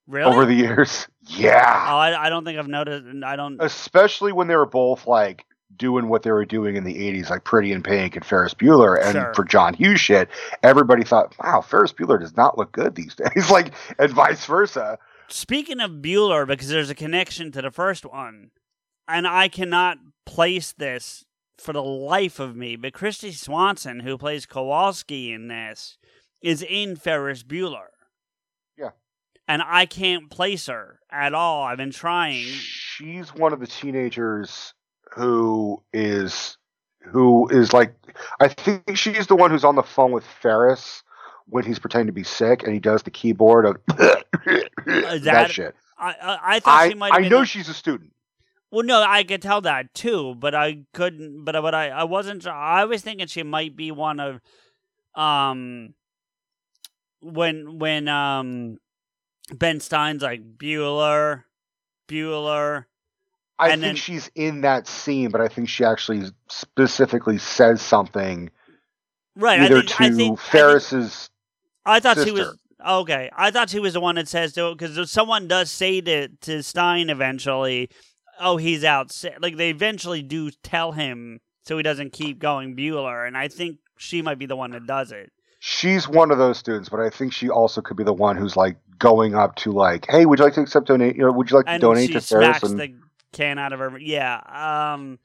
really, 0.06 0.24
over 0.32 0.46
the 0.46 0.54
years. 0.54 1.06
Yeah, 1.26 1.86
oh, 1.90 1.98
I, 1.98 2.26
I 2.26 2.28
don't 2.30 2.46
think 2.46 2.58
I've 2.58 2.66
noticed. 2.66 3.04
I 3.22 3.36
don't. 3.36 3.62
especially 3.62 4.32
when 4.32 4.48
they 4.48 4.56
were 4.56 4.64
both 4.64 5.06
like 5.06 5.44
doing 5.76 6.08
what 6.08 6.22
they 6.22 6.32
were 6.32 6.46
doing 6.46 6.76
in 6.76 6.84
the 6.84 6.94
80s, 6.94 7.30
like 7.30 7.44
Pretty 7.44 7.72
in 7.72 7.82
Pink 7.82 8.16
and 8.16 8.24
Ferris 8.24 8.54
Bueller. 8.54 8.98
And 9.00 9.12
Sure. 9.12 9.34
for 9.34 9.44
John 9.44 9.74
Hughes 9.74 10.00
shit, 10.00 10.28
everybody 10.62 11.04
thought, 11.04 11.34
wow, 11.44 11.60
Ferris 11.60 11.92
Bueller 11.92 12.18
does 12.18 12.36
not 12.36 12.58
look 12.58 12.72
good 12.72 12.94
these 12.94 13.14
days. 13.34 13.50
like, 13.50 13.72
and 13.98 14.10
vice 14.10 14.44
versa. 14.46 14.98
Speaking 15.28 15.80
of 15.80 15.90
Bueller, 16.02 16.46
because 16.46 16.68
there's 16.68 16.90
a 16.90 16.94
connection 16.94 17.52
to 17.52 17.62
the 17.62 17.70
first 17.70 18.04
one, 18.04 18.50
and 19.06 19.26
I 19.26 19.48
cannot 19.48 19.98
place 20.24 20.72
this 20.72 21.24
for 21.58 21.72
the 21.72 21.82
life 21.82 22.38
of 22.38 22.56
me, 22.56 22.76
but 22.76 22.92
Kristy 22.92 23.34
Swanson, 23.34 24.00
who 24.00 24.16
plays 24.16 24.46
Kowalski 24.46 25.32
in 25.32 25.48
this, 25.48 25.98
is 26.40 26.62
in 26.62 26.96
Ferris 26.96 27.42
Bueller. 27.42 27.88
Yeah. 28.76 28.90
And 29.46 29.62
I 29.64 29.86
can't 29.86 30.30
place 30.30 30.66
her 30.66 31.00
at 31.10 31.34
all. 31.34 31.64
I've 31.64 31.78
been 31.78 31.90
trying. 31.90 32.44
She's 32.44 33.34
one 33.34 33.52
of 33.52 33.60
the 33.60 33.66
teenagers 33.66 34.72
who 35.12 35.82
is 35.92 36.56
who 37.00 37.48
is 37.48 37.72
like 37.72 37.94
I 38.40 38.48
think 38.48 38.96
she's 38.96 39.26
the 39.26 39.36
one 39.36 39.50
who's 39.50 39.64
on 39.64 39.76
the 39.76 39.82
phone 39.82 40.12
with 40.12 40.24
Ferris 40.24 41.02
when 41.50 41.64
he's 41.64 41.78
pretending 41.78 42.06
to 42.06 42.12
be 42.12 42.24
sick 42.24 42.62
and 42.62 42.72
he 42.72 42.78
does 42.80 43.02
the 43.02 43.10
keyboard 43.10 43.64
of 43.66 43.76
that, 43.86 45.20
that- 45.24 45.50
shit. 45.50 45.74
I 45.98 46.10
I, 46.12 46.38
I 46.56 46.60
thought 46.60 46.80
I, 46.80 46.88
she 46.90 46.94
might. 46.94 47.12
I 47.12 47.28
know 47.28 47.40
the- 47.40 47.46
she's 47.46 47.68
a 47.68 47.74
student. 47.74 48.12
Well, 48.70 48.84
no, 48.84 49.02
I 49.02 49.24
could 49.24 49.40
tell 49.40 49.62
that 49.62 49.94
too, 49.94 50.34
but 50.34 50.54
I 50.54 50.80
couldn't. 50.92 51.44
But 51.44 51.60
but 51.62 51.74
I 51.74 51.88
I 51.88 52.04
wasn't. 52.04 52.46
I 52.46 52.84
was 52.84 53.02
thinking 53.02 53.26
she 53.26 53.42
might 53.42 53.74
be 53.74 53.90
one 53.90 54.20
of, 54.20 54.40
um, 55.14 55.94
when 57.20 57.78
when 57.78 58.08
um, 58.08 58.78
Ben 59.52 59.80
Stein's 59.80 60.22
like 60.22 60.58
Bueller, 60.58 61.44
Bueller. 62.08 62.84
I 63.58 63.70
think 63.70 63.80
then- 63.80 63.96
she's 63.96 64.30
in 64.36 64.60
that 64.60 64.86
scene, 64.86 65.30
but 65.30 65.40
I 65.40 65.48
think 65.48 65.68
she 65.68 65.82
actually 65.84 66.24
specifically 66.48 67.38
says 67.38 67.82
something 67.82 68.50
Right. 69.34 69.60
either 69.62 69.78
I 69.78 69.80
think, 69.80 69.88
to 69.96 70.04
I 70.04 70.10
think- 70.10 70.38
Ferris's. 70.40 71.30
I 71.88 72.00
thought 72.00 72.18
she 72.18 72.30
was 72.30 72.56
okay. 72.86 73.30
I 73.36 73.50
thought 73.50 73.70
she 73.70 73.80
was 73.80 73.94
the 73.94 74.00
one 74.00 74.16
that 74.16 74.28
says 74.28 74.52
to 74.54 74.74
because 74.74 75.10
someone 75.10 75.48
does 75.48 75.70
say 75.70 76.00
to 76.02 76.28
to 76.28 76.62
Stein 76.62 77.10
eventually, 77.10 77.90
"Oh, 78.40 78.56
he's 78.56 78.84
out. 78.84 79.12
Like 79.40 79.56
they 79.56 79.70
eventually 79.70 80.22
do 80.22 80.50
tell 80.62 80.92
him 80.92 81.40
so 81.68 81.76
he 81.76 81.82
doesn't 81.82 82.14
keep 82.14 82.38
going 82.38 82.74
Bueller. 82.74 83.26
And 83.26 83.36
I 83.36 83.48
think 83.48 83.76
she 83.98 84.22
might 84.22 84.38
be 84.38 84.46
the 84.46 84.56
one 84.56 84.70
that 84.70 84.86
does 84.86 85.12
it. 85.12 85.30
She's 85.60 86.08
one 86.08 86.30
of 86.30 86.38
those 86.38 86.56
students, 86.56 86.88
but 86.88 87.00
I 87.00 87.10
think 87.10 87.32
she 87.32 87.50
also 87.50 87.82
could 87.82 87.96
be 87.96 88.04
the 88.04 88.12
one 88.12 88.36
who's 88.36 88.56
like 88.56 88.78
going 88.98 89.34
up 89.34 89.56
to 89.56 89.72
like, 89.72 90.06
hey, 90.08 90.24
would 90.24 90.38
you 90.38 90.44
like 90.46 90.54
to 90.54 90.62
accept 90.62 90.86
donate? 90.86 91.16
You 91.16 91.22
know, 91.22 91.32
would 91.32 91.50
you 91.50 91.56
like 91.56 91.66
to 91.66 91.72
And 91.72 91.80
donate 91.80 92.12
to 92.12 92.20
Ferris? 92.20 92.58
smacks 92.58 92.62
And 92.62 92.80
the 92.80 92.94
can 93.32 93.58
out 93.58 93.74
of 93.74 93.80
her. 93.80 93.98
Yeah. 93.98 94.40
Um, 94.94 95.18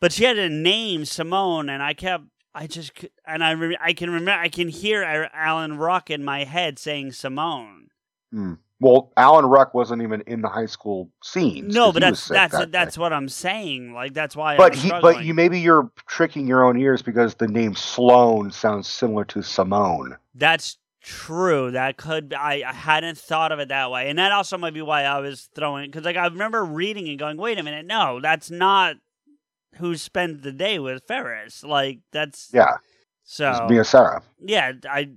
but 0.00 0.12
she 0.12 0.24
had 0.24 0.38
a 0.38 0.48
name 0.48 1.04
Simone, 1.04 1.68
and 1.68 1.82
I 1.82 1.94
kept. 1.94 2.24
I 2.56 2.66
just 2.66 2.92
and 3.26 3.44
I 3.44 3.50
re- 3.50 3.78
I 3.78 3.92
can 3.92 4.08
remember 4.08 4.40
I 4.40 4.48
can 4.48 4.68
hear 4.68 5.02
Alan 5.34 5.76
Ruck 5.76 6.08
in 6.08 6.24
my 6.24 6.44
head 6.44 6.78
saying 6.78 7.12
Simone. 7.12 7.88
Hmm. 8.32 8.54
well, 8.80 9.12
Alan 9.18 9.44
Ruck 9.44 9.74
wasn't 9.74 10.02
even 10.02 10.22
in 10.26 10.40
the 10.40 10.48
high 10.48 10.66
school 10.66 11.10
scene. 11.22 11.68
No, 11.68 11.92
but 11.92 12.00
that's 12.00 12.26
that's 12.26 12.56
that 12.56 12.72
that's 12.72 12.96
what 12.96 13.12
I'm 13.12 13.28
saying. 13.28 13.92
Like 13.92 14.14
that's 14.14 14.34
why. 14.34 14.56
But 14.56 14.74
he, 14.74 14.88
but 14.88 15.22
you 15.22 15.34
maybe 15.34 15.60
you're 15.60 15.90
tricking 16.06 16.46
your 16.46 16.64
own 16.64 16.80
ears 16.80 17.02
because 17.02 17.34
the 17.34 17.46
name 17.46 17.74
Sloan 17.74 18.50
sounds 18.50 18.88
similar 18.88 19.26
to 19.26 19.42
Simone. 19.42 20.16
That's 20.34 20.78
true. 21.02 21.70
That 21.72 21.98
could. 21.98 22.32
I 22.32 22.62
I 22.66 22.72
hadn't 22.72 23.18
thought 23.18 23.52
of 23.52 23.58
it 23.58 23.68
that 23.68 23.90
way, 23.90 24.08
and 24.08 24.18
that 24.18 24.32
also 24.32 24.56
might 24.56 24.72
be 24.72 24.82
why 24.82 25.02
I 25.02 25.20
was 25.20 25.50
throwing. 25.54 25.90
Because 25.90 26.06
like 26.06 26.16
I 26.16 26.24
remember 26.24 26.64
reading 26.64 27.06
and 27.10 27.18
going, 27.18 27.36
"Wait 27.36 27.58
a 27.58 27.62
minute, 27.62 27.84
no, 27.84 28.18
that's 28.18 28.50
not 28.50 28.96
who 29.78 29.96
spends 29.96 30.42
the 30.42 30.52
day 30.52 30.78
with 30.78 31.02
Ferris." 31.06 31.62
Like 31.64 32.00
that's 32.12 32.50
Yeah, 32.52 32.76
so. 33.24 33.66
Mia 33.68 33.84
Sara. 33.84 34.22
yeah, 34.40 34.72
I 34.88 35.10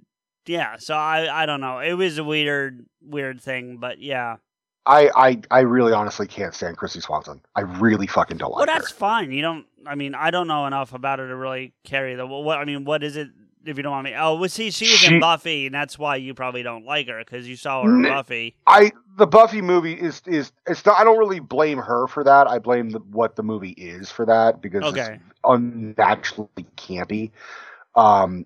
yeah. 0.45 0.77
So 0.77 0.95
I 0.95 1.43
I 1.43 1.45
don't 1.45 1.61
know. 1.61 1.79
It 1.79 1.93
was 1.93 2.17
a 2.17 2.23
weird 2.23 2.85
weird 3.01 3.41
thing, 3.41 3.77
but 3.77 3.99
yeah. 3.99 4.37
I, 4.85 5.11
I 5.15 5.41
I 5.51 5.59
really 5.61 5.93
honestly 5.93 6.25
can't 6.27 6.53
stand 6.55 6.77
Kristy 6.77 7.01
Swanson. 7.01 7.41
I 7.55 7.61
really 7.61 8.07
fucking 8.07 8.37
don't 8.37 8.51
Well, 8.55 8.65
like 8.65 8.67
that's 8.67 8.89
her. 8.89 8.95
fine. 8.97 9.31
You 9.31 9.41
don't. 9.41 9.65
I 9.85 9.95
mean, 9.95 10.15
I 10.15 10.31
don't 10.31 10.47
know 10.47 10.65
enough 10.65 10.93
about 10.93 11.19
her 11.19 11.27
to 11.27 11.35
really 11.35 11.73
carry 11.83 12.15
the. 12.15 12.25
What 12.25 12.57
I 12.57 12.65
mean, 12.65 12.85
what 12.85 13.03
is 13.03 13.15
it? 13.15 13.29
If 13.65 13.75
you 13.77 13.83
don't 13.83 13.91
want 13.91 14.05
me, 14.05 14.13
oh, 14.17 14.35
well, 14.35 14.47
see, 14.49 14.71
she 14.71 14.89
was 14.89 15.03
in 15.03 15.19
Buffy, 15.19 15.65
and 15.65 15.75
that's 15.75 15.99
why 15.99 16.15
you 16.15 16.33
probably 16.33 16.63
don't 16.63 16.85
like 16.85 17.07
her 17.07 17.19
because 17.19 17.47
you 17.47 17.57
saw 17.57 17.83
her 17.83 17.93
in 17.93 18.03
Buffy. 18.03 18.55
I 18.65 18.91
the 19.17 19.27
Buffy 19.27 19.61
movie 19.61 19.93
is 19.93 20.21
is 20.25 20.51
it's 20.65 20.85
not. 20.85 20.97
I 20.97 21.03
don't 21.03 21.17
really 21.17 21.41
blame 21.41 21.77
her 21.77 22.07
for 22.07 22.23
that. 22.23 22.47
I 22.47 22.59
blame 22.59 22.91
the, 22.91 22.99
what 22.99 23.35
the 23.35 23.43
movie 23.43 23.71
is 23.71 24.09
for 24.09 24.25
that 24.25 24.61
because 24.61 24.83
Okay. 24.85 25.19
it's 25.19 25.39
unnaturally 25.43 26.49
campy. 26.77 27.31
Um, 27.95 28.45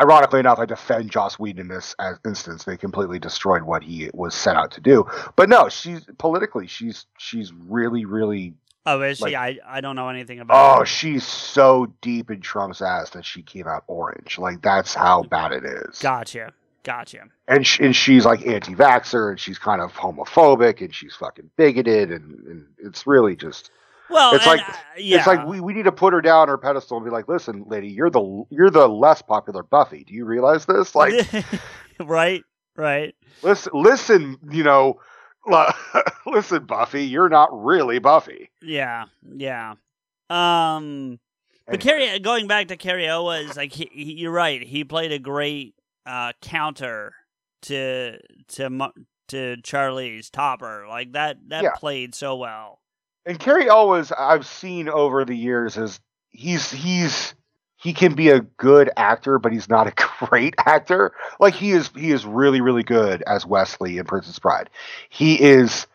ironically 0.00 0.38
enough, 0.40 0.60
I 0.60 0.64
defend 0.66 1.10
Joss 1.10 1.38
Whedon 1.40 1.62
in 1.62 1.68
this 1.68 1.94
as 1.98 2.18
instance. 2.24 2.64
They 2.64 2.76
completely 2.76 3.18
destroyed 3.18 3.62
what 3.62 3.82
he 3.82 4.10
was 4.14 4.32
set 4.34 4.56
out 4.56 4.70
to 4.72 4.80
do. 4.80 5.04
But 5.34 5.48
no, 5.48 5.68
she's 5.68 6.04
politically, 6.18 6.68
she's 6.68 7.06
she's 7.18 7.52
really 7.52 8.04
really. 8.04 8.54
Oh, 8.84 9.00
is 9.02 9.18
she? 9.18 9.36
I 9.36 9.58
I 9.66 9.80
don't 9.80 9.94
know 9.96 10.08
anything 10.08 10.40
about. 10.40 10.76
Oh, 10.76 10.80
her. 10.80 10.86
she's 10.86 11.24
so 11.26 11.92
deep 12.00 12.30
in 12.30 12.40
Trump's 12.40 12.82
ass 12.82 13.10
that 13.10 13.24
she 13.24 13.42
came 13.42 13.68
out 13.68 13.84
orange. 13.86 14.38
Like 14.38 14.60
that's 14.62 14.92
how 14.94 15.22
bad 15.22 15.52
it 15.52 15.64
is. 15.64 16.00
Gotcha, 16.00 16.52
gotcha. 16.82 17.24
and 17.46 17.64
sh- 17.66 17.78
and 17.80 17.94
she's 17.94 18.24
like 18.24 18.44
anti-vaxer, 18.46 19.30
and 19.30 19.38
she's 19.38 19.58
kind 19.58 19.80
of 19.80 19.92
homophobic 19.92 20.80
and 20.80 20.92
she's 20.94 21.14
fucking 21.14 21.50
bigoted 21.56 22.10
and, 22.10 22.44
and 22.46 22.66
it's 22.78 23.06
really 23.06 23.36
just 23.36 23.70
Well, 24.10 24.34
It's 24.34 24.44
and, 24.46 24.56
like- 24.58 24.68
uh, 24.68 24.72
yeah, 24.98 25.18
it's 25.18 25.26
like 25.28 25.46
we, 25.46 25.60
we 25.60 25.74
need 25.74 25.84
to 25.84 25.92
put 25.92 26.12
her 26.12 26.20
down 26.20 26.48
her 26.48 26.58
pedestal 26.58 26.96
and 26.96 27.04
be 27.06 27.10
like 27.12 27.28
listen 27.28 27.64
lady 27.68 27.88
you're 27.88 28.10
the 28.10 28.44
you're 28.50 28.70
the 28.70 28.88
less 28.88 29.22
popular 29.22 29.62
buffy 29.62 30.02
do 30.04 30.12
you 30.12 30.24
realize 30.24 30.66
this 30.66 30.94
like 30.96 31.14
right, 32.00 32.42
right. 32.76 33.14
listen 33.42 33.72
listen 33.74 34.38
you 34.50 34.64
know 34.64 34.98
listen 36.26 36.64
buffy 36.64 37.04
you're 37.04 37.28
not 37.28 37.48
really 37.52 37.98
buffy 37.98 38.50
Yeah, 38.62 39.06
yeah. 39.36 39.74
Um, 40.30 41.18
but 41.66 41.80
Cary, 41.80 42.18
going 42.20 42.46
back 42.46 42.68
to 42.68 42.76
Cary 42.76 43.06
Elwes's, 43.06 43.56
like 43.56 43.72
he, 43.72 43.88
he, 43.92 44.12
you're 44.14 44.32
right. 44.32 44.62
He 44.62 44.84
played 44.84 45.12
a 45.12 45.18
great 45.18 45.74
uh, 46.06 46.32
counter 46.40 47.12
to 47.62 48.18
to 48.48 48.92
to 49.28 49.56
Charlie's 49.62 50.30
Topper. 50.30 50.86
Like 50.88 51.12
that 51.12 51.38
that 51.48 51.62
Yeah. 51.64 51.70
played 51.76 52.14
so 52.14 52.36
well. 52.36 52.80
and 53.26 53.38
Carrie 53.38 53.68
always 53.68 54.10
I've 54.12 54.46
seen 54.46 54.88
over 54.88 55.24
the 55.24 55.36
years 55.36 55.76
is 55.76 56.00
he's 56.30 56.70
he's 56.70 57.34
he 57.82 57.92
can 57.92 58.14
be 58.14 58.28
a 58.28 58.40
good 58.40 58.90
actor, 58.96 59.40
but 59.40 59.52
he's 59.52 59.68
not 59.68 59.88
a 59.88 59.92
great 60.26 60.54
actor. 60.66 61.12
Like 61.40 61.54
he 61.54 61.72
is 61.72 61.90
he 61.96 62.12
is 62.12 62.24
really, 62.24 62.60
really 62.60 62.84
good 62.84 63.22
as 63.26 63.44
Wesley 63.44 63.98
in 63.98 64.04
Princess 64.04 64.38
Bride. 64.38 64.70
He 65.10 65.40
is 65.40 65.86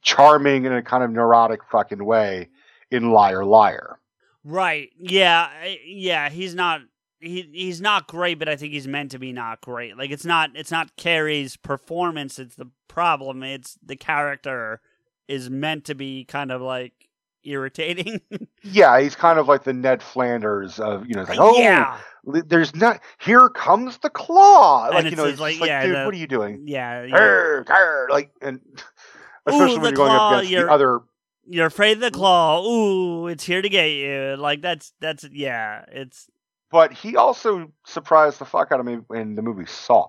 charming 0.00 0.64
in 0.64 0.72
a 0.72 0.82
kind 0.82 1.04
of 1.04 1.10
neurotic 1.10 1.60
fucking 1.70 2.04
way 2.04 2.48
in 2.90 3.10
Liar 3.10 3.44
Liar. 3.44 3.98
Right. 4.44 4.90
Yeah. 4.98 5.48
Yeah. 5.84 6.30
He's 6.30 6.54
not. 6.54 6.80
He 7.20 7.48
he's 7.52 7.80
not 7.80 8.06
great, 8.06 8.38
but 8.38 8.48
I 8.48 8.56
think 8.56 8.72
he's 8.72 8.88
meant 8.88 9.10
to 9.10 9.18
be 9.18 9.32
not 9.32 9.60
great. 9.60 9.98
Like 9.98 10.10
it's 10.10 10.24
not. 10.24 10.50
It's 10.54 10.70
not 10.70 10.96
Cary's 10.96 11.56
performance. 11.56 12.38
It's 12.38 12.54
the 12.54 12.70
problem. 12.88 13.42
It's 13.42 13.78
the 13.84 13.96
character 13.96 14.80
is 15.28 15.50
meant 15.50 15.84
to 15.86 15.94
be 15.94 16.24
kind 16.24 16.50
of 16.50 16.60
like 16.60 17.03
irritating. 17.44 18.20
Yeah, 18.66 18.98
he's 18.98 19.14
kind 19.14 19.38
of 19.38 19.46
like 19.46 19.64
the 19.64 19.74
Ned 19.74 20.02
Flanders 20.02 20.80
of 20.80 21.06
you 21.06 21.14
know, 21.14 21.24
like, 21.24 21.38
oh 21.38 21.58
yeah. 21.58 21.98
there's 22.24 22.74
not 22.74 23.02
here 23.20 23.50
comes 23.50 23.98
the 23.98 24.08
claw. 24.08 24.88
Like 24.88 25.04
you 25.04 25.16
know, 25.16 25.26
it's 25.26 25.38
like, 25.38 25.60
like, 25.60 25.68
yeah, 25.68 25.84
dude, 25.84 25.96
the- 25.96 26.04
what 26.06 26.14
are 26.14 26.16
you 26.16 26.26
doing? 26.26 26.62
Yeah. 26.66 27.04
yeah. 27.04 27.14
Arr, 27.14 27.64
arr, 27.68 28.08
like 28.10 28.30
and 28.40 28.60
especially 29.46 29.74
the 29.74 29.80
when 29.80 29.90
you're 29.90 29.92
going 29.92 30.10
claw, 30.10 30.28
up 30.28 30.32
against 30.38 30.50
you're- 30.50 30.64
the 30.64 30.72
other 30.72 31.00
You're 31.46 31.66
afraid 31.66 31.98
of 31.98 32.00
the 32.00 32.06
mm-hmm. 32.06 32.16
claw. 32.16 32.66
Ooh, 32.66 33.26
it's 33.26 33.44
here 33.44 33.60
to 33.60 33.68
get 33.68 33.88
you. 33.88 34.36
Like 34.38 34.62
that's 34.62 34.94
that's 35.00 35.24
yeah. 35.30 35.84
It's 35.92 36.26
but 36.70 36.92
he 36.92 37.16
also 37.16 37.70
surprised 37.86 38.38
the 38.40 38.46
fuck 38.46 38.72
out 38.72 38.80
of 38.80 38.86
me 38.86 38.98
in 39.14 39.34
the 39.34 39.42
movie 39.42 39.66
Saw. 39.66 40.08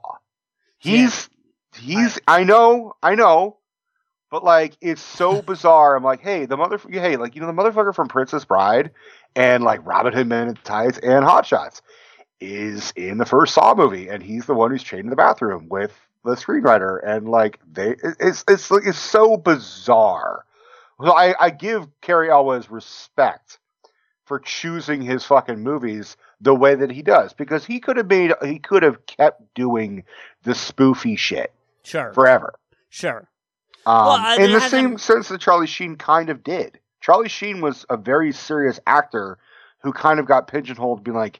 He's 0.79 1.29
he's 1.77 2.19
I, 2.27 2.43
know 2.43 2.93
I 3.03 3.15
know, 3.15 3.57
but 4.29 4.43
like 4.43 4.77
it's 4.81 5.01
so 5.01 5.41
bizarre. 5.41 5.95
I'm 5.95 6.03
like, 6.03 6.21
hey, 6.21 6.45
the 6.45 6.57
mother, 6.57 6.79
hey, 6.89 7.17
like 7.17 7.35
you 7.35 7.41
know 7.41 7.47
the 7.47 7.53
motherfucker 7.53 7.93
from 7.93 8.07
Princess 8.07 8.45
Bride 8.45 8.91
and 9.35 9.63
like 9.63 9.85
Robin 9.85 10.13
Hood 10.13 10.27
Men 10.27 10.49
in 10.49 10.55
Tights 10.55 10.97
and 10.99 11.23
Hot 11.25 11.45
Shots 11.45 11.81
is 12.39 12.91
in 12.95 13.17
the 13.17 13.25
first 13.25 13.53
Saw 13.53 13.75
movie, 13.75 14.09
and 14.09 14.21
he's 14.21 14.45
the 14.45 14.53
one 14.53 14.71
who's 14.71 14.83
chained 14.83 15.05
in 15.05 15.09
the 15.09 15.15
bathroom 15.15 15.67
with 15.69 15.93
the 16.23 16.35
screenwriter, 16.35 16.99
and 17.05 17.29
like 17.29 17.59
they, 17.71 17.95
it's 18.19 18.43
it's 18.47 18.71
like 18.71 18.83
it's 18.85 18.99
so 18.99 19.37
bizarre. 19.37 20.45
So 21.03 21.11
I, 21.11 21.35
I 21.39 21.49
give 21.49 21.87
Cary 22.01 22.29
Elwes 22.29 22.69
respect 22.69 23.59
for 24.25 24.39
choosing 24.39 25.01
his 25.01 25.23
fucking 25.25 25.61
movies 25.61 26.17
the 26.41 26.55
way 26.55 26.75
that 26.75 26.89
he 26.89 27.01
does 27.01 27.33
because 27.33 27.65
he 27.65 27.79
could 27.79 27.97
have 27.97 28.07
made 28.07 28.33
he 28.43 28.59
could 28.59 28.83
have 28.83 29.05
kept 29.05 29.53
doing 29.53 30.03
the 30.43 30.51
spoofy 30.51 31.17
shit 31.17 31.53
sure. 31.83 32.13
forever. 32.13 32.55
sure. 32.89 33.27
Um, 33.85 34.05
Well, 34.05 34.17
I- 34.17 34.35
in 34.37 34.51
the 34.51 34.59
same 34.61 34.97
sense 34.97 35.27
that 35.29 35.41
Charlie 35.41 35.67
Sheen 35.67 35.95
kind 35.95 36.29
of 36.29 36.43
did. 36.43 36.79
Charlie 37.01 37.29
Sheen 37.29 37.61
was 37.61 37.85
a 37.89 37.97
very 37.97 38.31
serious 38.31 38.79
actor 38.87 39.37
who 39.83 39.93
kind 39.93 40.19
of 40.19 40.25
got 40.25 40.47
pigeonholed, 40.47 41.03
being 41.03 41.15
like 41.17 41.39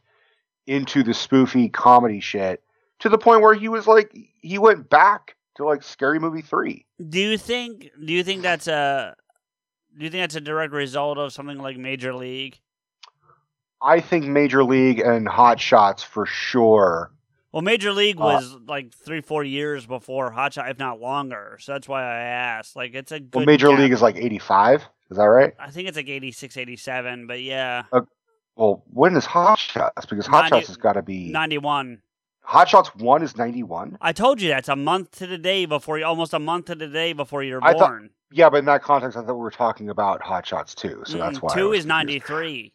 into 0.67 1.03
the 1.03 1.11
spoofy 1.11 1.71
comedy 1.71 2.19
shit 2.19 2.63
to 2.99 3.09
the 3.09 3.17
point 3.17 3.41
where 3.41 3.53
he 3.53 3.67
was 3.67 3.87
like 3.87 4.15
he 4.41 4.57
went 4.57 4.89
back 4.89 5.35
to 5.55 5.65
like 5.65 5.81
Scary 5.83 6.19
Movie 6.19 6.41
three. 6.41 6.85
Do 7.09 7.19
you 7.19 7.37
think 7.37 7.89
do 8.03 8.13
you 8.13 8.23
think 8.23 8.41
that's 8.43 8.67
a 8.67 9.15
do 9.97 10.03
you 10.05 10.11
think 10.11 10.21
that's 10.23 10.35
a 10.35 10.41
direct 10.41 10.73
result 10.73 11.17
of 11.17 11.33
something 11.33 11.57
like 11.57 11.77
Major 11.77 12.13
League? 12.13 12.59
I 13.81 13.99
think 14.01 14.25
Major 14.25 14.63
League 14.63 14.99
and 14.99 15.27
Hot 15.27 15.59
Shots 15.59 16.03
for 16.03 16.25
sure. 16.25 17.11
Well, 17.55 17.61
Major 17.61 17.93
League 17.93 18.17
Uh, 18.19 18.23
was 18.23 18.57
like 18.67 18.93
three, 18.93 19.21
four 19.21 19.41
years 19.45 19.85
before 19.85 20.29
Hot 20.31 20.51
Shot, 20.51 20.69
if 20.69 20.77
not 20.77 20.99
longer. 20.99 21.55
So 21.61 21.71
that's 21.71 21.87
why 21.87 22.03
I 22.03 22.19
asked. 22.23 22.75
Like, 22.75 22.93
it's 22.93 23.13
a 23.13 23.19
good. 23.21 23.33
Well, 23.33 23.45
Major. 23.45 23.69
League 23.69 23.93
is 23.93 24.01
like 24.01 24.17
eighty 24.17 24.39
five. 24.39 24.83
Is 25.09 25.15
that 25.15 25.23
right? 25.23 25.53
I 25.57 25.69
think 25.71 25.87
it's 25.87 25.95
like 25.95 26.09
86, 26.09 26.57
87, 26.57 27.27
but 27.27 27.39
yeah, 27.41 27.83
Well, 28.57 28.83
when 28.91 29.15
is 29.15 29.25
Hot 29.25 29.57
Shots? 29.57 30.05
Because 30.05 30.25
Hot 30.27 30.49
90 30.49 30.55
Shots 30.57 30.67
has 30.67 30.77
got 30.77 30.93
to 30.93 31.01
be 31.01 31.29
91. 31.31 32.01
Hot 32.41 32.67
Shots 32.67 32.93
one 32.95 33.23
is 33.23 33.37
ninety 33.37 33.63
one. 33.63 33.97
I 34.01 34.11
told 34.11 34.41
you 34.41 34.49
that's 34.49 34.67
a 34.67 34.75
month 34.75 35.11
to 35.19 35.27
the 35.27 35.37
day 35.37 35.65
before 35.65 35.97
you, 35.97 36.03
almost 36.05 36.33
a 36.33 36.39
month 36.39 36.65
to 36.65 36.75
the 36.75 36.87
day 36.89 37.13
before 37.13 37.41
you're 37.41 37.63
I 37.63 37.71
thought- 37.71 37.87
born. 37.87 38.09
Yeah, 38.31 38.49
but 38.49 38.57
in 38.57 38.65
that 38.65 38.81
context, 38.83 39.17
I 39.17 39.21
thought 39.21 39.35
we 39.35 39.39
were 39.41 39.49
talking 39.51 39.89
about 39.89 40.21
Hot 40.23 40.45
Shots 40.45 40.75
two, 40.75 41.03
so 41.05 41.17
that's 41.19 41.39
Mm, 41.39 41.43
why 41.43 41.49
I 41.53 41.55
Two 41.55 41.71
is 41.71 41.85
confused. 41.85 41.87
93. 41.87 42.73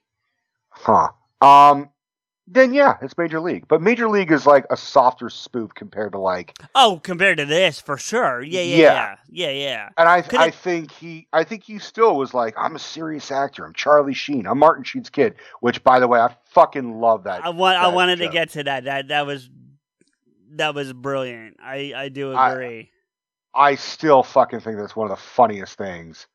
Huh. 0.70 1.08
Um. 1.42 1.90
Then 2.46 2.74
yeah, 2.74 2.96
it's 3.00 3.16
Major 3.16 3.38
League, 3.38 3.68
but 3.68 3.80
Major 3.80 4.08
League 4.08 4.32
is 4.32 4.44
like 4.44 4.66
a 4.70 4.76
softer 4.76 5.30
spoof 5.30 5.72
compared 5.74 6.12
to 6.12 6.18
like, 6.18 6.58
Oh, 6.74 7.00
compared 7.02 7.38
to 7.38 7.44
this, 7.44 7.80
for 7.80 7.96
sure. 7.96 8.42
Yeah, 8.42 8.60
yeah, 8.62 8.76
Yeah. 8.76 8.92
yeah. 8.92 9.16
Yeah, 9.30 9.50
yeah. 9.50 9.88
and 9.96 10.08
I 10.08 10.22
Could 10.22 10.40
I 10.40 10.46
it- 10.46 10.54
think 10.56 10.90
he 10.90 11.28
I 11.32 11.44
think 11.44 11.62
he 11.62 11.78
still 11.78 12.16
was 12.16 12.34
like, 12.34 12.54
I'm 12.58 12.74
a 12.74 12.80
serious 12.80 13.30
actor. 13.30 13.64
I'm 13.64 13.72
Charlie 13.74 14.14
Sheen. 14.14 14.46
I'm 14.48 14.58
Martin 14.58 14.82
Sheen's 14.82 15.10
kid. 15.10 15.36
Which, 15.60 15.84
by 15.84 16.00
the 16.00 16.08
way, 16.08 16.18
I 16.18 16.34
fucking 16.46 16.98
love 17.00 17.24
that. 17.24 17.44
I, 17.44 17.50
want, 17.50 17.78
I 17.78 17.88
that 17.90 17.94
wanted 17.94 18.18
to 18.18 18.28
get 18.28 18.50
to 18.50 18.64
that. 18.64 18.84
That 18.84 19.08
that 19.08 19.26
was 19.26 19.48
that 20.54 20.74
was 20.74 20.92
brilliant. 20.92 21.58
I, 21.62 21.92
I 21.94 22.08
do 22.08 22.32
I- 22.32 22.50
agree. 22.52 22.90
I 23.54 23.74
still 23.76 24.22
fucking 24.24 24.60
think 24.60 24.76
that's 24.78 24.94
one 24.96 25.10
of 25.10 25.16
the 25.16 25.22
funniest 25.22 25.76
things. 25.78 26.26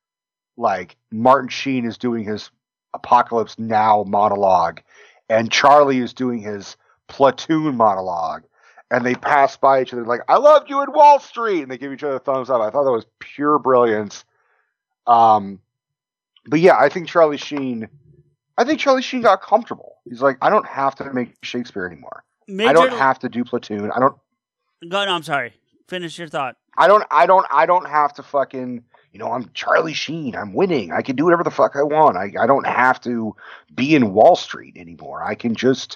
Like 0.57 0.95
Martin 1.11 1.49
Sheen 1.49 1.85
is 1.85 1.97
doing 1.97 2.23
his 2.23 2.51
Apocalypse 2.93 3.59
Now 3.59 4.05
monologue, 4.07 4.79
and 5.29 5.51
Charlie 5.51 5.99
is 5.99 6.13
doing 6.13 6.39
his 6.39 6.77
platoon 7.07 7.75
monologue, 7.75 8.43
and 8.91 9.05
they 9.05 9.15
pass 9.15 9.57
by 9.57 9.81
each 9.81 9.93
other 9.93 10.05
like, 10.05 10.21
"I 10.27 10.37
loved 10.37 10.69
you 10.69 10.81
in 10.81 10.91
Wall 10.91 11.19
Street," 11.19 11.61
and 11.61 11.71
they 11.71 11.77
give 11.77 11.91
each 11.91 12.03
other 12.03 12.15
a 12.15 12.19
thumbs 12.19 12.49
up. 12.49 12.61
I 12.61 12.69
thought 12.69 12.83
that 12.83 12.91
was 12.91 13.05
pure 13.19 13.59
brilliance. 13.59 14.25
Um, 15.07 15.59
but 16.45 16.59
yeah, 16.59 16.77
I 16.77 16.89
think 16.89 17.07
Charlie 17.07 17.37
Sheen. 17.37 17.87
I 18.57 18.63
think 18.63 18.79
Charlie 18.79 19.01
Sheen 19.01 19.21
got 19.21 19.41
comfortable. 19.41 19.97
He's 20.05 20.21
like, 20.21 20.37
I 20.41 20.49
don't 20.49 20.65
have 20.65 20.95
to 20.95 21.11
make 21.13 21.35
Shakespeare 21.43 21.85
anymore. 21.85 22.23
Major 22.47 22.69
I 22.69 22.73
don't 22.73 22.93
have 22.93 23.19
to 23.19 23.29
do 23.29 23.43
platoon. 23.43 23.91
I 23.91 23.99
don't. 23.99 24.15
Go, 24.87 25.03
no, 25.05 25.11
I'm 25.11 25.23
sorry. 25.23 25.53
Finish 25.87 26.17
your 26.17 26.27
thought. 26.27 26.55
I 26.77 26.87
don't. 26.87 27.03
I 27.11 27.25
don't. 27.25 27.45
I 27.51 27.65
don't 27.65 27.87
have 27.87 28.13
to 28.13 28.23
fucking. 28.23 28.83
You 29.15 29.19
know, 29.19 29.31
I'm 29.31 29.49
Charlie 29.53 29.93
Sheen. 29.93 30.35
I'm 30.35 30.51
winning. 30.51 30.91
I 30.91 31.01
can 31.01 31.15
do 31.15 31.23
whatever 31.23 31.45
the 31.45 31.49
fuck 31.49 31.77
I 31.77 31.83
want. 31.83 32.17
I, 32.17 32.33
I 32.37 32.45
don't 32.47 32.67
have 32.67 32.99
to 33.03 33.33
be 33.73 33.95
in 33.95 34.11
Wall 34.11 34.35
Street 34.35 34.75
anymore. 34.75 35.23
I 35.23 35.35
can 35.35 35.55
just, 35.55 35.95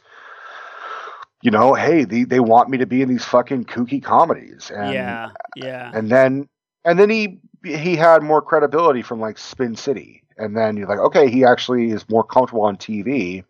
you 1.41 1.51
know, 1.51 1.73
hey, 1.73 2.05
they, 2.05 2.23
they 2.23 2.39
want 2.39 2.69
me 2.69 2.77
to 2.77 2.85
be 2.85 3.01
in 3.01 3.09
these 3.09 3.25
fucking 3.25 3.65
kooky 3.65 4.01
comedies. 4.01 4.71
And, 4.73 4.93
yeah, 4.93 5.31
yeah. 5.57 5.91
And 5.93 6.09
then 6.09 6.47
and 6.85 6.97
then 6.97 7.09
he 7.09 7.39
he 7.65 7.97
had 7.97 8.23
more 8.23 8.41
credibility 8.41 9.01
from 9.01 9.19
like 9.19 9.37
Spin 9.37 9.75
City. 9.75 10.23
And 10.37 10.55
then 10.55 10.77
you're 10.77 10.87
like, 10.87 10.99
okay, 10.99 11.29
he 11.29 11.43
actually 11.43 11.91
is 11.91 12.07
more 12.07 12.23
comfortable 12.23 12.63
on 12.63 12.77
TV. 12.77 13.43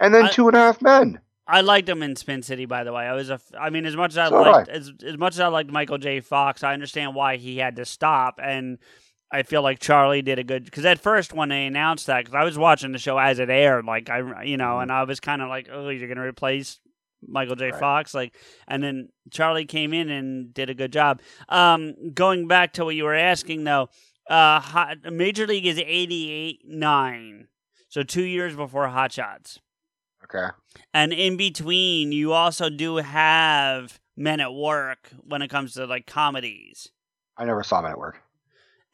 And 0.00 0.14
then 0.14 0.24
I- 0.24 0.30
Two 0.30 0.48
and 0.48 0.56
a 0.56 0.60
Half 0.60 0.80
Men. 0.80 1.20
I 1.46 1.60
liked 1.60 1.88
him 1.88 2.02
in 2.02 2.16
Spin 2.16 2.42
City, 2.42 2.64
by 2.64 2.84
the 2.84 2.92
way. 2.92 3.04
I 3.04 3.12
was 3.12 3.28
a, 3.30 3.38
I 3.58 3.70
mean, 3.70 3.84
as 3.84 3.96
much 3.96 4.12
as 4.12 4.18
I 4.18 4.28
So 4.30 4.40
liked, 4.40 4.68
as 4.68 4.92
as 5.06 5.18
much 5.18 5.34
as 5.34 5.40
I 5.40 5.48
liked 5.48 5.70
Michael 5.70 5.98
J. 5.98 6.20
Fox, 6.20 6.62
I 6.62 6.72
understand 6.72 7.14
why 7.14 7.36
he 7.36 7.58
had 7.58 7.76
to 7.76 7.84
stop, 7.84 8.40
and 8.42 8.78
I 9.30 9.42
feel 9.42 9.62
like 9.62 9.78
Charlie 9.78 10.22
did 10.22 10.38
a 10.38 10.44
good. 10.44 10.64
Because 10.64 10.84
at 10.86 11.00
first, 11.00 11.34
when 11.34 11.50
they 11.50 11.66
announced 11.66 12.06
that, 12.06 12.24
because 12.24 12.34
I 12.34 12.44
was 12.44 12.56
watching 12.56 12.92
the 12.92 12.98
show 12.98 13.18
as 13.18 13.38
it 13.38 13.50
aired, 13.50 13.84
like 13.84 14.08
I, 14.08 14.44
you 14.44 14.56
know, 14.56 14.78
and 14.80 14.90
I 14.90 15.04
was 15.04 15.20
kind 15.20 15.42
of 15.42 15.48
like, 15.48 15.68
oh, 15.70 15.90
you're 15.90 16.08
gonna 16.08 16.26
replace 16.26 16.80
Michael 17.26 17.56
J. 17.56 17.72
Right. 17.72 17.80
Fox, 17.80 18.14
like, 18.14 18.34
and 18.66 18.82
then 18.82 19.08
Charlie 19.30 19.66
came 19.66 19.92
in 19.92 20.08
and 20.08 20.54
did 20.54 20.70
a 20.70 20.74
good 20.74 20.92
job. 20.92 21.20
Um, 21.50 22.12
going 22.14 22.48
back 22.48 22.72
to 22.74 22.86
what 22.86 22.94
you 22.94 23.04
were 23.04 23.14
asking 23.14 23.64
though, 23.64 23.90
uh, 24.30 24.60
Hot, 24.60 24.96
Major 25.12 25.46
League 25.46 25.66
is 25.66 25.78
eighty 25.78 26.30
eight 26.30 26.60
nine, 26.64 27.48
so 27.90 28.02
two 28.02 28.24
years 28.24 28.56
before 28.56 28.88
Hot 28.88 29.12
Shots. 29.12 29.58
Okay. 30.24 30.46
And 30.92 31.12
in 31.12 31.36
between, 31.36 32.12
you 32.12 32.32
also 32.32 32.70
do 32.70 32.96
have 32.96 33.98
Men 34.16 34.40
at 34.40 34.52
Work 34.54 35.10
when 35.26 35.42
it 35.42 35.48
comes 35.48 35.74
to 35.74 35.86
like 35.86 36.06
comedies. 36.06 36.88
I 37.36 37.44
never 37.44 37.62
saw 37.62 37.82
Men 37.82 37.92
at 37.92 37.98
Work. 37.98 38.20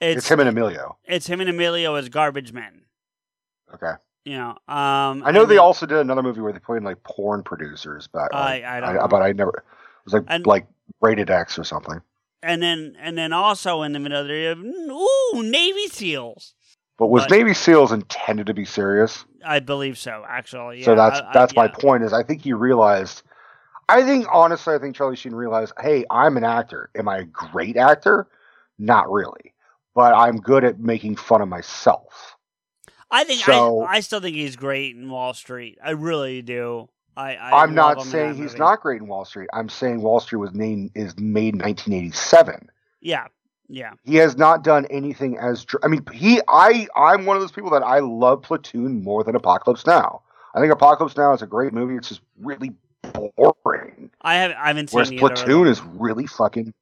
It's 0.01 0.19
It's, 0.19 0.28
him 0.31 0.40
and 0.40 0.48
Emilio. 0.48 0.97
it's 1.05 1.27
him 1.27 1.40
and 1.40 1.51
Emilio 1.51 1.94
as 1.94 2.09
garbage 2.09 2.52
men. 2.52 2.82
Okay. 3.74 3.93
You 4.24 4.36
know, 4.39 4.51
um, 4.69 5.23
I 5.24 5.31
know 5.31 5.44
they 5.47 5.57
also 5.59 5.86
did 5.86 5.98
another 5.98 6.23
movie 6.23 6.40
where 6.40 6.52
they 6.52 6.59
played 6.59 6.82
like 6.82 7.02
porn 7.02 7.43
producers, 7.43 8.09
but 8.12 8.32
like, 8.32 8.65
I- 8.65 8.78
I 8.78 8.81
don't 8.81 8.94
know. 8.97 9.09
but 9.09 9.23
I 9.23 9.32
never. 9.32 9.51
It 9.51 9.65
was 10.05 10.15
like 10.15 10.24
And- 10.28 10.47
like 10.47 10.66
rated 11.01 11.31
X 11.31 11.59
or 11.59 11.65
something. 11.65 12.01
and 12.43 12.62
then 12.62 12.97
and 12.98 13.16
then 13.19 13.32
also 13.32 13.82
in 13.82 13.93
the 13.93 13.98
middle 14.01 14.27
there, 14.27 14.51
have, 14.51 14.59
ooh 14.59 15.43
Navy 15.43 15.86
SEAls. 15.89 16.55
But 17.01 17.06
was 17.09 17.22
But- 17.24 17.31
Navy 17.31 17.55
SEALs 17.55 17.90
intended 17.93 18.47
to 18.47 18.55
be 18.55 18.66
serious? 18.66 19.24
I 19.44 19.59
believe 19.59 19.97
so, 19.97 20.22
actually. 20.28 20.82
so 20.82 20.90
yeah, 20.93 20.97
that's 20.97 21.20
I- 21.20 21.31
I- 21.31 21.32
that's 21.32 21.56
my 21.56 21.64
yeah. 21.64 21.70
point. 21.72 22.05
Is 22.05 22.12
I 22.12 22.22
think 22.22 22.43
he 22.43 22.52
realized. 22.52 23.22
I 23.89 24.02
think 24.05 24.27
honestly, 24.31 24.74
I 24.74 24.78
think 24.78 24.94
Charlie 24.94 25.16
Sheen 25.16 25.35
realized, 25.35 25.72
hey, 25.81 26.05
I'm 26.10 26.36
an 26.36 26.44
actor. 26.44 26.90
Am 26.94 27.09
I 27.09 27.18
a 27.18 27.24
great 27.24 27.77
actor? 27.77 28.28
Not 28.78 29.10
really, 29.10 29.52
but 29.97 30.14
I'm 30.14 30.36
good 30.36 30.62
at 30.62 30.78
making 30.78 31.16
fun 31.16 31.40
of 31.40 31.48
myself. 31.48 32.36
I 33.10 33.24
think 33.24 33.40
So- 33.44 33.82
I, 33.82 33.94
I 33.97 34.01
still 34.01 34.20
think 34.20 34.36
he's 34.36 34.55
great 34.56 34.94
in 34.94 35.09
Wall 35.10 35.32
Street. 35.35 35.78
I 35.82 35.93
really 35.93 36.43
do. 36.43 36.89
I, 37.16 37.35
I 37.35 37.62
I'm 37.62 37.74
not 37.74 38.02
saying 38.02 38.35
he's 38.35 38.52
movie. 38.52 38.59
not 38.59 38.81
great 38.82 39.01
in 39.01 39.09
Wall 39.09 39.24
Street. 39.24 39.48
I'm 39.52 39.68
saying 39.70 40.01
Wall 40.02 40.20
Street 40.20 40.39
was 40.39 40.52
named 40.55 40.90
is 40.94 41.18
made 41.18 41.55
in 41.55 41.60
1987. 41.60 42.68
Yeah, 43.01 43.27
yeah. 43.70 43.92
He 44.05 44.16
has 44.16 44.36
not 44.36 44.64
done 44.64 44.86
anything 44.90 45.38
as. 45.38 45.64
dr- 45.64 45.82
I 45.84 45.88
mean, 45.88 46.05
he. 46.12 46.40
I. 46.48 46.86
I'm 46.97 47.24
one 47.26 47.36
of 47.36 47.42
those 47.42 47.52
people 47.52 47.70
that 47.70 47.82
I 47.82 48.01
love 48.01 48.42
Platoon 48.42 49.02
more 49.02 49.22
than 49.24 49.36
Apocalypse 49.36 49.86
Now. 49.86 50.22
I 50.55 50.60
think 50.60 50.72
Apocalypse 50.72 51.16
Now 51.16 51.32
is 51.32 51.42
a 51.42 51.47
great 51.47 51.72
movie. 51.72 51.94
It's 51.97 52.09
just 52.09 52.20
really 52.40 52.72
boring. 53.36 54.10
I 54.22 54.34
haven't 54.34 54.56
I 54.56 54.66
haven't 54.66 54.90
seen 54.90 54.97
Whereas 54.97 55.10
Platoon 55.12 55.66
is 55.68 55.80
really 55.82 56.26
fucking. 56.26 56.74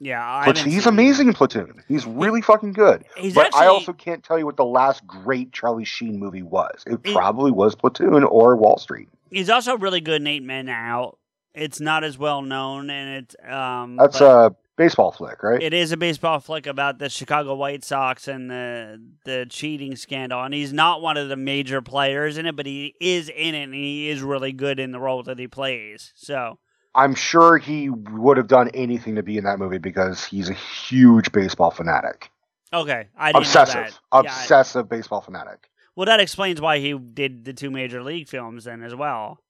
yeah. 0.00 0.22
I 0.24 0.52
he's 0.52 0.86
amazing 0.86 1.28
in 1.28 1.34
Platoon. 1.34 1.82
He's 1.88 2.06
really 2.06 2.40
fucking 2.40 2.72
good. 2.72 3.04
He's 3.16 3.34
but 3.34 3.46
actually, 3.46 3.60
I 3.60 3.66
also 3.66 3.92
can't 3.92 4.24
tell 4.24 4.38
you 4.38 4.46
what 4.46 4.56
the 4.56 4.64
last 4.64 5.06
great 5.06 5.52
Charlie 5.52 5.84
Sheen 5.84 6.18
movie 6.18 6.42
was. 6.42 6.82
It 6.86 7.00
He- 7.04 7.12
probably 7.12 7.50
was 7.50 7.74
Platoon 7.74 8.24
or 8.24 8.56
Wall 8.56 8.78
Street. 8.78 9.08
he's 9.30 9.50
also 9.50 9.76
really 9.76 10.00
good 10.00 10.20
in 10.22 10.26
Eight 10.26 10.42
Men 10.42 10.68
Out. 10.68 11.18
It's 11.54 11.80
not 11.80 12.04
as 12.04 12.16
well 12.16 12.42
known, 12.42 12.90
and 12.90 13.24
it's 13.24 13.36
um. 13.48 13.96
That's 13.96 14.20
but 14.20 14.46
a 14.46 14.56
baseball 14.80 15.12
flick, 15.12 15.42
right? 15.42 15.62
It 15.62 15.74
is 15.74 15.92
a 15.92 15.96
baseball 15.96 16.40
flick 16.40 16.66
about 16.66 16.98
the 16.98 17.08
Chicago 17.08 17.54
White 17.54 17.84
Sox 17.84 18.26
and 18.28 18.50
the 18.50 19.00
the 19.24 19.46
cheating 19.48 19.94
scandal, 19.96 20.42
and 20.42 20.54
he's 20.54 20.72
not 20.72 21.02
one 21.02 21.16
of 21.16 21.28
the 21.28 21.36
major 21.36 21.82
players 21.82 22.38
in 22.38 22.46
it, 22.46 22.56
but 22.56 22.66
he 22.66 22.94
is 23.00 23.28
in 23.28 23.54
it, 23.54 23.64
and 23.64 23.74
he 23.74 24.08
is 24.08 24.22
really 24.22 24.52
good 24.52 24.80
in 24.80 24.90
the 24.92 24.98
role 25.00 25.22
that 25.24 25.38
he 25.38 25.46
plays. 25.46 26.12
So 26.16 26.58
I'm 26.94 27.14
sure 27.14 27.58
he 27.58 27.90
would 27.90 28.36
have 28.36 28.48
done 28.48 28.68
anything 28.74 29.14
to 29.16 29.22
be 29.22 29.36
in 29.36 29.44
that 29.44 29.58
movie 29.58 29.78
because 29.78 30.24
he's 30.24 30.48
a 30.48 30.54
huge 30.54 31.30
baseball 31.32 31.70
fanatic. 31.70 32.30
okay, 32.72 33.08
I 33.18 33.32
didn't 33.32 33.44
Obsessive. 33.44 33.74
know 33.74 33.82
that. 33.82 33.92
Yeah, 33.92 34.18
I- 34.18 34.20
Obsessive 34.20 34.88
baseball 34.88 35.20
fanatic. 35.20 35.68
well, 35.94 36.06
that 36.06 36.20
explains 36.20 36.60
why 36.60 36.78
he 36.78 36.94
did 36.98 37.44
the 37.44 37.52
two 37.52 37.70
major 37.70 38.02
league 38.02 38.28
films 38.28 38.64
then 38.64 38.82
as 38.82 38.94
well. 38.94 39.40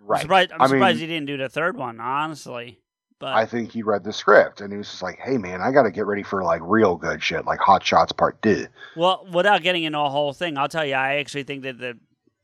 I'm 0.00 0.06
Right. 0.06 0.20
surprised, 0.22 0.52
I'm 0.52 0.62
I 0.62 0.66
surprised 0.68 1.00
mean- 1.00 1.08
he 1.08 1.14
didn't 1.14 1.26
do 1.26 1.36
the 1.38 1.48
third 1.48 1.76
one, 1.76 1.98
honestly. 2.00 2.80
But 3.24 3.32
I 3.34 3.46
think 3.46 3.72
he 3.72 3.82
read 3.82 4.04
the 4.04 4.12
script 4.12 4.60
and 4.60 4.70
he 4.70 4.76
was 4.76 4.86
just 4.90 5.02
like, 5.02 5.18
"Hey 5.18 5.38
man, 5.38 5.62
I 5.62 5.72
got 5.72 5.84
to 5.84 5.90
get 5.90 6.04
ready 6.04 6.22
for 6.22 6.42
like 6.44 6.60
real 6.62 6.94
good 6.94 7.22
shit, 7.22 7.46
like 7.46 7.58
Hot 7.60 7.82
Shots 7.82 8.12
Part 8.12 8.42
2." 8.42 8.66
Well, 8.96 9.26
without 9.32 9.62
getting 9.62 9.84
into 9.84 9.98
a 9.98 10.10
whole 10.10 10.34
thing, 10.34 10.58
I'll 10.58 10.68
tell 10.68 10.84
you, 10.84 10.92
I 10.92 11.14
actually 11.16 11.44
think 11.44 11.62
that 11.62 11.78
the 11.78 11.96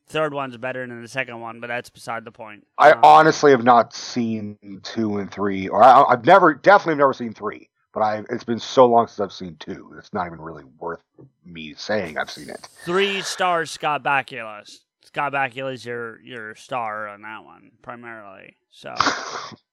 third 0.06 0.32
one's 0.32 0.56
better 0.56 0.86
than 0.86 1.02
the 1.02 1.06
second 1.06 1.38
one, 1.38 1.60
but 1.60 1.66
that's 1.66 1.90
beside 1.90 2.24
the 2.24 2.32
point. 2.32 2.66
I 2.78 2.92
Um, 2.92 3.00
honestly 3.04 3.50
have 3.50 3.62
not 3.62 3.92
seen 3.94 4.80
2 4.82 5.18
and 5.18 5.30
3 5.30 5.68
or 5.68 5.84
I, 5.84 6.02
I've 6.04 6.24
never 6.24 6.54
definitely 6.54 6.98
never 6.98 7.12
seen 7.12 7.34
3, 7.34 7.68
but 7.92 8.00
I 8.00 8.24
it's 8.30 8.44
been 8.44 8.58
so 8.58 8.86
long 8.86 9.06
since 9.06 9.20
I've 9.20 9.34
seen 9.34 9.56
2. 9.60 9.96
It's 9.98 10.14
not 10.14 10.26
even 10.28 10.40
really 10.40 10.64
worth 10.78 11.02
me 11.44 11.74
saying 11.76 12.16
I've 12.16 12.30
seen 12.30 12.48
it. 12.48 12.66
three 12.86 13.20
stars, 13.20 13.70
Scott 13.70 14.02
Bakula. 14.02 14.66
Scott 15.04 15.32
Bakula's 15.34 15.84
your 15.84 16.20
your 16.22 16.54
star 16.54 17.06
on 17.08 17.20
that 17.20 17.44
one 17.44 17.72
primarily. 17.82 18.56
So, 18.70 18.94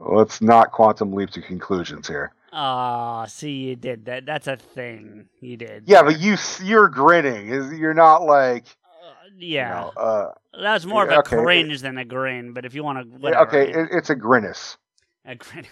Let's 0.00 0.40
not 0.40 0.72
quantum 0.72 1.12
leap 1.12 1.30
to 1.30 1.42
conclusions 1.42 2.06
here. 2.08 2.32
ah, 2.52 3.26
see, 3.26 3.50
you 3.50 3.76
did 3.76 4.04
that. 4.06 4.24
That's 4.26 4.46
a 4.46 4.56
thing 4.56 5.28
you 5.40 5.56
did. 5.56 5.84
Yeah, 5.86 6.02
but 6.02 6.18
you 6.20 6.36
you're 6.62 6.88
grinning. 6.88 7.48
You're 7.48 7.94
not 7.94 8.22
like 8.22 8.64
Uh, 8.84 9.12
you 9.36 9.48
yeah, 9.56 9.68
know, 9.70 9.92
uh 10.02 10.32
that's 10.60 10.84
more 10.84 11.04
of 11.04 11.10
a 11.10 11.18
okay, 11.18 11.36
it- 11.36 11.42
cringe 11.42 11.80
than 11.82 11.98
a 11.98 12.04
grin. 12.04 12.52
But 12.52 12.64
if 12.64 12.74
you 12.74 12.82
want 12.84 13.20
to, 13.22 13.38
okay, 13.42 13.70
it, 13.70 13.88
it's 13.92 14.10
a 14.10 14.14
grinness. 14.16 14.76
a 15.24 15.34
grin. 15.36 15.66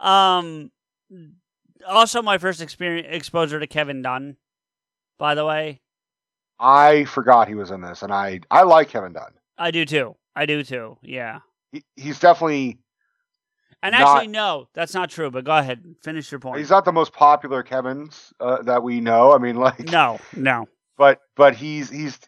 Um, 0.00 0.70
also 1.86 2.22
my 2.22 2.38
first 2.38 2.60
experience 2.60 3.06
exposure 3.10 3.60
to 3.60 3.66
Kevin 3.66 4.02
Dunn. 4.02 4.36
By 5.18 5.34
the 5.34 5.44
way, 5.44 5.80
I 6.58 7.04
forgot 7.04 7.48
he 7.48 7.54
was 7.54 7.70
in 7.70 7.80
this, 7.80 8.02
and 8.02 8.12
I 8.12 8.40
I 8.50 8.62
like 8.62 8.88
Kevin 8.88 9.12
Dunn. 9.12 9.32
I 9.58 9.70
do 9.70 9.84
too. 9.84 10.16
I 10.36 10.46
do 10.46 10.62
too. 10.62 10.98
Yeah. 11.02 11.40
He, 11.72 11.84
he's 11.96 12.18
definitely 12.20 12.78
And 13.82 13.92
Not- 13.92 14.00
actually, 14.16 14.28
no, 14.28 14.68
that's 14.74 14.92
not 14.94 15.08
true. 15.10 15.30
But 15.30 15.44
go 15.44 15.56
ahead, 15.56 15.84
finish 16.02 16.30
your 16.32 16.40
point. 16.40 16.58
he's 16.58 16.70
not 16.70 16.84
the 16.84 16.92
most 16.92 17.12
popular 17.12 17.62
Kevin's 17.62 18.32
uh, 18.40 18.62
that 18.62 18.82
we 18.82 19.00
know. 19.00 19.32
I 19.32 19.38
mean, 19.38 19.56
like 19.66 19.78
no, 19.90 20.18
no. 20.34 20.66
but 20.96 21.20
but 21.36 21.54
he's 21.54 21.88
he's 21.90 22.18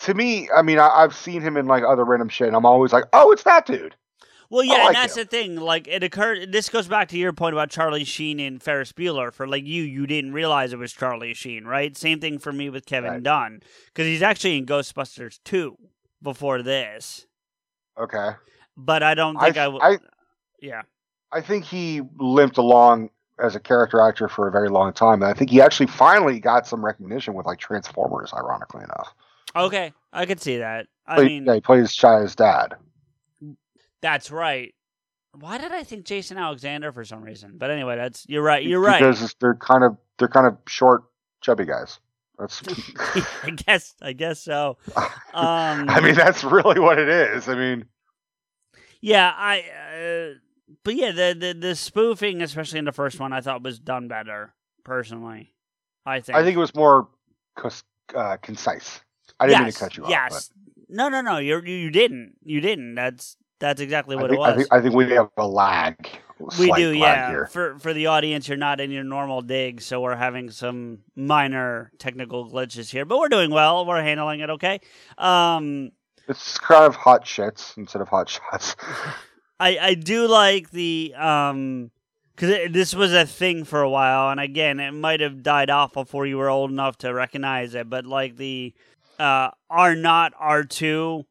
to 0.00 0.14
me. 0.14 0.48
I 0.56 0.62
mean, 0.62 0.78
I, 0.78 0.88
I've 0.88 1.14
seen 1.14 1.42
him 1.42 1.56
in 1.56 1.66
like 1.66 1.82
other 1.84 2.04
random 2.04 2.28
shit, 2.30 2.46
and 2.48 2.56
I'm 2.56 2.64
always 2.66 2.92
like, 2.92 3.04
oh, 3.12 3.32
it's 3.32 3.42
that 3.42 3.66
dude. 3.66 3.94
Well, 4.48 4.62
yeah, 4.62 4.74
like 4.74 4.86
and 4.86 4.94
that's 4.96 5.16
him. 5.16 5.24
the 5.24 5.28
thing. 5.28 5.56
Like, 5.56 5.88
it 5.88 6.04
occurred. 6.04 6.52
This 6.52 6.68
goes 6.68 6.86
back 6.86 7.08
to 7.08 7.18
your 7.18 7.32
point 7.32 7.52
about 7.52 7.68
Charlie 7.68 8.04
Sheen 8.04 8.38
and 8.38 8.62
Ferris 8.62 8.92
Bueller. 8.92 9.32
For 9.32 9.46
like 9.48 9.64
you, 9.64 9.82
you 9.82 10.06
didn't 10.06 10.32
realize 10.32 10.72
it 10.72 10.78
was 10.78 10.92
Charlie 10.92 11.34
Sheen, 11.34 11.64
right? 11.64 11.96
Same 11.96 12.20
thing 12.20 12.38
for 12.38 12.52
me 12.52 12.70
with 12.70 12.86
Kevin 12.86 13.10
Right. 13.10 13.22
Dunn 13.22 13.60
because 13.86 14.06
he's 14.06 14.22
actually 14.22 14.56
in 14.56 14.64
Ghostbusters 14.64 15.40
two 15.44 15.76
before 16.22 16.62
this. 16.62 17.26
Okay, 17.98 18.30
But 18.76 19.02
I 19.02 19.14
don't 19.14 19.34
think 19.38 19.56
I. 19.56 19.66
th- 19.68 19.80
w- 19.80 19.80
I 19.82 19.98
yeah, 20.66 20.82
I 21.32 21.40
think 21.40 21.64
he 21.64 22.02
limped 22.18 22.58
along 22.58 23.10
as 23.42 23.54
a 23.54 23.60
character 23.60 24.00
actor 24.00 24.28
for 24.28 24.48
a 24.48 24.50
very 24.50 24.68
long 24.68 24.92
time, 24.92 25.22
and 25.22 25.30
I 25.30 25.34
think 25.34 25.50
he 25.50 25.60
actually 25.60 25.86
finally 25.88 26.40
got 26.40 26.66
some 26.66 26.84
recognition 26.84 27.34
with 27.34 27.46
like 27.46 27.58
Transformers. 27.58 28.32
Ironically 28.34 28.84
enough, 28.84 29.14
okay, 29.54 29.92
I 30.12 30.26
could 30.26 30.40
see 30.40 30.58
that. 30.58 30.86
I 31.06 31.14
Play- 31.16 31.26
mean, 31.26 31.44
yeah, 31.46 31.54
he 31.54 31.60
plays 31.60 31.94
Shia's 31.94 32.34
dad. 32.34 32.74
that's 34.00 34.30
right. 34.30 34.74
Why 35.38 35.58
did 35.58 35.70
I 35.70 35.82
think 35.82 36.04
Jason 36.06 36.38
Alexander 36.38 36.92
for 36.92 37.04
some 37.04 37.22
reason? 37.22 37.52
But 37.58 37.70
anyway, 37.70 37.96
that's 37.96 38.24
you're 38.28 38.42
right. 38.42 38.64
You're 38.64 38.80
right. 38.80 39.00
because 39.00 39.34
they're 39.38 39.54
kind 39.54 39.84
of 39.84 39.96
they're 40.18 40.28
kind 40.28 40.46
of 40.46 40.56
short, 40.66 41.04
chubby 41.42 41.64
guys. 41.66 42.00
That's. 42.38 42.62
I 43.44 43.50
guess. 43.50 43.94
I 44.00 44.12
guess 44.12 44.40
so. 44.40 44.78
Um, 45.34 45.90
I 45.90 46.00
mean, 46.00 46.14
that's 46.14 46.44
really 46.44 46.80
what 46.80 46.98
it 46.98 47.10
is. 47.10 47.46
I 47.46 47.54
mean, 47.56 47.84
yeah. 49.02 49.30
I. 49.36 49.60
Uh, 49.60 50.34
but 50.84 50.94
yeah, 50.94 51.12
the, 51.12 51.36
the 51.38 51.58
the 51.58 51.74
spoofing, 51.74 52.42
especially 52.42 52.78
in 52.78 52.84
the 52.84 52.92
first 52.92 53.20
one, 53.20 53.32
I 53.32 53.40
thought 53.40 53.62
was 53.62 53.78
done 53.78 54.08
better. 54.08 54.54
Personally, 54.84 55.52
I 56.04 56.20
think. 56.20 56.36
I 56.36 56.44
think 56.44 56.56
it 56.56 56.60
was 56.60 56.74
more 56.74 57.08
uh, 58.14 58.36
concise. 58.42 59.00
I 59.38 59.46
didn't 59.46 59.64
mean 59.64 59.72
to 59.72 59.78
cut 59.78 59.96
you 59.96 60.04
off. 60.04 60.10
Yes. 60.10 60.50
No, 60.88 61.08
no, 61.08 61.20
no. 61.20 61.38
You 61.38 61.60
you 61.62 61.90
didn't. 61.90 62.36
You 62.42 62.60
didn't. 62.60 62.94
That's 62.94 63.36
that's 63.58 63.80
exactly 63.80 64.16
what 64.16 64.30
think, 64.30 64.34
it 64.34 64.38
was. 64.38 64.52
I 64.52 64.56
think 64.56 64.68
I 64.72 64.80
think 64.80 64.94
we 64.94 65.10
have 65.10 65.30
a 65.36 65.46
lag. 65.46 66.08
we 66.58 66.72
do, 66.72 66.90
lag 66.90 66.98
yeah. 66.98 67.30
Here. 67.30 67.46
For 67.46 67.78
for 67.78 67.92
the 67.92 68.06
audience, 68.06 68.48
you're 68.48 68.56
not 68.56 68.80
in 68.80 68.90
your 68.90 69.04
normal 69.04 69.42
dig, 69.42 69.80
so 69.82 70.00
we're 70.00 70.16
having 70.16 70.50
some 70.50 71.00
minor 71.14 71.90
technical 71.98 72.50
glitches 72.50 72.90
here, 72.90 73.04
but 73.04 73.18
we're 73.18 73.28
doing 73.28 73.50
well. 73.50 73.86
We're 73.86 74.02
handling 74.02 74.40
it 74.40 74.50
okay. 74.50 74.80
Um, 75.18 75.92
It's 76.28 76.58
kind 76.58 76.84
of 76.84 76.96
hot 76.96 77.24
shits 77.24 77.76
instead 77.76 78.02
of 78.02 78.08
hot 78.08 78.28
shots. 78.28 78.76
I 79.58 79.78
I 79.78 79.94
do 79.94 80.26
like 80.26 80.70
the 80.70 81.14
um 81.16 81.90
because 82.34 82.70
this 82.72 82.94
was 82.94 83.12
a 83.14 83.24
thing 83.26 83.64
for 83.64 83.80
a 83.80 83.88
while, 83.88 84.30
and 84.30 84.38
again, 84.38 84.78
it 84.78 84.92
might 84.92 85.20
have 85.20 85.42
died 85.42 85.70
off 85.70 85.94
before 85.94 86.26
you 86.26 86.36
were 86.36 86.50
old 86.50 86.70
enough 86.70 86.98
to 86.98 87.14
recognize 87.14 87.74
it. 87.74 87.88
But 87.88 88.04
like 88.06 88.36
the 88.36 88.74
uh 89.18 89.50
R 89.70 89.94
not 89.94 90.32
R 90.38 90.62
two, 90.64 91.24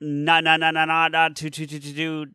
not 0.00 0.44
not 0.44 0.60
not 0.60 0.74
not 0.74 0.86
not 0.88 1.12
not 1.12 1.36
two 1.36 1.48
two 1.50 1.66
two 1.66 1.80
two 1.80 1.92
two 1.94 2.26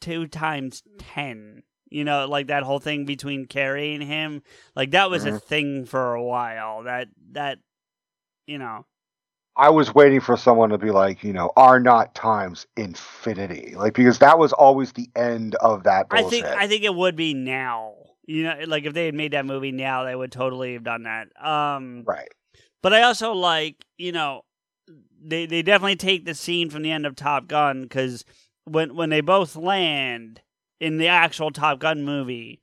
two 0.00 0.26
times 0.26 0.82
ten. 0.98 1.62
You 1.90 2.04
know, 2.04 2.26
like 2.26 2.48
that 2.48 2.64
whole 2.64 2.80
thing 2.80 3.04
between 3.06 3.46
Cary 3.46 3.94
and 3.94 4.02
him, 4.02 4.42
like 4.76 4.90
that 4.90 5.08
was 5.10 5.24
a 5.24 5.30
Mhm. 5.32 5.42
thing 5.42 5.84
for 5.86 6.14
a 6.14 6.22
while. 6.22 6.82
That 6.82 7.08
that 7.32 7.60
you 8.46 8.58
know, 8.58 8.84
I 9.58 9.70
was 9.70 9.92
waiting 9.92 10.20
for 10.20 10.36
someone 10.36 10.70
to 10.70 10.78
be 10.78 10.92
like, 10.92 11.24
you 11.24 11.32
know, 11.32 11.50
R 11.56 11.80
not 11.80 12.14
times 12.14 12.66
infinity, 12.76 13.74
like 13.76 13.92
because 13.92 14.18
that 14.20 14.38
was 14.38 14.52
always 14.52 14.92
the 14.92 15.10
end 15.16 15.56
of 15.56 15.82
that 15.82 16.06
I 16.10 16.22
bullshit. 16.22 16.44
think 16.44 16.56
I 16.56 16.68
think 16.68 16.84
it 16.84 16.94
would 16.94 17.16
be 17.16 17.34
now. 17.34 17.94
You 18.26 18.44
know, 18.44 18.54
like 18.66 18.84
if 18.84 18.94
they 18.94 19.06
had 19.06 19.14
made 19.14 19.32
that 19.32 19.46
movie 19.46 19.72
now, 19.72 20.04
they 20.04 20.14
would 20.14 20.30
totally 20.30 20.74
have 20.74 20.84
done 20.84 21.04
that. 21.04 21.28
Um, 21.44 22.04
right. 22.06 22.28
But 22.82 22.92
I 22.92 23.02
also 23.02 23.32
like, 23.32 23.84
you 23.96 24.12
know, 24.12 24.42
they 25.20 25.46
they 25.46 25.62
definitely 25.62 25.96
take 25.96 26.24
the 26.24 26.34
scene 26.34 26.70
from 26.70 26.82
the 26.82 26.92
end 26.92 27.06
of 27.06 27.16
Top 27.16 27.48
Gun 27.48 27.82
because 27.82 28.24
when 28.64 28.94
when 28.94 29.10
they 29.10 29.22
both 29.22 29.56
land 29.56 30.40
in 30.78 30.98
the 30.98 31.08
actual 31.08 31.50
Top 31.50 31.80
Gun 31.80 32.04
movie, 32.04 32.60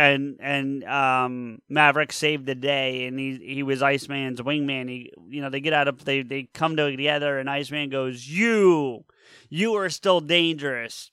and 0.00 0.36
and 0.40 0.84
um, 0.84 1.60
Maverick 1.68 2.12
saved 2.12 2.46
the 2.46 2.54
day, 2.54 3.06
and 3.06 3.18
he 3.18 3.38
he 3.42 3.62
was 3.62 3.82
Iceman's 3.82 4.40
wingman. 4.40 4.88
He 4.88 5.12
you 5.28 5.42
know 5.42 5.50
they 5.50 5.60
get 5.60 5.72
out 5.72 5.88
of 5.88 6.04
they 6.04 6.22
they 6.22 6.44
come 6.54 6.76
together, 6.76 7.38
and 7.38 7.48
Iceman 7.50 7.90
goes, 7.90 8.26
"You, 8.26 9.04
you 9.48 9.74
are 9.74 9.90
still 9.90 10.20
dangerous, 10.20 11.10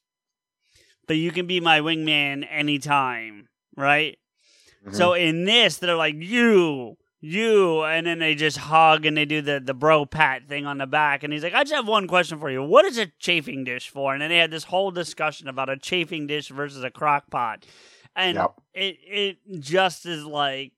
but 1.07 1.17
you 1.17 1.31
can 1.31 1.47
be 1.47 1.59
my 1.59 1.79
wingman 1.79 2.47
anytime." 2.49 3.49
Right? 3.75 4.17
Mhm. 4.85 4.95
So 4.95 5.13
in 5.13 5.45
this, 5.45 5.77
they're 5.77 5.95
like 5.95 6.15
you, 6.17 6.97
you, 7.19 7.83
and 7.83 8.07
then 8.07 8.19
they 8.19 8.35
just 8.35 8.57
hug 8.57 9.05
and 9.05 9.17
they 9.17 9.25
do 9.25 9.41
the 9.41 9.59
the 9.59 9.73
bro 9.73 10.05
pat 10.05 10.47
thing 10.47 10.65
on 10.65 10.77
the 10.77 10.87
back. 10.87 11.23
And 11.23 11.33
he's 11.33 11.43
like, 11.43 11.53
I 11.53 11.63
just 11.63 11.73
have 11.75 11.87
one 11.87 12.07
question 12.07 12.39
for 12.39 12.49
you. 12.49 12.63
What 12.63 12.85
is 12.85 12.97
a 12.97 13.07
chafing 13.19 13.63
dish 13.63 13.89
for? 13.89 14.13
And 14.13 14.21
then 14.21 14.29
they 14.29 14.37
had 14.37 14.51
this 14.51 14.65
whole 14.65 14.91
discussion 14.91 15.47
about 15.47 15.69
a 15.69 15.77
chafing 15.77 16.27
dish 16.27 16.49
versus 16.49 16.83
a 16.83 16.91
crock 16.91 17.29
pot, 17.29 17.65
and 18.17 18.35
Yep. 18.35 18.51
it 18.73 18.97
it 19.07 19.37
just 19.61 20.05
is 20.05 20.25
like 20.25 20.73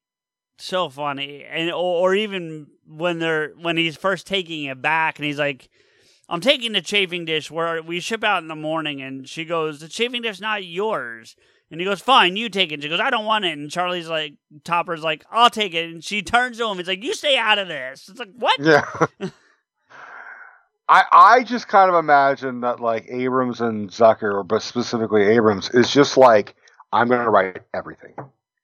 so 0.59 0.89
funny. 0.89 1.43
And 1.43 1.71
or, 1.71 2.09
or 2.11 2.15
even 2.15 2.67
when 2.85 3.17
they're 3.19 3.53
when 3.59 3.77
he's 3.77 3.97
first 3.97 4.27
taking 4.27 4.65
it 4.65 4.81
back, 4.81 5.17
and 5.17 5.25
he's 5.25 5.39
like. 5.39 5.69
I'm 6.31 6.41
taking 6.41 6.73
the 6.73 6.81
chafing 6.81 7.25
dish 7.25 7.49
where 7.49 7.81
we 7.81 7.99
ship 7.99 8.23
out 8.23 8.43
in 8.43 8.49
the 8.49 8.55
morning, 8.55 9.01
and 9.01 9.27
she 9.27 9.45
goes, 9.45 9.79
"The 9.79 9.87
chafing 9.87 10.21
dish 10.21 10.39
not 10.39 10.63
yours." 10.63 11.35
And 11.71 11.81
he 11.81 11.85
goes, 11.85 12.01
"Fine, 12.01 12.35
you 12.35 12.49
take 12.49 12.71
it." 12.71 12.83
She 12.83 12.87
goes, 12.87 12.99
"I 12.99 13.09
don't 13.09 13.25
want 13.25 13.45
it." 13.45 13.57
And 13.57 13.71
Charlie's 13.71 14.07
like, 14.07 14.35
"Topper's 14.63 15.01
like, 15.01 15.25
I'll 15.31 15.49
take 15.49 15.73
it." 15.73 15.89
And 15.89 16.03
she 16.03 16.21
turns 16.21 16.59
to 16.59 16.67
him. 16.69 16.77
He's 16.77 16.87
like, 16.87 17.03
"You 17.03 17.15
stay 17.15 17.35
out 17.35 17.57
of 17.57 17.67
this." 17.67 18.07
It's 18.09 18.19
like, 18.19 18.29
what? 18.37 18.59
Yeah. 18.59 18.85
I 20.87 21.03
I 21.11 21.43
just 21.43 21.67
kind 21.67 21.89
of 21.89 21.95
imagine 21.97 22.61
that 22.61 22.79
like 22.79 23.05
Abrahams 23.09 23.59
and 23.61 23.89
Zucker, 23.89 24.47
but 24.47 24.61
specifically 24.61 25.23
Abrahams, 25.23 25.69
is 25.71 25.89
just 25.89 26.17
like 26.17 26.55
I'm 26.91 27.07
going 27.07 27.21
to 27.23 27.29
write 27.29 27.61
everything. 27.73 28.13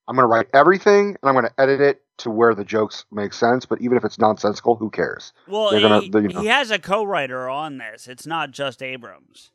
I'm 0.07 0.15
going 0.15 0.23
to 0.23 0.27
write 0.27 0.47
everything, 0.53 1.09
and 1.09 1.17
I'm 1.23 1.33
going 1.33 1.45
to 1.45 1.53
edit 1.61 1.81
it 1.81 2.03
to 2.17 2.29
where 2.29 2.53
the 2.55 2.63
jokes 2.63 3.05
make 3.11 3.33
sense. 3.33 3.65
But 3.65 3.81
even 3.81 3.97
if 3.97 4.05
it's 4.05 4.19
nonsensical, 4.19 4.75
who 4.75 4.89
cares? 4.89 5.33
Well, 5.47 5.71
They're 5.71 5.81
gonna- 5.81 6.01
he, 6.01 6.05
you 6.13 6.21
know. 6.29 6.41
he 6.41 6.47
has 6.47 6.71
a 6.71 6.79
co-writer 6.79 7.49
on 7.49 7.77
this. 7.77 8.07
It's 8.07 8.27
not 8.27 8.51
just 8.51 8.81
Abrahams. 8.83 9.51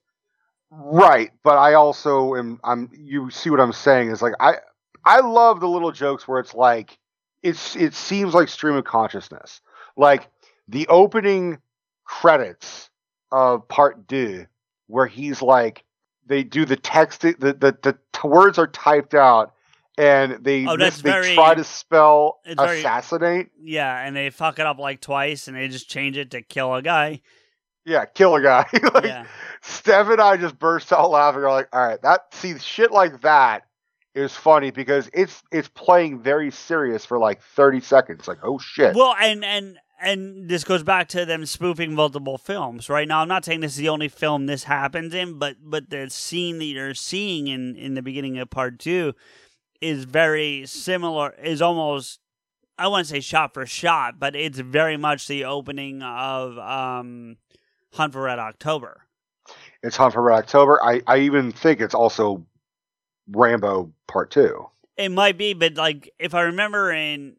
Right, 0.73 1.31
but 1.43 1.59
I 1.59 1.75
also 1.75 2.37
am. 2.37 2.61
I'm. 2.63 2.91
You 2.93 3.29
see 3.31 3.51
what 3.51 3.59
I'm 3.61 3.73
saying? 3.73 4.11
Is 4.11 4.23
like 4.23 4.35
I. 4.39 4.57
I 5.05 5.19
love 5.21 5.59
the 5.59 5.69
little 5.69 5.91
jokes 5.91 6.29
where 6.29 6.39
it's 6.39 6.55
like 6.55 6.97
it's. 7.43 7.75
It 7.75 7.93
seems 7.93 8.35
like 8.35 8.49
stream 8.49 8.77
of 8.77 8.85
consciousness. 8.85 9.61
Like 9.97 10.29
the 10.69 10.87
opening 10.87 11.59
credits 12.05 12.89
of 13.33 13.67
part 13.67 14.07
two, 14.07 14.47
where 14.87 15.07
he's 15.09 15.43
like, 15.43 15.83
they 16.31 16.45
do 16.45 16.65
the 16.65 16.77
text. 16.77 17.21
The 17.23 17.33
the 17.39 17.77
the 17.83 18.27
words 18.27 18.59
are 18.59 18.69
typed 18.69 19.15
out, 19.15 19.53
and 19.99 20.43
they 20.45 20.65
Oh, 20.67 20.77
that's 20.77 21.03
they 21.03 21.11
very- 21.11 21.35
try 21.35 21.55
to 21.55 21.65
spell 21.65 22.41
it's 22.45 22.61
very- 22.63 22.79
assassinate. 22.79 23.51
Yeah, 23.61 24.01
and 24.01 24.15
they 24.17 24.31
fuck 24.31 24.59
it 24.59 24.65
up 24.67 24.79
like 24.79 25.01
twice, 25.01 25.49
and 25.49 25.57
they 25.57 25.69
just 25.69 25.91
change 25.91 26.17
it 26.17 26.31
to 26.31 26.41
kill 26.43 26.75
a 26.75 26.83
guy. 26.83 27.21
Yeah, 27.85 28.05
kill 28.05 28.37
a 28.37 28.43
guy. 28.43 28.67
like, 28.95 29.05
yeah, 29.05 29.27
Steph 29.63 30.09
and 30.09 30.21
I 30.21 30.37
just 30.37 30.59
burst 30.59 30.93
out 30.93 31.11
laughing. 31.11 31.43
We're 31.43 31.51
like, 31.51 31.69
all 31.73 31.85
right, 31.87 32.01
that 32.03 32.33
see 32.33 32.57
shit 32.59 32.93
like 32.93 33.23
that 33.23 33.65
is 34.15 34.35
funny 34.37 34.71
because 34.71 35.11
it's 35.13 35.43
it's 35.51 35.69
playing 35.69 36.21
very 36.21 36.51
serious 36.51 37.05
for 37.05 37.19
like 37.19 37.43
30 37.43 37.81
seconds. 37.81 38.29
Like, 38.29 38.39
oh 38.45 38.59
shit. 38.59 38.95
Well, 38.95 39.15
and 39.21 39.45
and 39.45 39.79
and 40.01 40.49
this 40.49 40.65
goes 40.65 40.83
back 40.83 41.09
to 41.09 41.25
them 41.25 41.47
spoofing 41.47 41.95
multiple 41.95 42.39
films. 42.39 42.89
Right 42.89 43.07
now, 43.07 43.21
I'm 43.21 43.29
not 43.29 43.45
saying 43.45 43.61
this 43.61 43.73
is 43.73 43.79
the 43.79 43.89
only 43.89 44.09
film 44.09 44.47
this 44.47 44.65
happens 44.65 45.15
in, 45.15 45.39
but 45.39 45.57
but 45.63 45.91
the 45.91 46.09
scene 46.11 46.59
that 46.59 46.65
you're 46.65 46.95
seeing 46.95 47.49
in 47.49 47.77
in 47.77 47.95
the 47.95 48.03
beginning 48.03 48.39
of 48.39 48.51
part 48.51 48.79
two 48.79 49.15
is 49.81 50.05
very 50.05 50.65
similar. 50.67 51.35
Is 51.43 51.63
almost 51.63 52.21
I 52.79 52.89
wouldn't 52.89 53.09
say 53.09 53.21
shot 53.21 53.53
for 53.53 53.67
shot, 53.67 54.19
but 54.19 54.35
it's 54.35 54.59
very 54.59 54.97
much 54.97 55.29
the 55.29 55.45
opening 55.45 56.03
of 56.03 56.57
um, 56.59 57.37
Hunt 57.93 58.15
for 58.15 58.23
Red 58.23 58.39
October. 58.39 59.03
It's 59.83 59.97
Hunt 59.97 60.15
for 60.15 60.23
Red 60.23 60.39
October. 60.39 60.83
I, 60.83 61.03
I 61.07 61.19
even 61.19 61.53
think 61.53 61.81
it's 61.81 61.95
also 61.95 62.45
Rambo 63.29 63.93
Part 64.09 64.31
Two. 64.31 64.67
It 64.97 65.11
might 65.11 65.37
be, 65.39 65.53
but 65.53 65.75
like 65.75 66.11
if 66.19 66.35
I 66.35 66.43
remember 66.43 66.91
in 66.93 67.37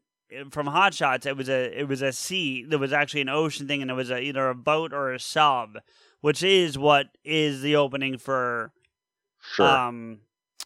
from 0.50 0.66
Hot 0.66 0.94
Shots, 0.94 1.26
it 1.26 1.36
was 1.36 1.48
a 1.48 1.78
it 1.78 1.88
was 1.88 2.02
a 2.02 2.12
sea. 2.12 2.64
There 2.64 2.78
was 2.78 2.92
actually 2.92 3.22
an 3.22 3.28
ocean 3.28 3.66
thing, 3.66 3.82
and 3.82 3.90
it 3.90 3.94
was 3.94 4.10
a, 4.10 4.20
either 4.20 4.48
a 4.48 4.54
boat 4.54 4.92
or 4.92 5.12
a 5.12 5.20
sub, 5.20 5.78
which 6.20 6.42
is 6.42 6.78
what 6.78 7.06
is 7.24 7.62
the 7.62 7.76
opening 7.76 8.18
for 8.18 8.72
Sure. 9.40 9.66
um 9.66 10.20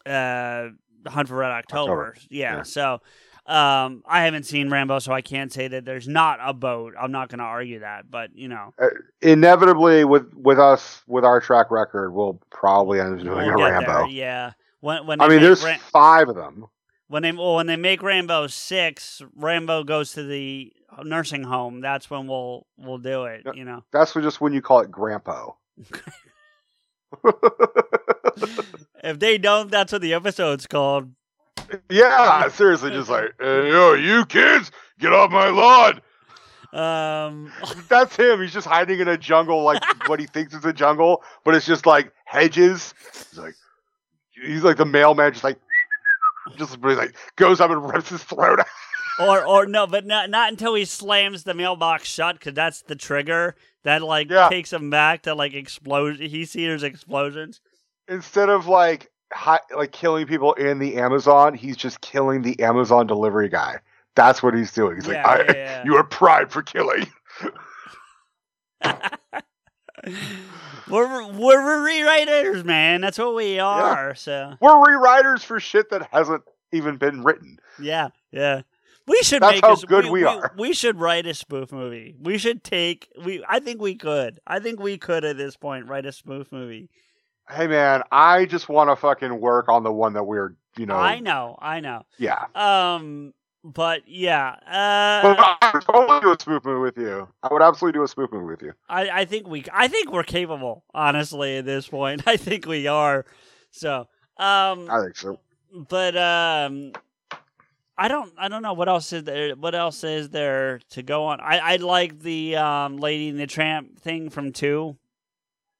uh 0.04 0.68
Hunt 1.06 1.28
for 1.28 1.36
Red 1.36 1.52
October. 1.52 2.08
October, 2.08 2.16
Yeah, 2.30 2.56
yeah. 2.56 2.62
So 2.62 3.00
um 3.46 4.02
I 4.06 4.24
haven't 4.24 4.44
seen 4.44 4.70
Rambo, 4.70 4.98
so 4.98 5.12
I 5.12 5.22
can't 5.22 5.52
say 5.52 5.68
that 5.68 5.84
there's 5.84 6.08
not 6.08 6.38
a 6.42 6.52
boat. 6.52 6.94
I'm 7.00 7.12
not 7.12 7.28
going 7.28 7.38
to 7.38 7.44
argue 7.44 7.80
that, 7.80 8.10
but 8.10 8.34
you 8.34 8.48
know, 8.48 8.74
Inevitably, 9.22 10.04
with 10.04 10.32
with 10.34 10.58
us 10.58 11.02
with 11.06 11.24
our 11.24 11.40
track 11.40 11.70
record, 11.70 12.10
we'll 12.10 12.40
probably 12.50 13.00
end 13.00 13.18
up 13.18 13.24
doing 13.24 13.46
we'll 13.46 13.60
a 13.60 13.70
Rambo. 13.70 13.92
there. 13.92 14.06
Yeah. 14.08 14.52
When 14.80 15.06
when 15.06 15.20
I 15.20 15.28
mean, 15.28 15.40
there's 15.40 15.64
five 15.76 16.28
of 16.28 16.36
them. 16.36 16.66
When 17.08 17.22
they 17.22 17.32
well, 17.32 17.56
when 17.56 17.66
they 17.66 17.76
make 17.76 18.02
Rambo 18.02 18.46
six, 18.48 19.22
Rambo 19.34 19.84
goes 19.84 20.12
to 20.12 20.22
the 20.22 20.72
nursing 21.02 21.44
home. 21.44 21.80
That's 21.80 22.10
when 22.10 22.26
we'll 22.26 22.66
we'll 22.76 22.98
do 22.98 23.24
it. 23.24 23.46
You 23.54 23.64
know, 23.64 23.84
That's 23.92 24.14
just 24.14 24.40
when 24.40 24.52
you 24.52 24.62
call 24.62 24.80
it 24.80 24.90
Grandpa. 24.90 25.50
if 29.02 29.18
they 29.18 29.38
don't, 29.38 29.70
that's 29.70 29.92
what 29.92 30.02
the 30.02 30.14
episode's 30.14 30.66
called. 30.66 31.10
yeah, 31.90 32.48
seriously, 32.48 32.90
just 32.90 33.08
like, 33.10 33.34
hey, 33.40 33.70
yo, 33.70 33.94
you 33.94 34.24
kids, 34.26 34.70
get 34.98 35.12
off 35.12 35.30
my 35.30 35.48
lawn. 35.48 36.00
Um, 36.72 37.52
That's 37.88 38.16
him. 38.16 38.42
He's 38.42 38.52
just 38.52 38.66
hiding 38.66 39.00
in 39.00 39.08
a 39.08 39.16
jungle, 39.16 39.62
like 39.62 39.82
what 40.08 40.20
he 40.20 40.26
thinks 40.26 40.52
is 40.52 40.64
a 40.64 40.72
jungle, 40.72 41.22
but 41.44 41.54
it's 41.54 41.64
just 41.64 41.86
like 41.86 42.12
hedges. 42.26 42.92
He's 43.30 43.38
like, 43.38 43.54
he's 44.44 44.62
like 44.62 44.76
the 44.76 44.84
mailman, 44.84 45.32
just 45.32 45.44
like, 45.44 45.58
just 46.56 46.76
really 46.80 46.96
like 46.96 47.16
goes 47.36 47.60
up 47.60 47.70
and 47.70 47.92
rips 47.92 48.08
his 48.10 48.22
throat 48.22 48.60
out. 48.60 48.66
or 49.20 49.44
or 49.46 49.66
no, 49.66 49.86
but 49.86 50.04
not 50.06 50.30
not 50.30 50.50
until 50.50 50.74
he 50.74 50.84
slams 50.84 51.44
the 51.44 51.54
mailbox 51.54 52.08
shut, 52.08 52.38
because 52.38 52.54
that's 52.54 52.82
the 52.82 52.96
trigger 52.96 53.56
that 53.84 54.02
like 54.02 54.30
Yeah. 54.30 54.48
takes 54.48 54.72
him 54.72 54.90
back 54.90 55.22
to 55.22 55.34
like 55.34 55.54
explode. 55.54 56.16
He 56.18 56.44
hears 56.44 56.82
explosions. 56.82 57.60
Instead 58.08 58.48
of 58.50 58.66
like, 58.68 59.10
hi, 59.32 59.58
like 59.74 59.92
killing 59.92 60.26
people 60.26 60.52
in 60.54 60.78
the 60.78 60.96
Amazon, 60.96 61.54
he's 61.54 61.76
just 61.76 62.00
killing 62.00 62.42
the 62.42 62.60
Amazon 62.62 63.06
delivery 63.06 63.48
guy. 63.48 63.78
That's 64.14 64.42
what 64.42 64.54
he's 64.54 64.72
doing. 64.72 64.96
He's 64.96 65.06
Yeah, 65.08 65.26
like, 65.26 65.48
yeah, 65.54 65.82
you 65.84 65.94
are 65.96 66.04
primed 66.04 66.50
for 66.50 66.62
killing. 66.62 67.06
we're 70.90 71.26
we're 71.32 71.86
rewriters, 71.88 72.64
man. 72.64 73.00
That's 73.00 73.18
what 73.18 73.34
we 73.34 73.58
are. 73.58 74.14
So 74.14 74.54
We're 74.60 74.70
rewriters 74.74 75.44
for 75.44 75.60
shit 75.60 75.90
that 75.90 76.08
hasn't 76.12 76.42
even 76.72 76.96
been 76.96 77.22
written. 77.22 77.58
yeah, 77.80 78.08
yeah. 78.30 78.62
We 79.08 79.22
should 79.22 79.40
That's 79.40 79.54
make 79.54 79.64
how 79.64 79.74
a, 79.74 79.86
good 79.86 80.04
we, 80.06 80.10
we 80.10 80.20
we 80.20 80.26
are. 80.26 80.52
We 80.58 80.72
should 80.72 80.98
write 80.98 81.26
a 81.26 81.34
spoof 81.34 81.70
movie. 81.70 82.16
We 82.20 82.38
should 82.38 82.64
take 82.64 83.08
we. 83.24 83.44
I 83.48 83.60
think 83.60 83.80
we 83.80 83.94
could. 83.94 84.40
I 84.46 84.58
think 84.58 84.80
we 84.80 84.98
could 84.98 85.24
at 85.24 85.36
this 85.36 85.56
point 85.56 85.86
write 85.86 86.06
a 86.06 86.12
spoof 86.12 86.50
movie. 86.50 86.88
Hey 87.48 87.68
man, 87.68 88.02
I 88.10 88.46
just 88.46 88.68
want 88.68 88.90
to 88.90 88.96
fucking 88.96 89.40
work 89.40 89.68
on 89.68 89.84
the 89.84 89.92
one 89.92 90.14
that 90.14 90.24
we're, 90.24 90.56
you 90.76 90.86
know, 90.86 90.96
I 90.96 91.20
know, 91.20 91.56
I 91.60 91.78
know. 91.78 92.02
yeah. 92.18 92.46
Um, 92.56 93.32
but 93.74 94.02
yeah, 94.06 94.56
uh, 94.66 95.56
I 95.60 95.70
would 95.74 95.82
totally 95.82 96.20
do 96.20 96.32
a 96.32 96.36
spoof 96.38 96.64
movie 96.64 96.80
with 96.80 96.96
you. 96.96 97.28
I 97.42 97.52
would 97.52 97.62
absolutely 97.62 97.98
do 97.98 98.04
a 98.04 98.08
spoof 98.08 98.30
movie 98.32 98.46
with 98.46 98.62
you. 98.62 98.72
I 98.88 99.10
I 99.10 99.24
think 99.24 99.48
we 99.48 99.64
I 99.72 99.88
think 99.88 100.12
we're 100.12 100.22
capable. 100.22 100.84
Honestly, 100.94 101.58
at 101.58 101.64
this 101.64 101.88
point, 101.88 102.22
I 102.26 102.36
think 102.36 102.66
we 102.66 102.86
are. 102.86 103.26
So, 103.70 104.08
um, 104.38 104.88
I 104.90 105.02
think 105.02 105.16
so. 105.16 105.40
but 105.72 106.16
um 106.16 106.92
I 107.98 108.08
don't 108.08 108.32
I 108.38 108.48
don't 108.48 108.62
know 108.62 108.74
what 108.74 108.88
else 108.88 109.12
is 109.12 109.24
there 109.24 109.54
what 109.56 109.74
else 109.74 110.04
is 110.04 110.30
there 110.30 110.80
to 110.90 111.02
go 111.02 111.24
on. 111.24 111.40
I 111.40 111.58
I 111.58 111.76
like 111.76 112.20
the 112.20 112.56
um 112.56 112.98
Lady 112.98 113.28
and 113.30 113.40
the 113.40 113.46
Tramp 113.46 113.98
thing 113.98 114.30
from 114.30 114.52
2. 114.52 114.96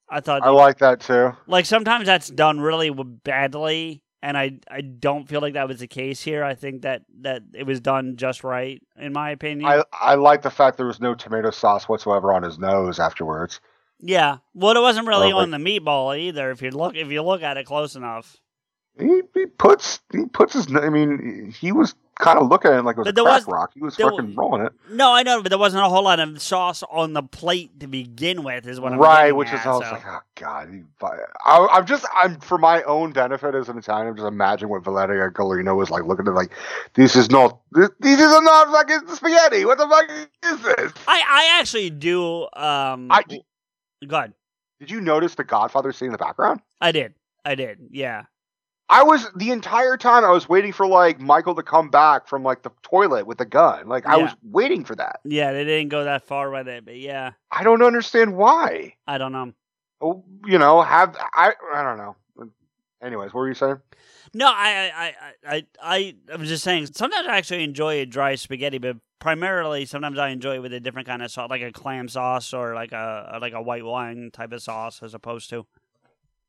I 0.08 0.20
thought 0.20 0.42
I 0.42 0.50
like 0.50 0.78
that 0.78 1.00
too. 1.00 1.32
like 1.46 1.66
sometimes 1.66 2.06
that's 2.06 2.28
done 2.28 2.60
really 2.60 2.90
badly 2.90 4.02
and 4.22 4.36
I 4.36 4.59
I 4.70 4.80
don't 4.80 5.28
feel 5.28 5.40
like 5.40 5.55
that 5.55 5.68
was 5.68 5.80
the 5.80 5.86
case 5.86 6.22
here. 6.22 6.43
I 6.44 6.55
think 6.55 6.82
that 6.82 7.02
that 7.20 7.43
it 7.55 7.64
was 7.64 7.80
done 7.80 8.16
just 8.16 8.44
right 8.44 8.82
in 8.98 9.12
my 9.12 9.30
opinion. 9.30 9.68
I 9.68 9.84
I 9.93 10.14
like 10.14 10.43
the 10.43 10.51
fact 10.51 10.76
there 10.76 10.86
was 10.86 11.01
no 11.01 11.14
tomato 11.14 11.51
sauce 11.51 11.88
whatsoever 11.88 12.32
on 12.32 12.43
his 12.43 12.59
nose 12.59 12.98
afterwards. 12.98 13.60
yeah. 14.01 14.38
Well, 14.55 14.76
it 14.76 14.80
wasn't 14.80 15.06
really 15.09 15.32
on 15.32 15.51
the 15.51 15.59
meatball 15.59 16.18
either 16.18 16.51
if 16.51 16.62
you 16.62 16.70
look 16.70 16.97
if 16.97 17.10
you 17.10 17.22
look 17.22 17.43
at 17.43 17.56
it 17.56 17.64
close 17.66 17.94
enough. 17.97 18.36
He 18.98 19.20
he 19.34 19.47
puts 19.47 20.01
he 20.12 20.24
puts 20.26 20.55
his. 20.55 20.74
I 20.74 20.88
mean, 20.88 21.55
he 21.59 21.72
was 21.72 21.94
kind 22.18 22.38
of 22.38 22.48
looking 22.48 22.70
at 22.70 22.78
it 22.78 22.82
like 22.82 22.97
it 22.97 23.01
was 23.01 23.12
But 23.12 23.20
a 23.20 23.24
crack 23.24 23.47
was- 23.47 23.47
rock. 23.47 23.70
He 23.74 23.82
was 23.82 23.97
fucking 23.97 24.34
rolling 24.34 24.66
it. 24.66 24.72
No, 24.90 25.12
I 25.12 25.22
know, 25.22 25.43
but 25.43 25.51
there 25.51 25.59
wasn't 25.59 25.84
a 25.84 25.88
whole 25.88 26.02
lot 26.05 26.18
of 26.18 26.40
sauce 26.40 26.82
on 26.90 27.12
the 27.12 27.22
plate 27.22 27.78
to 27.80 27.86
begin 27.86 28.43
with. 28.43 28.66
Is 28.66 28.80
what 28.80 28.93
I'm 28.93 28.98
right, 28.98 29.32
which 29.32 29.48
at, 29.48 29.60
is 29.60 29.66
I 29.66 29.70
was 29.70 29.80
like, 29.93 30.02
oh 30.06 30.20
god. 30.34 30.84
I, 31.44 31.66
I'm 31.72 31.86
just 31.86 32.06
I'm 32.14 32.40
for 32.40 32.59
my 32.59 32.82
own 32.84 33.12
benefit 33.12 33.55
as 33.55 33.68
an 33.68 33.78
Italian. 33.78 34.09
I'm 34.09 34.16
just 34.16 34.26
imagine 34.26 34.68
what 34.68 34.82
Valeria 34.84 35.30
Golino 35.30 35.76
was 35.76 35.90
like 35.90 36.05
looking 36.05 36.26
at 36.26 36.34
like 36.34 36.52
this 36.94 37.16
is 37.16 37.30
not 37.30 37.60
this, 37.72 37.90
these 38.01 38.20
are 38.20 38.43
not 38.43 38.68
fucking 38.72 39.14
spaghetti. 39.14 39.64
What 39.64 39.78
the 39.78 39.88
fuck 39.88 40.10
is 40.44 40.62
this? 40.62 40.93
I 41.06 41.22
I 41.28 41.59
actually 41.60 41.90
do. 41.90 42.43
Um, 42.55 43.09
I- 43.10 43.24
go 44.06 44.16
ahead. 44.16 44.32
Did 44.80 44.90
you 44.90 45.01
notice 45.01 45.34
the 45.34 45.44
Godfather 45.44 45.93
scene 45.93 46.06
in 46.06 46.12
the 46.12 46.18
background? 46.18 46.60
I 46.80 46.93
did. 46.93 47.14
I 47.44 47.55
did. 47.55 47.78
Yeah. 47.90 48.24
I 48.88 49.02
was 49.02 49.26
the 49.34 49.50
entire 49.50 49.96
time 49.96 50.24
I 50.24 50.30
was 50.30 50.48
waiting 50.48 50.72
for 50.72 50.86
like 50.86 51.20
Michael 51.20 51.54
to 51.56 51.62
come 51.62 51.90
back 51.90 52.28
from 52.28 52.42
like 52.44 52.62
the 52.62 52.70
toilet 52.82 53.26
with 53.26 53.38
the 53.38 53.44
gun. 53.44 53.88
Like 53.88 54.06
I 54.06 54.16
Yeah. 54.16 54.24
was 54.24 54.36
waiting 54.42 54.84
for 54.84 54.94
that. 54.94 55.20
Yeah, 55.24 55.52
they 55.52 55.64
didn't 55.64 55.88
go 55.88 56.04
that 56.04 56.22
far 56.22 56.50
with 56.50 56.68
it, 56.68 56.84
but 56.84 56.96
yeah, 56.96 57.32
I 57.50 57.64
don't 57.64 57.82
understand 57.82 58.36
why. 58.36 58.94
I 59.06 59.18
don't 59.18 59.32
know. 59.32 59.52
Oh, 60.00 60.24
you 60.44 60.58
know, 60.58 60.82
have 60.82 61.16
I? 61.34 61.52
I 61.74 61.82
don't 61.82 61.96
know. 61.98 62.16
Anyways, 63.02 63.34
what 63.34 63.40
were 63.40 63.48
you 63.48 63.54
saying? 63.54 63.78
No, 64.32 64.46
I, 64.46 64.52
I, 64.94 65.04
I, 65.04 65.14
I, 65.56 65.66
I, 65.82 66.14
I 66.32 66.36
was 66.36 66.48
just 66.48 66.64
saying. 66.64 66.86
Sometimes 66.94 67.26
I 67.28 67.36
actually 67.36 67.62
enjoy 67.62 68.00
a 68.00 68.06
dry 68.06 68.34
spaghetti, 68.36 68.78
but 68.78 68.96
primarily 69.18 69.84
sometimes 69.84 70.18
I 70.18 70.28
enjoy 70.28 70.56
it 70.56 70.62
with 70.62 70.72
a 70.72 70.80
different 70.80 71.06
kind 71.06 71.22
of 71.22 71.30
sauce, 71.30 71.50
like 71.50 71.62
a 71.62 71.72
clam 71.72 72.08
sauce 72.08 72.52
or 72.52 72.74
like 72.74 72.92
a 72.92 73.38
like 73.40 73.52
a 73.52 73.60
white 73.62 73.84
wine 73.84 74.30
type 74.32 74.52
of 74.52 74.62
sauce, 74.62 75.02
as 75.02 75.14
opposed 75.14 75.50
to. 75.50 75.66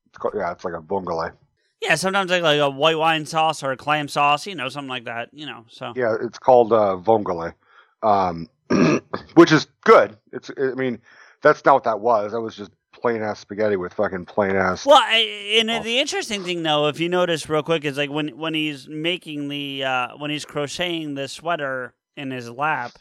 It's 0.06 0.18
called, 0.18 0.34
yeah, 0.36 0.52
it's 0.52 0.64
like 0.64 0.74
a 0.74 0.80
bungalow. 0.80 1.32
Yeah, 1.80 1.94
sometimes 1.94 2.30
like 2.30 2.42
like 2.42 2.60
a 2.60 2.70
white 2.70 2.98
wine 2.98 3.24
sauce 3.24 3.62
or 3.62 3.72
a 3.72 3.76
clam 3.76 4.08
sauce, 4.08 4.46
you 4.46 4.54
know, 4.54 4.68
something 4.68 4.88
like 4.88 5.04
that, 5.04 5.28
you 5.32 5.46
know. 5.46 5.64
So 5.68 5.92
Yeah, 5.94 6.16
it's 6.20 6.38
called 6.38 6.72
uh, 6.72 6.96
vongole, 7.00 7.54
um, 8.02 8.48
which 9.34 9.52
is 9.52 9.66
good. 9.84 10.16
It's. 10.32 10.50
I 10.60 10.74
mean, 10.74 11.00
that's 11.42 11.64
not 11.64 11.74
what 11.74 11.84
that 11.84 12.00
was. 12.00 12.32
That 12.32 12.40
was 12.40 12.56
just 12.56 12.72
plain 12.92 13.22
ass 13.22 13.40
spaghetti 13.40 13.76
with 13.76 13.94
fucking 13.94 14.24
plain 14.24 14.56
ass. 14.56 14.84
Well, 14.84 15.00
I, 15.00 15.60
and 15.60 15.84
the 15.84 15.98
interesting 15.98 16.42
thing, 16.42 16.62
though, 16.62 16.88
if 16.88 16.98
you 17.00 17.08
notice 17.08 17.48
real 17.48 17.62
quick, 17.62 17.84
is 17.84 17.96
like 17.96 18.10
when 18.10 18.36
when 18.36 18.54
he's 18.54 18.88
making 18.88 19.48
the 19.48 19.84
uh, 19.84 20.08
when 20.16 20.30
he's 20.30 20.44
crocheting 20.44 21.14
the 21.14 21.28
sweater 21.28 21.94
in 22.16 22.30
his 22.30 22.50
lap, 22.50 22.92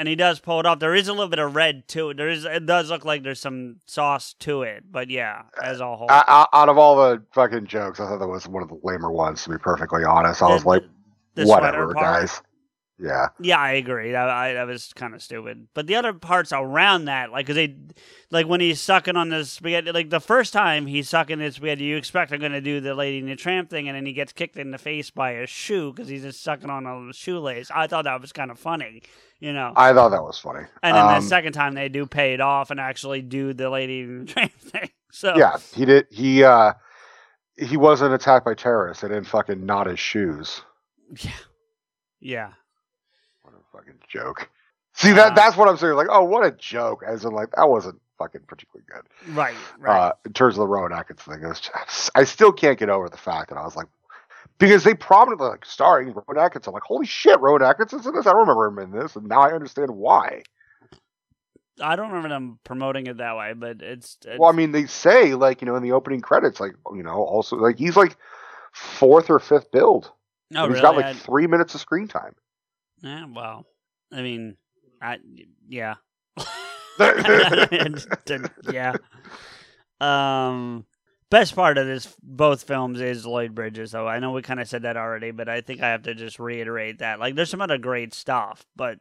and 0.00 0.08
he 0.08 0.16
does 0.16 0.40
pull 0.40 0.58
it 0.60 0.64
off. 0.66 0.78
There 0.78 0.94
is 0.94 1.08
a 1.08 1.12
little 1.12 1.28
bit 1.28 1.38
of 1.38 1.54
red 1.54 1.86
to 1.88 2.08
it. 2.08 2.16
There 2.16 2.30
is. 2.30 2.46
It 2.46 2.64
does 2.64 2.88
look 2.88 3.04
like 3.04 3.22
there's 3.22 3.38
some 3.38 3.76
sauce 3.86 4.34
to 4.40 4.62
it, 4.62 4.84
but 4.90 5.10
yeah, 5.10 5.42
as 5.62 5.80
a 5.80 5.94
whole, 5.94 6.06
O- 6.10 6.22
o- 6.26 6.46
out 6.54 6.68
of 6.70 6.78
all 6.78 6.96
the 6.96 7.22
fucking 7.32 7.66
jokes, 7.66 8.00
I 8.00 8.06
thought 8.06 8.18
that 8.20 8.26
was 8.26 8.48
one 8.48 8.62
of 8.62 8.70
the 8.70 8.80
lamer 8.82 9.10
ones. 9.12 9.44
To 9.44 9.50
be 9.50 9.58
perfectly 9.58 10.02
honest, 10.02 10.40
I 10.42 10.48
The- 10.48 10.54
was 10.54 10.64
like, 10.64 10.82
the 11.34 11.44
sweater 11.44 11.86
whatever, 11.86 11.92
guys. 11.92 12.40
Yeah, 13.02 13.28
Yeah, 13.40 13.58
I 13.58 13.72
agree. 13.72 14.12
That 14.12 14.28
I, 14.28 14.52
that 14.54 14.66
was 14.66 14.92
kind 14.94 15.14
of 15.14 15.22
stupid. 15.22 15.68
But 15.74 15.86
the 15.86 15.96
other 15.96 16.12
parts 16.12 16.52
around 16.52 17.06
that, 17.06 17.32
like, 17.32 17.46
cause 17.46 17.56
they, 17.56 17.74
like 18.30 18.46
when 18.46 18.60
he's 18.60 18.80
sucking 18.80 19.16
on 19.16 19.30
the 19.30 19.44
spaghetti, 19.44 19.90
like 19.92 20.10
the 20.10 20.20
first 20.20 20.52
time 20.52 20.86
he's 20.86 21.08
sucking 21.08 21.38
the 21.38 21.50
spaghetti, 21.50 21.84
you 21.84 21.96
expect 21.96 22.30
they're 22.30 22.38
gonna 22.38 22.60
do 22.60 22.80
the 22.80 22.94
Lady 22.94 23.18
and 23.18 23.28
the 23.28 23.36
Tramp 23.36 23.70
thing, 23.70 23.88
and 23.88 23.96
then 23.96 24.04
he 24.04 24.12
gets 24.12 24.32
kicked 24.32 24.56
in 24.56 24.70
the 24.70 24.78
face 24.78 25.10
by 25.10 25.30
a 25.32 25.46
shoe 25.46 25.92
because 25.92 26.08
he's 26.08 26.22
just 26.22 26.42
sucking 26.42 26.68
on 26.70 26.86
a 26.86 27.12
shoelace. 27.12 27.70
I 27.74 27.86
thought 27.86 28.04
that 28.04 28.20
was 28.20 28.32
kind 28.32 28.50
of 28.50 28.58
funny, 28.58 29.02
you 29.38 29.52
know. 29.52 29.72
I 29.76 29.92
thought 29.92 30.10
that 30.10 30.22
was 30.22 30.38
funny. 30.38 30.66
and 30.82 30.94
then 30.96 31.06
Um, 31.06 31.22
the 31.22 31.28
second 31.28 31.54
time 31.54 31.74
they 31.74 31.88
do 31.88 32.04
pay 32.06 32.34
it 32.34 32.40
off 32.40 32.70
and 32.70 32.78
actually 32.78 33.22
do 33.22 33.54
the 33.54 33.70
Lady 33.70 34.02
and 34.02 34.28
the 34.28 34.32
Tramp 34.32 34.52
thing. 34.60 34.90
So 35.12 35.36
yeah, 35.36 35.56
he 35.74 35.84
did. 35.86 36.06
He 36.10 36.44
uh, 36.44 36.74
he 37.56 37.76
wasn't 37.76 38.14
attacked 38.14 38.44
by 38.44 38.54
terrorists. 38.54 39.02
They 39.02 39.08
didn't 39.08 39.24
fucking 39.26 39.64
knot 39.64 39.86
his 39.86 39.98
shoes. 39.98 40.62
yeah, 41.20 41.30
yeah. 42.20 42.52
Fucking 43.72 43.94
joke. 44.08 44.48
See 44.94 45.12
Uh, 45.12 45.14
that 45.14 45.34
that's 45.36 45.56
what 45.56 45.68
I'm 45.68 45.76
saying. 45.76 45.94
Like, 45.94 46.08
oh, 46.10 46.24
what 46.24 46.44
a 46.44 46.50
joke. 46.50 47.02
As 47.06 47.24
in, 47.24 47.32
like 47.32 47.50
that 47.56 47.68
wasn't 47.68 48.00
fucking 48.18 48.42
particularly 48.48 48.84
good. 48.92 49.34
Right, 49.34 49.54
right. 49.78 49.96
Uh, 50.08 50.12
in 50.26 50.32
terms 50.32 50.54
of 50.54 50.58
the 50.60 50.66
Rowan 50.68 50.92
Atkins 50.92 51.20
thing, 51.22 51.40
just- 51.40 51.70
I 52.14 52.24
still 52.24 52.52
can't 52.52 52.78
get 52.78 52.90
over 52.90 53.08
the 53.08 53.16
fact 53.16 53.48
that 53.50 53.56
I 53.56 53.62
was 53.64 53.76
like, 53.76 53.86
because 54.58 54.84
they 54.84 54.94
prominently 54.94 55.48
like 55.48 55.64
starring 55.64 56.08
Rowan 56.08 56.38
Atkinson. 56.44 56.70
I'm 56.70 56.74
like, 56.74 56.82
holy 56.82 57.06
shit, 57.06 57.40
Rowan 57.40 57.62
Atkinson's 57.62 58.06
in 58.06 58.14
this. 58.14 58.26
I 58.26 58.30
don't 58.32 58.40
remember 58.46 58.66
him 58.66 58.78
in 58.78 58.90
this, 59.00 59.16
and 59.16 59.26
now 59.26 59.40
I 59.40 59.52
understand 59.52 59.90
why. 59.90 60.42
I 61.80 61.96
don't 61.96 62.08
remember 62.08 62.28
them 62.28 62.58
promoting 62.64 63.06
it 63.06 63.16
that 63.18 63.36
way, 63.38 63.54
but 63.54 63.80
it's, 63.80 64.18
it's 64.26 64.38
Well, 64.38 64.50
I 64.50 64.52
mean, 64.52 64.72
they 64.72 64.84
say 64.86 65.34
like 65.34 65.62
you 65.62 65.66
know 65.66 65.76
in 65.76 65.82
the 65.82 65.92
opening 65.92 66.20
credits, 66.20 66.60
like 66.60 66.72
you 66.94 67.02
know, 67.02 67.22
also 67.22 67.56
like 67.56 67.78
he's 67.78 67.96
like 67.96 68.16
fourth 68.72 69.30
or 69.30 69.38
fifth 69.38 69.70
build. 69.70 70.12
no, 70.50 70.64
he's 70.66 70.72
really. 70.72 70.82
got 70.82 70.96
like 70.96 71.04
I- 71.06 71.12
three 71.14 71.46
minutes 71.46 71.74
of 71.74 71.80
screen 71.80 72.06
time. 72.08 72.34
Yeah, 73.02 73.26
well, 73.32 73.66
I 74.12 74.22
mean, 74.22 74.56
I 75.00 75.18
yeah, 75.68 75.94
yeah. 78.72 78.94
Um, 80.00 80.84
best 81.30 81.54
part 81.54 81.78
of 81.78 81.86
this 81.86 82.14
both 82.22 82.64
films 82.64 83.00
is 83.00 83.24
Lloyd 83.24 83.54
Bridges. 83.54 83.92
Though 83.92 84.06
I 84.06 84.18
know 84.18 84.32
we 84.32 84.42
kind 84.42 84.60
of 84.60 84.68
said 84.68 84.82
that 84.82 84.96
already, 84.96 85.30
but 85.30 85.48
I 85.48 85.60
think 85.60 85.82
I 85.82 85.90
have 85.90 86.02
to 86.02 86.14
just 86.14 86.38
reiterate 86.38 86.98
that. 86.98 87.20
Like, 87.20 87.34
there's 87.34 87.50
some 87.50 87.62
other 87.62 87.78
great 87.78 88.12
stuff, 88.12 88.64
but 88.76 88.98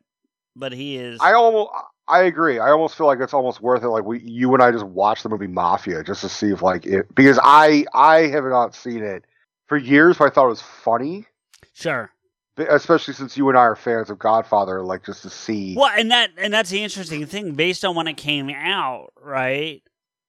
but 0.56 0.72
he 0.72 0.98
is. 0.98 1.20
I 1.22 1.34
almost, 1.34 1.72
I 2.08 2.24
agree. 2.24 2.60
I 2.60 2.72
almost 2.72 2.96
feel 2.96 3.08
like 3.08 3.20
it's 3.20 3.34
almost 3.34 3.62
worth 3.62 3.84
it. 3.84 3.90
Like 3.90 4.06
we, 4.06 4.20
you 4.22 4.54
and 4.54 4.64
I, 4.64 4.72
just 4.72 4.86
watched 4.86 5.24
the 5.24 5.30
movie 5.30 5.48
Mafia 5.48 6.04
just 6.04 6.22
to 6.22 6.30
see 6.30 6.52
if 6.52 6.62
like 6.62 6.86
it 6.86 7.14
because 7.16 7.40
I, 7.42 7.86
I 7.94 8.28
have 8.28 8.46
not 8.46 8.76
seen 8.76 9.04
it 9.04 9.26
for 9.68 9.78
years, 9.78 10.18
but 10.18 10.26
I 10.26 10.30
thought 10.34 10.46
it 10.46 10.50
was 10.50 10.62
funny, 10.62 11.26
sure. 11.74 12.12
Especially 12.60 13.14
since 13.14 13.38
you 13.38 13.48
and 13.50 13.58
I 13.58 13.62
are 13.62 13.76
fans 13.76 14.10
of 14.10 14.20
Godfather. 14.20 14.82
Like 14.84 15.06
just 15.06 15.22
to 15.24 15.30
see. 15.30 15.76
Well, 15.78 15.92
and 15.98 16.12
that 16.12 16.32
and 16.38 16.54
that's 16.54 16.70
the 16.70 16.84
interesting 16.84 17.26
thing. 17.26 17.54
Based 17.54 17.84
on 17.86 17.96
when 17.96 18.08
it 18.08 18.18
came 18.18 18.50
out, 18.50 19.10
right? 19.22 19.82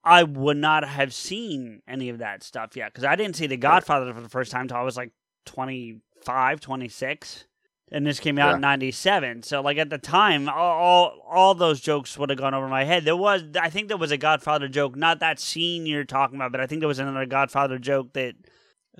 I 0.04 0.22
would 0.22 0.56
not 0.56 0.88
have 0.88 1.12
seen 1.12 1.82
any 1.86 2.08
of 2.08 2.18
that 2.18 2.42
stuff 2.42 2.74
yet 2.76 2.92
because 2.92 3.04
I 3.04 3.16
didn't 3.16 3.36
see 3.36 3.46
The 3.46 3.56
Godfather 3.58 4.14
for 4.14 4.20
the 4.22 4.30
first 4.30 4.50
time 4.50 4.62
until 4.62 4.78
I 4.78 4.82
was 4.82 4.96
like 4.96 5.12
25, 5.44 6.60
26. 6.60 7.44
and 7.92 8.06
this 8.06 8.20
came 8.20 8.38
out 8.38 8.50
Yeah. 8.50 8.54
in 8.54 8.60
'97. 8.60 9.42
So, 9.42 9.60
like 9.60 9.76
at 9.76 9.90
the 9.90 9.98
time, 9.98 10.48
all, 10.48 10.54
all 10.56 11.22
all 11.28 11.54
those 11.54 11.80
jokes 11.80 12.16
would 12.16 12.30
have 12.30 12.38
gone 12.38 12.54
over 12.54 12.68
my 12.68 12.84
head. 12.84 13.04
There 13.04 13.16
was, 13.16 13.42
I 13.60 13.68
think, 13.68 13.88
there 13.88 13.96
was 13.96 14.12
a 14.12 14.16
Godfather 14.16 14.68
joke, 14.68 14.94
not 14.96 15.18
that 15.20 15.40
scene 15.40 15.86
you're 15.86 16.04
talking 16.04 16.36
about, 16.36 16.52
but 16.52 16.60
I 16.60 16.66
think 16.66 16.80
there 16.80 16.88
was 16.88 16.98
another 17.00 17.26
Godfather 17.26 17.78
joke 17.78 18.12
that 18.12 18.36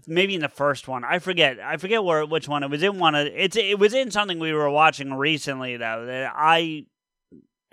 maybe 0.06 0.34
in 0.34 0.40
the 0.40 0.48
first 0.48 0.88
one. 0.88 1.04
I 1.04 1.18
forget. 1.18 1.58
I 1.60 1.76
forget 1.76 2.04
where 2.04 2.24
which 2.24 2.48
one 2.48 2.62
it 2.62 2.70
was 2.70 2.82
in. 2.82 2.98
One 2.98 3.14
of 3.14 3.26
it's 3.26 3.56
it 3.56 3.78
was 3.78 3.94
in 3.94 4.10
something 4.10 4.38
we 4.38 4.52
were 4.52 4.70
watching 4.70 5.12
recently 5.14 5.76
though 5.76 6.06
that 6.06 6.32
I 6.34 6.86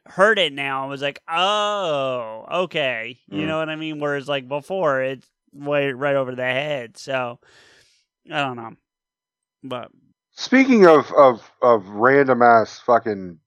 heard 0.06 0.40
it 0.40 0.54
now 0.54 0.82
and 0.84 0.90
was 0.90 1.02
like, 1.02 1.22
oh, 1.28 2.46
okay, 2.66 3.20
you 3.28 3.46
Mm. 3.46 3.48
know 3.48 3.58
what 3.60 3.70
I 3.70 3.76
mean. 3.76 4.00
Whereas 4.00 4.28
like 4.28 4.48
before, 4.48 5.02
it's 5.02 5.28
way 5.54 5.92
right 5.92 6.16
over 6.16 6.36
the 6.36 6.44
head. 6.44 6.98
So 6.98 7.40
I 8.32 8.40
don't 8.46 8.56
know, 8.58 8.76
but 9.64 9.92
Speaking 10.36 10.86
of 10.86 11.12
of 11.14 11.52
of 11.62 11.88
random 11.88 12.42
ass 12.42 12.80
fucking 12.80 13.40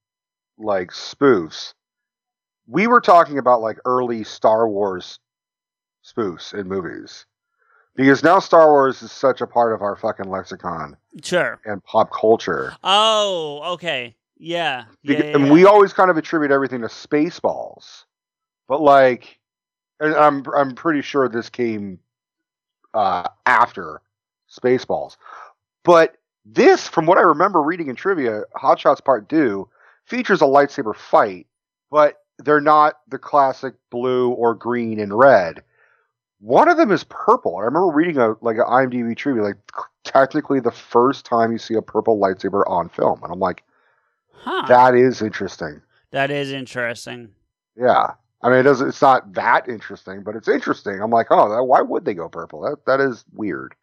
like 0.59 0.91
spoofs, 0.91 1.75
we 2.67 2.87
were 2.87 3.01
talking 3.01 3.39
about 3.39 3.61
like 3.61 3.79
early 3.85 4.25
Star 4.25 4.69
Wars 4.69 5.19
spoofs 6.05 6.53
in 6.55 6.69
movies 6.69 7.27
because 8.01 8.23
now 8.23 8.39
Star 8.39 8.71
Wars 8.71 9.03
is 9.03 9.13
such 9.13 9.41
a 9.43 9.47
part 9.47 9.75
of 9.75 9.83
our 9.83 9.95
fucking 9.95 10.31
lexicon 10.31 10.97
Sure. 11.23 11.61
and 11.67 11.85
pop 11.85 12.11
culture. 12.11 12.73
Oh, 12.83 13.61
okay. 13.75 14.17
Yeah. 14.39 14.85
Yeah. 15.03 15.17
Beca- 15.17 15.25
yeah, 15.25 15.37
and 15.37 15.47
yeah. 15.47 15.53
we 15.53 15.65
always 15.67 15.93
kind 15.93 16.11
of 16.11 16.17
attribute 16.17 16.51
everything 16.51 16.81
to 16.81 16.87
Spaceballs, 16.87 18.05
but 18.69 18.81
like, 18.81 19.39
and 20.01 20.15
I'm 20.15 20.45
I'm 20.57 20.75
pretty 20.75 21.03
sure 21.03 21.29
this 21.29 21.51
came 21.51 21.99
uh, 22.95 23.29
after 23.45 24.01
Spaceballs, 24.51 25.19
but 25.85 26.17
this, 26.47 26.89
from 26.89 27.05
what 27.05 27.19
I 27.19 27.23
remember 27.23 27.61
reading 27.61 27.89
in 27.89 27.97
trivia, 27.97 28.45
Hot 28.55 28.81
Shots 28.81 29.03
Part 29.03 29.29
Two 29.29 29.69
features 30.07 30.41
a 30.41 30.47
lightsaber 30.47 30.97
fight, 30.97 31.47
but 31.91 32.23
they're 32.39 32.63
not 32.63 33.01
the 33.09 33.19
classic 33.19 33.75
blue 33.91 34.31
or 34.31 34.55
green 34.55 34.99
and 34.99 35.17
red. 35.17 35.63
One 36.41 36.69
of 36.69 36.77
them 36.77 36.91
is 36.91 37.05
purple. 37.05 37.57
I 37.59 37.63
remember 37.63 37.89
reading 37.89 38.17
a 38.19 38.35
like 38.41 38.57
an 38.57 38.65
IMDb 38.67 39.17
trivia, 39.17 39.43
like 39.43 39.57
technically 40.05 40.59
the 40.61 40.71
first 40.71 41.25
time 41.27 41.53
you 41.53 41.59
see 41.59 41.75
a 41.75 41.83
purple 41.83 42.19
lightsaber 42.19 42.65
on 42.67 42.89
film, 42.89 43.23
and 43.23 43.33
I'm 43.33 43.39
like. 43.41 43.63
Huh. 44.43 44.65
That 44.69 44.95
is 44.95 45.21
interesting. 45.21 45.83
that 46.13 46.31
is 46.31 46.51
interesting. 46.51 47.29
Yeah. 47.77 48.13
I 48.41 48.49
mean, 48.49 48.59
it 48.61 48.63
doesn't. 48.63 48.89
It's 48.89 49.03
not 49.03 49.35
that 49.35 49.69
interesting, 49.69 50.23
but 50.23 50.35
it's 50.35 50.49
interesting. 50.49 50.99
I'm 51.03 51.11
like, 51.11 51.27
oh, 51.29 51.51
that, 51.51 51.63
why 51.65 51.83
would 51.83 52.07
they 52.07 52.15
go 52.15 52.27
purple? 52.31 52.63
That 52.63 52.87
that 52.87 53.01
is 53.01 53.23
weird. 53.35 53.75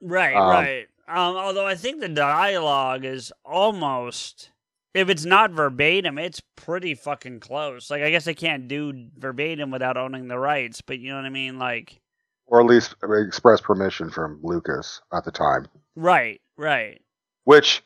Right, 0.00 0.36
Um, 0.36 0.48
right. 0.48 0.86
Um, 1.08 1.36
although 1.36 1.66
I 1.66 1.74
think 1.74 2.00
the 2.00 2.08
dialogue 2.08 3.04
is 3.04 3.32
almost, 3.44 4.50
if 4.96 5.10
it's 5.10 5.24
not 5.24 5.50
verbatim, 5.50 6.18
it's 6.18 6.40
pretty 6.56 6.94
fucking 6.94 7.40
close. 7.40 7.90
Like, 7.90 8.02
I 8.02 8.10
guess 8.10 8.26
I 8.26 8.32
can't 8.34 8.66
do 8.66 9.08
verbatim 9.18 9.70
without 9.70 9.96
owning 9.96 10.28
the 10.28 10.38
rights, 10.38 10.80
but 10.80 10.98
you 10.98 11.10
know 11.10 11.16
what 11.16 11.26
I 11.26 11.30
mean? 11.30 11.58
Like, 11.58 12.00
Or 12.46 12.60
at 12.60 12.66
least 12.66 12.94
express 13.02 13.60
permission 13.60 14.10
from 14.10 14.40
Lucas 14.42 15.00
at 15.12 15.24
the 15.24 15.30
time, 15.30 15.66
right, 15.96 16.40
right. 16.56 17.00
which, 17.44 17.82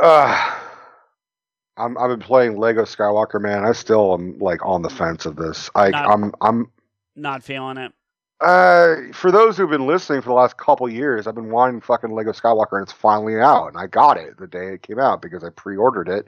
uh, 0.00 0.60
I'm 1.76 1.96
I've 1.98 2.10
been 2.10 2.20
playing 2.20 2.56
Lego 2.58 2.82
Skywalker, 2.82 3.40
man. 3.40 3.64
I 3.64 3.72
still 3.72 4.14
am 4.14 4.38
like 4.38 4.64
on 4.64 4.82
the 4.82 4.90
fence 4.90 5.26
of 5.26 5.36
this. 5.36 5.70
I 5.74 5.90
Not- 5.90 6.08
I'm 6.10 6.32
I'm 6.40 6.70
Not 7.16 7.42
feeling 7.42 7.78
it. 7.78 7.92
Uh, 8.40 8.96
for 9.12 9.30
those 9.30 9.56
who've 9.56 9.70
been 9.70 9.86
listening 9.86 10.20
for 10.20 10.28
the 10.28 10.34
last 10.34 10.56
couple 10.56 10.88
years, 10.88 11.26
I've 11.26 11.36
been 11.36 11.50
wanting 11.50 11.80
fucking 11.80 12.10
Lego 12.10 12.32
Skywalker, 12.32 12.72
and 12.72 12.82
it's 12.82 12.92
finally 12.92 13.40
out, 13.40 13.68
and 13.68 13.78
I 13.78 13.86
got 13.86 14.18
it 14.18 14.36
the 14.36 14.48
day 14.48 14.74
it 14.74 14.82
came 14.82 14.98
out 14.98 15.22
because 15.22 15.44
I 15.44 15.50
pre-ordered 15.50 16.08
it, 16.08 16.26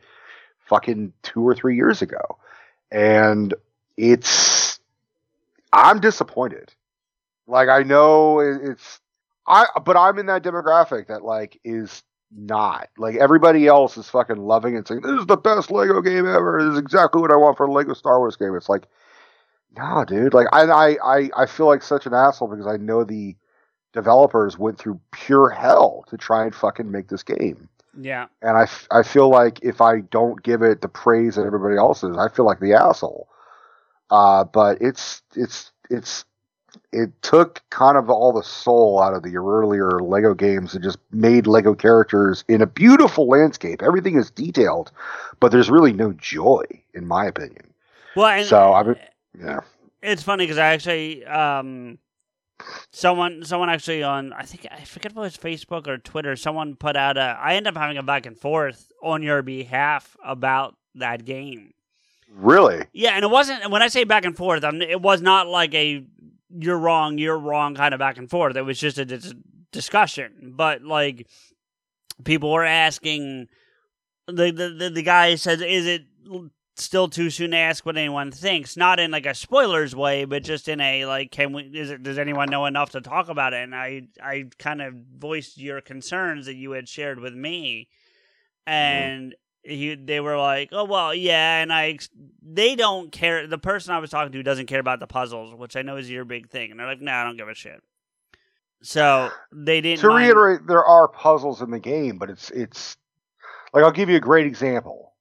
fucking 0.66 1.12
two 1.22 1.42
or 1.42 1.54
three 1.54 1.76
years 1.76 2.02
ago, 2.02 2.38
and 2.90 3.52
it's, 3.96 4.78
I'm 5.72 6.00
disappointed. 6.00 6.72
Like 7.48 7.68
I 7.68 7.82
know 7.82 8.38
it's, 8.40 9.00
I, 9.46 9.66
but 9.84 9.96
I'm 9.96 10.18
in 10.18 10.26
that 10.26 10.44
demographic 10.44 11.08
that 11.08 11.24
like 11.24 11.60
is 11.64 12.02
not 12.34 12.88
like 12.96 13.16
everybody 13.16 13.66
else 13.66 13.96
is 13.98 14.08
fucking 14.08 14.38
loving 14.38 14.76
it, 14.76 14.88
saying 14.88 15.00
this 15.02 15.20
is 15.20 15.26
the 15.26 15.36
best 15.36 15.70
Lego 15.70 16.00
game 16.00 16.26
ever. 16.26 16.62
This 16.62 16.72
is 16.72 16.78
exactly 16.78 17.20
what 17.20 17.32
I 17.32 17.36
want 17.36 17.56
for 17.56 17.66
a 17.66 17.72
Lego 17.72 17.94
Star 17.94 18.20
Wars 18.20 18.36
game. 18.36 18.54
It's 18.54 18.68
like. 18.68 18.86
No, 19.76 20.04
dude. 20.04 20.34
Like 20.34 20.46
I, 20.52 20.96
I, 21.02 21.30
I, 21.36 21.46
feel 21.46 21.66
like 21.66 21.82
such 21.82 22.06
an 22.06 22.14
asshole 22.14 22.48
because 22.48 22.66
I 22.66 22.76
know 22.76 23.04
the 23.04 23.36
developers 23.92 24.58
went 24.58 24.78
through 24.78 25.00
pure 25.12 25.50
hell 25.50 26.04
to 26.08 26.16
try 26.16 26.44
and 26.44 26.54
fucking 26.54 26.90
make 26.90 27.08
this 27.08 27.22
game, 27.22 27.68
Yeah. 27.98 28.26
and 28.42 28.56
I, 28.56 28.66
I 28.90 29.02
feel 29.02 29.28
like 29.28 29.60
if 29.62 29.80
I 29.80 30.00
don't 30.00 30.42
give 30.42 30.62
it 30.62 30.80
the 30.80 30.88
praise 30.88 31.34
that 31.36 31.46
everybody 31.46 31.76
else 31.76 32.02
is, 32.04 32.16
I 32.16 32.28
feel 32.28 32.44
like 32.46 32.60
the 32.60 32.74
asshole. 32.74 33.28
Uh, 34.10 34.44
but 34.44 34.78
it's, 34.80 35.22
it's, 35.34 35.72
it's, 35.90 36.24
it 36.92 37.10
took 37.22 37.62
kind 37.70 37.96
of 37.96 38.08
all 38.10 38.32
the 38.32 38.42
soul 38.42 39.02
out 39.02 39.14
of 39.14 39.22
the 39.22 39.36
earlier 39.36 39.98
Lego 40.00 40.32
games 40.34 40.74
and 40.74 40.84
just 40.84 40.98
made 41.10 41.46
Lego 41.46 41.74
characters 41.74 42.44
in 42.48 42.62
a 42.62 42.66
beautiful 42.66 43.26
landscape. 43.28 43.82
Everything 43.82 44.16
is 44.16 44.30
detailed, 44.30 44.92
but 45.40 45.50
there's 45.52 45.70
really 45.70 45.92
no 45.92 46.12
joy, 46.12 46.62
in 46.94 47.06
my 47.06 47.24
opinion. 47.26 47.72
Well, 48.14 48.26
and 48.28 48.46
So, 48.46 48.72
I 48.72 48.82
would- 48.82 49.00
Yeah. 49.38 49.60
it's 50.02 50.22
funny 50.22 50.44
because 50.44 50.58
I 50.58 50.68
actually, 50.68 51.24
um, 51.24 51.98
someone, 52.90 53.44
someone 53.44 53.68
actually 53.70 54.02
on, 54.02 54.32
I 54.32 54.42
think 54.42 54.66
I 54.70 54.84
forget 54.84 55.12
if 55.12 55.16
it 55.16 55.20
was 55.20 55.36
Facebook 55.36 55.86
or 55.86 55.98
Twitter. 55.98 56.36
Someone 56.36 56.76
put 56.76 56.96
out 56.96 57.16
a. 57.16 57.38
I 57.40 57.54
end 57.54 57.66
up 57.66 57.76
having 57.76 57.98
a 57.98 58.02
back 58.02 58.26
and 58.26 58.38
forth 58.38 58.90
on 59.02 59.22
your 59.22 59.42
behalf 59.42 60.16
about 60.24 60.76
that 60.94 61.24
game. 61.24 61.72
Really? 62.32 62.84
Yeah, 62.92 63.10
and 63.12 63.24
it 63.24 63.30
wasn't 63.30 63.70
when 63.70 63.82
I 63.82 63.88
say 63.88 64.04
back 64.04 64.24
and 64.24 64.36
forth. 64.36 64.64
I'm, 64.64 64.82
it 64.82 65.00
was 65.00 65.20
not 65.22 65.46
like 65.46 65.74
a 65.74 66.04
you're 66.50 66.78
wrong, 66.78 67.18
you're 67.18 67.38
wrong 67.38 67.74
kind 67.74 67.94
of 67.94 67.98
back 67.98 68.18
and 68.18 68.28
forth. 68.30 68.56
It 68.56 68.62
was 68.62 68.78
just 68.78 68.98
a 68.98 69.04
dis- 69.04 69.34
discussion. 69.72 70.52
But 70.56 70.82
like 70.82 71.26
people 72.24 72.52
were 72.52 72.64
asking, 72.64 73.48
the 74.26 74.50
the 74.50 74.68
the, 74.70 74.90
the 74.90 75.02
guy 75.02 75.34
says, 75.36 75.60
"Is 75.60 75.86
it 75.86 76.02
still 76.76 77.08
too 77.08 77.30
soon 77.30 77.50
to 77.52 77.56
ask 77.56 77.84
what 77.84 77.96
anyone 77.96 78.30
thinks?" 78.30 78.76
Not 78.76 79.00
in 79.00 79.10
like 79.10 79.26
a 79.26 79.34
spoilers 79.34 79.94
way, 79.94 80.24
but 80.24 80.44
just 80.44 80.68
in 80.68 80.80
a 80.80 81.06
like, 81.06 81.30
can 81.30 81.52
we? 81.52 81.62
Is 81.62 81.90
it? 81.90 82.02
Does 82.02 82.18
anyone 82.18 82.50
know 82.50 82.66
enough 82.66 82.90
to 82.90 83.00
talk 83.00 83.28
about 83.28 83.52
it? 83.52 83.62
And 83.62 83.74
I 83.74 84.08
I 84.22 84.46
kind 84.58 84.82
of 84.82 84.94
voiced 85.18 85.58
your 85.58 85.80
concerns 85.80 86.46
that 86.46 86.54
you 86.54 86.72
had 86.72 86.88
shared 86.88 87.20
with 87.20 87.34
me, 87.34 87.88
mm-hmm. 88.66 88.72
and 88.72 89.34
he 89.66 89.94
they 89.94 90.20
were 90.20 90.38
like, 90.38 90.70
"Oh 90.72 90.84
well, 90.84 91.14
yeah," 91.14 91.60
and 91.60 91.72
I 91.72 91.98
they 92.42 92.76
don't 92.76 93.10
care. 93.10 93.46
The 93.46 93.58
person 93.58 93.94
I 93.94 93.98
was 93.98 94.10
talking 94.10 94.32
to 94.32 94.42
doesn't 94.42 94.66
care 94.66 94.80
about 94.80 95.00
the 95.00 95.06
puzzles, 95.06 95.54
which 95.54 95.76
I 95.76 95.82
know 95.82 95.96
is 95.96 96.10
your 96.10 96.24
big 96.24 96.48
thing, 96.48 96.70
and 96.70 96.78
they're 96.78 96.86
like, 96.86 97.00
"No, 97.00 97.12
I 97.12 97.24
don't 97.24 97.36
give 97.36 97.48
a 97.48 97.54
shit." 97.54 97.82
So 98.82 99.30
they 99.52 99.80
didn't. 99.80 100.00
to 100.00 100.08
mind- 100.08 100.26
reiterate, 100.26 100.66
there 100.66 100.84
are 100.84 101.08
puzzles 101.08 101.62
in 101.62 101.70
the 101.70 101.80
game, 101.80 102.18
but 102.18 102.30
it's 102.30 102.50
it's 102.50 102.96
like 103.72 103.84
I'll 103.84 103.92
give 103.92 104.08
you 104.08 104.16
a 104.16 104.20
great 104.20 104.46
example. 104.46 105.12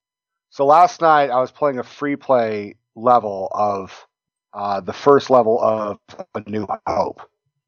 So 0.56 0.66
last 0.66 1.02
night 1.02 1.32
I 1.32 1.42
was 1.42 1.52
playing 1.52 1.80
a 1.80 1.84
free 1.84 2.16
play 2.16 2.76
level 2.96 3.52
of 3.52 4.08
uh, 4.54 4.80
the 4.80 4.94
first 4.94 5.30
level 5.30 5.60
of 5.62 6.00
A 6.34 6.50
New 6.50 6.66
Hope, 6.88 7.22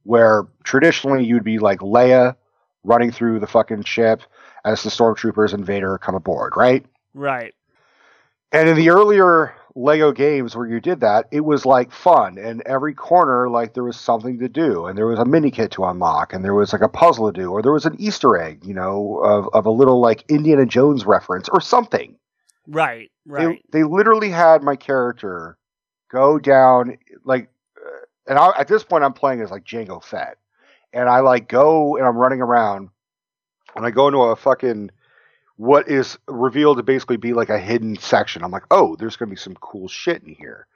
where 0.04 0.48
traditionally 0.64 1.26
you'd 1.26 1.44
be 1.44 1.60
like 1.60 1.80
Leia 1.80 2.38
running 2.86 3.12
through 3.12 3.42
the 3.42 3.46
fucking 3.46 3.84
ship 3.84 4.22
as 4.64 4.84
the 4.84 4.90
stormtroopers 4.90 5.54
and 5.54 5.66
Vader 5.66 5.98
come 5.98 6.16
aboard, 6.16 6.54
right? 6.56 6.86
right, 7.14 7.54
And 8.54 8.70
in 8.70 8.78
the 8.78 8.92
earlier 8.92 9.54
Lego 9.76 10.14
games 10.14 10.56
where 10.56 10.66
you 10.66 10.80
did 10.80 11.02
that, 11.02 11.28
it 11.30 11.42
was 11.42 11.66
like 11.66 11.92
fun, 11.92 12.38
and 12.38 12.62
every 12.62 12.94
corner 12.94 13.50
like 13.50 13.74
there 13.74 13.84
was 13.84 14.00
something 14.00 14.40
to 14.40 14.48
do, 14.48 14.86
and 14.86 14.98
there 14.98 15.08
was 15.08 15.20
a 15.20 15.26
mini 15.26 15.52
kit 15.52 15.72
to 15.72 15.84
unlock, 15.84 16.32
and 16.32 16.42
there 16.42 16.54
was 16.54 16.72
like 16.72 16.82
a 16.82 16.88
puzzle 16.88 17.34
to 17.34 17.38
do, 17.38 17.52
or 17.52 17.62
there 17.62 17.74
was 17.74 17.86
an 17.86 17.98
Easter 18.00 18.38
egg, 18.38 18.64
you 18.64 18.74
know, 18.74 19.20
of 19.26 19.50
of 19.52 19.66
a 19.66 19.72
little 19.72 20.00
like 20.00 20.24
Indiana 20.30 20.66
Jones 20.66 21.06
reference 21.06 21.50
or 21.50 21.60
something. 21.60 22.17
Right, 22.68 23.12
right. 23.26 23.62
They, 23.72 23.80
they 23.80 23.84
literally 23.84 24.30
had 24.30 24.62
my 24.62 24.76
character 24.76 25.58
go 26.10 26.38
down 26.40 26.98
like, 27.24 27.50
uh, 27.78 28.06
and 28.28 28.38
I, 28.38 28.52
at 28.60 28.68
this 28.68 28.84
point 28.84 29.04
I'm 29.04 29.14
playing 29.14 29.42
as 29.42 29.52
like 29.52 29.64
Jango 29.64 30.04
Fett, 30.04 30.38
and 30.94 31.10
I 31.10 31.22
like 31.22 31.48
go 31.48 31.98
and 31.98 32.06
I'm 32.06 32.18
running 32.18 32.42
around, 32.42 32.90
and 33.76 33.86
I 33.86 33.92
go 33.92 34.08
into 34.08 34.20
a 34.20 34.36
fucking 34.36 34.92
what 35.56 35.90
is 35.90 36.18
revealed 36.28 36.78
to 36.78 36.84
basically 36.84 37.18
be 37.18 37.34
like 37.34 37.50
a 37.50 37.60
hidden 37.60 37.98
section. 37.98 38.44
I'm 38.44 38.52
like, 38.52 38.66
oh, 38.70 38.96
there's 38.98 39.16
gonna 39.16 39.32
be 39.32 39.38
some 39.38 39.56
cool 39.56 39.88
shit 39.88 40.24
in 40.24 40.36
here, 40.36 40.68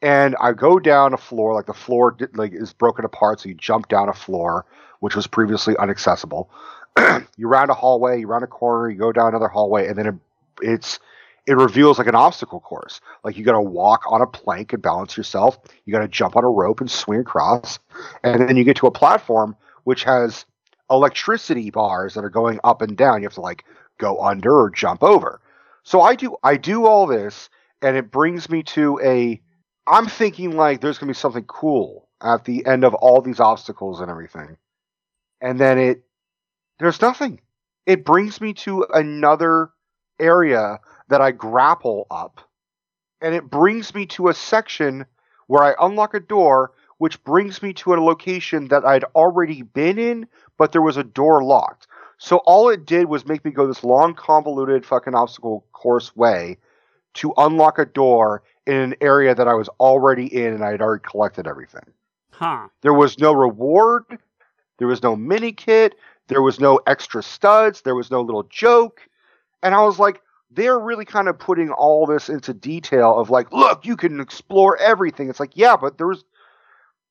and 0.00 0.36
I 0.40 0.52
go 0.52 0.78
down 0.78 1.14
a 1.14 1.18
floor 1.18 1.52
like 1.54 1.66
the 1.66 1.74
floor 1.74 2.16
like 2.34 2.52
is 2.52 2.72
broken 2.72 3.04
apart, 3.04 3.40
so 3.40 3.48
you 3.48 3.54
jump 3.54 3.88
down 3.88 4.08
a 4.08 4.14
floor 4.14 4.66
which 5.04 5.14
was 5.14 5.26
previously 5.26 5.76
inaccessible. 5.78 6.48
you 7.36 7.46
round 7.46 7.70
a 7.70 7.74
hallway, 7.74 8.20
you 8.20 8.26
round 8.26 8.42
a 8.42 8.46
corner, 8.46 8.88
you 8.88 8.96
go 8.96 9.12
down 9.12 9.28
another 9.28 9.48
hallway, 9.48 9.86
and 9.86 9.98
then 9.98 10.06
it, 10.06 10.14
it's 10.62 10.98
it 11.46 11.56
reveals 11.56 11.98
like 11.98 12.06
an 12.06 12.14
obstacle 12.14 12.60
course. 12.60 13.00
Like 13.22 13.36
you 13.36 13.44
got 13.44 13.52
to 13.52 13.60
walk 13.60 14.02
on 14.08 14.22
a 14.22 14.26
plank 14.26 14.72
and 14.72 14.82
balance 14.82 15.16
yourself. 15.16 15.58
You 15.84 15.92
got 15.92 16.00
to 16.00 16.08
jump 16.08 16.36
on 16.36 16.44
a 16.44 16.48
rope 16.48 16.80
and 16.80 16.90
swing 16.90 17.20
across, 17.20 17.78
and 18.22 18.40
then 18.40 18.56
you 18.56 18.64
get 18.64 18.76
to 18.78 18.86
a 18.86 18.90
platform 18.90 19.56
which 19.84 20.04
has 20.04 20.46
electricity 20.90 21.70
bars 21.70 22.14
that 22.14 22.24
are 22.24 22.30
going 22.30 22.60
up 22.64 22.82
and 22.82 22.96
down. 22.96 23.20
You 23.20 23.26
have 23.26 23.34
to 23.34 23.40
like 23.40 23.64
go 23.98 24.20
under 24.20 24.58
or 24.58 24.70
jump 24.70 25.02
over. 25.02 25.40
So 25.82 26.00
I 26.00 26.14
do 26.14 26.36
I 26.42 26.56
do 26.56 26.86
all 26.86 27.06
this, 27.06 27.50
and 27.82 27.96
it 27.96 28.10
brings 28.10 28.48
me 28.48 28.62
to 28.64 29.00
a. 29.02 29.40
I'm 29.86 30.06
thinking 30.06 30.56
like 30.56 30.80
there's 30.80 30.98
gonna 30.98 31.10
be 31.10 31.14
something 31.14 31.44
cool 31.44 32.08
at 32.22 32.44
the 32.46 32.64
end 32.64 32.84
of 32.84 32.94
all 32.94 33.20
these 33.20 33.40
obstacles 33.40 34.00
and 34.00 34.10
everything, 34.10 34.56
and 35.42 35.60
then 35.60 35.78
it 35.78 36.04
there's 36.78 37.02
nothing. 37.02 37.40
It 37.84 38.06
brings 38.06 38.40
me 38.40 38.54
to 38.54 38.86
another 38.94 39.70
area 40.18 40.80
that 41.08 41.20
I 41.20 41.30
grapple 41.30 42.06
up, 42.10 42.40
and 43.20 43.34
it 43.34 43.50
brings 43.50 43.94
me 43.94 44.06
to 44.06 44.28
a 44.28 44.34
section 44.34 45.06
where 45.46 45.62
I 45.62 45.74
unlock 45.80 46.14
a 46.14 46.20
door, 46.20 46.72
which 46.98 47.22
brings 47.24 47.62
me 47.62 47.72
to 47.74 47.94
a 47.94 48.00
location 48.00 48.68
that 48.68 48.84
I'd 48.84 49.04
already 49.14 49.62
been 49.62 49.98
in, 49.98 50.26
but 50.56 50.72
there 50.72 50.82
was 50.82 50.96
a 50.96 51.04
door 51.04 51.42
locked. 51.42 51.86
So 52.18 52.38
all 52.38 52.68
it 52.68 52.86
did 52.86 53.06
was 53.06 53.26
make 53.26 53.44
me 53.44 53.50
go 53.50 53.66
this 53.66 53.84
long, 53.84 54.14
convoluted 54.14 54.86
fucking 54.86 55.14
obstacle 55.14 55.66
course 55.72 56.14
way 56.16 56.58
to 57.14 57.32
unlock 57.36 57.78
a 57.78 57.84
door 57.84 58.42
in 58.66 58.76
an 58.76 58.94
area 59.00 59.34
that 59.34 59.48
I 59.48 59.54
was 59.54 59.68
already 59.80 60.26
in 60.26 60.54
and 60.54 60.64
I 60.64 60.70
had 60.70 60.80
already 60.80 61.04
collected 61.06 61.46
everything. 61.46 61.84
Huh. 62.30 62.68
There 62.82 62.94
was 62.94 63.18
no 63.18 63.32
reward. 63.32 64.04
There 64.78 64.88
was 64.88 65.02
no 65.02 65.14
mini 65.14 65.52
kit. 65.52 65.96
There 66.28 66.42
was 66.42 66.58
no 66.58 66.80
extra 66.86 67.22
studs. 67.22 67.82
There 67.82 67.94
was 67.94 68.10
no 68.10 68.22
little 68.22 68.44
joke. 68.44 69.00
And 69.62 69.74
I 69.74 69.82
was 69.82 69.98
like, 69.98 70.20
they're 70.50 70.78
really 70.78 71.04
kind 71.04 71.28
of 71.28 71.38
putting 71.38 71.70
all 71.70 72.06
this 72.06 72.28
into 72.28 72.54
detail 72.54 73.18
of 73.18 73.30
like, 73.30 73.52
look, 73.52 73.84
you 73.84 73.96
can 73.96 74.20
explore 74.20 74.76
everything. 74.78 75.28
It's 75.28 75.40
like, 75.40 75.52
yeah, 75.54 75.76
but 75.76 75.98
there's, 75.98 76.24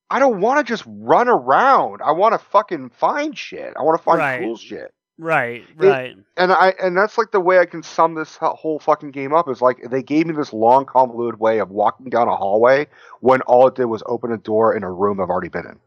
I 0.09 0.19
don't 0.19 0.39
want 0.41 0.65
to 0.65 0.71
just 0.71 0.83
run 0.87 1.27
around. 1.27 2.01
I 2.03 2.11
want 2.11 2.33
to 2.33 2.39
fucking 2.39 2.89
find 2.91 3.37
shit. 3.37 3.73
I 3.77 3.81
want 3.83 3.97
to 3.99 4.03
find 4.03 4.19
Right. 4.19 4.41
cool 4.41 4.55
shit. 4.57 4.93
Right. 5.19 5.63
Right. 5.75 6.15
And 6.37 6.51
I, 6.51 6.73
and 6.81 6.97
that's 6.97 7.17
like 7.17 7.31
the 7.31 7.39
way 7.39 7.59
I 7.59 7.65
can 7.65 7.83
sum 7.83 8.15
this 8.15 8.37
whole 8.37 8.79
fucking 8.79 9.11
game 9.11 9.33
up 9.33 9.47
is 9.47 9.61
like 9.61 9.77
they 9.89 10.01
gave 10.01 10.25
me 10.25 10.33
this 10.33 10.53
long 10.53 10.85
convoluted 10.85 11.39
way 11.39 11.59
of 11.59 11.69
walking 11.69 12.09
down 12.09 12.27
a 12.27 12.35
hallway 12.35 12.87
when 13.19 13.41
all 13.41 13.67
it 13.67 13.75
did 13.75 13.85
was 13.85 14.01
open 14.07 14.31
a 14.31 14.37
door 14.37 14.75
in 14.75 14.83
a 14.83 14.91
room 14.91 15.19
I've 15.21 15.29
already 15.29 15.49
been 15.49 15.65
in. 15.67 15.79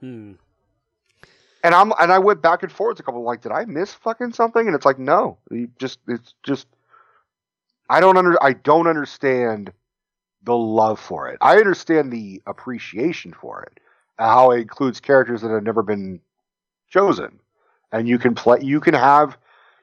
Hmm. 0.00 0.32
And 1.64 1.74
I'm 1.74 1.92
and 1.98 2.12
I 2.12 2.20
went 2.20 2.40
back 2.40 2.62
and 2.62 2.70
forth 2.70 3.00
a 3.00 3.02
couple 3.02 3.22
like, 3.24 3.42
did 3.42 3.50
I 3.50 3.64
miss 3.64 3.92
fucking 3.94 4.32
something? 4.32 4.64
And 4.64 4.76
it's 4.76 4.86
like, 4.86 4.98
no, 4.98 5.38
you 5.50 5.68
just 5.80 5.98
it's 6.06 6.34
just 6.44 6.68
I 7.88 8.00
don't 8.00 8.16
under 8.16 8.42
I 8.42 8.52
don't 8.52 8.86
understand 8.86 9.72
the 10.42 10.56
love 10.56 11.00
for 11.00 11.28
it. 11.28 11.38
I 11.40 11.56
understand 11.56 12.12
the 12.12 12.42
appreciation 12.46 13.32
for 13.32 13.62
it, 13.62 13.80
how 14.18 14.50
it 14.52 14.60
includes 14.60 15.00
characters 15.00 15.42
that 15.42 15.50
have 15.50 15.62
never 15.62 15.82
been 15.82 16.20
chosen, 16.90 17.40
and 17.92 18.08
you 18.08 18.18
can 18.18 18.34
play, 18.34 18.58
you 18.62 18.80
can 18.80 18.94
have, 18.94 19.36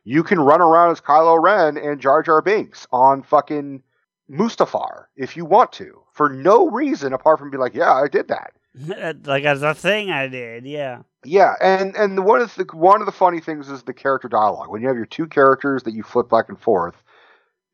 you 0.04 0.24
can 0.24 0.40
run 0.40 0.62
around 0.62 0.92
as 0.92 1.02
Kylo 1.02 1.42
Ren 1.42 1.78
and 1.78 2.00
Jar 2.00 2.24
Jar 2.24 2.42
Binks 2.42 2.88
on 2.92 3.24
fucking 3.24 3.84
Mustafar 4.30 5.06
if 5.16 5.36
you 5.38 5.46
want 5.46 5.72
to, 5.74 6.02
for 6.14 6.30
no 6.30 6.70
reason 6.70 7.14
apart 7.14 7.40
from 7.40 7.52
be 7.52 7.58
like, 7.58 7.76
yeah, 7.76 7.94
I 7.94 8.08
did 8.08 8.28
that. 8.30 8.54
like 9.26 9.46
as 9.46 9.62
a 9.62 9.74
thing 9.74 10.12
I 10.12 10.28
did. 10.28 10.66
Yeah. 10.66 11.04
Yeah, 11.24 11.54
and 11.62 11.96
and 11.96 12.24
one 12.24 12.42
of 12.42 12.54
the 12.56 12.66
one 12.74 13.02
of 13.02 13.08
the 13.08 13.12
funny 13.12 13.40
things 13.40 13.70
is 13.70 13.84
the 13.84 13.94
character 13.94 14.28
dialogue. 14.28 14.70
When 14.70 14.82
you 14.82 14.88
have 14.88 14.98
your 14.98 15.08
two 15.08 15.28
characters 15.28 15.84
that 15.84 15.94
you 15.94 16.04
flip 16.04 16.30
back 16.30 16.50
and 16.50 16.60
forth 16.60 16.96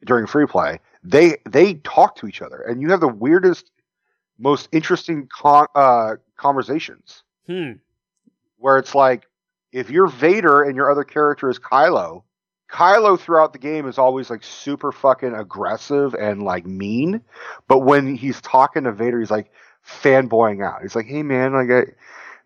during 0.06 0.28
free 0.28 0.46
play, 0.46 0.80
they 1.04 1.38
they 1.50 1.76
talk 1.76 2.16
to 2.18 2.28
each 2.28 2.42
other, 2.42 2.62
and 2.62 2.82
you 2.82 2.90
have 2.92 3.00
the 3.00 3.08
weirdest, 3.08 3.72
most 4.40 4.70
interesting 4.72 5.28
con- 5.32 5.68
uh, 5.76 6.16
conversations 6.38 7.24
Hmm. 7.48 7.74
where 8.58 8.78
it's 8.78 8.96
like 8.96 9.28
if 9.72 9.90
you're 9.90 10.08
Vader 10.08 10.64
and 10.64 10.76
your 10.76 10.92
other 10.92 11.04
character 11.04 11.50
is 11.50 11.58
Kylo, 11.60 12.24
Kylo 12.72 13.20
throughout 13.20 13.54
the 13.54 13.60
game 13.60 13.88
is 13.88 13.98
always 13.98 14.30
like 14.30 14.44
super 14.44 14.92
fucking 14.92 15.34
aggressive 15.34 16.14
and 16.16 16.44
like 16.44 16.66
mean, 16.66 17.22
but 17.68 17.80
when 17.80 18.16
he's 18.16 18.42
talking 18.42 18.84
to 18.84 18.92
Vader, 18.92 19.20
he's 19.20 19.32
like 19.32 19.52
fanboying 19.86 20.66
out. 20.66 20.82
He's 20.82 20.96
like, 20.96 21.06
"Hey 21.08 21.24
man, 21.24 21.54
like 21.54 21.70
I." 21.70 21.92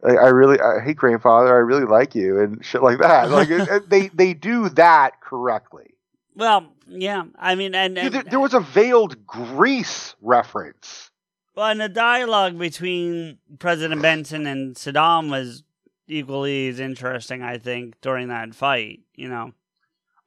Like, 0.03 0.19
I 0.19 0.27
really, 0.27 0.60
I, 0.60 0.82
hey 0.82 0.94
grandfather, 0.94 1.48
I 1.48 1.60
really 1.60 1.86
like 1.86 2.14
you 2.14 2.40
and 2.40 2.64
shit 2.64 2.84
like 2.84 2.99
that. 2.99 3.32
Like 3.32 3.49
it, 3.49 3.90
they, 3.90 4.10
they 4.10 4.36
do 4.36 4.69
that 4.69 5.19
correctly. 5.22 5.94
Well, 6.36 6.74
yeah. 6.88 7.24
I 7.38 7.56
mean, 7.56 7.76
and, 7.76 7.98
and 7.98 8.14
there, 8.14 8.24
there 8.24 8.40
was 8.40 8.53
a 8.53 8.60
veiled 8.60 9.26
Greece 9.26 10.16
reference. 10.22 11.12
well, 11.56 11.68
and 11.68 11.80
the 11.80 11.90
dialogue 11.90 12.57
between 12.60 13.38
President 13.60 14.02
Benson 14.02 14.45
and 14.45 14.76
Saddam 14.76 15.30
was 15.32 15.64
equally 16.07 16.68
as 16.68 16.80
interesting. 16.80 17.41
I 17.41 17.57
think 17.57 17.99
during 18.02 18.28
that 18.30 18.53
fight. 18.53 19.02
You 19.16 19.30
know. 19.30 19.53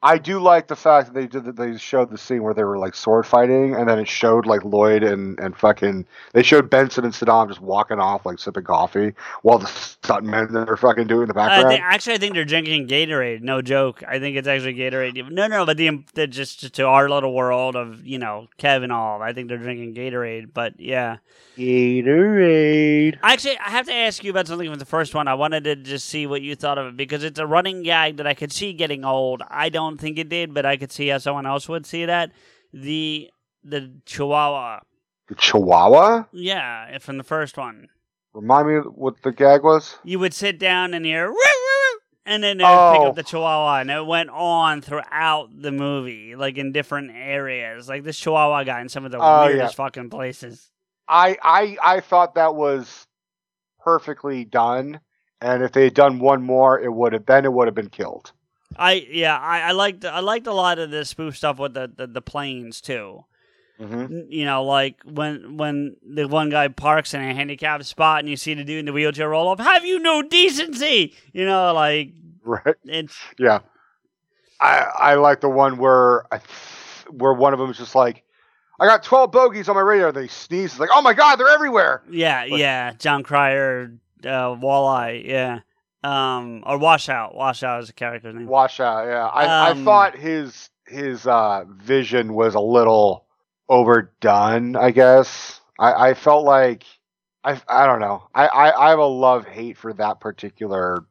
I 0.01 0.19
do 0.19 0.39
like 0.39 0.69
the 0.69 0.77
fact 0.77 1.09
that 1.09 1.15
they 1.15 1.27
did 1.27 1.45
that 1.45 1.57
they 1.57 1.77
showed 1.77 2.11
the 2.11 2.19
scene 2.19 2.45
where 2.45 2.55
they 2.55 2.63
were 2.63 2.79
like 2.79 2.95
sword 2.95 3.27
fighting, 3.27 3.75
and 3.75 3.89
then 3.89 3.99
it 3.99 4.07
showed 4.07 4.47
like 4.47 4.65
Lloyd 4.65 5.03
and 5.03 5.39
and 5.41 5.57
fucking 5.57 6.07
they 6.35 6.45
showed 6.45 6.71
Benson 6.71 7.05
and 7.05 7.13
Saddam 7.13 7.49
just 7.49 7.61
walking 7.61 7.99
off 7.99 8.25
like 8.25 8.39
sipping 8.39 8.63
coffee 8.63 9.15
while 9.43 9.59
the 9.59 9.67
stuntmen 9.67 10.69
are 10.69 10.77
fucking 10.77 11.09
doing 11.09 11.27
the 11.27 11.35
uh, 11.37 11.43
I 11.43 11.49
background. 11.49 11.69
think, 11.71 11.83
actually, 11.83 12.15
I 12.15 12.19
think 12.19 12.35
they're 12.35 12.45
drinking 12.45 12.87
Gatorade. 12.87 13.41
No 13.43 13.61
joke. 13.61 14.05
I 14.07 14.21
think 14.21 14.37
it's 14.37 14.47
actually 14.47 14.75
Gatorade. 14.75 15.33
No, 15.33 15.49
no, 15.49 15.67
but 15.67 15.77
the, 15.77 16.05
the 16.15 16.29
just, 16.29 16.61
just 16.61 16.75
to 16.75 16.85
our 16.87 17.09
little 17.09 17.35
world 17.35 17.75
of 17.75 18.07
you 18.07 18.19
know 18.21 18.47
Kev 18.57 18.85
and 18.85 18.93
all. 18.93 19.21
I 19.21 19.33
think 19.33 19.49
they're 19.49 19.59
drinking 19.59 19.95
Gatorade. 19.95 20.51
But 20.55 20.79
yeah, 20.79 21.17
Gatorade. 21.57 23.19
actually, 23.23 23.59
I 23.59 23.71
have 23.71 23.87
to 23.87 23.95
ask 23.95 24.23
you 24.23 24.31
about 24.31 24.47
something 24.47 24.71
from 24.71 24.79
the 24.79 24.85
first 24.85 25.15
one. 25.15 25.27
I 25.27 25.35
wanted 25.35 25.65
to 25.65 25.75
just 25.75 26.09
see 26.09 26.27
what 26.27 26.43
you 26.43 26.55
thought 26.55 26.79
of 26.79 26.87
it 26.87 26.97
because 26.97 27.25
it's 27.25 27.41
a 27.41 27.47
running 27.47 27.83
gag 27.83 28.19
that 28.19 28.29
I 28.29 28.35
could 28.35 28.53
see 28.53 28.73
getting 28.73 29.05
old. 29.05 29.43
I 29.49 29.69
don't 29.69 29.88
think 29.97 30.19
it 30.19 30.29
did, 30.29 30.53
but 30.53 30.67
I 30.67 30.77
could 30.77 30.93
see 30.93 31.09
how 31.09 31.17
someone 31.19 31.47
else 31.47 31.69
would 31.69 31.87
see 31.87 32.05
that. 32.05 32.33
The 32.73 33.31
the 33.65 33.93
Chihuahua, 34.05 34.81
The 35.29 35.35
Chihuahua. 35.37 36.25
yeah, 36.33 36.99
from 36.99 37.17
the 37.17 37.25
first 37.25 37.57
one. 37.57 37.89
Remind 38.35 38.69
me 38.69 38.75
what 38.95 39.23
the 39.23 39.33
gag 39.33 39.63
was. 39.65 39.97
you 40.05 40.19
would 40.19 40.35
sit 40.35 40.59
down 40.59 40.93
and 40.95 41.05
hear 41.07 41.29
"Woo, 41.29 41.35
woo, 41.35 41.39
woo," 41.39 41.99
and 42.27 42.43
then 42.43 42.59
they 42.59 42.65
would 42.65 42.93
pick 42.93 43.01
Oh. 43.01 43.09
up 43.09 43.15
the 43.17 43.23
chihuahua 43.23 43.81
and 43.81 43.91
it 43.91 44.07
went 44.07 44.29
on 44.31 44.83
throughout 44.83 45.49
the 45.61 45.73
movie 45.73 46.37
like 46.37 46.59
in 46.59 46.71
different 46.73 47.11
areas 47.15 47.89
like 47.89 48.05
this 48.05 48.19
chihuahua 48.19 48.65
guy 48.65 48.81
in 48.83 48.89
some 48.91 49.05
of 49.07 49.11
the 49.13 49.19
Oh, 49.19 49.47
weirdest 49.47 49.75
fucking 49.77 50.11
places 50.11 50.71
I 51.09 51.37
I 51.43 51.77
I 51.83 52.01
thought 52.01 52.35
that 52.35 52.55
was 52.55 53.07
perfectly 53.81 54.45
done, 54.45 55.01
and 55.41 55.63
if 55.63 55.73
they 55.73 55.85
had 55.85 55.95
done 55.95 56.19
one 56.19 56.43
more, 56.43 56.79
it 56.79 56.93
would 56.93 57.13
have 57.15 57.27
then 57.27 57.45
it 57.45 57.53
would 57.53 57.67
have 57.67 57.75
been 57.75 57.89
killed. 57.91 58.33
I 58.77 59.07
yeah 59.11 59.37
i, 59.39 59.61
I 59.61 59.73
liked 59.73 60.05
i 60.05 60.21
liked 60.21 60.47
a 60.47 60.53
lot 60.53 60.79
of 60.79 60.91
the 60.91 61.05
spoof 61.05 61.37
stuff 61.37 61.59
with 61.59 61.75
the 61.75 61.91
the, 61.95 62.07
the 62.07 62.23
planes 62.23 62.81
too 62.81 63.25
Mm-hmm. 63.81 64.33
You 64.33 64.45
know 64.45 64.65
like 64.65 65.01
when 65.05 65.57
when 65.57 65.97
the 66.05 66.27
one 66.27 66.51
guy 66.51 66.67
parks 66.67 67.15
in 67.15 67.21
a 67.21 67.33
handicapped 67.33 67.85
spot 67.87 68.19
and 68.19 68.29
you 68.29 68.37
see 68.37 68.53
the 68.55 68.65
dude 68.65 68.81
in 68.81 68.87
the 68.87 68.93
wheelchair 68.93 69.29
roll 69.29 69.49
up 69.51 69.61
have 69.61 69.85
you 69.85 70.01
no 70.01 70.21
decency 70.21 71.15
you 71.33 71.47
know 71.47 71.73
like 71.73 72.11
Right. 72.43 72.75
it's 72.85 73.17
Yeah. 73.39 73.61
I 74.61 74.79
I 74.97 75.15
like 75.15 75.41
the 75.41 75.49
one 75.49 75.79
where 75.79 76.25
I 76.35 76.41
where 77.11 77.33
one 77.33 77.53
of 77.53 77.61
them 77.61 77.71
is 77.71 77.79
just 77.79 77.95
like, 77.95 78.25
I 78.81 78.87
got 78.87 79.03
twelve 79.05 79.31
bogeys 79.31 79.69
on 79.69 79.77
my 79.77 79.81
radar. 79.83 80.11
They 80.13 80.27
sneeze. 80.29 80.73
It's 80.73 80.81
like, 80.81 80.91
oh 80.93 81.01
my 81.01 81.13
god, 81.15 81.37
they're 81.37 81.49
everywhere. 81.49 82.03
Yeah, 82.11 82.49
But- 82.49 82.59
yeah. 82.59 82.93
Jon 82.99 83.23
Cryer, 83.23 83.93
uh, 84.25 84.57
Walleye, 84.57 85.25
yeah. 85.25 85.61
Um, 86.05 86.63
or 86.67 86.79
Washout. 86.79 87.35
Washout 87.35 87.83
is 87.83 87.91
a 87.91 87.93
character's 87.93 88.35
name. 88.35 88.47
Washout. 88.47 89.07
Yeah. 89.07 89.27
I 89.27 89.71
Um, 89.71 89.81
I 89.81 89.85
thought 89.85 90.17
his 90.17 90.71
his 90.87 91.27
uh 91.27 91.65
vision 91.69 92.35
was 92.35 92.55
a 92.55 92.61
little 92.61 93.27
overdone. 93.69 94.77
I 94.77 94.91
guess 94.91 95.61
I 95.79 96.11
I 96.11 96.15
felt 96.15 96.45
like. 96.45 96.85
I, 97.45 97.61
I 97.69 97.87
don't 97.87 98.01
know. 98.01 98.25
I, 98.35 98.47
I, 98.49 98.87
I 98.87 98.91
have 98.91 98.99
a 98.99 99.05
love 99.07 99.47
hate 99.47 99.79
for 99.79 99.93
that 99.95 100.19
particular 100.21 101.07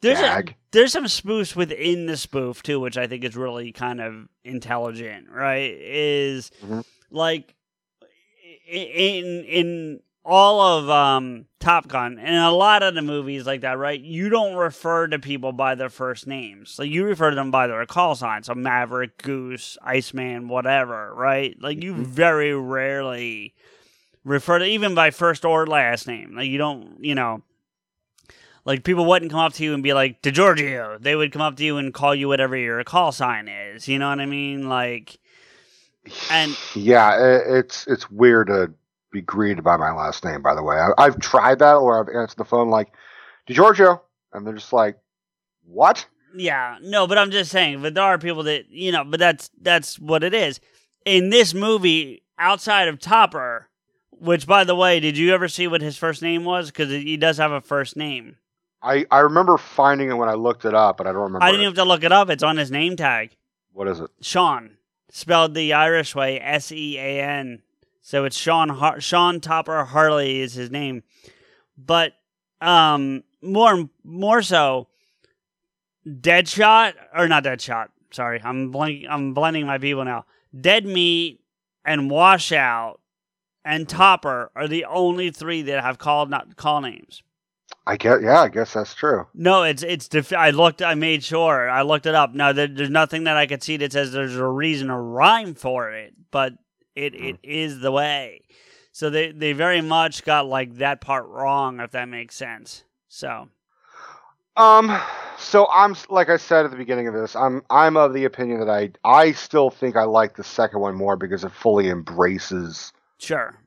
There's 0.00 0.20
a, 0.20 0.44
there's 0.70 0.92
some 0.92 1.04
spoofs 1.06 1.56
within 1.56 2.06
the 2.06 2.16
spoof 2.16 2.62
too, 2.62 2.78
which 2.80 2.96
I 2.96 3.08
think 3.08 3.24
is 3.24 3.36
really 3.36 3.72
kind 3.72 4.00
of 4.00 4.28
intelligent. 4.44 5.28
Right? 5.28 5.74
Is 5.78 6.50
Mhm. 6.64 6.84
like 7.10 7.54
in 8.70 9.44
in 9.44 10.00
all 10.24 10.60
of 10.60 10.90
um 10.90 11.46
Top 11.60 11.88
Gun 11.88 12.18
and 12.18 12.36
a 12.36 12.50
lot 12.50 12.82
of 12.82 12.94
the 12.94 13.02
movies 13.02 13.46
like 13.46 13.62
that, 13.62 13.78
right? 13.78 14.00
You 14.00 14.28
don't 14.28 14.54
refer 14.54 15.06
to 15.08 15.18
people 15.18 15.52
by 15.52 15.74
their 15.74 15.88
first 15.88 16.26
names. 16.26 16.78
Like 16.78 16.90
you 16.90 17.04
refer 17.04 17.30
to 17.30 17.36
them 17.36 17.50
by 17.50 17.66
their 17.66 17.84
call 17.86 18.14
signs. 18.14 18.46
So 18.46 18.54
Maverick, 18.54 19.22
Goose, 19.22 19.76
Iceman, 19.82 20.48
whatever, 20.48 21.12
right? 21.14 21.56
Like 21.60 21.82
you 21.82 21.94
Mhm. 21.94 22.04
very 22.06 22.54
rarely 22.54 23.54
refer 24.24 24.58
to 24.58 24.64
even 24.64 24.94
by 24.94 25.10
first 25.10 25.44
or 25.44 25.66
last 25.66 26.06
name. 26.06 26.34
Like 26.36 26.48
you 26.48 26.58
don't, 26.58 27.02
you 27.02 27.14
know, 27.14 27.42
like 28.64 28.84
people 28.84 29.06
wouldn't 29.06 29.30
come 29.30 29.40
up 29.40 29.54
to 29.54 29.64
you 29.64 29.74
and 29.74 29.82
be 29.82 29.92
like 29.94 30.22
DeGiorgio. 30.22 31.00
They 31.00 31.16
would 31.16 31.32
come 31.32 31.42
up 31.42 31.56
to 31.56 31.64
you 31.64 31.76
and 31.78 31.92
call 31.92 32.14
you 32.14 32.28
whatever 32.28 32.56
your 32.56 32.82
call 32.84 33.12
sign 33.12 33.48
is. 33.48 33.88
You 33.88 33.98
know 33.98 34.08
what 34.10 34.20
I 34.20 34.26
mean? 34.26 34.68
Like, 34.68 35.18
and 36.28 36.58
yeah, 36.74 37.40
it's 37.46 37.86
it's 37.86 38.10
weird 38.10 38.48
to 38.48 38.72
be 39.10 39.20
greeted 39.20 39.64
by 39.64 39.76
my 39.76 39.92
last 39.92 40.24
name. 40.24 40.42
By 40.42 40.54
the 40.54 40.62
way, 40.62 40.76
I, 40.76 40.90
I've 40.98 41.18
tried 41.18 41.58
that, 41.60 41.74
or 41.74 42.00
I've 42.00 42.14
answered 42.14 42.38
the 42.38 42.44
phone 42.44 42.68
like, 42.68 42.88
"DiGiorgio," 43.48 44.00
and 44.32 44.46
they're 44.46 44.54
just 44.54 44.72
like, 44.72 44.98
"What?" 45.64 46.06
yeah, 46.34 46.78
no, 46.82 47.06
but 47.06 47.18
I'm 47.18 47.30
just 47.30 47.50
saying, 47.50 47.82
but 47.82 47.94
there 47.94 48.04
are 48.04 48.18
people 48.18 48.44
that 48.44 48.68
you 48.70 48.92
know, 48.92 49.04
but 49.04 49.20
that's 49.20 49.50
that's 49.60 49.98
what 49.98 50.22
it 50.22 50.34
is. 50.34 50.60
In 51.04 51.30
this 51.30 51.54
movie, 51.54 52.22
outside 52.38 52.88
of 52.88 52.98
Topper, 52.98 53.68
which 54.10 54.46
by 54.46 54.64
the 54.64 54.74
way, 54.74 55.00
did 55.00 55.16
you 55.16 55.32
ever 55.32 55.48
see 55.48 55.66
what 55.66 55.80
his 55.80 55.96
first 55.96 56.22
name 56.22 56.44
was? 56.44 56.68
Because 56.70 56.90
he 56.90 57.16
does 57.16 57.38
have 57.38 57.52
a 57.52 57.60
first 57.60 57.96
name. 57.96 58.36
I 58.82 59.06
I 59.10 59.20
remember 59.20 59.58
finding 59.58 60.10
it 60.10 60.14
when 60.14 60.28
I 60.28 60.34
looked 60.34 60.64
it 60.64 60.74
up, 60.74 60.98
but 60.98 61.06
I 61.06 61.12
don't 61.12 61.22
remember. 61.22 61.44
I 61.44 61.50
didn't 61.50 61.60
it. 61.60 61.64
even 61.64 61.76
have 61.76 61.84
to 61.84 61.88
look 61.88 62.04
it 62.04 62.12
up. 62.12 62.30
It's 62.30 62.42
on 62.42 62.56
his 62.56 62.70
name 62.70 62.96
tag. 62.96 63.36
What 63.72 63.88
is 63.88 64.00
it? 64.00 64.10
Sean, 64.20 64.76
spelled 65.10 65.54
the 65.54 65.72
Irish 65.72 66.14
way, 66.14 66.40
S 66.40 66.72
E 66.72 66.98
A 66.98 67.22
N. 67.22 67.62
So 68.08 68.24
it's 68.24 68.38
Sean 68.38 68.70
Har- 68.70 69.02
Sean 69.02 69.38
Topper 69.38 69.84
Harley 69.84 70.40
is 70.40 70.54
his 70.54 70.70
name, 70.70 71.02
but 71.76 72.14
um, 72.58 73.22
more 73.42 73.90
more 74.02 74.40
so, 74.40 74.88
Deadshot 76.06 76.94
or 77.14 77.28
not 77.28 77.44
Deadshot. 77.44 77.88
Sorry, 78.10 78.40
I'm 78.42 78.70
blank. 78.70 79.04
I'm 79.10 79.34
blending 79.34 79.66
my 79.66 79.76
people 79.76 80.06
now. 80.06 80.24
Dead 80.58 80.86
Meat 80.86 81.42
and 81.84 82.10
Washout 82.10 82.98
and 83.62 83.86
Topper 83.86 84.52
are 84.56 84.68
the 84.68 84.86
only 84.86 85.30
three 85.30 85.60
that 85.60 85.84
have 85.84 85.98
called 85.98 86.30
not 86.30 86.56
call 86.56 86.80
names. 86.80 87.22
I 87.86 87.98
guess, 87.98 88.20
yeah, 88.22 88.40
I 88.40 88.48
guess 88.48 88.72
that's 88.72 88.94
true. 88.94 89.26
No, 89.34 89.64
it's 89.64 89.82
it's. 89.82 90.08
Def- 90.08 90.32
I 90.32 90.48
looked. 90.48 90.80
I 90.80 90.94
made 90.94 91.24
sure. 91.24 91.68
I 91.68 91.82
looked 91.82 92.06
it 92.06 92.14
up. 92.14 92.32
No, 92.32 92.54
there, 92.54 92.68
there's 92.68 92.88
nothing 92.88 93.24
that 93.24 93.36
I 93.36 93.46
could 93.46 93.62
see 93.62 93.76
that 93.76 93.92
says 93.92 94.12
there's 94.12 94.34
a 94.34 94.46
reason 94.46 94.88
or 94.88 95.02
rhyme 95.02 95.54
for 95.54 95.90
it, 95.90 96.14
but 96.30 96.54
it 96.98 97.14
Hmm. 97.18 97.34
it 97.34 97.38
is 97.42 97.80
the 97.80 97.92
way. 97.92 98.42
So 98.92 99.10
they 99.10 99.32
they 99.32 99.52
very 99.52 99.80
much 99.80 100.24
got 100.24 100.46
like 100.46 100.76
that 100.76 101.00
part 101.00 101.26
wrong, 101.28 101.80
if 101.80 101.92
that 101.92 102.08
makes 102.08 102.36
sense. 102.36 102.84
So 103.08 103.48
Um, 104.56 105.00
so 105.38 105.68
I'm 105.72 105.94
like 106.10 106.28
I 106.28 106.36
said 106.36 106.64
at 106.64 106.70
the 106.72 106.76
beginning 106.76 107.06
of 107.06 107.14
this, 107.14 107.36
I'm 107.36 107.62
I'm 107.70 107.96
of 107.96 108.12
the 108.12 108.24
opinion 108.24 108.58
that 108.60 108.68
I 108.70 108.90
I 109.04 109.32
still 109.32 109.70
think 109.70 109.96
I 109.96 110.02
like 110.04 110.34
the 110.36 110.44
second 110.44 110.80
one 110.80 110.96
more 110.96 111.16
because 111.16 111.44
it 111.44 111.52
fully 111.52 111.88
embraces 111.88 112.92
sure, 113.18 113.58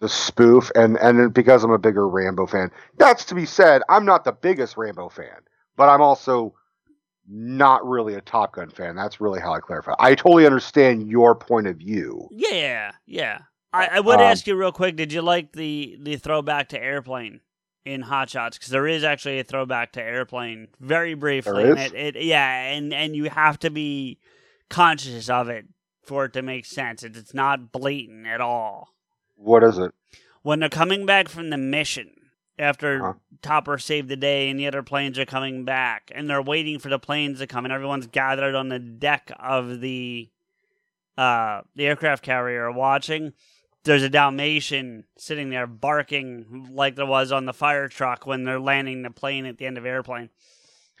the 0.00 0.08
spoof 0.08 0.70
and 0.74 0.96
and 0.98 1.32
because 1.32 1.62
I'm 1.64 1.70
a 1.70 1.78
bigger 1.78 2.08
Rambo 2.08 2.46
fan. 2.46 2.70
That's 2.98 3.24
to 3.26 3.34
be 3.34 3.46
said, 3.46 3.82
I'm 3.88 4.04
not 4.04 4.24
the 4.24 4.32
biggest 4.32 4.76
Rambo 4.76 5.08
fan, 5.10 5.40
but 5.76 5.88
I'm 5.88 6.00
also 6.02 6.54
not 7.30 7.86
really 7.86 8.14
a 8.14 8.20
Top 8.20 8.54
Gun 8.54 8.70
fan. 8.70 8.96
That's 8.96 9.20
really 9.20 9.40
how 9.40 9.54
I 9.54 9.60
clarify. 9.60 9.94
I 9.98 10.14
totally 10.14 10.46
understand 10.46 11.08
your 11.08 11.34
point 11.34 11.66
of 11.68 11.76
view. 11.76 12.28
yeah, 12.30 12.92
yeah. 13.06 13.38
I, 13.72 13.86
I 13.92 14.00
would 14.00 14.16
Um, 14.16 14.22
ask 14.22 14.46
you 14.48 14.56
real 14.56 14.72
quick. 14.72 14.96
Did 14.96 15.12
you 15.12 15.22
like 15.22 15.52
the 15.52 15.96
the 16.00 16.16
throwback 16.16 16.70
to 16.70 16.82
airplane 16.82 17.40
in 17.84 18.02
Hot 18.02 18.28
Shots? 18.28 18.58
Because 18.58 18.70
there 18.70 18.88
is 18.88 19.04
actually 19.04 19.38
a 19.38 19.44
throwback 19.44 19.92
to 19.92 20.02
airplane, 20.02 20.68
very 20.80 21.14
briefly. 21.14 21.62
There 21.62 21.76
is? 21.78 21.92
it, 21.92 22.16
it 22.16 22.24
yeah, 22.24 22.72
and 22.72 22.92
and 22.92 23.14
you 23.14 23.30
have 23.30 23.60
to 23.60 23.70
be 23.70 24.18
conscious 24.68 25.30
of 25.30 25.48
it 25.48 25.66
for 26.02 26.24
it 26.24 26.32
to 26.32 26.42
make 26.42 26.66
sense. 26.66 27.04
It, 27.04 27.16
it's 27.16 27.32
not 27.32 27.70
blatant 27.70 28.26
at 28.26 28.40
all. 28.40 28.88
What 29.36 29.62
is 29.62 29.78
it? 29.78 29.92
when 30.42 30.58
they're 30.60 30.68
coming 30.70 31.04
back 31.06 31.28
from 31.28 31.50
the 31.50 31.58
mission 31.58 32.10
after 32.60 33.00
Uh-huh. 33.02 33.12
Topper 33.42 33.78
saved 33.78 34.08
the 34.08 34.16
day 34.16 34.50
and 34.50 34.60
the 34.60 34.66
other 34.66 34.82
planes 34.82 35.18
are 35.18 35.24
coming 35.24 35.64
back 35.64 36.12
and 36.14 36.28
they're 36.28 36.42
waiting 36.42 36.78
for 36.78 36.88
the 36.90 36.98
planes 36.98 37.38
to 37.38 37.46
come 37.46 37.64
and 37.64 37.72
everyone's 37.72 38.06
gathered 38.06 38.54
on 38.54 38.68
the 38.68 38.78
deck 38.78 39.32
of 39.40 39.80
the 39.80 40.28
uh 41.18 41.62
the 41.74 41.86
aircraft 41.86 42.22
carrier 42.22 42.70
watching 42.70 43.32
there's 43.84 44.02
a 44.02 44.08
dalmatian 44.10 45.04
sitting 45.16 45.48
there 45.50 45.66
barking 45.66 46.68
like 46.72 46.96
there 46.96 47.06
was 47.06 47.32
on 47.32 47.46
the 47.46 47.52
fire 47.52 47.88
truck 47.88 48.26
when 48.26 48.44
they're 48.44 48.60
landing 48.60 49.02
the 49.02 49.10
plane 49.10 49.46
at 49.46 49.56
the 49.58 49.66
end 49.66 49.78
of 49.78 49.86
airplane 49.86 50.28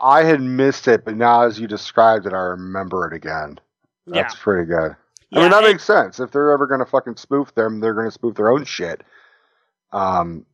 I 0.02 0.22
had 0.24 0.40
missed 0.40 0.88
it, 0.88 1.04
but 1.04 1.14
now 1.14 1.42
as 1.42 1.60
you 1.60 1.66
described 1.66 2.24
it, 2.24 2.32
I 2.32 2.38
remember 2.40 3.06
it 3.06 3.12
again. 3.14 3.60
That's 4.06 4.34
pretty 4.34 4.64
good. 4.66 4.92
I 4.92 4.96
Yeah, 5.28 5.40
mean, 5.42 5.50
that 5.50 5.58
and- 5.62 5.66
makes 5.74 5.84
sense. 5.84 6.18
If 6.20 6.30
they're 6.30 6.52
ever 6.52 6.66
going 6.66 6.80
to 6.80 6.86
fucking 6.86 7.16
spoof 7.16 7.54
them, 7.54 7.80
they're 7.80 7.92
going 7.92 8.06
to 8.06 8.10
spoof 8.10 8.34
their 8.34 8.48
own 8.48 8.64
shit. 8.64 9.02
Um, 9.92 10.46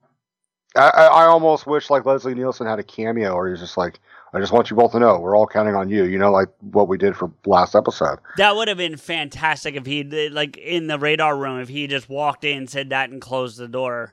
I, 0.76 1.06
I 1.06 1.24
almost 1.26 1.66
wish 1.66 1.90
like 1.90 2.04
Leslie 2.04 2.34
Nielsen 2.34 2.66
had 2.66 2.78
a 2.78 2.82
cameo, 2.84 3.32
or 3.32 3.48
he's 3.50 3.60
just 3.60 3.76
like, 3.76 3.98
I 4.32 4.40
just 4.40 4.52
want 4.52 4.70
you 4.70 4.76
both 4.76 4.92
to 4.92 4.98
know 5.00 5.18
we're 5.18 5.36
all 5.36 5.46
counting 5.46 5.74
on 5.74 5.88
you. 5.88 6.04
You 6.04 6.18
know, 6.18 6.30
like 6.30 6.48
what 6.60 6.88
we 6.88 6.98
did 6.98 7.16
for 7.16 7.30
last 7.46 7.74
episode. 7.74 8.18
that 8.36 8.54
would 8.56 8.68
have 8.68 8.76
been 8.76 8.96
fantastic 8.96 9.74
if 9.76 9.86
he 9.86 10.02
did 10.02 10.32
like 10.32 10.56
in 10.58 10.86
the 10.88 10.98
radar 10.98 11.36
room 11.36 11.60
if 11.60 11.68
he 11.68 11.86
just 11.86 12.08
walked 12.08 12.44
in 12.44 12.66
said 12.66 12.90
that 12.90 13.10
and 13.10 13.20
closed 13.20 13.56
the 13.56 13.68
door 13.68 14.12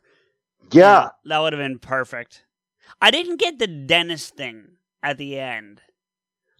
Yeah, 0.71 1.09
that 1.25 1.39
would 1.39 1.53
have 1.53 1.61
been 1.61 1.79
perfect. 1.79 2.43
I 3.01 3.11
didn't 3.11 3.37
get 3.39 3.59
the 3.59 3.67
dentist 3.67 4.35
thing 4.35 4.77
at 5.01 5.17
the 5.17 5.37
end. 5.37 5.81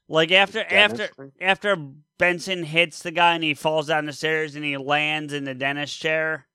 Like 0.09 0.31
after 0.31 0.63
after 0.65 1.07
thing? 1.07 1.31
after 1.39 1.75
Benson 2.17 2.63
hits 2.63 3.01
the 3.01 3.11
guy 3.11 3.35
and 3.35 3.43
he 3.43 3.53
falls 3.53 3.88
down 3.88 4.05
the 4.05 4.13
stairs 4.13 4.55
and 4.55 4.65
he 4.65 4.75
lands 4.77 5.31
in 5.31 5.45
the 5.45 5.55
dentist 5.55 5.97
chair. 5.99 6.47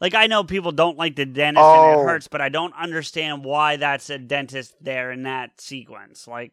Like 0.00 0.14
I 0.14 0.26
know 0.26 0.44
people 0.44 0.72
don't 0.72 0.96
like 0.96 1.16
the 1.16 1.26
dentist 1.26 1.64
and 1.64 1.96
Oh. 1.96 2.00
it 2.00 2.04
hurts, 2.04 2.28
but 2.28 2.40
I 2.40 2.48
don't 2.48 2.74
understand 2.74 3.44
why 3.44 3.76
that's 3.76 4.08
a 4.10 4.18
dentist 4.18 4.74
there 4.80 5.12
in 5.12 5.24
that 5.24 5.60
sequence. 5.60 6.26
Like 6.26 6.52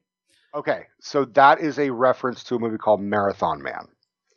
Okay, 0.53 0.85
so 0.99 1.25
that 1.25 1.59
is 1.59 1.77
a 1.77 1.91
reference 1.91 2.43
to 2.45 2.55
a 2.55 2.59
movie 2.59 2.77
called 2.77 3.01
Marathon 3.01 3.61
Man. 3.61 3.87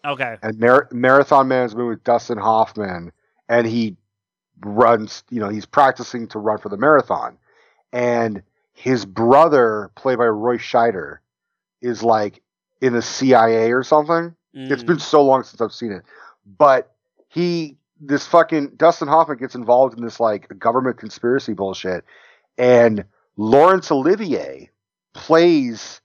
okay. 0.04 0.36
And 0.42 0.58
Mar- 0.58 0.88
Marathon 0.92 1.48
Man 1.48 1.64
is 1.64 1.72
a 1.72 1.76
movie 1.76 1.90
with 1.90 2.04
Dustin 2.04 2.36
Hoffman, 2.38 3.12
and 3.48 3.66
he 3.66 3.96
runs, 4.62 5.22
you 5.30 5.40
know, 5.40 5.48
he's 5.48 5.66
practicing 5.66 6.26
to 6.28 6.38
run 6.38 6.58
for 6.58 6.68
the 6.68 6.76
marathon. 6.76 7.38
And 7.92 8.42
his 8.72 9.04
brother, 9.04 9.90
played 9.94 10.18
by 10.18 10.26
Roy 10.26 10.58
Scheider, 10.58 11.18
is 11.80 12.02
like 12.02 12.42
in 12.80 12.92
the 12.92 13.02
CIA 13.02 13.72
or 13.72 13.82
something. 13.82 14.34
It's 14.52 14.82
mm. 14.82 14.86
been 14.86 14.98
so 14.98 15.22
long 15.22 15.42
since 15.44 15.60
I've 15.60 15.72
seen 15.72 15.92
it. 15.92 16.02
But 16.58 16.92
he, 17.28 17.76
this 18.00 18.26
fucking 18.26 18.72
Dustin 18.76 19.08
Hoffman 19.08 19.38
gets 19.38 19.54
involved 19.54 19.96
in 19.96 20.04
this 20.04 20.18
like 20.18 20.58
government 20.58 20.98
conspiracy 20.98 21.52
bullshit. 21.52 22.04
And 22.56 23.04
Laurence 23.36 23.90
Olivier 23.90 24.70
plays 25.12 26.00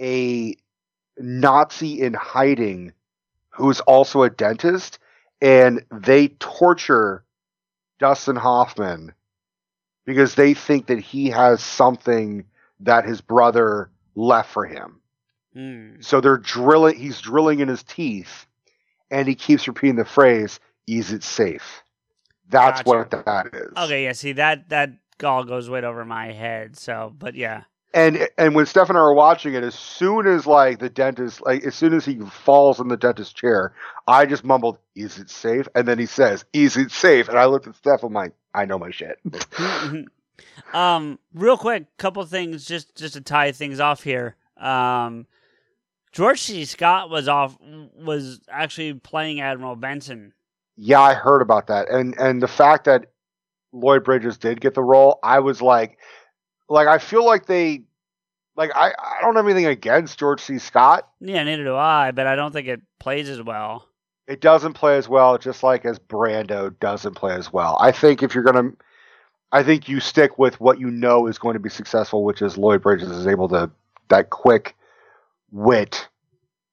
a 0.00 0.56
Nazi 1.18 2.00
in 2.00 2.14
hiding 2.14 2.92
who's 3.50 3.80
also 3.80 4.22
a 4.22 4.30
dentist. 4.30 4.98
And 5.40 5.84
they 5.90 6.28
torture 6.28 7.24
Dustin 7.98 8.36
Hoffman 8.36 9.12
because 10.04 10.34
they 10.34 10.54
think 10.54 10.86
that 10.86 11.00
he 11.00 11.30
has 11.30 11.62
something 11.62 12.44
that 12.80 13.04
his 13.04 13.20
brother 13.20 13.90
left 14.14 14.50
for 14.50 14.64
him. 14.64 15.00
Mm. 15.56 16.04
So 16.04 16.20
they're 16.20 16.38
drilling. 16.38 16.96
He's 16.96 17.20
drilling 17.20 17.60
in 17.60 17.68
his 17.68 17.82
teeth, 17.82 18.46
and 19.10 19.28
he 19.28 19.34
keeps 19.34 19.68
repeating 19.68 19.96
the 19.96 20.04
phrase, 20.04 20.60
"Is 20.86 21.12
it 21.12 21.22
safe?" 21.22 21.82
That's 22.48 22.82
Gotcha. 22.82 22.88
what 22.88 23.24
that 23.24 23.46
is. 23.54 23.72
Okay, 23.76 24.04
yeah, 24.04 24.12
see 24.12 24.32
that 24.32 24.68
that 24.68 24.90
all 25.24 25.44
goes 25.44 25.68
right 25.68 25.84
over 25.84 26.04
my 26.04 26.32
head. 26.32 26.76
So, 26.76 27.12
but 27.18 27.34
yeah. 27.34 27.64
And 27.94 28.26
and 28.38 28.54
when 28.54 28.64
Steph 28.66 28.88
and 28.88 28.96
I 28.96 29.02
were 29.02 29.14
watching 29.14 29.54
it, 29.54 29.62
as 29.62 29.74
soon 29.74 30.26
as 30.26 30.46
like 30.46 30.78
the 30.78 30.88
dentist, 30.88 31.42
like 31.44 31.62
as 31.64 31.74
soon 31.74 31.92
as 31.92 32.04
he 32.04 32.18
falls 32.20 32.80
in 32.80 32.88
the 32.88 32.96
dentist 32.96 33.36
chair, 33.36 33.74
I 34.08 34.24
just 34.24 34.44
mumbled, 34.44 34.78
"Is 34.94 35.18
it 35.18 35.28
safe?" 35.28 35.68
And 35.74 35.86
then 35.86 35.98
he 35.98 36.06
says, 36.06 36.44
"Is 36.54 36.76
it 36.76 36.90
safe?" 36.90 37.28
And 37.28 37.38
I 37.38 37.44
looked 37.46 37.66
at 37.66 37.76
Steph. 37.76 38.02
I'm 38.02 38.14
like, 38.14 38.32
"I 38.54 38.64
know 38.64 38.78
my 38.78 38.90
shit." 38.90 39.18
um, 40.72 41.18
real 41.34 41.58
quick, 41.58 41.94
couple 41.98 42.24
things 42.24 42.64
just 42.64 42.96
just 42.96 43.14
to 43.14 43.20
tie 43.20 43.52
things 43.52 43.78
off 43.78 44.02
here. 44.02 44.36
Um, 44.56 45.26
George 46.12 46.40
C. 46.40 46.64
Scott 46.64 47.10
was 47.10 47.28
off 47.28 47.58
was 47.60 48.40
actually 48.50 48.94
playing 48.94 49.42
Admiral 49.42 49.76
Benson. 49.76 50.32
Yeah, 50.76 51.00
I 51.00 51.14
heard 51.14 51.42
about 51.42 51.66
that, 51.68 51.88
and 51.90 52.18
and 52.18 52.42
the 52.42 52.48
fact 52.48 52.84
that 52.84 53.06
Lloyd 53.72 54.04
Bridges 54.04 54.38
did 54.38 54.60
get 54.60 54.74
the 54.74 54.82
role, 54.82 55.18
I 55.22 55.40
was 55.40 55.60
like, 55.60 55.98
like 56.68 56.88
I 56.88 56.98
feel 56.98 57.24
like 57.24 57.46
they, 57.46 57.82
like 58.56 58.70
I 58.74 58.92
I 58.98 59.18
don't 59.20 59.36
have 59.36 59.44
anything 59.44 59.66
against 59.66 60.18
George 60.18 60.40
C. 60.40 60.58
Scott. 60.58 61.08
Yeah, 61.20 61.42
neither 61.44 61.64
do 61.64 61.76
I, 61.76 62.10
but 62.12 62.26
I 62.26 62.36
don't 62.36 62.52
think 62.52 62.68
it 62.68 62.80
plays 62.98 63.28
as 63.28 63.42
well. 63.42 63.88
It 64.26 64.40
doesn't 64.40 64.74
play 64.74 64.96
as 64.96 65.08
well, 65.08 65.36
just 65.36 65.62
like 65.62 65.84
as 65.84 65.98
Brando 65.98 66.78
doesn't 66.78 67.14
play 67.14 67.34
as 67.34 67.52
well. 67.52 67.76
I 67.80 67.92
think 67.92 68.22
if 68.22 68.34
you're 68.34 68.44
gonna, 68.44 68.70
I 69.50 69.62
think 69.62 69.88
you 69.88 70.00
stick 70.00 70.38
with 70.38 70.60
what 70.60 70.80
you 70.80 70.90
know 70.90 71.26
is 71.26 71.38
going 71.38 71.54
to 71.54 71.60
be 71.60 71.68
successful, 71.68 72.24
which 72.24 72.40
is 72.40 72.56
Lloyd 72.56 72.82
Bridges 72.82 73.10
is 73.10 73.26
able 73.26 73.48
to 73.48 73.70
that 74.08 74.30
quick 74.30 74.76
wit, 75.50 76.08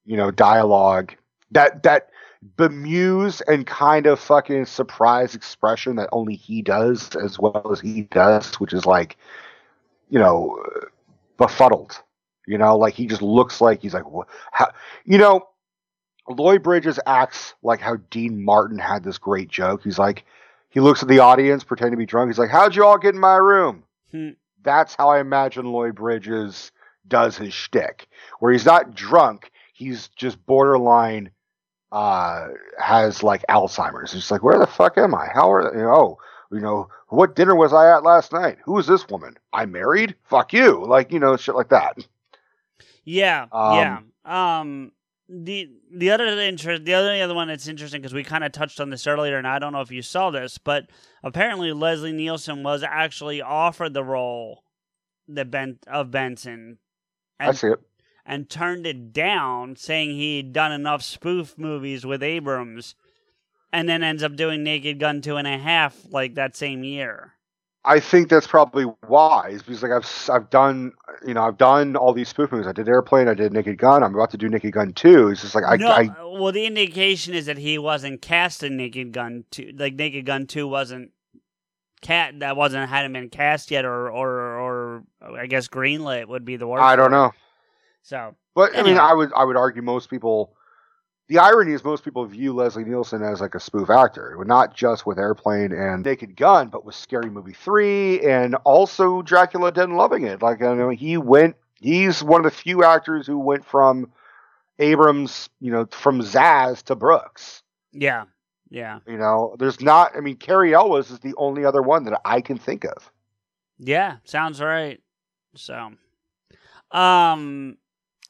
you 0.05 0.15
know, 0.15 0.31
dialogue 0.31 1.13
that 1.51 1.84
that 1.84 2.09
bemuse 2.57 3.41
and 3.41 3.68
kind 3.68 4.06
of 4.06 4.20
fucking 4.20 4.66
surprised 4.66 5.36
expression 5.36 5.95
that 5.98 6.10
only 6.11 6.36
he 6.36 6.61
does 6.61 7.16
as 7.16 7.38
well 7.38 7.70
as 7.72 7.82
he 7.82 8.03
does, 8.03 8.56
which 8.60 8.74
is 8.74 8.86
like, 8.86 9.18
you 10.10 10.20
know, 10.20 10.57
befuddled. 11.38 12.02
You 12.48 12.57
know, 12.57 12.78
like 12.78 12.95
he 12.95 13.06
just 13.06 13.22
looks 13.22 13.61
like 13.61 13.82
he's 13.82 13.94
like, 13.94 14.10
what? 14.10 14.28
How? 14.52 14.72
You 15.06 15.20
know, 15.20 15.48
Lloyd 16.28 16.64
Bridges 16.64 16.99
acts 17.06 17.53
like 17.61 17.80
how 17.80 17.98
Dean 18.10 18.44
Martin 18.44 18.80
had 18.80 19.03
this 19.03 19.18
great 19.18 19.49
joke. 19.49 19.84
He's 19.84 19.99
like, 19.99 20.26
he 20.70 20.80
looks 20.80 21.02
at 21.02 21.10
the 21.10 21.20
audience, 21.20 21.64
pretending 21.64 21.94
to 21.94 21.98
be 21.98 22.06
drunk. 22.06 22.30
He's 22.30 22.40
like, 22.40 22.49
"How'd 22.49 22.76
you 22.76 22.86
all 22.86 22.98
get 22.98 23.16
in 23.16 23.22
my 23.22 23.38
room?" 23.38 23.84
Hmm. 24.11 24.30
That's 24.64 24.95
how 24.95 25.10
I 25.10 25.20
imagine 25.20 25.66
Lloyd 25.66 25.95
Bridges 25.95 26.72
does 27.07 27.38
his 27.38 27.53
shtick, 27.53 28.07
where 28.40 28.52
he's 28.52 28.66
not 28.66 28.94
drunk. 28.94 29.52
He's 29.74 30.10
just 30.10 30.44
borderline 30.45 31.32
uh 31.91 32.49
has 32.80 33.24
like 33.24 33.44
Alzheimer's. 33.49 34.11
He's 34.14 34.32
like, 34.32 34.44
where 34.44 34.60
the 34.60 34.68
fuck 34.68 34.98
am 34.98 35.16
I? 35.16 35.28
How 35.34 35.52
are 35.52 35.76
you 35.76 35.82
know, 35.82 35.94
oh, 35.94 36.18
you 36.52 36.60
know, 36.60 36.90
what 37.10 37.36
dinner 37.36 37.56
was 37.56 37.74
I 37.74 37.95
at 37.95 38.03
last 38.03 38.32
night? 38.32 38.57
Who 38.66 38.78
is 38.78 38.88
this 38.88 39.07
woman? 39.07 39.36
I 39.53 39.66
married? 39.66 40.16
Fuck 40.24 40.53
you. 40.53 40.86
Like, 40.86 41.11
you 41.11 41.20
know, 41.20 41.38
shit 41.38 41.56
like 41.56 41.70
that. 41.70 41.98
Yeah, 43.06 43.48
Um, 43.52 43.76
yeah. 43.76 43.99
Um, 44.26 44.91
the 45.28 45.70
the 45.91 46.10
other 46.11 46.26
interest, 46.26 46.86
the 46.86 46.94
other 46.95 47.14
the 47.14 47.22
other 47.22 47.36
one 47.36 47.48
that's 47.48 47.68
interesting 47.68 48.02
because 48.02 48.14
we 48.14 48.24
kind 48.24 48.44
of 48.44 48.52
touched 48.52 48.80
on 48.80 48.90
this 48.90 49.06
earlier, 49.06 49.38
and 49.38 49.48
I 49.48 49.60
don't 49.60 49.74
know 49.74 49.82
if 49.82 49.91
you 49.91 50.02
saw 50.02 50.32
this, 50.32 50.57
but 50.57 50.90
apparently 51.24 51.72
Leslie 51.72 52.11
Nielsen 52.11 52.64
was 52.64 52.84
actually 52.84 53.41
offered 53.41 53.94
the 53.94 54.03
role 54.03 54.64
that 55.28 55.52
Ben 55.52 55.78
of 55.88 56.10
Benson, 56.10 56.80
I 57.40 57.52
see 57.52 57.68
it. 57.68 57.80
And 58.31 58.47
turned 58.47 58.85
it 58.85 59.11
down, 59.11 59.76
saying 59.76 60.11
he'd 60.11 60.53
done 60.53 60.72
enough 60.72 61.01
spoof 61.01 61.57
movies 61.57 62.06
with 62.06 62.22
Abrahams, 62.22 62.93
and 63.73 63.89
then 63.89 64.03
ends 64.03 64.22
up 64.22 64.35
doing 64.35 64.61
Naked 64.61 64.99
Gun 64.99 65.22
two 65.22 65.38
and 65.38 65.47
a 65.47 65.57
half 65.57 65.97
like 66.11 66.35
that 66.35 66.56
same 66.56 66.84
year. 66.84 67.34
I 67.85 67.99
think 67.99 68.30
that's 68.30 68.45
probably 68.45 68.85
wise 69.07 69.64
because 69.64 69.81
like 69.81 69.91
I've 69.91 70.30
I've 70.30 70.49
done 70.51 70.91
you 71.26 71.34
know 71.34 71.41
I've 71.41 71.57
done 71.57 71.95
all 71.95 72.14
these 72.14 72.30
spoof 72.30 72.51
movies. 72.51 72.68
I 72.68 72.72
did 72.72 72.88
Airplane. 72.88 73.27
I 73.27 73.34
did 73.34 73.51
Naked 73.51 73.80
Gun. 73.80 74.03
I'm 74.03 74.14
about 74.14 74.30
to 74.31 74.38
do 74.38 74.47
Naked 74.47 74.73
Gun 74.73 74.93
two. 74.93 75.30
It's 75.30 75.41
just 75.41 75.56
like 75.56 75.64
I, 75.65 75.77
no, 75.77 75.89
I 75.89 76.10
well, 76.22 76.51
the 76.51 76.68
indication 76.68 77.34
is 77.34 77.47
that 77.47 77.57
he 77.57 77.80
wasn't 77.80 78.22
cast 78.22 78.61
in 78.61 78.77
Naked 78.77 79.11
Gun 79.11 79.45
two. 79.49 79.72
Like 79.76 79.95
Naked 79.95 80.27
Gun 80.27 80.45
two 80.45 80.68
wasn't 80.68 81.11
cat 82.01 82.39
that 82.41 82.56
wasn't 82.56 82.88
hadn't 82.89 83.14
been 83.14 83.30
cast 83.30 83.72
yet, 83.72 83.85
or 83.85 84.11
or 84.11 84.60
or 84.60 85.03
I 85.39 85.47
guess 85.47 85.68
greenlit 85.68 86.27
would 86.27 86.45
be 86.45 86.57
the 86.57 86.68
word. 86.68 86.81
I 86.81 86.95
don't 86.95 87.11
it. 87.14 87.31
So 88.03 88.35
But 88.55 88.77
I 88.77 88.84
mean, 88.84 88.97
I 88.97 89.13
would 89.13 89.31
I 89.34 89.43
would 89.43 89.57
argue 89.57 89.81
most 89.81 90.09
people. 90.09 90.55
The 91.27 91.38
irony 91.38 91.73
is 91.73 91.84
most 91.84 92.03
people 92.03 92.26
view 92.26 92.53
Leslie 92.53 92.84
Nielsen 92.84 93.21
as 93.21 93.39
like 93.39 93.53
a 93.53 93.59
spoof 93.59 93.91
actor, 93.91 94.35
not 94.47 94.76
just 94.76 95.05
with 95.05 95.19
Airplane 95.19 95.71
and 95.71 96.03
Naked 96.03 96.35
Gun, 96.35 96.69
but 96.69 96.84
with 96.84 96.95
Scary 96.95 97.30
Movie 97.30 97.53
three 97.53 98.19
and 98.21 98.55
also 98.63 99.21
Dracula 99.21 99.71
Dead 99.71 99.89
and 99.89 99.97
Loving 99.97 100.23
It. 100.26 100.41
Like 100.41 100.63
I 100.63 100.73
know 100.73 100.89
he 100.89 101.17
went. 101.17 101.55
He's 101.76 102.23
one 102.23 102.43
of 102.43 102.51
the 102.51 102.57
few 102.57 102.84
actors 102.84 103.27
who 103.27 103.38
went 103.38 103.63
from 103.63 104.11
Abrahams, 104.80 105.49
you 105.59 105.71
know, 105.71 105.85
from 105.91 106.21
Zaz 106.21 106.84
to 106.84 106.95
Brooks. 106.95 107.61
yeah, 107.91 108.26
yeah, 108.69 108.99
You 109.07 109.17
know, 109.17 109.55
there's 109.59 109.81
not. 109.81 110.15
I 110.15 110.21
mean, 110.21 110.35
Cary 110.38 110.73
Elwes 110.73 111.11
is 111.11 111.19
the 111.19 111.34
only 111.38 111.65
other 111.65 111.81
one 111.81 112.05
that 112.05 112.21
I 112.26 112.41
can 112.41 112.57
think 112.57 112.85
of. 112.85 113.11
yeah. 113.77 114.17
Sounds 114.23 114.61
right. 114.61 115.01
So, 115.55 115.91
um, 116.91 117.77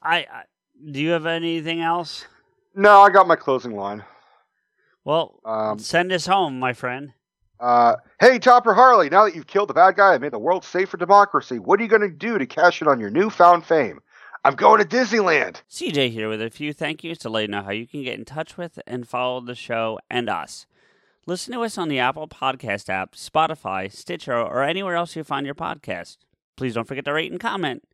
I, 0.02 0.18
I 0.18 0.42
do 0.90 1.00
you 1.00 1.10
have 1.10 1.26
anything 1.26 1.80
else? 1.80 2.26
No, 2.74 3.00
I 3.02 3.10
got 3.10 3.26
my 3.28 3.36
closing 3.36 3.74
line. 3.76 4.04
Well, 5.04 5.40
Um, 5.44 5.78
send 5.78 6.12
us 6.12 6.26
home, 6.26 6.58
my 6.58 6.72
friend. 6.72 7.12
Uh, 7.58 7.96
hey, 8.20 8.38
Topper 8.38 8.72
Harley, 8.72 9.10
now 9.10 9.24
that 9.24 9.34
you've 9.34 9.46
killed 9.46 9.68
the 9.68 9.74
bad 9.74 9.96
guy 9.96 10.14
and 10.14 10.22
made 10.22 10.32
the 10.32 10.38
world 10.38 10.64
safe 10.64 10.88
for 10.88 10.96
democracy, 10.96 11.58
what 11.58 11.78
are 11.78 11.82
you 11.82 11.88
going 11.88 12.00
to 12.00 12.08
do 12.08 12.38
to 12.38 12.46
cash 12.46 12.80
in 12.80 12.88
on 12.88 13.00
your 13.00 13.10
newfound 13.10 13.66
fame? 13.66 14.00
I'm 14.44 14.54
going 14.54 14.80
to 14.82 14.88
Disneyland. 14.88 15.60
CJ 15.70 16.10
here 16.12 16.28
with 16.30 16.40
a 16.40 16.48
few 16.48 16.72
thank 16.72 17.04
yous 17.04 17.18
to 17.18 17.28
let 17.28 17.42
you 17.42 17.48
know 17.48 17.62
how 17.62 17.72
you 17.72 17.86
can 17.86 18.02
get 18.02 18.18
in 18.18 18.24
touch 18.24 18.56
with 18.56 18.78
and 18.86 19.06
follow 19.06 19.40
the 19.42 19.54
show 19.54 19.98
and 20.08 20.30
us. 20.30 20.66
Listen 21.26 21.52
to 21.52 21.60
us 21.60 21.76
on 21.76 21.88
the 21.88 21.98
Apple 21.98 22.26
Podcast 22.26 22.88
app, 22.88 23.14
Spotify, 23.14 23.92
Stitcher, 23.92 24.34
or 24.34 24.62
anywhere 24.62 24.96
else 24.96 25.14
you 25.14 25.22
find 25.24 25.44
your 25.44 25.54
podcast. 25.54 26.16
Please 26.56 26.74
don't 26.74 26.88
forget 26.88 27.04
to 27.04 27.12
rate 27.12 27.30
and 27.30 27.40
comment. 27.40 27.84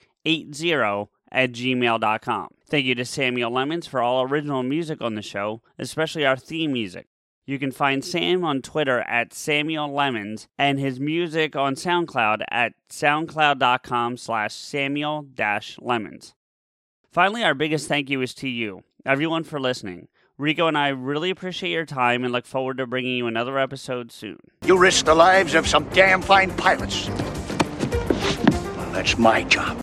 at 1.30 1.52
gmail.com. 1.52 2.48
Thank 2.66 2.86
you 2.86 2.94
to 2.94 3.04
Samuel 3.04 3.50
Lemons 3.50 3.86
for 3.86 4.00
all 4.00 4.22
original 4.22 4.62
music 4.62 5.00
on 5.00 5.14
the 5.14 5.22
show, 5.22 5.62
especially 5.78 6.26
our 6.26 6.36
theme 6.36 6.72
music. 6.72 7.06
You 7.46 7.58
can 7.58 7.72
find 7.72 8.04
Sam 8.04 8.44
on 8.44 8.60
Twitter 8.60 9.00
at 9.00 9.32
Samuel 9.32 9.90
Lemons 9.90 10.48
and 10.58 10.78
his 10.78 11.00
music 11.00 11.56
on 11.56 11.76
SoundCloud 11.76 12.42
at 12.50 12.74
soundcloud.com 12.90 14.18
slash 14.18 14.54
Samuel 14.54 15.26
Lemons. 15.80 16.34
Finally, 17.10 17.42
our 17.42 17.54
biggest 17.54 17.88
thank 17.88 18.10
you 18.10 18.20
is 18.20 18.34
to 18.34 18.48
you, 18.48 18.84
everyone, 19.06 19.44
for 19.44 19.58
listening. 19.58 20.08
Rico 20.36 20.68
and 20.68 20.76
I 20.76 20.88
really 20.88 21.30
appreciate 21.30 21.72
your 21.72 21.86
time 21.86 22.22
and 22.22 22.32
look 22.32 22.44
forward 22.44 22.76
to 22.76 22.86
bringing 22.86 23.16
you 23.16 23.26
another 23.26 23.58
episode 23.58 24.12
soon. 24.12 24.38
You 24.66 24.78
risk 24.78 25.06
the 25.06 25.14
lives 25.14 25.54
of 25.54 25.66
some 25.66 25.88
damn 25.88 26.20
fine 26.20 26.54
pilots. 26.56 27.08
Well, 27.08 28.92
that's 28.92 29.16
my 29.16 29.42
job. 29.44 29.80